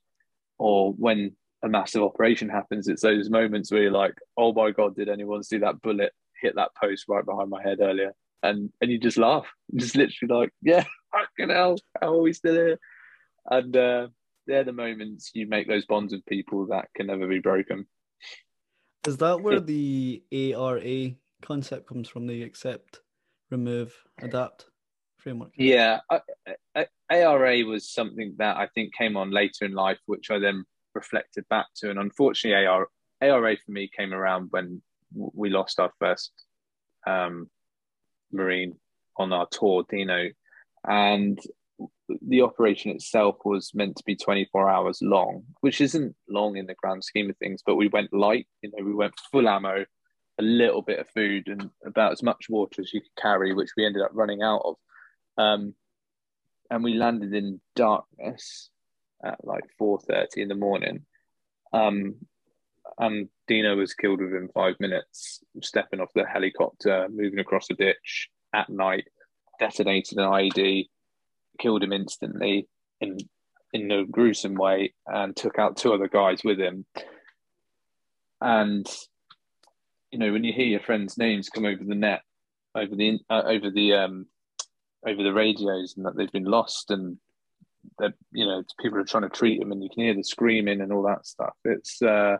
or 0.58 0.92
when 0.92 1.36
a 1.62 1.68
massive 1.68 2.02
operation 2.02 2.50
happens. 2.50 2.86
It's 2.86 3.00
those 3.00 3.30
moments 3.30 3.72
where 3.72 3.82
you're 3.82 3.90
like, 3.90 4.14
"Oh 4.36 4.52
my 4.52 4.72
god, 4.72 4.94
did 4.94 5.08
anyone 5.08 5.42
see 5.42 5.56
that 5.58 5.80
bullet 5.80 6.12
hit 6.40 6.54
that 6.56 6.74
post 6.80 7.06
right 7.08 7.24
behind 7.24 7.48
my 7.48 7.62
head 7.62 7.78
earlier?" 7.80 8.12
And 8.42 8.70
and 8.82 8.90
you 8.90 8.98
just 8.98 9.16
laugh, 9.16 9.46
just 9.74 9.96
literally 9.96 10.34
like, 10.34 10.50
"Yeah, 10.60 10.84
fucking 11.12 11.54
hell, 11.54 11.76
how 12.00 12.14
are 12.14 12.20
we 12.20 12.34
still 12.34 12.54
here?" 12.54 12.78
And 13.50 13.74
uh, 13.74 14.08
they're 14.46 14.64
the 14.64 14.72
moments 14.72 15.30
you 15.34 15.46
make 15.46 15.66
those 15.66 15.86
bonds 15.86 16.12
with 16.12 16.26
people 16.26 16.66
that 16.66 16.88
can 16.94 17.06
never 17.06 17.26
be 17.26 17.38
broken. 17.38 17.86
Is 19.06 19.16
that 19.16 19.40
where 19.40 19.60
the 19.60 20.22
ARA 20.30 21.12
concept 21.40 21.88
comes 21.88 22.06
from? 22.06 22.26
The 22.26 22.42
accept, 22.42 23.00
remove, 23.50 23.94
adapt 24.20 24.66
framework. 25.18 25.50
Yeah, 25.56 26.00
I, 26.10 26.20
I, 26.74 26.86
ARA 27.10 27.64
was 27.64 27.90
something 27.90 28.34
that 28.38 28.56
I 28.56 28.68
think 28.74 28.94
came 28.94 29.16
on 29.16 29.30
later 29.30 29.64
in 29.64 29.72
life, 29.72 29.98
which 30.06 30.30
I 30.30 30.38
then 30.38 30.64
reflected 30.94 31.48
back 31.48 31.66
to. 31.76 31.90
And 31.90 31.98
unfortunately, 31.98 32.66
AR, 32.66 32.88
ARA 33.20 33.56
for 33.64 33.72
me 33.72 33.90
came 33.96 34.12
around 34.12 34.48
when 34.50 34.82
we 35.14 35.50
lost 35.50 35.80
our 35.80 35.92
first 35.98 36.32
um, 37.06 37.48
Marine 38.32 38.76
on 39.16 39.32
our 39.32 39.46
tour, 39.50 39.84
Dino. 39.88 40.28
And 40.88 41.38
the 42.26 42.42
operation 42.42 42.90
itself 42.90 43.36
was 43.44 43.72
meant 43.74 43.96
to 43.96 44.04
be 44.04 44.16
24 44.16 44.68
hours 44.68 45.00
long, 45.02 45.44
which 45.60 45.80
isn't 45.80 46.14
long 46.28 46.56
in 46.56 46.66
the 46.66 46.74
grand 46.74 47.04
scheme 47.04 47.30
of 47.30 47.36
things, 47.36 47.62
but 47.64 47.76
we 47.76 47.88
went 47.88 48.12
light, 48.12 48.46
you 48.62 48.70
know, 48.70 48.84
we 48.84 48.94
went 48.94 49.14
full 49.30 49.48
ammo, 49.48 49.84
a 50.40 50.42
little 50.42 50.80
bit 50.80 50.98
of 50.98 51.08
food 51.10 51.48
and 51.48 51.70
about 51.84 52.12
as 52.12 52.22
much 52.22 52.46
water 52.48 52.80
as 52.80 52.92
you 52.94 53.00
could 53.02 53.22
carry, 53.22 53.52
which 53.52 53.70
we 53.76 53.84
ended 53.84 54.02
up 54.02 54.10
running 54.14 54.42
out 54.42 54.62
of. 54.64 54.76
Um, 55.36 55.74
and 56.70 56.82
we 56.82 56.94
landed 56.94 57.34
in 57.34 57.60
darkness 57.76 58.70
at 59.22 59.44
like 59.44 59.64
4.30 59.80 60.26
in 60.36 60.48
the 60.48 60.54
morning. 60.54 61.04
Um, 61.72 62.14
and 62.98 63.28
Dino 63.46 63.76
was 63.76 63.92
killed 63.92 64.20
within 64.20 64.48
five 64.54 64.76
minutes, 64.80 65.40
stepping 65.62 66.00
off 66.00 66.10
the 66.14 66.24
helicopter, 66.24 67.06
moving 67.10 67.38
across 67.38 67.68
a 67.70 67.74
ditch 67.74 68.30
at 68.54 68.70
night, 68.70 69.08
detonated 69.58 70.18
an 70.18 70.24
IED, 70.24 70.88
killed 71.58 71.82
him 71.82 71.92
instantly 71.92 72.66
in 73.00 73.18
in 73.72 73.90
a 73.92 74.04
gruesome 74.04 74.54
way 74.54 74.92
and 75.06 75.36
took 75.36 75.56
out 75.58 75.76
two 75.76 75.92
other 75.92 76.08
guys 76.08 76.42
with 76.42 76.58
him. 76.58 76.84
And 78.40 78.86
you 80.10 80.18
know, 80.18 80.32
when 80.32 80.44
you 80.44 80.52
hear 80.52 80.66
your 80.66 80.80
friends' 80.80 81.18
names 81.18 81.48
come 81.48 81.64
over 81.64 81.82
the 81.84 81.94
net, 81.94 82.22
over 82.74 82.94
the 82.94 83.18
uh, 83.28 83.42
over 83.46 83.70
the 83.70 83.94
um, 83.94 84.26
over 85.06 85.22
the 85.22 85.32
radios, 85.32 85.94
and 85.96 86.06
that 86.06 86.16
they've 86.16 86.32
been 86.32 86.44
lost, 86.44 86.90
and 86.90 87.16
that 87.98 88.14
you 88.32 88.44
know 88.44 88.62
people 88.80 88.98
are 88.98 89.04
trying 89.04 89.22
to 89.22 89.28
treat 89.28 89.60
them, 89.60 89.72
and 89.72 89.82
you 89.82 89.90
can 89.90 90.04
hear 90.04 90.14
the 90.14 90.22
screaming 90.22 90.80
and 90.80 90.92
all 90.92 91.02
that 91.04 91.26
stuff. 91.26 91.54
It's 91.64 92.00
uh, 92.02 92.38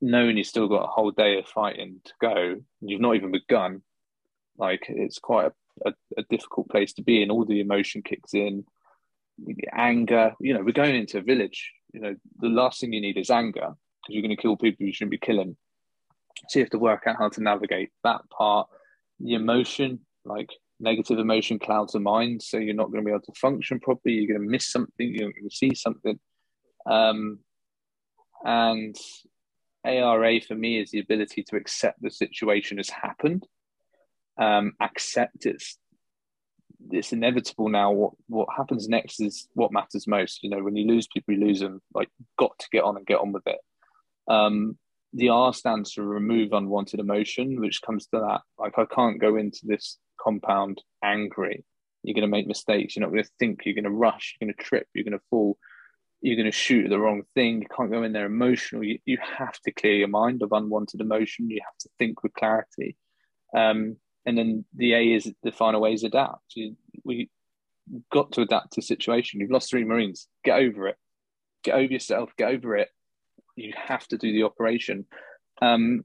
knowing 0.00 0.36
you've 0.36 0.46
still 0.46 0.68
got 0.68 0.84
a 0.84 0.88
whole 0.88 1.10
day 1.10 1.38
of 1.38 1.46
fighting 1.46 2.00
to 2.04 2.12
go, 2.20 2.36
and 2.36 2.90
you've 2.90 3.00
not 3.00 3.16
even 3.16 3.32
begun. 3.32 3.82
Like 4.56 4.86
it's 4.88 5.18
quite 5.18 5.46
a 5.46 5.52
a, 5.84 5.92
a 6.16 6.22
difficult 6.24 6.68
place 6.68 6.92
to 6.94 7.02
be 7.02 7.22
in. 7.22 7.30
All 7.30 7.44
the 7.44 7.60
emotion 7.60 8.02
kicks 8.02 8.34
in, 8.34 8.64
anger. 9.72 10.32
You 10.40 10.54
know, 10.54 10.62
we're 10.62 10.72
going 10.72 10.94
into 10.94 11.18
a 11.18 11.22
village. 11.22 11.72
You 11.92 12.00
know, 12.00 12.16
the 12.38 12.48
last 12.48 12.80
thing 12.80 12.92
you 12.92 13.00
need 13.00 13.16
is 13.16 13.30
anger 13.30 13.70
because 13.70 14.14
you're 14.14 14.22
going 14.22 14.36
to 14.36 14.40
kill 14.40 14.56
people 14.56 14.86
you 14.86 14.92
shouldn't 14.92 15.12
be 15.12 15.18
killing. 15.18 15.56
So 16.48 16.58
you 16.58 16.64
have 16.64 16.70
to 16.70 16.78
work 16.78 17.04
out 17.06 17.16
how 17.18 17.28
to 17.30 17.42
navigate 17.42 17.90
that 18.04 18.22
part. 18.30 18.68
The 19.20 19.34
emotion, 19.34 20.00
like 20.24 20.50
negative 20.80 21.18
emotion, 21.18 21.58
clouds 21.58 21.92
the 21.92 22.00
mind, 22.00 22.42
so 22.42 22.58
you're 22.58 22.74
not 22.74 22.90
going 22.90 23.02
to 23.02 23.06
be 23.06 23.12
able 23.12 23.22
to 23.22 23.40
function 23.40 23.80
properly. 23.80 24.14
You're 24.14 24.36
going 24.36 24.46
to 24.46 24.50
miss 24.50 24.70
something. 24.70 25.14
You're 25.14 25.32
going 25.32 25.48
to 25.48 25.56
see 25.56 25.74
something. 25.74 26.18
Um, 26.86 27.40
and 28.44 28.96
ARA 29.84 30.40
for 30.40 30.54
me 30.54 30.80
is 30.80 30.90
the 30.90 31.00
ability 31.00 31.42
to 31.44 31.56
accept 31.56 32.00
the 32.00 32.10
situation 32.10 32.76
has 32.76 32.90
happened 32.90 33.46
um, 34.38 34.72
accept 34.80 35.46
it's 35.46 35.78
it's 36.90 37.12
inevitable 37.12 37.68
now. 37.68 37.90
What 37.90 38.12
what 38.28 38.48
happens 38.56 38.88
next 38.88 39.20
is 39.20 39.48
what 39.54 39.72
matters 39.72 40.06
most. 40.06 40.42
You 40.42 40.50
know, 40.50 40.62
when 40.62 40.76
you 40.76 40.86
lose 40.86 41.08
people, 41.08 41.34
you 41.34 41.40
lose 41.40 41.60
them. 41.60 41.82
Like, 41.92 42.08
got 42.38 42.58
to 42.60 42.66
get 42.70 42.84
on 42.84 42.96
and 42.96 43.06
get 43.06 43.18
on 43.18 43.32
with 43.32 43.46
it. 43.46 43.58
Um, 44.28 44.78
the 45.12 45.30
R 45.30 45.54
stands 45.54 45.92
for 45.92 46.02
remove 46.02 46.52
unwanted 46.52 47.00
emotion, 47.00 47.60
which 47.60 47.82
comes 47.82 48.06
to 48.08 48.20
that. 48.20 48.40
Like, 48.58 48.78
I 48.78 48.84
can't 48.84 49.20
go 49.20 49.36
into 49.36 49.60
this 49.64 49.98
compound 50.20 50.82
angry. 51.02 51.64
You're 52.02 52.14
going 52.14 52.22
to 52.22 52.28
make 52.28 52.46
mistakes. 52.46 52.94
You're 52.94 53.06
not 53.06 53.12
going 53.12 53.24
to 53.24 53.30
think. 53.38 53.62
You're 53.64 53.74
going 53.74 53.84
to 53.84 53.90
rush. 53.90 54.36
You're 54.40 54.46
going 54.46 54.56
to 54.56 54.62
trip. 54.62 54.86
You're 54.94 55.04
going 55.04 55.18
to 55.18 55.24
fall. 55.30 55.58
You're 56.20 56.36
going 56.36 56.46
to 56.46 56.52
shoot 56.52 56.88
the 56.88 56.98
wrong 56.98 57.22
thing. 57.34 57.62
You 57.62 57.68
can't 57.74 57.90
go 57.90 58.02
in 58.02 58.12
there 58.12 58.26
emotional. 58.26 58.84
You, 58.84 58.98
you 59.04 59.18
have 59.38 59.58
to 59.60 59.72
clear 59.72 59.94
your 59.94 60.08
mind 60.08 60.42
of 60.42 60.52
unwanted 60.52 61.00
emotion. 61.00 61.50
You 61.50 61.60
have 61.64 61.78
to 61.80 61.88
think 61.98 62.22
with 62.22 62.34
clarity. 62.34 62.96
Um, 63.56 63.96
and 64.26 64.36
then 64.36 64.64
the 64.74 64.94
A 64.94 65.14
is 65.14 65.32
the 65.42 65.52
final 65.52 65.86
A 65.86 65.90
is 65.90 66.04
adapt. 66.04 66.42
You, 66.54 66.76
we 67.04 67.30
got 68.12 68.32
to 68.32 68.42
adapt 68.42 68.72
to 68.72 68.80
the 68.80 68.86
situation. 68.86 69.40
You've 69.40 69.50
lost 69.50 69.70
three 69.70 69.84
Marines. 69.84 70.28
Get 70.44 70.58
over 70.58 70.88
it. 70.88 70.96
Get 71.62 71.74
over 71.74 71.92
yourself. 71.92 72.30
Get 72.36 72.50
over 72.50 72.76
it. 72.76 72.88
You 73.58 73.72
have 73.76 74.06
to 74.08 74.18
do 74.18 74.32
the 74.32 74.44
operation. 74.44 75.06
Um, 75.60 76.04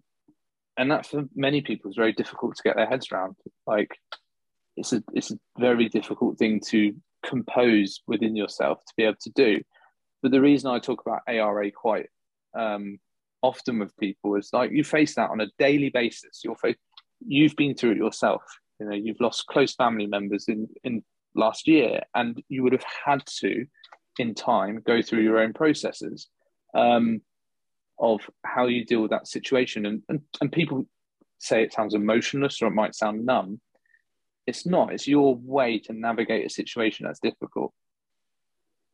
and 0.77 0.89
that 0.91 1.05
for 1.05 1.25
many 1.35 1.61
people 1.61 1.89
is 1.89 1.95
very 1.95 2.13
difficult 2.13 2.55
to 2.55 2.63
get 2.63 2.75
their 2.75 2.87
heads 2.87 3.11
around. 3.11 3.35
Like 3.67 3.95
it's 4.75 4.93
a 4.93 5.03
it's 5.13 5.31
a 5.31 5.39
very 5.59 5.87
difficult 5.89 6.37
thing 6.37 6.61
to 6.69 6.95
compose 7.25 8.01
within 8.07 8.35
yourself 8.35 8.79
to 8.79 8.93
be 8.97 9.03
able 9.03 9.17
to 9.21 9.31
do. 9.35 9.61
But 10.21 10.31
the 10.31 10.41
reason 10.41 10.71
I 10.71 10.79
talk 10.79 11.01
about 11.05 11.21
ARA 11.27 11.71
quite 11.71 12.07
um, 12.57 12.99
often 13.41 13.79
with 13.79 13.95
people 13.97 14.35
is 14.35 14.49
like 14.51 14.71
you 14.71 14.83
face 14.83 15.15
that 15.15 15.29
on 15.29 15.41
a 15.41 15.47
daily 15.59 15.89
basis. 15.89 16.41
You're 16.43 16.55
face 16.55 16.77
you've 17.25 17.55
been 17.55 17.75
through 17.75 17.91
it 17.91 17.97
yourself. 17.97 18.43
You 18.79 18.87
know, 18.87 18.95
you've 18.95 19.21
lost 19.21 19.47
close 19.47 19.75
family 19.75 20.07
members 20.07 20.45
in 20.47 20.67
in 20.83 21.03
last 21.35 21.67
year, 21.67 22.01
and 22.15 22.41
you 22.49 22.63
would 22.63 22.73
have 22.73 22.85
had 23.05 23.23
to, 23.39 23.65
in 24.17 24.33
time, 24.33 24.81
go 24.85 25.01
through 25.01 25.21
your 25.21 25.39
own 25.39 25.53
processes 25.53 26.27
um, 26.73 27.21
of 27.99 28.21
how 28.45 28.67
you 28.67 28.85
deal 28.85 29.01
with 29.01 29.11
that 29.11 29.27
situation. 29.27 29.85
And, 29.85 30.03
and 30.09 30.21
and 30.41 30.51
people 30.51 30.85
say 31.39 31.63
it 31.63 31.73
sounds 31.73 31.93
emotionless 31.93 32.61
or 32.61 32.67
it 32.67 32.71
might 32.73 32.95
sound 32.95 33.25
numb. 33.25 33.59
It's 34.47 34.65
not. 34.65 34.93
It's 34.93 35.07
your 35.07 35.35
way 35.35 35.79
to 35.79 35.93
navigate 35.93 36.45
a 36.45 36.49
situation 36.49 37.05
that's 37.05 37.19
difficult. 37.19 37.73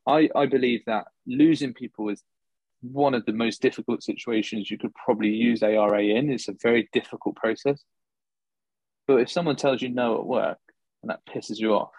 I, 0.08 0.30
I 0.36 0.46
believe 0.46 0.82
that 0.86 1.06
losing 1.28 1.74
people 1.74 2.10
is 2.10 2.24
one 2.82 3.14
of 3.14 3.26
the 3.26 3.34
most 3.34 3.62
difficult 3.62 4.04
situations 4.04 4.72
you 4.72 4.78
could 4.78 4.94
probably 4.96 5.30
use 5.30 5.62
ARA 5.62 6.04
in. 6.04 6.32
It's 6.32 6.48
a 6.48 6.56
very 6.62 6.90
difficult 6.94 7.36
process. 7.36 7.84
But 9.08 9.22
if 9.22 9.30
someone 9.30 9.56
tells 9.56 9.82
you 9.82 9.90
no 9.90 10.20
at 10.20 10.26
work 10.26 10.60
and 11.02 11.10
that 11.10 11.26
pisses 11.26 11.58
you 11.58 11.74
off, 11.74 11.92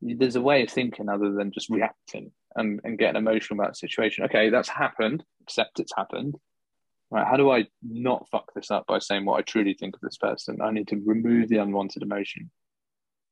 there's 0.00 0.36
a 0.36 0.40
way 0.40 0.62
of 0.62 0.70
thinking 0.70 1.08
other 1.08 1.32
than 1.32 1.52
just 1.52 1.68
reacting 1.68 2.32
and, 2.58 2.80
and 2.84 2.98
getting 2.98 3.16
emotional 3.16 3.60
about 3.60 3.72
the 3.72 3.76
situation. 3.76 4.24
Okay, 4.24 4.50
that's 4.50 4.68
happened, 4.68 5.24
accept 5.42 5.80
it's 5.80 5.94
happened. 5.96 6.36
Right, 7.10 7.26
how 7.26 7.36
do 7.36 7.50
I 7.50 7.66
not 7.82 8.28
fuck 8.30 8.52
this 8.54 8.70
up 8.70 8.86
by 8.86 8.98
saying 8.98 9.24
what 9.24 9.38
I 9.38 9.42
truly 9.42 9.74
think 9.74 9.94
of 9.94 10.02
this 10.02 10.18
person? 10.18 10.60
I 10.62 10.70
need 10.70 10.88
to 10.88 11.00
remove 11.06 11.48
the 11.48 11.56
unwanted 11.56 12.02
emotion. 12.02 12.50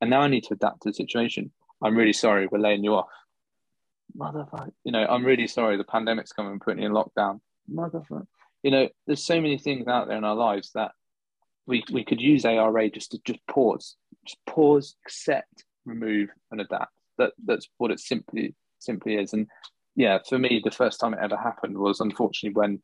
And 0.00 0.08
now 0.08 0.20
I 0.20 0.28
need 0.28 0.44
to 0.44 0.54
adapt 0.54 0.82
to 0.82 0.90
the 0.90 0.94
situation. 0.94 1.52
I'm 1.82 1.96
really 1.96 2.14
sorry, 2.14 2.46
we're 2.46 2.58
laying 2.58 2.84
you 2.84 2.94
off. 2.94 3.08
Motherfucker. 4.16 4.70
You 4.84 4.92
know, 4.92 5.04
I'm 5.06 5.24
really 5.24 5.46
sorry 5.46 5.76
the 5.76 5.84
pandemic's 5.84 6.32
coming 6.32 6.52
and 6.52 6.60
putting 6.60 6.82
you 6.82 6.88
in 6.88 6.94
lockdown. 6.94 7.40
Motherfucker. 7.70 8.26
You 8.62 8.70
know, 8.70 8.88
there's 9.06 9.24
so 9.24 9.40
many 9.40 9.58
things 9.58 9.86
out 9.86 10.08
there 10.08 10.16
in 10.16 10.24
our 10.24 10.34
lives 10.34 10.70
that 10.74 10.92
we 11.66 11.84
we 11.92 12.04
could 12.04 12.20
use 12.20 12.44
ARA 12.44 12.88
just 12.90 13.10
to 13.10 13.18
just 13.24 13.40
pause, 13.46 13.96
just 14.24 14.38
pause, 14.46 14.96
accept, 15.04 15.64
remove, 15.84 16.30
and 16.50 16.60
adapt. 16.60 16.92
That 17.18 17.32
that's 17.44 17.68
what 17.78 17.90
it 17.90 18.00
simply 18.00 18.54
simply 18.78 19.16
is. 19.16 19.32
And 19.32 19.46
yeah, 19.94 20.18
for 20.28 20.38
me, 20.38 20.60
the 20.64 20.70
first 20.70 21.00
time 21.00 21.14
it 21.14 21.20
ever 21.22 21.36
happened 21.36 21.78
was 21.78 22.00
unfortunately 22.00 22.54
when 22.54 22.82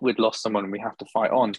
we'd 0.00 0.18
lost 0.18 0.42
someone 0.42 0.64
and 0.64 0.72
we 0.72 0.80
have 0.80 0.96
to 0.98 1.06
fight 1.06 1.30
on. 1.30 1.54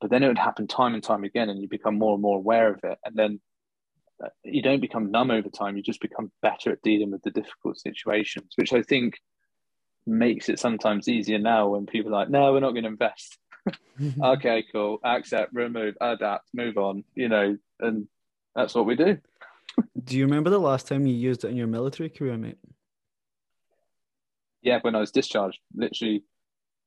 But 0.00 0.10
then 0.10 0.22
it 0.22 0.28
would 0.28 0.38
happen 0.38 0.66
time 0.66 0.94
and 0.94 1.02
time 1.02 1.24
again, 1.24 1.48
and 1.48 1.60
you 1.62 1.68
become 1.68 1.98
more 1.98 2.14
and 2.14 2.22
more 2.22 2.38
aware 2.38 2.72
of 2.72 2.80
it. 2.82 2.98
And 3.04 3.14
then 3.14 3.40
uh, 4.22 4.28
you 4.42 4.60
don't 4.60 4.80
become 4.80 5.12
numb 5.12 5.30
over 5.30 5.48
time; 5.48 5.76
you 5.76 5.82
just 5.82 6.00
become 6.00 6.32
better 6.42 6.72
at 6.72 6.82
dealing 6.82 7.12
with 7.12 7.22
the 7.22 7.30
difficult 7.30 7.78
situations, 7.78 8.52
which 8.56 8.72
I 8.72 8.82
think 8.82 9.14
makes 10.04 10.48
it 10.48 10.58
sometimes 10.58 11.08
easier 11.08 11.38
now 11.38 11.68
when 11.68 11.86
people 11.86 12.12
are 12.12 12.20
like, 12.20 12.30
"No, 12.30 12.52
we're 12.52 12.60
not 12.60 12.72
going 12.72 12.82
to 12.82 12.90
invest." 12.90 13.38
okay, 14.22 14.64
cool. 14.72 14.98
Accept, 15.04 15.52
remove, 15.52 15.96
adapt, 16.00 16.48
move 16.54 16.76
on. 16.76 17.04
You 17.14 17.28
know, 17.28 17.56
and 17.80 18.08
that's 18.54 18.74
what 18.74 18.86
we 18.86 18.96
do. 18.96 19.18
do 20.04 20.16
you 20.16 20.24
remember 20.24 20.50
the 20.50 20.58
last 20.58 20.88
time 20.88 21.06
you 21.06 21.14
used 21.14 21.44
it 21.44 21.48
in 21.48 21.56
your 21.56 21.66
military 21.66 22.08
career, 22.08 22.36
mate? 22.36 22.58
Yeah, 24.62 24.78
when 24.82 24.94
I 24.94 25.00
was 25.00 25.10
discharged, 25.10 25.58
literally 25.74 26.24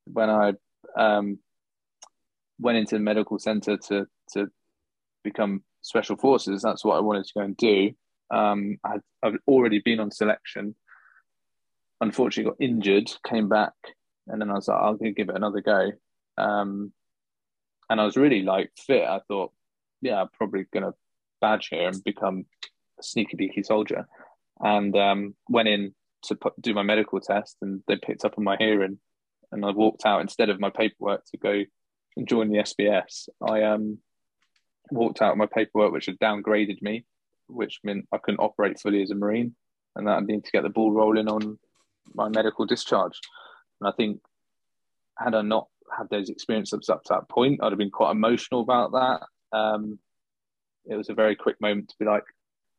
when 0.06 0.30
I 0.30 0.54
um, 0.98 1.40
went 2.60 2.78
into 2.78 2.96
the 2.96 3.02
medical 3.02 3.38
center 3.40 3.78
to 3.78 4.08
to 4.34 4.48
become 5.24 5.64
special 5.82 6.16
forces. 6.16 6.62
That's 6.62 6.86
what 6.86 6.98
I 6.98 7.02
wanted 7.02 7.26
to 7.26 7.34
go 7.36 7.42
and 7.42 7.58
do. 7.58 7.92
Um, 8.32 8.78
I 8.84 8.92
had, 8.94 9.02
I've 9.22 9.38
already 9.48 9.80
been 9.80 10.00
on 10.00 10.12
selection. 10.12 10.76
Unfortunately, 12.02 12.52
got 12.52 12.62
injured, 12.62 13.12
came 13.28 13.50
back, 13.50 13.74
and 14.28 14.42
then 14.42 14.50
I 14.50 14.54
was 14.54 14.68
like, 14.68 14.78
I'll 14.78 14.96
give 14.96 15.30
it 15.30 15.36
another 15.36 15.62
go. 15.62 15.92
Um, 16.38 16.92
and 17.90 18.02
I 18.02 18.04
was 18.04 18.18
really 18.18 18.42
like 18.42 18.72
fit. 18.78 19.04
I 19.04 19.20
thought, 19.28 19.52
yeah, 20.02 20.22
I'm 20.22 20.30
probably 20.30 20.66
gonna 20.74 20.94
badge 21.42 21.68
here 21.70 21.88
and 21.88 22.04
become 22.04 22.46
a 23.00 23.04
sneaky 23.04 23.38
beaky 23.38 23.64
soldier. 23.64 24.08
And 24.60 24.96
um, 24.96 25.36
went 25.50 25.68
in 25.68 25.94
to 26.28 26.36
put, 26.36 26.60
do 26.62 26.74
my 26.74 26.84
medical 26.84 27.20
test, 27.20 27.58
and 27.62 27.82
they 27.88 27.98
picked 27.98 28.26
up 28.26 28.38
on 28.38 28.44
my 28.44 28.58
hearing, 28.58 29.00
and 29.52 29.66
I 29.66 29.72
walked 29.72 30.06
out 30.06 30.22
instead 30.22 30.50
of 30.50 30.60
my 30.60 30.70
paperwork 30.70 31.24
to 31.32 31.38
go 31.38 31.64
and 32.18 32.28
join 32.28 32.50
the 32.50 32.60
SBS. 32.60 33.30
I 33.48 33.64
um 33.64 34.00
walked 34.92 35.22
out 35.22 35.38
my 35.38 35.48
paperwork, 35.48 35.92
which 35.92 36.06
had 36.06 36.20
downgraded 36.20 36.82
me, 36.82 37.06
which 37.48 37.80
meant 37.84 38.08
I 38.12 38.18
couldn't 38.18 38.40
operate 38.40 38.80
fully 38.80 39.02
as 39.02 39.12
a 39.12 39.16
Marine, 39.16 39.56
and 39.96 40.08
that 40.08 40.18
I 40.18 40.20
needed 40.20 40.46
to 40.46 40.52
get 40.52 40.64
the 40.64 40.70
ball 40.70 40.92
rolling 40.92 41.28
on 41.28 41.58
my 42.14 42.30
medical 42.30 42.66
discharge. 42.66 43.20
And 43.82 43.88
I 43.88 43.92
think 43.92 44.22
had 45.18 45.36
I 45.36 45.42
not 45.42 45.68
had 45.96 46.10
those 46.10 46.30
experiences 46.30 46.90
up 46.90 47.04
to 47.04 47.14
that 47.14 47.30
point, 47.30 47.62
I'd 47.62 47.72
have 47.72 47.80
been 47.80 47.92
quite 47.92 48.12
emotional 48.12 48.62
about 48.62 48.92
that. 48.92 49.58
Um, 49.58 50.00
it 50.86 50.96
was 50.96 51.10
a 51.10 51.14
very 51.14 51.36
quick 51.36 51.60
moment 51.62 51.90
to 51.90 51.96
be 52.00 52.06
like, 52.06 52.24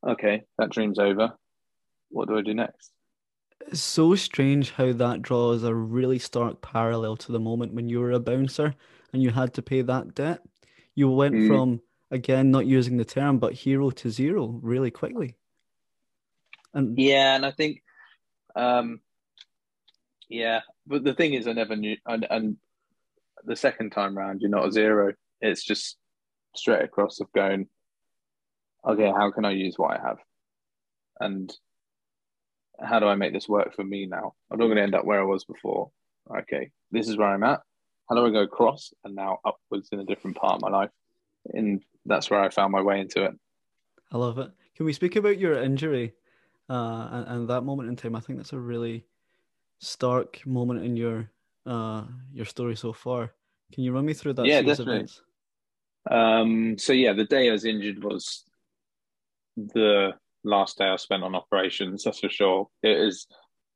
okay, 0.06 0.42
that 0.58 0.70
dream's 0.70 0.98
over. 0.98 1.32
What 2.10 2.28
do 2.28 2.38
I 2.38 2.42
do 2.42 2.54
next? 2.54 2.92
It's 3.60 3.80
so 3.80 4.14
strange 4.14 4.72
how 4.72 4.92
that 4.92 5.22
draws 5.22 5.64
a 5.64 5.74
really 5.74 6.18
stark 6.18 6.62
parallel 6.62 7.16
to 7.16 7.32
the 7.32 7.40
moment 7.40 7.74
when 7.74 7.88
you 7.88 8.00
were 8.00 8.12
a 8.12 8.20
bouncer 8.20 8.74
and 9.12 9.22
you 9.22 9.30
had 9.30 9.54
to 9.54 9.62
pay 9.62 9.82
that 9.82 10.14
debt. 10.14 10.42
You 10.94 11.10
went 11.10 11.34
mm. 11.34 11.48
from 11.48 11.80
again 12.10 12.50
not 12.50 12.66
using 12.66 12.96
the 12.96 13.04
term 13.04 13.38
but 13.38 13.52
hero 13.52 13.90
to 13.90 14.10
zero 14.10 14.46
really 14.62 14.90
quickly. 14.90 15.36
And 16.74 16.98
yeah, 16.98 17.34
and 17.34 17.44
I 17.44 17.50
think 17.50 17.82
um 18.54 19.00
yeah, 20.28 20.60
but 20.86 21.04
the 21.04 21.14
thing 21.14 21.34
is 21.34 21.46
I 21.46 21.52
never 21.52 21.76
knew 21.76 21.96
and, 22.06 22.26
and 22.30 22.56
the 23.44 23.56
second 23.56 23.90
time 23.90 24.16
round 24.16 24.40
you're 24.40 24.50
not 24.50 24.68
a 24.68 24.72
zero. 24.72 25.12
It's 25.40 25.64
just 25.64 25.96
straight 26.54 26.82
across 26.82 27.20
of 27.20 27.32
going, 27.32 27.68
okay, 28.86 29.10
how 29.10 29.30
can 29.30 29.44
I 29.44 29.52
use 29.52 29.74
what 29.76 29.98
I 29.98 30.02
have? 30.02 30.18
And 31.20 31.52
how 32.82 32.98
do 32.98 33.06
I 33.06 33.14
make 33.14 33.32
this 33.32 33.48
work 33.48 33.74
for 33.74 33.84
me 33.84 34.06
now? 34.06 34.34
I'm 34.50 34.58
not 34.58 34.66
going 34.66 34.76
to 34.76 34.82
end 34.82 34.94
up 34.94 35.04
where 35.04 35.20
I 35.20 35.24
was 35.24 35.44
before. 35.44 35.90
Okay, 36.40 36.70
this 36.90 37.08
is 37.08 37.16
where 37.16 37.28
I'm 37.28 37.44
at. 37.44 37.60
How 38.08 38.16
do 38.16 38.26
I 38.26 38.30
go 38.30 38.42
across 38.42 38.92
and 39.04 39.14
now 39.14 39.38
upwards 39.44 39.88
in 39.92 40.00
a 40.00 40.04
different 40.04 40.36
part 40.36 40.56
of 40.56 40.60
my 40.60 40.70
life? 40.70 40.90
And 41.52 41.82
that's 42.04 42.30
where 42.30 42.40
I 42.40 42.50
found 42.50 42.72
my 42.72 42.82
way 42.82 43.00
into 43.00 43.24
it. 43.24 43.32
I 44.12 44.18
love 44.18 44.38
it. 44.38 44.50
Can 44.76 44.86
we 44.86 44.92
speak 44.92 45.16
about 45.16 45.38
your 45.38 45.60
injury 45.62 46.14
uh, 46.68 47.08
and, 47.10 47.28
and 47.28 47.48
that 47.48 47.62
moment 47.62 47.88
in 47.88 47.96
time? 47.96 48.14
I 48.14 48.20
think 48.20 48.38
that's 48.38 48.52
a 48.52 48.58
really 48.58 49.06
stark 49.78 50.44
moment 50.46 50.84
in 50.84 50.96
your 50.96 51.30
uh, 51.66 52.04
your 52.32 52.44
story 52.44 52.76
so 52.76 52.92
far. 52.92 53.32
Can 53.72 53.82
you 53.82 53.92
run 53.92 54.06
me 54.06 54.14
through 54.14 54.34
that? 54.34 54.46
Yeah, 54.46 54.62
definitely. 54.62 55.08
Um, 56.08 56.78
so 56.78 56.92
yeah, 56.92 57.12
the 57.12 57.24
day 57.24 57.48
I 57.48 57.52
was 57.52 57.64
injured 57.64 58.02
was 58.02 58.44
the 59.56 60.12
last 60.46 60.78
day 60.78 60.86
I 60.86 60.96
spent 60.96 61.22
on 61.22 61.34
operations. 61.34 62.04
That's 62.04 62.20
for 62.20 62.28
sure. 62.28 62.68
It 62.82 62.98
is. 62.98 63.26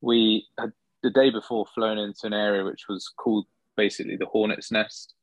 We 0.01 0.47
had 0.57 0.71
the 1.03 1.11
day 1.11 1.29
before 1.29 1.65
flown 1.73 1.97
into 1.97 2.25
an 2.25 2.33
area 2.33 2.63
which 2.63 2.85
was 2.87 3.11
called 3.15 3.45
basically 3.77 4.17
the 4.17 4.25
Hornet's 4.25 4.71
Nest. 4.71 5.13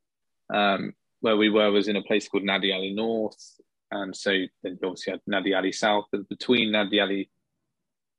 Um, 0.53 0.93
where 1.21 1.37
we 1.37 1.51
were 1.51 1.71
was 1.73 1.89
in 1.89 1.97
a 1.97 2.03
place 2.03 2.29
called 2.29 2.45
Nadi 2.45 2.73
Ali 2.73 2.95
North, 2.95 3.61
and 3.91 4.15
so 4.15 4.31
then 4.63 4.79
you 4.81 4.89
obviously 4.89 5.13
had 5.13 5.21
Nadi 5.29 5.57
Ali 5.57 5.73
South, 5.73 6.07
and 6.13 6.29
between 6.29 6.73
Nadi 6.73 7.03
Ali 7.03 7.29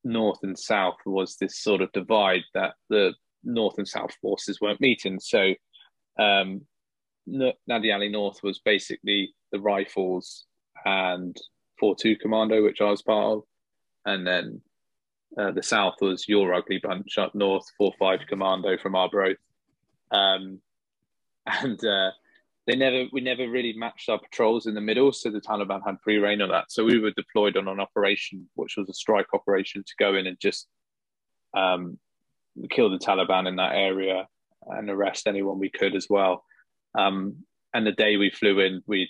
North 0.03 0.39
and 0.43 0.57
South 0.57 0.97
was 1.05 1.37
this 1.37 1.59
sort 1.59 1.81
of 1.81 1.91
divide 1.91 2.43
that 2.53 2.73
the 2.89 3.13
North 3.43 3.77
and 3.77 3.87
South 3.87 4.11
forces 4.21 4.59
weren't 4.59 4.81
meeting. 4.81 5.19
So 5.19 5.53
um, 6.19 6.61
Nadi 7.27 7.93
Ali 7.93 8.09
North 8.09 8.43
was 8.43 8.59
basically 8.59 9.33
the 9.51 9.59
rifles 9.59 10.45
and 10.85 11.35
4-2 11.81 12.19
Commando, 12.19 12.63
which 12.63 12.81
I 12.81 12.89
was 12.89 13.01
part 13.01 13.37
of, 13.37 13.43
and 14.05 14.25
then 14.25 14.61
uh, 15.37 15.51
the 15.51 15.63
South 15.63 15.95
was 16.01 16.27
your 16.27 16.53
ugly 16.53 16.79
bunch 16.81 17.17
up 17.17 17.35
north, 17.35 17.65
4-5 17.79 18.27
Commando 18.27 18.77
from 18.77 18.95
Arbroath. 18.95 19.37
Um, 20.11 20.59
and 21.45 21.83
uh, 21.83 22.11
they 22.67 22.75
never, 22.75 23.05
we 23.11 23.21
never 23.21 23.49
really 23.49 23.73
matched 23.73 24.09
our 24.09 24.19
patrols 24.19 24.65
in 24.65 24.75
the 24.75 24.81
middle, 24.81 25.11
so 25.11 25.29
the 25.29 25.41
Taliban 25.41 25.81
had 25.85 25.97
free 26.03 26.17
reign 26.17 26.41
on 26.41 26.49
that. 26.49 26.71
So 26.71 26.83
we 26.83 26.99
were 26.99 27.11
deployed 27.11 27.57
on 27.57 27.67
an 27.67 27.79
operation, 27.79 28.47
which 28.55 28.75
was 28.77 28.89
a 28.89 28.93
strike 28.93 29.33
operation, 29.33 29.83
to 29.83 29.93
go 29.99 30.15
in 30.15 30.27
and 30.27 30.39
just 30.39 30.67
um, 31.55 31.97
kill 32.69 32.89
the 32.89 32.97
Taliban 32.97 33.47
in 33.47 33.55
that 33.57 33.75
area 33.75 34.27
and 34.67 34.89
arrest 34.89 35.27
anyone 35.27 35.59
we 35.59 35.69
could 35.69 35.95
as 35.95 36.07
well. 36.09 36.43
Um, 36.97 37.45
and 37.73 37.85
the 37.85 37.91
day 37.91 38.17
we 38.17 38.29
flew 38.29 38.59
in, 38.59 38.83
we 38.85 39.09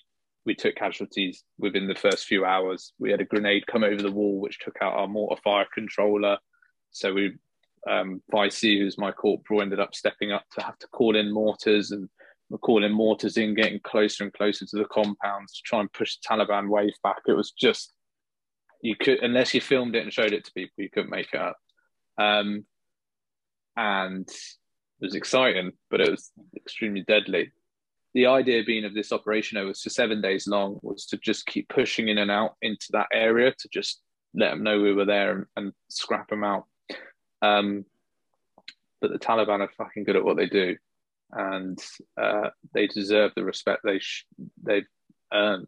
we 0.49 0.55
took 0.55 0.75
casualties 0.75 1.43
within 1.59 1.87
the 1.87 1.93
first 1.93 2.25
few 2.25 2.43
hours. 2.43 2.93
We 2.97 3.11
had 3.11 3.21
a 3.21 3.25
grenade 3.25 3.67
come 3.67 3.83
over 3.83 4.01
the 4.01 4.11
wall, 4.11 4.39
which 4.39 4.57
took 4.57 4.77
out 4.81 4.95
our 4.95 5.07
mortar 5.07 5.39
fire 5.43 5.67
controller. 5.71 6.39
So 6.89 7.13
we, 7.13 7.35
um, 7.87 8.23
Vicey, 8.33 8.79
who's 8.79 8.97
my 8.97 9.11
corporal, 9.11 9.61
ended 9.61 9.79
up 9.79 9.93
stepping 9.93 10.31
up 10.31 10.45
to 10.57 10.63
have 10.63 10.79
to 10.79 10.87
call 10.87 11.15
in 11.15 11.31
mortars 11.31 11.91
and 11.91 12.09
we're 12.49 12.57
calling 12.57 12.91
mortars 12.91 13.37
in, 13.37 13.53
getting 13.53 13.79
closer 13.81 14.23
and 14.23 14.33
closer 14.33 14.65
to 14.65 14.77
the 14.77 14.85
compounds 14.85 15.53
to 15.53 15.61
try 15.63 15.81
and 15.81 15.93
push 15.93 16.15
the 16.17 16.27
Taliban 16.27 16.67
wave 16.67 16.95
back. 17.03 17.17
It 17.27 17.33
was 17.33 17.51
just 17.51 17.93
you 18.81 18.95
could 18.95 19.19
unless 19.21 19.53
you 19.53 19.61
filmed 19.61 19.95
it 19.95 20.01
and 20.01 20.11
showed 20.11 20.33
it 20.33 20.45
to 20.45 20.51
people, 20.53 20.73
you 20.77 20.89
couldn't 20.89 21.11
make 21.11 21.31
it 21.31 21.39
up. 21.39 21.57
Um, 22.17 22.65
and 23.77 24.27
it 24.27 25.05
was 25.05 25.13
exciting, 25.13 25.73
but 25.91 26.01
it 26.01 26.09
was 26.09 26.31
extremely 26.57 27.03
deadly 27.07 27.51
the 28.13 28.25
idea 28.25 28.63
being 28.63 28.85
of 28.85 28.93
this 28.93 29.11
operation 29.11 29.65
was 29.65 29.81
for 29.81 29.89
seven 29.89 30.21
days 30.21 30.47
long 30.47 30.79
was 30.81 31.05
to 31.07 31.17
just 31.17 31.45
keep 31.45 31.69
pushing 31.69 32.07
in 32.07 32.17
and 32.17 32.31
out 32.31 32.55
into 32.61 32.87
that 32.91 33.07
area 33.13 33.53
to 33.57 33.69
just 33.71 34.01
let 34.33 34.51
them 34.51 34.63
know 34.63 34.79
we 34.79 34.93
were 34.93 35.05
there 35.05 35.31
and, 35.31 35.45
and 35.55 35.73
scrap 35.89 36.29
them 36.29 36.43
out. 36.43 36.65
Um, 37.41 37.85
but 39.01 39.11
the 39.11 39.19
taliban 39.19 39.61
are 39.61 39.71
fucking 39.77 40.03
good 40.03 40.15
at 40.15 40.23
what 40.23 40.37
they 40.37 40.47
do 40.47 40.75
and 41.31 41.79
uh, 42.19 42.49
they 42.73 42.87
deserve 42.87 43.31
the 43.35 43.43
respect 43.43 43.81
they 43.83 43.99
sh- 43.99 44.25
they've 44.63 44.87
earned. 45.31 45.67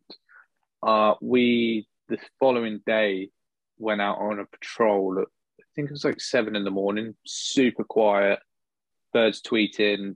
Uh, 0.81 1.13
we 1.21 1.87
the 2.09 2.17
following 2.39 2.81
day 2.85 3.29
went 3.77 4.01
out 4.01 4.17
on 4.17 4.39
a 4.39 4.45
patrol 4.45 5.19
at, 5.19 5.27
i 5.59 5.63
think 5.75 5.87
it 5.87 5.93
was 5.93 6.03
like 6.03 6.19
seven 6.19 6.55
in 6.55 6.63
the 6.63 6.71
morning 6.71 7.15
super 7.25 7.83
quiet 7.83 8.39
birds 9.11 9.41
tweeting. 9.41 10.15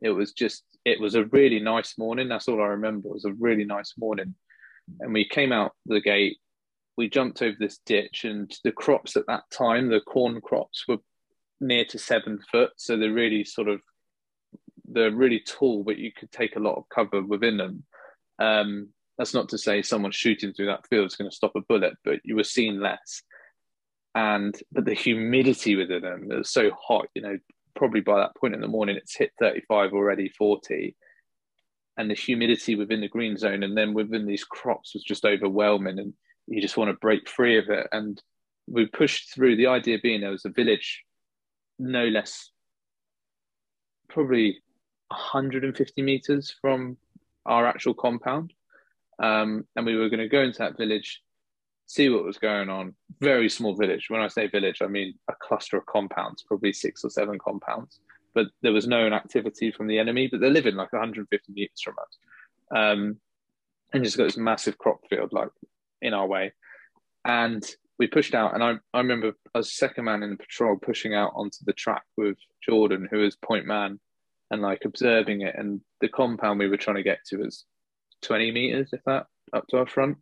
It 0.00 0.10
was 0.10 0.32
just 0.32 0.64
it 0.90 1.00
was 1.00 1.14
a 1.14 1.24
really 1.26 1.60
nice 1.60 1.96
morning. 1.96 2.28
That's 2.28 2.48
all 2.48 2.60
I 2.60 2.66
remember. 2.66 3.08
It 3.08 3.14
was 3.14 3.24
a 3.24 3.32
really 3.32 3.64
nice 3.64 3.94
morning. 3.96 4.34
And 5.00 5.14
we 5.14 5.26
came 5.26 5.52
out 5.52 5.72
the 5.86 6.00
gate, 6.00 6.38
we 6.96 7.08
jumped 7.08 7.42
over 7.42 7.56
this 7.58 7.78
ditch, 7.86 8.24
and 8.24 8.52
the 8.64 8.72
crops 8.72 9.16
at 9.16 9.26
that 9.28 9.44
time, 9.52 9.88
the 9.88 10.00
corn 10.00 10.40
crops, 10.40 10.84
were 10.88 10.98
near 11.60 11.84
to 11.86 11.98
seven 11.98 12.40
foot. 12.50 12.72
So 12.76 12.96
they're 12.96 13.12
really 13.12 13.44
sort 13.44 13.68
of 13.68 13.80
they're 14.92 15.12
really 15.12 15.40
tall, 15.46 15.84
but 15.84 15.98
you 15.98 16.10
could 16.12 16.32
take 16.32 16.56
a 16.56 16.60
lot 16.60 16.76
of 16.76 16.88
cover 16.92 17.22
within 17.22 17.56
them. 17.56 17.84
Um, 18.40 18.88
that's 19.16 19.34
not 19.34 19.48
to 19.50 19.58
say 19.58 19.82
someone 19.82 20.12
shooting 20.12 20.52
through 20.52 20.66
that 20.66 20.86
field 20.88 21.06
is 21.06 21.16
going 21.16 21.30
to 21.30 21.36
stop 21.36 21.52
a 21.54 21.60
bullet, 21.60 21.94
but 22.04 22.20
you 22.24 22.34
were 22.34 22.44
seeing 22.44 22.80
less. 22.80 23.22
And 24.14 24.58
but 24.72 24.84
the 24.86 24.94
humidity 24.94 25.76
within 25.76 26.02
them 26.02 26.32
it 26.32 26.36
was 26.36 26.50
so 26.50 26.70
hot, 26.72 27.06
you 27.14 27.22
know, 27.22 27.38
probably 27.74 28.00
by 28.00 28.18
that 28.18 28.36
point 28.36 28.54
in 28.54 28.60
the 28.60 28.68
morning 28.68 28.96
it's 28.96 29.16
hit 29.16 29.32
35 29.38 29.92
already 29.92 30.28
40 30.28 30.94
and 31.96 32.10
the 32.10 32.14
humidity 32.14 32.74
within 32.74 33.00
the 33.00 33.08
green 33.08 33.36
zone 33.36 33.62
and 33.62 33.76
then 33.76 33.94
within 33.94 34.26
these 34.26 34.44
crops 34.44 34.94
was 34.94 35.02
just 35.02 35.24
overwhelming 35.24 35.98
and 35.98 36.14
you 36.46 36.60
just 36.60 36.76
want 36.76 36.90
to 36.90 36.94
break 36.94 37.28
free 37.28 37.58
of 37.58 37.68
it. 37.68 37.86
And 37.92 38.20
we 38.66 38.86
pushed 38.86 39.32
through 39.32 39.56
the 39.56 39.68
idea 39.68 39.98
being 40.02 40.20
there 40.20 40.30
was 40.30 40.44
a 40.44 40.50
village 40.50 41.04
no 41.78 42.06
less 42.06 42.50
probably 44.08 44.58
150 45.08 46.02
meters 46.02 46.54
from 46.60 46.96
our 47.46 47.66
actual 47.66 47.94
compound. 47.94 48.52
Um, 49.22 49.66
and 49.76 49.86
we 49.86 49.96
were 49.96 50.08
going 50.08 50.20
to 50.20 50.28
go 50.28 50.42
into 50.42 50.58
that 50.58 50.76
village 50.76 51.20
see 51.90 52.08
what 52.08 52.24
was 52.24 52.38
going 52.38 52.68
on 52.68 52.94
very 53.20 53.48
small 53.48 53.74
village 53.74 54.06
when 54.08 54.20
i 54.20 54.28
say 54.28 54.46
village 54.46 54.80
i 54.80 54.86
mean 54.86 55.12
a 55.28 55.34
cluster 55.40 55.76
of 55.76 55.86
compounds 55.86 56.42
probably 56.42 56.72
six 56.72 57.04
or 57.04 57.10
seven 57.10 57.38
compounds 57.38 58.00
but 58.34 58.46
there 58.62 58.72
was 58.72 58.86
known 58.86 59.12
activity 59.12 59.70
from 59.70 59.86
the 59.86 59.98
enemy. 59.98 60.28
But 60.30 60.40
they're 60.40 60.50
living 60.50 60.76
like 60.76 60.92
150 60.92 61.52
meters 61.52 61.80
from 61.82 61.94
us, 62.00 62.18
um, 62.74 63.16
and 63.92 64.04
just 64.04 64.16
got 64.16 64.24
this 64.24 64.36
massive 64.36 64.78
crop 64.78 65.00
field 65.08 65.32
like 65.32 65.50
in 66.00 66.14
our 66.14 66.26
way. 66.26 66.52
And 67.24 67.64
we 67.98 68.06
pushed 68.06 68.34
out, 68.34 68.54
and 68.54 68.62
I, 68.62 68.74
I 68.94 68.98
remember 68.98 69.32
as 69.54 69.72
second 69.72 70.04
man 70.04 70.22
in 70.22 70.30
the 70.30 70.36
patrol 70.36 70.76
pushing 70.76 71.14
out 71.14 71.32
onto 71.34 71.58
the 71.64 71.72
track 71.72 72.04
with 72.16 72.38
Jordan, 72.66 73.08
who 73.10 73.18
was 73.18 73.36
point 73.36 73.66
man, 73.66 74.00
and 74.50 74.62
like 74.62 74.84
observing 74.84 75.42
it. 75.42 75.54
And 75.56 75.80
the 76.00 76.08
compound 76.08 76.58
we 76.58 76.68
were 76.68 76.76
trying 76.76 76.96
to 76.96 77.02
get 77.02 77.24
to 77.26 77.38
was 77.38 77.64
20 78.22 78.52
meters, 78.52 78.90
if 78.92 79.02
that, 79.04 79.26
up 79.52 79.66
to 79.68 79.78
our 79.78 79.86
front. 79.86 80.18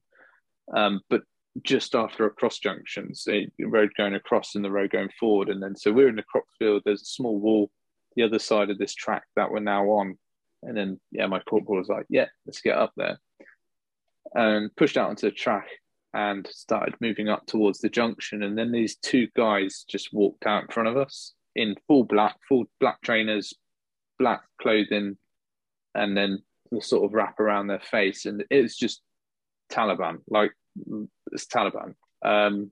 Um, 0.74 1.00
but 1.08 1.22
just 1.62 1.94
after 1.94 2.26
a 2.26 2.30
cross 2.30 2.58
junction, 2.58 3.14
so 3.14 3.40
road 3.60 3.90
going 3.96 4.14
across 4.14 4.54
and 4.54 4.64
the 4.64 4.70
road 4.70 4.90
going 4.90 5.10
forward. 5.18 5.48
And 5.48 5.62
then 5.62 5.76
so 5.76 5.92
we're 5.92 6.08
in 6.08 6.16
the 6.16 6.22
crop 6.22 6.44
field, 6.58 6.82
there's 6.84 7.02
a 7.02 7.06
small 7.06 7.38
wall 7.38 7.70
the 8.16 8.24
other 8.24 8.38
side 8.38 8.68
of 8.70 8.78
this 8.78 8.94
track 8.94 9.22
that 9.36 9.50
we're 9.50 9.60
now 9.60 9.84
on. 9.90 10.18
And 10.62 10.76
then, 10.76 11.00
yeah, 11.12 11.26
my 11.26 11.38
corporal 11.38 11.78
was 11.78 11.88
like, 11.88 12.06
yeah, 12.08 12.26
let's 12.46 12.60
get 12.60 12.76
up 12.76 12.92
there. 12.96 13.20
And 14.34 14.74
pushed 14.76 14.96
out 14.96 15.08
onto 15.08 15.30
the 15.30 15.34
track 15.34 15.68
and 16.12 16.46
started 16.50 16.96
moving 17.00 17.28
up 17.28 17.46
towards 17.46 17.78
the 17.78 17.88
junction. 17.88 18.42
And 18.42 18.58
then 18.58 18.72
these 18.72 18.96
two 18.96 19.28
guys 19.36 19.84
just 19.88 20.12
walked 20.12 20.46
out 20.46 20.64
in 20.64 20.68
front 20.68 20.88
of 20.88 20.96
us 20.96 21.34
in 21.54 21.76
full 21.86 22.04
black, 22.04 22.36
full 22.48 22.64
black 22.80 23.00
trainers, 23.02 23.54
black 24.18 24.42
clothing, 24.60 25.16
and 25.94 26.16
then 26.16 26.42
the 26.72 26.80
sort 26.82 27.04
of 27.04 27.14
wrap 27.14 27.38
around 27.38 27.68
their 27.68 27.80
face. 27.80 28.26
And 28.26 28.44
it 28.50 28.62
was 28.62 28.76
just 28.76 29.00
Taliban, 29.70 30.18
like 30.28 30.52
it's 31.32 31.46
Taliban. 31.46 31.94
Um, 32.24 32.70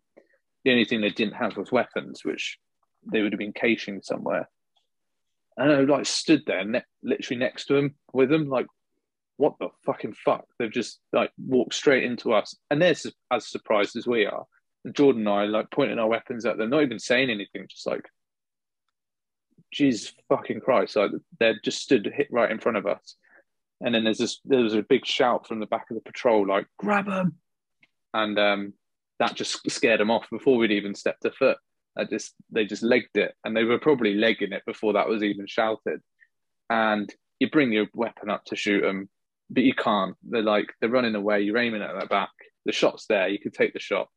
the 0.65 0.73
only 0.73 0.85
thing 0.85 1.01
they 1.01 1.11
didn't 1.11 1.35
have 1.35 1.57
was 1.57 1.71
weapons, 1.71 2.25
which 2.25 2.59
they 3.13 3.23
would 3.23 3.33
have 3.33 3.39
been 3.39 3.53
caching 3.53 4.01
somewhere. 4.03 4.49
And 5.57 5.73
I 5.73 5.81
like 5.81 6.07
stood 6.07 6.43
there, 6.47 6.65
ne- 6.65 6.83
literally 7.03 7.39
next 7.39 7.67
to 7.67 7.75
them, 7.75 7.95
with 8.13 8.29
them, 8.29 8.49
like, 8.49 8.67
what 9.39 9.55
the 9.59 9.69
fucking 9.85 10.15
fuck? 10.15 10.45
They've 10.59 10.73
just 10.73 10.99
like 11.13 11.31
walked 11.39 11.75
straight 11.75 12.05
into 12.05 12.33
us, 12.33 12.57
and 12.71 12.81
they're 12.81 12.95
su- 12.95 13.13
as 13.31 13.47
surprised 13.47 13.97
as 13.97 14.07
we 14.07 14.27
are. 14.27 14.45
And 14.85 14.95
Jordan 14.95 15.23
and 15.23 15.29
I 15.29 15.45
like 15.45 15.71
pointing 15.71 15.99
our 15.99 16.09
weapons 16.09 16.45
at 16.47 16.59
them, 16.59 16.71
not 16.71 16.83
even 16.83 16.99
saying 16.99 17.31
anything, 17.31 17.67
just 17.69 17.87
like, 17.87 18.07
Jesus 19.73 20.13
fucking 20.29 20.61
Christ! 20.61 20.97
Like 20.97 21.11
they're 21.39 21.59
just 21.63 21.83
stood 21.83 22.11
hit 22.15 22.29
right 22.31 22.51
in 22.51 22.61
front 22.61 22.79
of 22.79 22.87
us. 22.87 23.17
And 23.83 23.95
then 23.95 24.05
there's 24.05 24.19
this, 24.19 24.41
there 24.45 24.63
was 24.63 24.75
a 24.75 24.83
big 24.83 25.05
shout 25.05 25.47
from 25.47 25.61
the 25.61 25.67
back 25.67 25.91
of 25.91 25.97
the 25.97 26.01
patrol, 26.01 26.47
like, 26.47 26.67
grab 26.79 27.07
them! 27.07 27.37
And 28.15 28.39
um, 28.39 28.73
that 29.19 29.35
just 29.35 29.69
scared 29.71 30.01
them 30.01 30.11
off 30.11 30.27
before 30.31 30.57
we'd 30.57 30.73
even 30.73 30.95
stepped 30.95 31.25
a 31.25 31.31
foot. 31.31 31.59
I 31.99 32.05
just 32.05 32.35
they 32.51 32.67
just 32.67 32.83
legged 32.83 33.17
it, 33.17 33.35
and 33.45 33.57
they 33.57 33.65
were 33.65 33.79
probably 33.79 34.15
legging 34.15 34.53
it 34.53 34.63
before 34.67 34.93
that 34.95 35.09
was 35.09 35.23
even 35.23 35.47
shouted. 35.47 36.01
And 36.69 37.13
you 37.39 37.51
bring 37.51 37.73
your 37.73 37.87
weapon 37.95 38.29
up 38.29 38.45
to 38.47 38.57
shoot 38.57 38.83
them, 38.83 39.09
but 39.51 39.63
you 39.63 39.75
can't. 39.75 40.15
They're 40.23 40.43
like 40.43 40.73
they're 40.81 40.91
running 40.91 41.15
away. 41.15 41.41
You're 41.41 41.59
aiming 41.59 41.83
at 41.83 41.99
their 41.99 42.09
back. 42.09 42.31
The 42.67 42.73
shot's 42.73 43.07
there. 43.07 43.29
You 43.29 43.39
could 43.39 43.55
take 43.55 43.73
the 43.73 43.81
shot, 43.81 44.09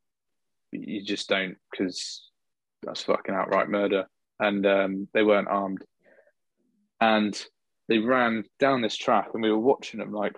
you 0.72 1.04
just 1.04 1.30
don't 1.30 1.58
because 1.72 2.30
that's 2.84 3.04
fucking 3.04 3.36
outright 3.36 3.70
murder. 3.70 4.06
And 4.40 4.66
um, 4.66 5.08
they 5.14 5.24
weren't 5.24 5.50
armed, 5.50 5.84
and 7.02 7.38
they 7.90 7.98
ran 7.98 8.46
down 8.60 8.82
this 8.82 8.96
track, 8.96 9.30
and 9.34 9.44
we 9.44 9.52
were 9.52 9.60
watching 9.60 10.00
them. 10.00 10.14
Like 10.14 10.38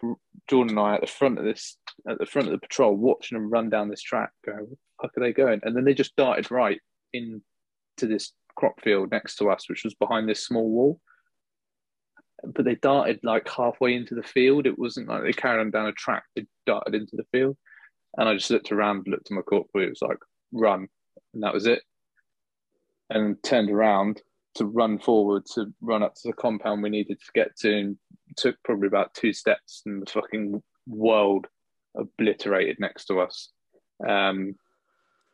Jordan 0.51 0.77
and 0.77 0.85
I 0.85 0.95
at 0.95 1.01
the 1.01 1.07
front 1.07 1.39
of 1.39 1.45
this, 1.45 1.77
at 2.09 2.19
the 2.19 2.25
front 2.25 2.49
of 2.49 2.51
the 2.51 2.59
patrol, 2.59 2.93
watching 2.93 3.37
them 3.37 3.49
run 3.49 3.69
down 3.69 3.87
this 3.87 4.01
track. 4.01 4.31
Going, 4.45 4.59
"What 4.59 4.69
the 4.69 4.75
fuck 5.01 5.17
are 5.17 5.21
they 5.21 5.31
going?" 5.31 5.61
And 5.63 5.73
then 5.73 5.85
they 5.85 5.93
just 5.93 6.15
darted 6.17 6.51
right 6.51 6.81
into 7.13 7.41
this 8.01 8.33
crop 8.57 8.81
field 8.81 9.11
next 9.11 9.37
to 9.37 9.49
us, 9.49 9.69
which 9.69 9.85
was 9.85 9.93
behind 9.93 10.27
this 10.27 10.45
small 10.45 10.69
wall. 10.69 10.99
But 12.43 12.65
they 12.65 12.75
darted 12.75 13.21
like 13.23 13.47
halfway 13.47 13.95
into 13.95 14.13
the 14.13 14.23
field. 14.23 14.67
It 14.67 14.77
wasn't 14.77 15.07
like 15.07 15.23
they 15.23 15.31
carried 15.31 15.61
on 15.61 15.71
down 15.71 15.87
a 15.87 15.93
track, 15.93 16.25
they 16.35 16.45
darted 16.65 16.95
into 16.95 17.15
the 17.15 17.25
field. 17.31 17.55
And 18.17 18.27
I 18.27 18.33
just 18.33 18.51
looked 18.51 18.73
around, 18.73 19.07
looked 19.07 19.31
at 19.31 19.35
my 19.35 19.41
corporal, 19.43 19.85
it 19.85 19.89
was 19.89 20.01
like, 20.01 20.17
run. 20.51 20.89
And 21.33 21.43
that 21.43 21.53
was 21.53 21.65
it. 21.65 21.81
And 23.09 23.41
turned 23.41 23.69
around 23.69 24.21
to 24.55 24.65
run 24.65 24.99
forward 24.99 25.45
to 25.53 25.73
run 25.79 26.03
up 26.03 26.15
to 26.15 26.27
the 26.27 26.33
compound 26.33 26.83
we 26.83 26.89
needed 26.89 27.19
to 27.21 27.31
get 27.33 27.55
to 27.59 27.73
and 27.73 27.97
took 28.37 28.55
probably 28.63 28.87
about 28.87 29.13
two 29.13 29.33
steps 29.33 29.83
and 29.85 30.01
the 30.01 30.11
fucking 30.11 30.61
world 30.87 31.47
obliterated 31.95 32.77
next 32.79 33.05
to 33.05 33.19
us. 33.19 33.49
Um, 34.07 34.55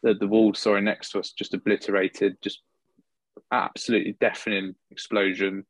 the, 0.03 0.13
the 0.13 0.27
wall, 0.27 0.53
sorry, 0.53 0.81
next 0.81 1.11
to 1.11 1.19
us 1.19 1.31
just 1.31 1.53
obliterated, 1.53 2.37
just 2.41 2.61
absolutely 3.51 4.17
deafening 4.19 4.75
explosion, 4.91 5.65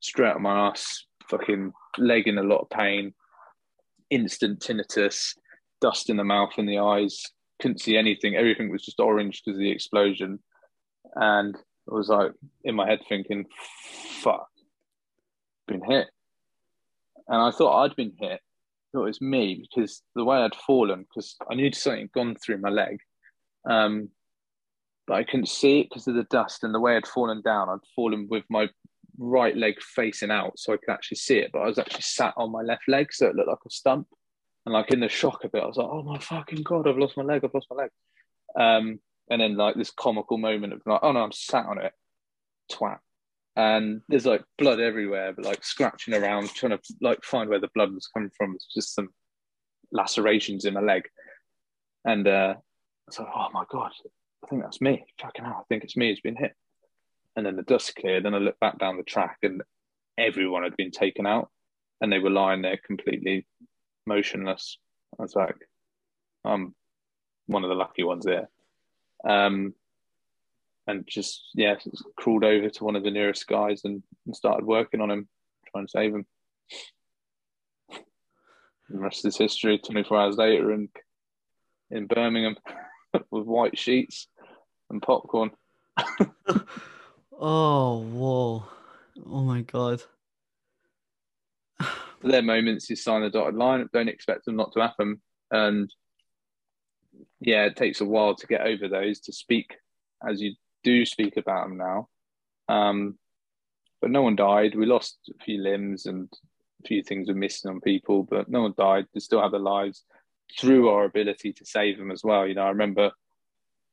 straight 0.00 0.34
on 0.34 0.42
my 0.42 0.68
ass, 0.68 1.04
fucking 1.28 1.72
leg 1.98 2.28
in 2.28 2.38
a 2.38 2.42
lot 2.42 2.60
of 2.60 2.70
pain, 2.70 3.14
instant 4.10 4.60
tinnitus, 4.60 5.34
dust 5.80 6.10
in 6.10 6.16
the 6.16 6.24
mouth 6.24 6.52
and 6.58 6.68
the 6.68 6.78
eyes, 6.78 7.24
couldn't 7.60 7.80
see 7.80 7.96
anything. 7.96 8.36
Everything 8.36 8.70
was 8.70 8.84
just 8.84 9.00
orange 9.00 9.42
because 9.44 9.56
of 9.56 9.60
the 9.60 9.70
explosion. 9.70 10.38
And 11.14 11.56
I 11.90 11.94
was 11.94 12.08
like 12.08 12.32
in 12.64 12.74
my 12.74 12.88
head 12.88 13.00
thinking, 13.08 13.46
fuck, 14.20 14.48
been 15.66 15.82
hit. 15.82 16.08
And 17.28 17.40
I 17.40 17.50
thought 17.50 17.82
I'd 17.82 17.96
been 17.96 18.12
hit. 18.18 18.40
I 18.40 18.86
thought 18.92 19.04
it 19.04 19.06
was 19.06 19.20
me 19.20 19.66
because 19.68 20.02
the 20.14 20.24
way 20.24 20.38
I'd 20.38 20.54
fallen, 20.54 21.02
because 21.02 21.36
I 21.50 21.54
knew 21.54 21.72
something 21.72 22.02
had 22.02 22.12
gone 22.12 22.36
through 22.36 22.58
my 22.58 22.68
leg. 22.68 22.98
Um, 23.68 24.10
but 25.06 25.14
I 25.14 25.24
couldn't 25.24 25.48
see 25.48 25.80
it 25.80 25.88
because 25.88 26.06
of 26.06 26.14
the 26.14 26.24
dust 26.24 26.64
and 26.64 26.74
the 26.74 26.80
way 26.80 26.96
I'd 26.96 27.06
fallen 27.06 27.42
down. 27.42 27.68
I'd 27.68 27.78
fallen 27.96 28.28
with 28.30 28.44
my 28.48 28.68
right 29.18 29.56
leg 29.56 29.74
facing 29.80 30.30
out 30.30 30.58
so 30.58 30.72
I 30.72 30.76
could 30.76 30.92
actually 30.92 31.16
see 31.18 31.38
it, 31.38 31.50
but 31.52 31.60
I 31.60 31.66
was 31.66 31.78
actually 31.78 32.02
sat 32.02 32.34
on 32.36 32.52
my 32.52 32.62
left 32.62 32.88
leg, 32.88 33.12
so 33.12 33.26
it 33.26 33.36
looked 33.36 33.48
like 33.48 33.58
a 33.66 33.70
stump. 33.70 34.08
And 34.64 34.72
like 34.72 34.90
in 34.92 35.00
the 35.00 35.08
shock 35.08 35.44
of 35.44 35.54
it, 35.54 35.62
I 35.62 35.66
was 35.66 35.76
like, 35.76 35.88
"Oh 35.90 36.02
my 36.02 36.18
fucking 36.18 36.62
god, 36.62 36.86
I've 36.86 36.98
lost 36.98 37.16
my 37.16 37.24
leg! 37.24 37.44
I've 37.44 37.54
lost 37.54 37.66
my 37.70 37.82
leg!" 37.82 37.90
Um, 38.58 39.00
and 39.28 39.40
then 39.40 39.56
like 39.56 39.74
this 39.74 39.90
comical 39.90 40.38
moment 40.38 40.72
of 40.72 40.82
like, 40.86 41.00
"Oh 41.02 41.12
no, 41.12 41.20
I'm 41.20 41.32
sat 41.32 41.66
on 41.66 41.78
it, 41.78 41.92
twat!" 42.70 42.98
And 43.54 44.00
there's 44.08 44.24
like 44.24 44.42
blood 44.56 44.80
everywhere, 44.80 45.34
but 45.34 45.44
like 45.44 45.62
scratching 45.62 46.14
around, 46.14 46.48
trying 46.54 46.78
to 46.78 46.80
like 47.02 47.22
find 47.22 47.50
where 47.50 47.60
the 47.60 47.68
blood 47.74 47.92
was 47.92 48.06
coming 48.06 48.30
from. 48.36 48.54
It's 48.54 48.66
just 48.72 48.94
some 48.94 49.10
lacerations 49.92 50.64
in 50.64 50.72
my 50.72 50.80
leg, 50.80 51.02
and 52.06 52.26
uh, 52.26 52.54
I 52.56 52.60
was 53.06 53.18
like, 53.18 53.28
oh 53.34 53.48
my 53.52 53.64
God, 53.70 53.92
I 54.42 54.46
think 54.48 54.62
that's 54.62 54.80
me. 54.80 55.04
Fucking 55.20 55.44
hell, 55.44 55.58
I 55.60 55.64
think 55.68 55.84
it's 55.84 55.98
me 55.98 56.08
who's 56.08 56.20
been 56.20 56.36
hit. 56.36 56.54
And 57.36 57.44
then 57.44 57.56
the 57.56 57.62
dust 57.62 57.94
cleared, 57.94 58.24
and 58.24 58.34
I 58.34 58.38
looked 58.38 58.60
back 58.60 58.78
down 58.78 58.96
the 58.96 59.02
track, 59.02 59.36
and 59.42 59.62
everyone 60.16 60.62
had 60.62 60.76
been 60.76 60.90
taken 60.90 61.26
out, 61.26 61.50
and 62.00 62.10
they 62.10 62.18
were 62.18 62.30
lying 62.30 62.62
there 62.62 62.78
completely 62.82 63.46
motionless. 64.06 64.78
I 65.18 65.22
was 65.22 65.34
like, 65.34 65.56
I'm 66.42 66.74
one 67.46 67.64
of 67.64 67.68
the 67.68 67.74
lucky 67.76 68.02
ones 68.02 68.24
there. 68.24 68.48
Um, 69.28 69.74
and 70.86 71.06
just 71.06 71.50
yeah, 71.54 71.76
crawled 72.16 72.44
over 72.44 72.68
to 72.68 72.84
one 72.84 72.96
of 72.96 73.04
the 73.04 73.10
nearest 73.10 73.46
guys 73.46 73.82
and, 73.84 74.02
and 74.26 74.36
started 74.36 74.66
working 74.66 75.00
on 75.00 75.10
him, 75.10 75.28
trying 75.70 75.86
to 75.86 75.90
save 75.90 76.14
him. 76.14 76.26
the 78.88 78.98
rest 78.98 79.24
is 79.24 79.36
history. 79.36 79.78
Twenty 79.78 80.02
four 80.02 80.18
hours 80.18 80.36
later, 80.36 80.72
in 80.72 80.88
in 81.90 82.06
Birmingham. 82.06 82.56
with 83.30 83.46
white 83.46 83.78
sheets 83.78 84.28
and 84.90 85.02
popcorn. 85.02 85.50
oh, 87.38 87.98
whoa. 87.98 88.64
Oh 89.26 89.42
my 89.42 89.62
God. 89.62 90.02
there 92.22 92.40
are 92.40 92.42
moments 92.42 92.88
you 92.90 92.96
sign 92.96 93.22
the 93.22 93.30
dotted 93.30 93.54
line, 93.54 93.88
don't 93.92 94.08
expect 94.08 94.44
them 94.44 94.56
not 94.56 94.72
to 94.72 94.80
happen. 94.80 95.20
And 95.50 95.92
yeah, 97.40 97.64
it 97.66 97.76
takes 97.76 98.00
a 98.00 98.06
while 98.06 98.34
to 98.34 98.46
get 98.46 98.62
over 98.62 98.88
those, 98.88 99.20
to 99.20 99.32
speak 99.32 99.74
as 100.26 100.40
you 100.40 100.54
do 100.82 101.04
speak 101.06 101.36
about 101.36 101.68
them 101.68 101.78
now. 101.78 102.08
Um, 102.68 103.18
but 104.00 104.10
no 104.10 104.22
one 104.22 104.36
died. 104.36 104.74
We 104.74 104.86
lost 104.86 105.18
a 105.30 105.44
few 105.44 105.62
limbs 105.62 106.06
and 106.06 106.28
a 106.82 106.88
few 106.88 107.02
things 107.02 107.28
were 107.28 107.34
missing 107.34 107.70
on 107.70 107.80
people, 107.80 108.24
but 108.24 108.48
no 108.48 108.62
one 108.62 108.74
died. 108.76 109.06
They 109.14 109.20
still 109.20 109.40
have 109.42 109.52
their 109.52 109.60
lives 109.60 110.04
through 110.58 110.88
our 110.88 111.04
ability 111.04 111.52
to 111.52 111.64
save 111.64 111.98
them 111.98 112.10
as 112.10 112.22
well. 112.24 112.46
You 112.46 112.54
know, 112.54 112.62
I 112.62 112.70
remember 112.70 113.12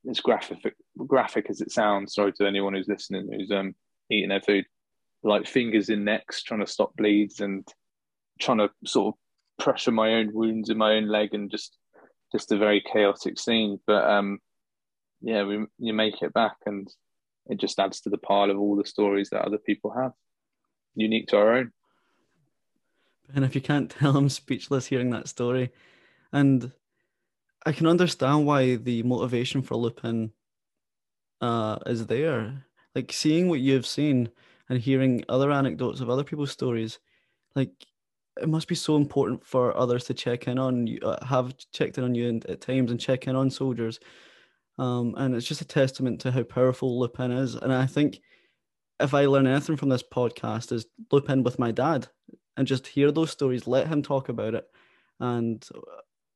as 0.10 0.20
graphic 0.20 0.76
graphic 0.98 1.48
as 1.50 1.62
it 1.62 1.72
sounds. 1.72 2.14
Sorry 2.14 2.34
to 2.34 2.48
anyone 2.48 2.74
who's 2.74 2.88
listening 2.88 3.30
who's 3.32 3.52
um 3.52 3.76
eating 4.10 4.30
their 4.30 4.42
food, 4.42 4.66
like 5.24 5.48
fingers 5.48 5.90
in 5.90 6.04
necks 6.04 6.42
trying 6.42 6.62
to 6.62 6.68
stop 6.68 6.96
bleeds 6.96 7.42
and 7.42 7.68
trying 8.40 8.60
to 8.60 8.70
sort 8.86 9.14
of 9.14 9.64
pressure 9.64 9.92
my 9.92 10.16
own 10.16 10.34
wounds 10.34 10.70
in 10.70 10.78
my 10.78 10.94
own 10.94 11.08
leg 11.08 11.34
and 11.34 11.52
just 11.52 11.78
just 12.32 12.52
a 12.52 12.58
very 12.58 12.82
chaotic 12.82 13.40
scene. 13.40 13.80
But 13.86 14.10
um, 14.10 14.40
yeah, 15.22 15.44
we 15.44 15.66
you 15.78 15.94
make 15.94 16.22
it 16.22 16.34
back, 16.34 16.58
and 16.66 16.88
it 17.48 17.60
just 17.60 17.80
adds 17.80 18.02
to 18.02 18.10
the 18.10 18.18
pile 18.18 18.50
of 18.50 18.60
all 18.60 18.76
the 18.76 18.86
stories 18.86 19.30
that 19.30 19.46
other 19.46 19.58
people 19.58 19.92
have, 19.92 20.14
unique 20.96 21.28
to 21.28 21.38
our 21.38 21.54
own. 21.54 21.72
And 23.34 23.46
if 23.46 23.56
you 23.56 23.62
can't 23.62 23.90
tell, 24.00 24.18
I'm 24.18 24.30
speechless 24.30 24.88
hearing 24.88 25.10
that 25.12 25.28
story, 25.28 25.72
and 26.32 26.72
I 27.66 27.72
can 27.72 27.88
understand 27.88 28.46
why 28.46 28.76
the 28.76 29.04
motivation 29.04 29.62
for 29.62 29.76
Loopin 29.76 30.32
uh, 31.42 31.80
is 31.86 32.08
there. 32.08 32.66
Like 32.96 33.12
seeing 33.12 33.50
what 33.50 33.60
you've 33.60 33.86
seen 33.86 34.30
and 34.70 34.80
hearing 34.80 35.24
other 35.30 35.52
anecdotes 35.52 36.02
of 36.02 36.10
other 36.10 36.24
people's 36.24 36.52
stories, 36.52 37.00
like 37.56 37.72
it 38.42 38.50
must 38.50 38.68
be 38.68 38.76
so 38.76 38.96
important 38.96 39.46
for 39.46 39.76
others 39.78 40.06
to 40.06 40.14
check 40.14 40.48
in 40.48 40.58
on 40.58 40.88
you, 40.88 41.00
uh, 41.04 41.24
have 41.26 41.56
checked 41.72 41.98
in 41.98 42.04
on 42.04 42.16
you 42.16 42.30
and, 42.30 42.46
at 42.46 42.62
times 42.62 42.92
and 42.92 43.00
check 43.00 43.28
in 43.28 43.36
on 43.36 43.50
soldiers. 43.50 44.00
Um, 44.80 45.14
and 45.18 45.36
it's 45.36 45.46
just 45.46 45.62
a 45.62 45.66
testament 45.66 46.22
to 46.22 46.32
how 46.32 46.44
powerful 46.44 46.98
Loopin 46.98 47.32
is. 47.32 47.54
And 47.56 47.74
I 47.74 47.86
think 47.86 48.22
if 49.02 49.14
I 49.14 49.26
learn 49.26 49.46
anything 49.46 49.76
from 49.76 49.90
this 49.90 50.04
podcast 50.04 50.72
is 50.72 50.86
Loopin 51.12 51.44
with 51.44 51.60
my 51.60 51.72
dad 51.72 52.08
and 52.56 52.66
just 52.66 52.88
hear 52.88 53.12
those 53.12 53.30
stories, 53.30 53.68
let 53.68 53.88
him 53.88 54.02
talk 54.02 54.30
about 54.30 54.56
it. 54.56 54.66
And 55.20 55.68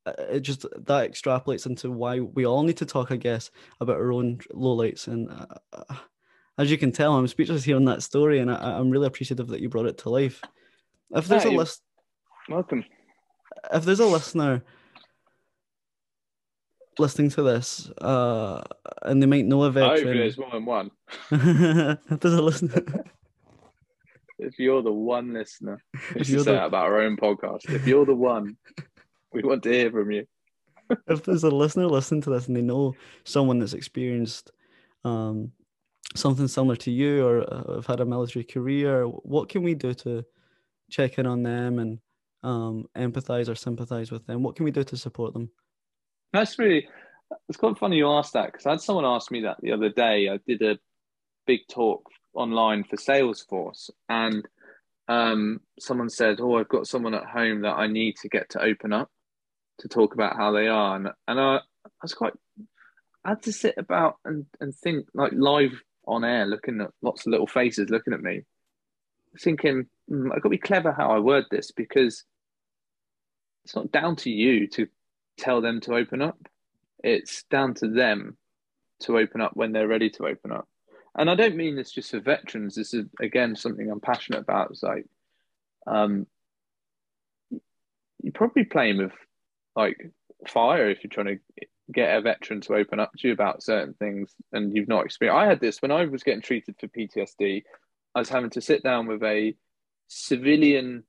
uh, 0.06 0.12
it 0.30 0.42
just 0.42 0.64
that 0.64 1.10
extrapolates 1.10 1.66
into 1.66 1.90
why 1.90 2.20
we 2.20 2.46
all 2.46 2.64
need 2.64 2.76
to 2.78 2.86
talk, 2.86 3.12
I 3.12 3.16
guess, 3.16 3.50
about 3.80 3.96
our 3.96 4.12
own 4.12 4.40
lowlights. 4.54 5.08
And 5.08 5.32
uh, 5.32 5.46
uh 5.72 5.96
as 6.58 6.70
you 6.70 6.78
can 6.78 6.92
tell, 6.92 7.16
I'm 7.16 7.28
speechless 7.28 7.64
hearing 7.64 7.86
that 7.86 8.04
story, 8.04 8.40
and 8.40 8.52
I, 8.52 8.78
am 8.78 8.92
really 8.92 9.08
appreciative 9.08 9.48
that 9.48 9.62
you 9.62 9.70
brought 9.70 9.88
it 9.88 9.98
to 10.00 10.10
life. 10.10 10.40
If 11.12 11.28
there's 11.28 11.46
a 11.46 11.50
list, 11.50 11.82
welcome. 12.48 12.86
If 13.74 13.86
there's 13.86 14.02
a 14.02 14.06
listener 14.06 14.64
listening 17.00 17.30
to 17.32 17.44
this, 17.44 17.90
uh, 18.00 18.62
and 19.04 19.22
they 19.22 19.28
might 19.28 19.46
know 19.46 19.64
a 19.64 19.72
veteran. 19.72 20.10
I 20.10 20.14
there's 20.14 20.38
more 20.38 20.52
than 20.52 20.66
one. 20.66 20.92
if 21.32 22.20
there's 22.20 22.34
a 22.34 22.42
listener. 22.42 22.84
if 24.40 24.60
you're 24.60 24.82
the 24.82 24.92
one 24.92 25.34
listener, 25.34 25.84
we 26.16 26.24
should 26.24 26.44
say 26.44 26.52
the... 26.52 26.66
about 26.66 26.86
our 26.86 27.02
own 27.02 27.18
podcast. 27.18 27.70
If 27.70 27.88
you're 27.88 28.06
the 28.06 28.16
one, 28.16 28.58
we 29.32 29.42
want 29.44 29.64
to 29.64 29.72
hear 29.72 29.92
from 29.92 30.12
you. 30.12 30.26
if 31.08 31.24
there's 31.24 31.44
a 31.44 31.50
listener 31.50 31.88
listening 31.88 32.22
to 32.22 32.30
this 32.30 32.48
and 32.48 32.56
they 32.56 32.62
know 32.62 32.96
someone 33.24 33.60
that's 33.60 33.74
experienced 33.74 34.52
um, 35.06 35.52
something 36.16 36.48
similar 36.48 36.76
to 36.76 36.92
you 36.92 37.26
or 37.26 37.42
uh, 37.42 37.76
have 37.76 37.86
had 37.86 38.00
a 38.00 38.06
military 38.06 38.44
career, 38.44 39.06
what 39.06 39.50
can 39.50 39.64
we 39.64 39.74
do 39.74 39.94
to 39.94 40.24
check 40.90 41.18
in 41.18 41.26
on 41.26 41.44
them 41.44 41.80
and 41.80 42.00
um, 42.44 42.86
empathize 42.96 43.50
or 43.50 43.56
sympathize 43.56 44.12
with 44.12 44.26
them? 44.28 44.44
What 44.44 44.56
can 44.56 44.66
we 44.66 44.72
do 44.72 44.84
to 44.84 44.98
support 44.98 45.34
them? 45.34 45.50
That's 46.34 46.58
really, 46.58 46.88
it's 47.48 47.60
quite 47.60 47.78
funny 47.78 47.98
you 47.98 48.10
asked 48.10 48.34
that 48.34 48.48
because 48.48 48.66
I 48.66 48.72
had 48.72 48.82
someone 48.82 49.06
ask 49.06 49.32
me 49.32 49.42
that 49.42 49.58
the 49.62 49.72
other 49.72 49.90
day. 49.90 50.30
I 50.30 50.40
did 50.46 50.62
a 50.64 50.80
big 51.46 51.62
talk 51.72 52.10
online 52.34 52.84
for 52.84 52.98
Salesforce 52.98 53.92
and 54.10 54.46
um, 55.08 55.62
someone 55.80 56.10
said, 56.10 56.40
Oh, 56.40 56.58
I've 56.58 56.70
got 56.70 56.88
someone 56.88 57.14
at 57.14 57.26
home 57.26 57.62
that 57.62 57.76
I 57.76 57.88
need 57.88 58.16
to 58.22 58.30
get 58.30 58.50
to 58.52 58.62
open 58.62 58.92
up 58.92 59.10
to 59.80 59.88
talk 59.88 60.16
about 60.16 60.36
how 60.36 60.52
they 60.52 60.68
are. 60.68 60.96
And, 60.96 61.10
and 61.28 61.40
I, 61.40 61.58
I 61.58 61.90
was 62.02 62.16
quite, 62.16 62.34
I 63.24 63.30
had 63.30 63.44
to 63.44 63.54
sit 63.54 63.76
about 63.78 64.16
and, 64.26 64.46
and 64.60 64.74
think 64.74 65.08
like 65.14 65.34
live 65.34 65.82
on 66.08 66.24
air, 66.24 66.48
looking 66.48 66.82
at 66.82 66.92
lots 67.04 67.26
of 67.26 67.32
little 67.32 67.48
faces 67.48 67.90
looking 67.90 68.14
at 68.14 68.22
me, 68.22 68.42
thinking, 69.40 69.86
mm, 70.10 70.26
I've 70.28 70.42
got 70.42 70.44
to 70.44 70.50
be 70.50 70.58
clever 70.58 70.92
how 70.92 71.12
I 71.12 71.20
word 71.20 71.46
this 71.52 71.72
because 71.72 72.24
it's 73.66 73.76
not 73.76 73.92
down 73.92 74.16
to 74.18 74.30
you 74.32 74.68
to 74.70 74.88
tell 75.38 75.62
them 75.62 75.82
to 75.82 75.96
open 75.96 76.22
up. 76.22 76.38
It's 77.04 77.44
down 77.44 77.74
to 77.76 77.88
them 77.88 78.38
to 79.02 79.18
open 79.18 79.42
up 79.42 79.52
when 79.56 79.72
they're 79.72 79.88
ready 79.88 80.10
to 80.12 80.28
open 80.28 80.52
up. 80.52 80.68
And 81.16 81.30
I 81.30 81.36
don't 81.36 81.56
mean 81.56 81.76
this 81.76 81.92
just 81.92 82.12
for 82.12 82.20
veterans. 82.20 82.76
This 82.76 82.94
is 82.94 83.06
again 83.20 83.56
something 83.56 83.90
I'm 83.90 84.00
passionate 84.00 84.42
about. 84.42 84.72
It's 84.72 84.84
like, 84.84 85.06
um, 85.86 86.26
you're 88.22 88.34
probably 88.34 88.64
playing 88.64 88.98
with 88.98 89.12
like 89.76 90.12
fire 90.48 90.90
if 90.90 91.04
you're 91.04 91.12
trying 91.12 91.38
to 91.38 91.66
get 91.92 92.18
a 92.18 92.22
veteran 92.22 92.62
to 92.62 92.76
open 92.76 93.00
up 93.00 93.12
to 93.18 93.28
you 93.28 93.34
about 93.34 93.62
certain 93.62 93.94
things 93.94 94.34
and 94.52 94.76
you've 94.76 94.88
not 94.88 95.06
experienced. 95.06 95.38
I 95.38 95.48
had 95.48 95.60
this 95.60 95.82
when 95.82 95.92
I 95.92 96.06
was 96.06 96.24
getting 96.24 96.42
treated 96.42 96.76
for 96.80 96.88
PTSD. 96.88 97.64
I 98.16 98.20
was 98.20 98.30
having 98.30 98.52
to 98.52 98.62
sit 98.62 98.84
down 98.84 99.08
with 99.08 99.22
a 99.24 99.56
civilian 100.08 101.04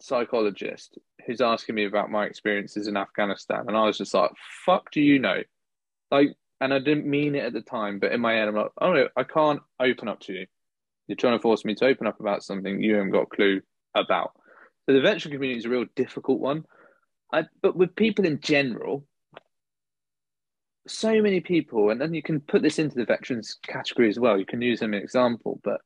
psychologist 0.00 0.98
who's 1.26 1.40
asking 1.40 1.74
me 1.74 1.84
about 1.84 2.10
my 2.10 2.24
experiences 2.26 2.86
in 2.88 2.96
Afghanistan, 2.96 3.64
and 3.68 3.76
I 3.76 3.84
was 3.84 3.98
just 3.98 4.14
like, 4.14 4.30
"Fuck, 4.64 4.90
do 4.92 5.00
you 5.00 5.18
know?" 5.18 5.42
Like, 6.10 6.36
and 6.60 6.72
I 6.72 6.78
didn't 6.78 7.06
mean 7.06 7.34
it 7.34 7.44
at 7.44 7.52
the 7.52 7.62
time, 7.62 7.98
but 7.98 8.12
in 8.12 8.20
my 8.20 8.34
head, 8.34 8.48
I'm 8.48 8.54
like, 8.54 8.72
"Oh 8.80 8.92
no, 8.92 9.08
I 9.16 9.24
can't 9.24 9.60
open 9.80 10.08
up 10.08 10.20
to 10.20 10.32
you. 10.32 10.46
You're 11.08 11.16
trying 11.16 11.38
to 11.38 11.42
force 11.42 11.64
me 11.64 11.74
to 11.76 11.86
open 11.86 12.06
up 12.06 12.20
about 12.20 12.42
something 12.42 12.82
you 12.82 12.94
haven't 12.94 13.10
got 13.10 13.22
a 13.22 13.26
clue 13.26 13.62
about." 13.94 14.32
So 14.86 14.92
the 14.92 15.00
veteran 15.00 15.32
community 15.32 15.58
is 15.58 15.64
a 15.64 15.70
real 15.70 15.86
difficult 15.96 16.40
one. 16.40 16.64
I, 17.32 17.46
but 17.60 17.76
with 17.76 17.96
people 17.96 18.24
in 18.24 18.40
general, 18.40 19.04
so 20.86 21.20
many 21.20 21.40
people, 21.40 21.90
and 21.90 22.00
then 22.00 22.14
you 22.14 22.22
can 22.22 22.40
put 22.40 22.62
this 22.62 22.78
into 22.78 22.94
the 22.96 23.04
veterans 23.04 23.58
category 23.66 24.08
as 24.08 24.18
well. 24.18 24.38
You 24.38 24.46
can 24.46 24.62
use 24.62 24.80
them 24.80 24.94
as 24.94 24.98
an 24.98 25.02
example, 25.02 25.60
but 25.64 25.80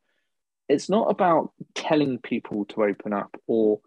it's 0.68 0.88
not 0.88 1.10
about 1.10 1.52
telling 1.74 2.18
people 2.18 2.64
to 2.66 2.84
open 2.84 3.12
up 3.12 3.34
or 3.46 3.80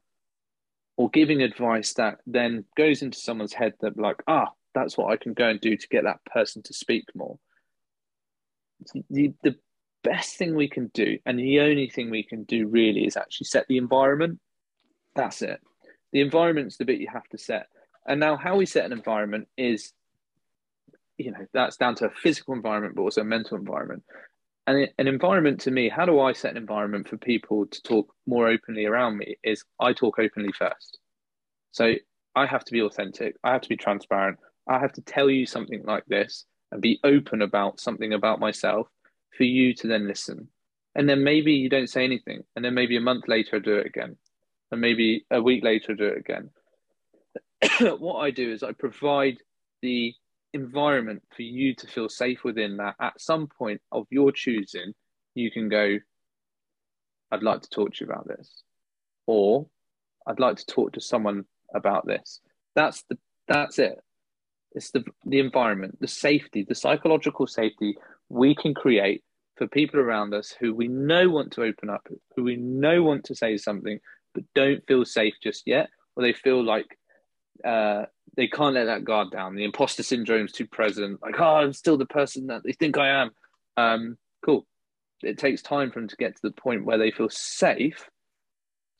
or 0.97 1.09
giving 1.09 1.41
advice 1.41 1.93
that 1.93 2.19
then 2.27 2.65
goes 2.77 3.01
into 3.01 3.17
someone's 3.17 3.53
head 3.53 3.73
that 3.81 3.97
like 3.97 4.21
ah 4.27 4.49
that's 4.73 4.97
what 4.97 5.11
I 5.11 5.17
can 5.17 5.33
go 5.33 5.47
and 5.47 5.61
do 5.61 5.77
to 5.77 5.87
get 5.87 6.03
that 6.03 6.23
person 6.25 6.63
to 6.63 6.73
speak 6.73 7.05
more. 7.15 7.37
The 9.09 9.33
the 9.43 9.55
best 10.03 10.37
thing 10.37 10.55
we 10.55 10.67
can 10.67 10.87
do, 10.93 11.19
and 11.25 11.39
the 11.39 11.61
only 11.61 11.89
thing 11.89 12.09
we 12.09 12.23
can 12.23 12.43
do 12.43 12.67
really, 12.67 13.05
is 13.05 13.17
actually 13.17 13.45
set 13.45 13.67
the 13.67 13.77
environment. 13.77 14.39
That's 15.15 15.41
it. 15.41 15.61
The 16.11 16.21
environment's 16.21 16.77
the 16.77 16.85
bit 16.85 16.99
you 16.99 17.07
have 17.11 17.27
to 17.29 17.37
set. 17.37 17.67
And 18.05 18.19
now, 18.19 18.35
how 18.35 18.57
we 18.57 18.65
set 18.65 18.85
an 18.85 18.91
environment 18.91 19.47
is 19.57 19.93
you 21.17 21.31
know 21.31 21.45
that's 21.53 21.77
down 21.77 21.95
to 21.95 22.05
a 22.05 22.09
physical 22.09 22.55
environment 22.55 22.95
but 22.95 23.03
also 23.03 23.21
a 23.21 23.25
mental 23.25 23.57
environment 23.57 24.03
and 24.65 24.89
an 24.97 25.07
environment 25.07 25.61
to 25.61 25.71
me 25.71 25.89
how 25.89 26.05
do 26.05 26.19
i 26.19 26.31
set 26.31 26.51
an 26.51 26.57
environment 26.57 27.07
for 27.07 27.17
people 27.17 27.65
to 27.65 27.81
talk 27.83 28.13
more 28.25 28.47
openly 28.47 28.85
around 28.85 29.17
me 29.17 29.35
is 29.43 29.63
i 29.79 29.93
talk 29.93 30.19
openly 30.19 30.51
first. 30.51 30.99
So 31.71 31.93
i 32.35 32.45
have 32.45 32.63
to 32.65 32.71
be 32.71 32.81
authentic. 32.81 33.35
I 33.43 33.51
have 33.51 33.61
to 33.61 33.69
be 33.69 33.77
transparent. 33.77 34.39
I 34.67 34.79
have 34.79 34.93
to 34.93 35.01
tell 35.01 35.29
you 35.29 35.45
something 35.45 35.83
like 35.83 36.05
this 36.05 36.45
and 36.71 36.81
be 36.81 36.99
open 37.03 37.41
about 37.41 37.79
something 37.79 38.13
about 38.13 38.39
myself 38.39 38.87
for 39.37 39.43
you 39.43 39.73
to 39.75 39.87
then 39.87 40.07
listen. 40.07 40.47
And 40.95 41.09
then 41.09 41.23
maybe 41.23 41.53
you 41.53 41.69
don't 41.69 41.89
say 41.89 42.03
anything 42.03 42.43
and 42.55 42.63
then 42.63 42.73
maybe 42.73 42.97
a 42.97 43.01
month 43.01 43.27
later 43.27 43.57
i 43.57 43.59
do 43.59 43.77
it 43.77 43.85
again. 43.85 44.17
And 44.71 44.81
maybe 44.81 45.25
a 45.29 45.41
week 45.41 45.63
later 45.63 45.91
I 45.91 45.95
do 45.95 46.05
it 46.05 46.17
again. 46.17 46.49
What 47.99 48.19
i 48.19 48.31
do 48.31 48.51
is 48.51 48.63
i 48.63 48.71
provide 48.71 49.37
the 49.81 50.13
environment 50.53 51.23
for 51.35 51.41
you 51.41 51.75
to 51.75 51.87
feel 51.87 52.09
safe 52.09 52.43
within 52.43 52.77
that 52.77 52.95
at 52.99 53.19
some 53.19 53.47
point 53.47 53.81
of 53.91 54.05
your 54.09 54.31
choosing, 54.31 54.93
you 55.35 55.51
can 55.51 55.69
go, 55.69 55.97
I'd 57.31 57.43
like 57.43 57.61
to 57.61 57.69
talk 57.69 57.93
to 57.93 58.05
you 58.05 58.11
about 58.11 58.27
this. 58.27 58.63
Or 59.25 59.67
I'd 60.27 60.39
like 60.39 60.57
to 60.57 60.65
talk 60.65 60.93
to 60.93 61.01
someone 61.01 61.45
about 61.73 62.05
this. 62.05 62.41
That's 62.75 63.03
the 63.09 63.17
that's 63.47 63.79
it. 63.79 63.99
It's 64.73 64.91
the 64.91 65.03
the 65.25 65.39
environment, 65.39 65.99
the 65.99 66.07
safety, 66.07 66.65
the 66.67 66.75
psychological 66.75 67.47
safety 67.47 67.97
we 68.29 68.55
can 68.55 68.73
create 68.73 69.23
for 69.57 69.67
people 69.67 69.99
around 69.99 70.33
us 70.33 70.55
who 70.59 70.73
we 70.73 70.87
know 70.87 71.29
want 71.29 71.51
to 71.53 71.63
open 71.63 71.89
up, 71.89 72.07
who 72.35 72.43
we 72.43 72.55
know 72.55 73.03
want 73.03 73.25
to 73.25 73.35
say 73.35 73.57
something, 73.57 73.99
but 74.33 74.43
don't 74.55 74.85
feel 74.87 75.05
safe 75.05 75.35
just 75.41 75.63
yet, 75.65 75.89
or 76.15 76.23
they 76.23 76.33
feel 76.33 76.63
like 76.63 76.97
uh, 77.63 78.05
they 78.35 78.47
can't 78.47 78.75
let 78.75 78.85
that 78.85 79.03
guard 79.03 79.31
down. 79.31 79.55
The 79.55 79.63
imposter 79.63 80.03
syndrome 80.03 80.45
is 80.45 80.51
too 80.51 80.67
present. 80.67 81.21
Like, 81.21 81.39
oh, 81.39 81.55
I'm 81.57 81.73
still 81.73 81.97
the 81.97 82.05
person 82.05 82.47
that 82.47 82.63
they 82.63 82.73
think 82.73 82.97
I 82.97 83.09
am. 83.09 83.31
Um, 83.77 84.17
cool. 84.43 84.65
It 85.21 85.37
takes 85.37 85.61
time 85.61 85.91
for 85.91 85.99
them 85.99 86.09
to 86.09 86.15
get 86.15 86.35
to 86.35 86.41
the 86.43 86.51
point 86.51 86.85
where 86.85 86.97
they 86.97 87.11
feel 87.11 87.29
safe 87.29 88.09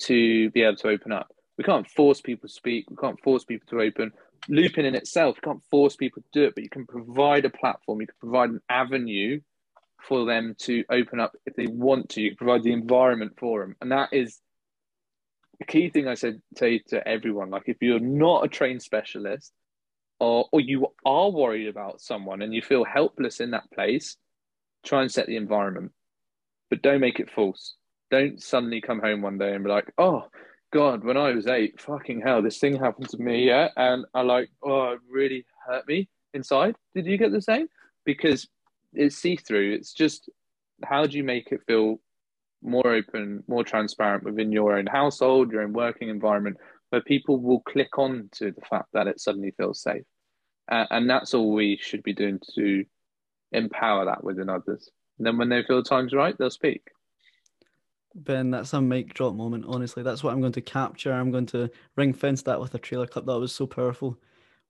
to 0.04 0.50
be 0.52 0.62
able 0.62 0.78
to 0.78 0.90
open 0.90 1.12
up. 1.12 1.28
We 1.58 1.64
can't 1.64 1.90
force 1.90 2.22
people 2.22 2.48
to 2.48 2.54
speak. 2.54 2.90
We 2.90 2.96
can't 2.96 3.22
force 3.22 3.44
people 3.44 3.68
to 3.70 3.82
open. 3.82 4.12
Looping 4.50 4.86
in 4.86 4.96
itself, 4.96 5.38
you 5.38 5.42
can't 5.42 5.64
force 5.70 5.96
people 5.96 6.22
to 6.22 6.28
do 6.34 6.46
it, 6.46 6.56
but 6.56 6.64
you 6.64 6.70
can 6.70 6.86
provide 6.86 7.46
a 7.46 7.50
platform. 7.50 8.02
You 8.02 8.08
can 8.08 8.16
provide 8.20 8.50
an 8.50 8.62
avenue 8.70 9.40
for 10.08 10.26
them 10.26 10.56
to 10.60 10.84
open 10.90 11.20
up 11.20 11.36
if 11.46 11.56
they 11.56 11.68
want 11.68 12.10
to. 12.10 12.22
You 12.22 12.32
can 12.32 12.38
provide 12.38 12.64
the 12.64 12.74
environment 12.74 13.34
for 13.38 13.62
them, 13.62 13.76
and 13.82 13.92
that 13.92 14.10
is 14.12 14.40
key 15.64 15.90
thing 15.90 16.08
I 16.08 16.16
said 16.16 16.42
say 16.58 16.80
to 16.90 17.08
everyone, 17.08 17.50
like 17.50 17.64
if 17.68 17.78
you're 17.82 18.00
not 18.00 18.46
a 18.46 18.48
trained 18.48 18.82
specialist 18.82 19.52
or 20.20 20.48
or 20.52 20.60
you 20.60 20.88
are 21.06 21.30
worried 21.30 21.68
about 21.68 22.02
someone 22.02 22.42
and 22.42 22.54
you 22.54 22.62
feel 22.62 22.84
helpless 22.84 23.40
in 23.40 23.52
that 23.52 23.72
place, 23.72 24.18
try 24.86 25.02
and 25.02 25.12
set 25.12 25.28
the 25.28 25.38
environment. 25.38 25.92
But 26.70 26.82
don't 26.82 27.02
make 27.02 27.20
it 27.20 27.32
false. 27.32 27.76
Don't 28.12 28.42
suddenly 28.42 28.82
come 28.82 29.00
home 29.00 29.22
one 29.22 29.38
day 29.38 29.54
and 29.54 29.64
be 29.64 29.70
like, 29.70 29.92
oh, 29.98 30.26
God, 30.72 31.04
when 31.04 31.18
I 31.18 31.32
was 31.32 31.48
eight, 31.48 31.80
fucking 31.80 32.22
hell, 32.22 32.42
this 32.42 32.58
thing 32.58 32.76
happened 32.76 33.10
to 33.10 33.18
me, 33.18 33.48
yeah, 33.48 33.70
and 33.76 34.06
I 34.14 34.22
like, 34.22 34.50
oh, 34.64 34.94
it 34.94 35.00
really 35.10 35.46
hurt 35.68 35.88
me 35.88 36.10
inside. 36.34 36.76
Did 36.96 37.06
you 37.06 37.18
get 37.18 37.32
the 37.32 37.42
same? 37.42 37.68
Because 38.06 38.48
it's 38.94 39.16
see 39.16 39.36
through. 39.36 39.74
It's 39.74 39.94
just 39.94 40.30
how 40.84 41.06
do 41.06 41.18
you 41.18 41.24
make 41.24 41.52
it 41.52 41.62
feel 41.68 42.00
more 42.64 42.88
open, 42.88 43.44
more 43.48 43.64
transparent 43.64 44.24
within 44.24 44.52
your 44.52 44.78
own 44.78 44.86
household, 44.86 45.52
your 45.52 45.64
own 45.64 45.74
working 45.74 46.10
environment, 46.10 46.58
where 46.90 47.02
people 47.02 47.40
will 47.40 47.62
click 47.62 47.98
on 47.98 48.30
to 48.34 48.52
the 48.52 48.62
fact 48.62 48.90
that 48.94 49.08
it 49.08 49.20
suddenly 49.20 49.52
feels 49.58 49.82
safe. 49.82 50.04
Uh, 50.72 50.86
and 50.92 51.10
that's 51.10 51.34
all 51.34 51.54
we 51.54 51.78
should 51.82 52.04
be 52.04 52.14
doing 52.14 52.40
to 52.56 52.86
empower 53.52 54.06
that 54.06 54.24
within 54.24 54.50
others. 54.50 54.90
And 55.18 55.28
then 55.28 55.38
when 55.38 55.50
they 55.50 55.64
feel 55.64 55.78
the 55.78 55.90
time's 55.90 56.14
right, 56.14 56.38
they'll 56.38 56.50
speak. 56.50 56.84
Ben, 58.16 58.52
that's 58.52 58.74
a 58.74 58.82
mic 58.82 59.14
drop 59.14 59.34
moment. 59.34 59.66
Honestly, 59.68 60.04
that's 60.04 60.24
what 60.24 60.34
I'm 60.34 60.42
going 60.42 60.54
to 60.54 60.62
capture. 60.62 61.12
I'm 61.12 61.32
going 61.32 61.48
to 61.48 61.70
ring 61.96 62.14
fence 62.14 62.44
that 62.44 62.60
with 62.60 62.74
a 62.76 62.80
trailer 62.80 63.08
clip. 63.08 63.26
That 63.26 63.40
was 63.40 63.54
so 63.54 63.66
powerful. 63.66 64.18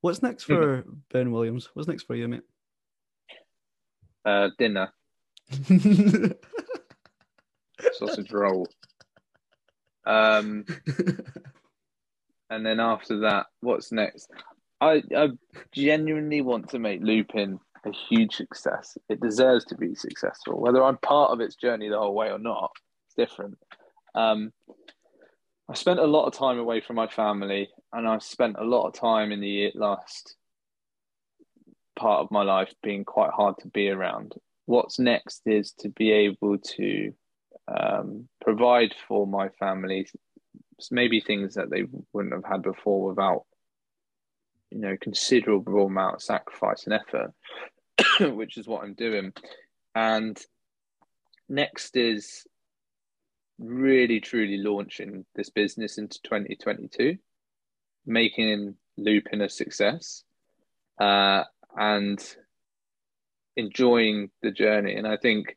What's 0.01 0.23
next 0.23 0.43
for 0.43 0.77
mm-hmm. 0.79 0.91
Ben 1.11 1.31
Williams? 1.31 1.69
What's 1.73 1.87
next 1.87 2.03
for 2.03 2.15
you, 2.15 2.27
mate? 2.27 2.43
Uh, 4.25 4.49
dinner. 4.57 4.93
Sausage 7.93 8.31
roll. 8.31 8.67
Um, 10.05 10.65
and 12.49 12.65
then 12.65 12.79
after 12.79 13.21
that, 13.21 13.47
what's 13.61 13.91
next? 13.91 14.29
I, 14.81 15.01
I 15.15 15.29
genuinely 15.71 16.41
want 16.41 16.69
to 16.69 16.79
make 16.79 17.01
Loopin 17.01 17.59
a 17.85 17.91
huge 17.91 18.35
success. 18.35 18.97
It 19.09 19.21
deserves 19.21 19.65
to 19.65 19.75
be 19.75 19.95
successful. 19.95 20.59
Whether 20.59 20.83
I'm 20.83 20.97
part 20.97 21.31
of 21.31 21.39
its 21.39 21.55
journey 21.55 21.89
the 21.89 21.99
whole 21.99 22.15
way 22.15 22.31
or 22.31 22.39
not, 22.39 22.71
it's 23.07 23.15
different. 23.15 23.57
Um, 24.15 24.51
I 25.69 25.75
spent 25.75 25.99
a 25.99 26.05
lot 26.05 26.25
of 26.25 26.33
time 26.33 26.59
away 26.59 26.81
from 26.81 26.97
my 26.97 27.07
family, 27.07 27.69
and 27.91 28.07
I 28.07 28.17
spent 28.19 28.57
a 28.59 28.65
lot 28.65 28.87
of 28.87 28.93
time 28.93 29.31
in 29.31 29.39
the 29.39 29.71
last 29.75 30.35
part 31.95 32.21
of 32.21 32.31
my 32.31 32.43
life 32.43 32.73
being 32.83 33.05
quite 33.05 33.31
hard 33.31 33.55
to 33.59 33.67
be 33.69 33.89
around. 33.89 34.33
What's 34.65 34.99
next 34.99 35.41
is 35.45 35.71
to 35.79 35.89
be 35.89 36.11
able 36.11 36.57
to 36.57 37.13
um, 37.67 38.27
provide 38.41 38.93
for 39.07 39.25
my 39.25 39.49
family 39.49 40.07
maybe 40.91 41.21
things 41.21 41.55
that 41.55 41.69
they 41.69 41.83
wouldn't 42.11 42.33
have 42.33 42.43
had 42.43 42.61
before 42.61 43.09
without 43.09 43.45
you 44.69 44.79
know 44.79 44.97
considerable 44.99 45.85
amount 45.85 46.15
of 46.15 46.21
sacrifice 46.21 46.85
and 46.85 46.93
effort 46.93 47.33
which 48.35 48.57
is 48.57 48.67
what 48.67 48.83
i'm 48.83 48.93
doing. 48.93 49.33
And 49.95 50.39
next 51.49 51.95
is 51.95 52.47
really 53.59 54.19
truly 54.19 54.57
launching 54.57 55.25
this 55.35 55.49
business 55.49 55.97
into 55.97 56.19
2022 56.23 57.17
making 58.05 58.75
Loopin 58.97 59.41
a 59.41 59.49
success 59.49 60.23
uh, 60.99 61.43
and 61.77 62.19
enjoying 63.55 64.31
the 64.41 64.51
journey. 64.51 64.95
And 64.95 65.07
i 65.07 65.17
think 65.17 65.55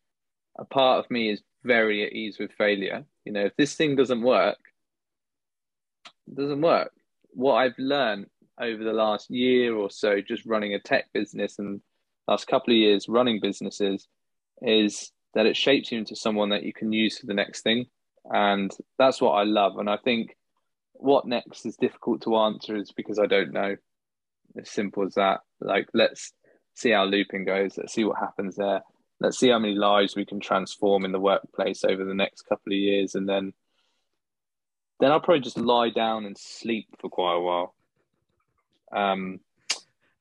a 0.59 0.65
part 0.65 1.05
of 1.05 1.11
me 1.11 1.31
is 1.31 1.43
very 1.67 2.07
at 2.07 2.13
ease 2.13 2.39
with 2.39 2.53
failure. 2.53 3.05
You 3.25 3.33
know 3.33 3.45
if 3.45 3.57
this 3.57 3.75
thing 3.75 3.97
doesn't 3.97 4.23
work 4.23 4.59
it 6.29 6.35
doesn't 6.35 6.61
work. 6.61 6.93
What 7.31 7.55
i've 7.55 7.79
learned 7.79 8.27
over 8.59 8.83
the 8.83 8.93
last 8.93 9.31
year 9.31 9.75
or 9.75 9.91
so 9.91 10.21
just 10.21 10.47
running 10.47 10.75
a 10.75 10.81
tech 10.81 11.13
business 11.13 11.59
and 11.59 11.81
last 12.27 12.47
couple 12.47 12.73
of 12.73 12.79
years 12.79 13.09
running 13.09 13.39
businesses 13.39 14.09
is 14.63 15.13
that 15.35 15.45
it 15.45 15.57
shapes 15.57 15.93
you 15.93 15.99
into 15.99 16.17
someone 16.17 16.49
that 16.49 16.63
you 16.63 16.73
can 16.73 16.91
use 16.91 17.19
for 17.19 17.27
the 17.27 17.35
next 17.35 17.61
thing. 17.61 17.85
And 18.25 18.75
that's 18.99 19.21
what 19.21 19.33
i 19.33 19.45
love. 19.45 19.79
And 19.79 19.91
i 19.91 19.97
think 19.97 20.37
what 20.95 21.27
next 21.27 21.67
is 21.67 21.77
difficult 21.77 22.23
to 22.23 22.37
answer 22.37 22.77
is 22.77 22.93
because 22.93 23.19
i 23.19 23.27
don't 23.27 23.53
know. 23.53 23.77
As 24.59 24.71
simple 24.71 25.05
as 25.05 25.15
that. 25.15 25.41
Like 25.61 25.89
let's 25.93 26.33
see 26.75 26.91
how 26.91 27.05
Loopin 27.05 27.45
goes. 27.45 27.77
Let's 27.77 27.93
see 27.93 28.05
what 28.05 28.19
happens 28.19 28.57
there 28.57 28.83
let's 29.21 29.39
see 29.39 29.49
how 29.49 29.59
many 29.59 29.75
lives 29.75 30.17
we 30.17 30.27
can 30.27 30.41
transform 30.41 31.05
in 31.05 31.13
the 31.13 31.21
workplace 31.21 31.85
over 31.85 32.05
the 32.05 32.15
next 32.15 32.43
couple 32.43 32.73
of 32.73 32.79
years 32.79 33.15
and 33.15 33.29
then 33.29 33.53
then 35.01 35.11
i'll 35.11 35.21
probably 35.21 35.41
just 35.41 35.59
lie 35.59 35.91
down 35.91 36.25
and 36.25 36.37
sleep 36.37 36.89
for 37.01 37.09
quite 37.09 37.35
a 37.35 37.41
while 37.41 37.75
um, 38.93 39.41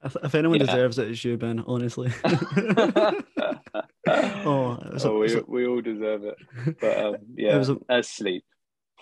if, 0.06 0.16
if 0.24 0.36
anyone 0.36 0.60
yeah. 0.60 0.68
deserves 0.68 1.00
it, 1.00 1.10
it's 1.10 1.26
you, 1.26 1.36
Ben. 1.36 1.64
Honestly. 1.66 2.12
oh, 4.08 4.78
oh 5.04 5.20
we, 5.20 5.42
we 5.48 5.68
all 5.68 5.82
deserve 5.82 6.24
it. 6.24 6.36
But 6.80 7.06
um, 7.06 7.16
yeah, 7.36 7.56
it 7.56 7.58
was 7.58 7.70
a, 7.70 7.78
as 7.90 8.08
sleep. 8.08 8.46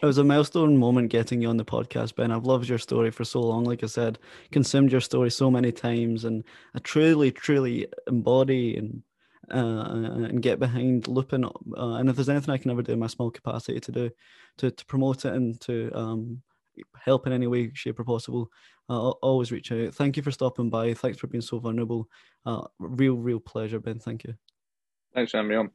It 0.02 0.06
was 0.06 0.18
a 0.18 0.24
milestone 0.24 0.78
moment 0.78 1.10
getting 1.10 1.42
you 1.42 1.50
on 1.50 1.58
the 1.58 1.66
podcast, 1.66 2.16
Ben. 2.16 2.32
I've 2.32 2.46
loved 2.46 2.68
your 2.68 2.78
story 2.78 3.12
for 3.12 3.24
so 3.24 3.42
long. 3.42 3.66
Like 3.66 3.84
I 3.84 3.88
said, 3.88 4.18
consumed 4.52 4.92
your 4.92 5.02
story 5.02 5.30
so 5.30 5.52
many 5.52 5.72
times, 5.72 6.26
and 6.26 6.44
I 6.74 6.80
truly, 6.80 7.32
truly 7.32 7.88
embody 8.08 8.78
and 8.78 9.04
uh, 9.52 9.56
and 9.56 10.42
get 10.42 10.60
behind 10.60 11.08
Loopin. 11.08 11.46
Uh, 11.46 11.96
and 11.96 12.10
if 12.10 12.16
there's 12.16 12.30
anything 12.30 12.54
I 12.54 12.58
can 12.58 12.72
ever 12.72 12.82
do 12.82 12.94
in 12.94 13.00
my 13.00 13.08
small 13.08 13.32
capacity 13.32 13.80
to 13.80 13.92
do 13.92 14.10
to, 14.58 14.72
to 14.72 14.86
promote 14.86 15.26
it 15.26 15.34
and 15.34 15.60
to 15.62 15.92
um, 15.94 16.42
help 16.98 17.28
in 17.28 17.34
any 17.34 17.48
way, 17.48 17.72
shape, 17.74 18.00
or 18.00 18.04
possible, 18.04 18.50
uh, 18.90 19.10
always 19.10 19.52
reach 19.52 19.72
out. 19.72 19.94
Thank 19.94 20.18
you 20.18 20.24
for 20.24 20.32
stopping 20.32 20.70
by. 20.70 20.94
Thanks 20.94 21.18
for 21.18 21.28
being 21.28 21.42
so 21.42 21.60
vulnerable. 21.60 22.10
Uh, 22.46 22.66
real, 22.80 23.16
real 23.16 23.40
pleasure, 23.40 23.80
Ben. 23.80 24.00
Thank 24.00 24.24
you. 24.24 24.36
Thanks 25.14 25.32
for 25.32 25.38
having 25.38 25.50
me 25.50 25.56
on. 25.56 25.72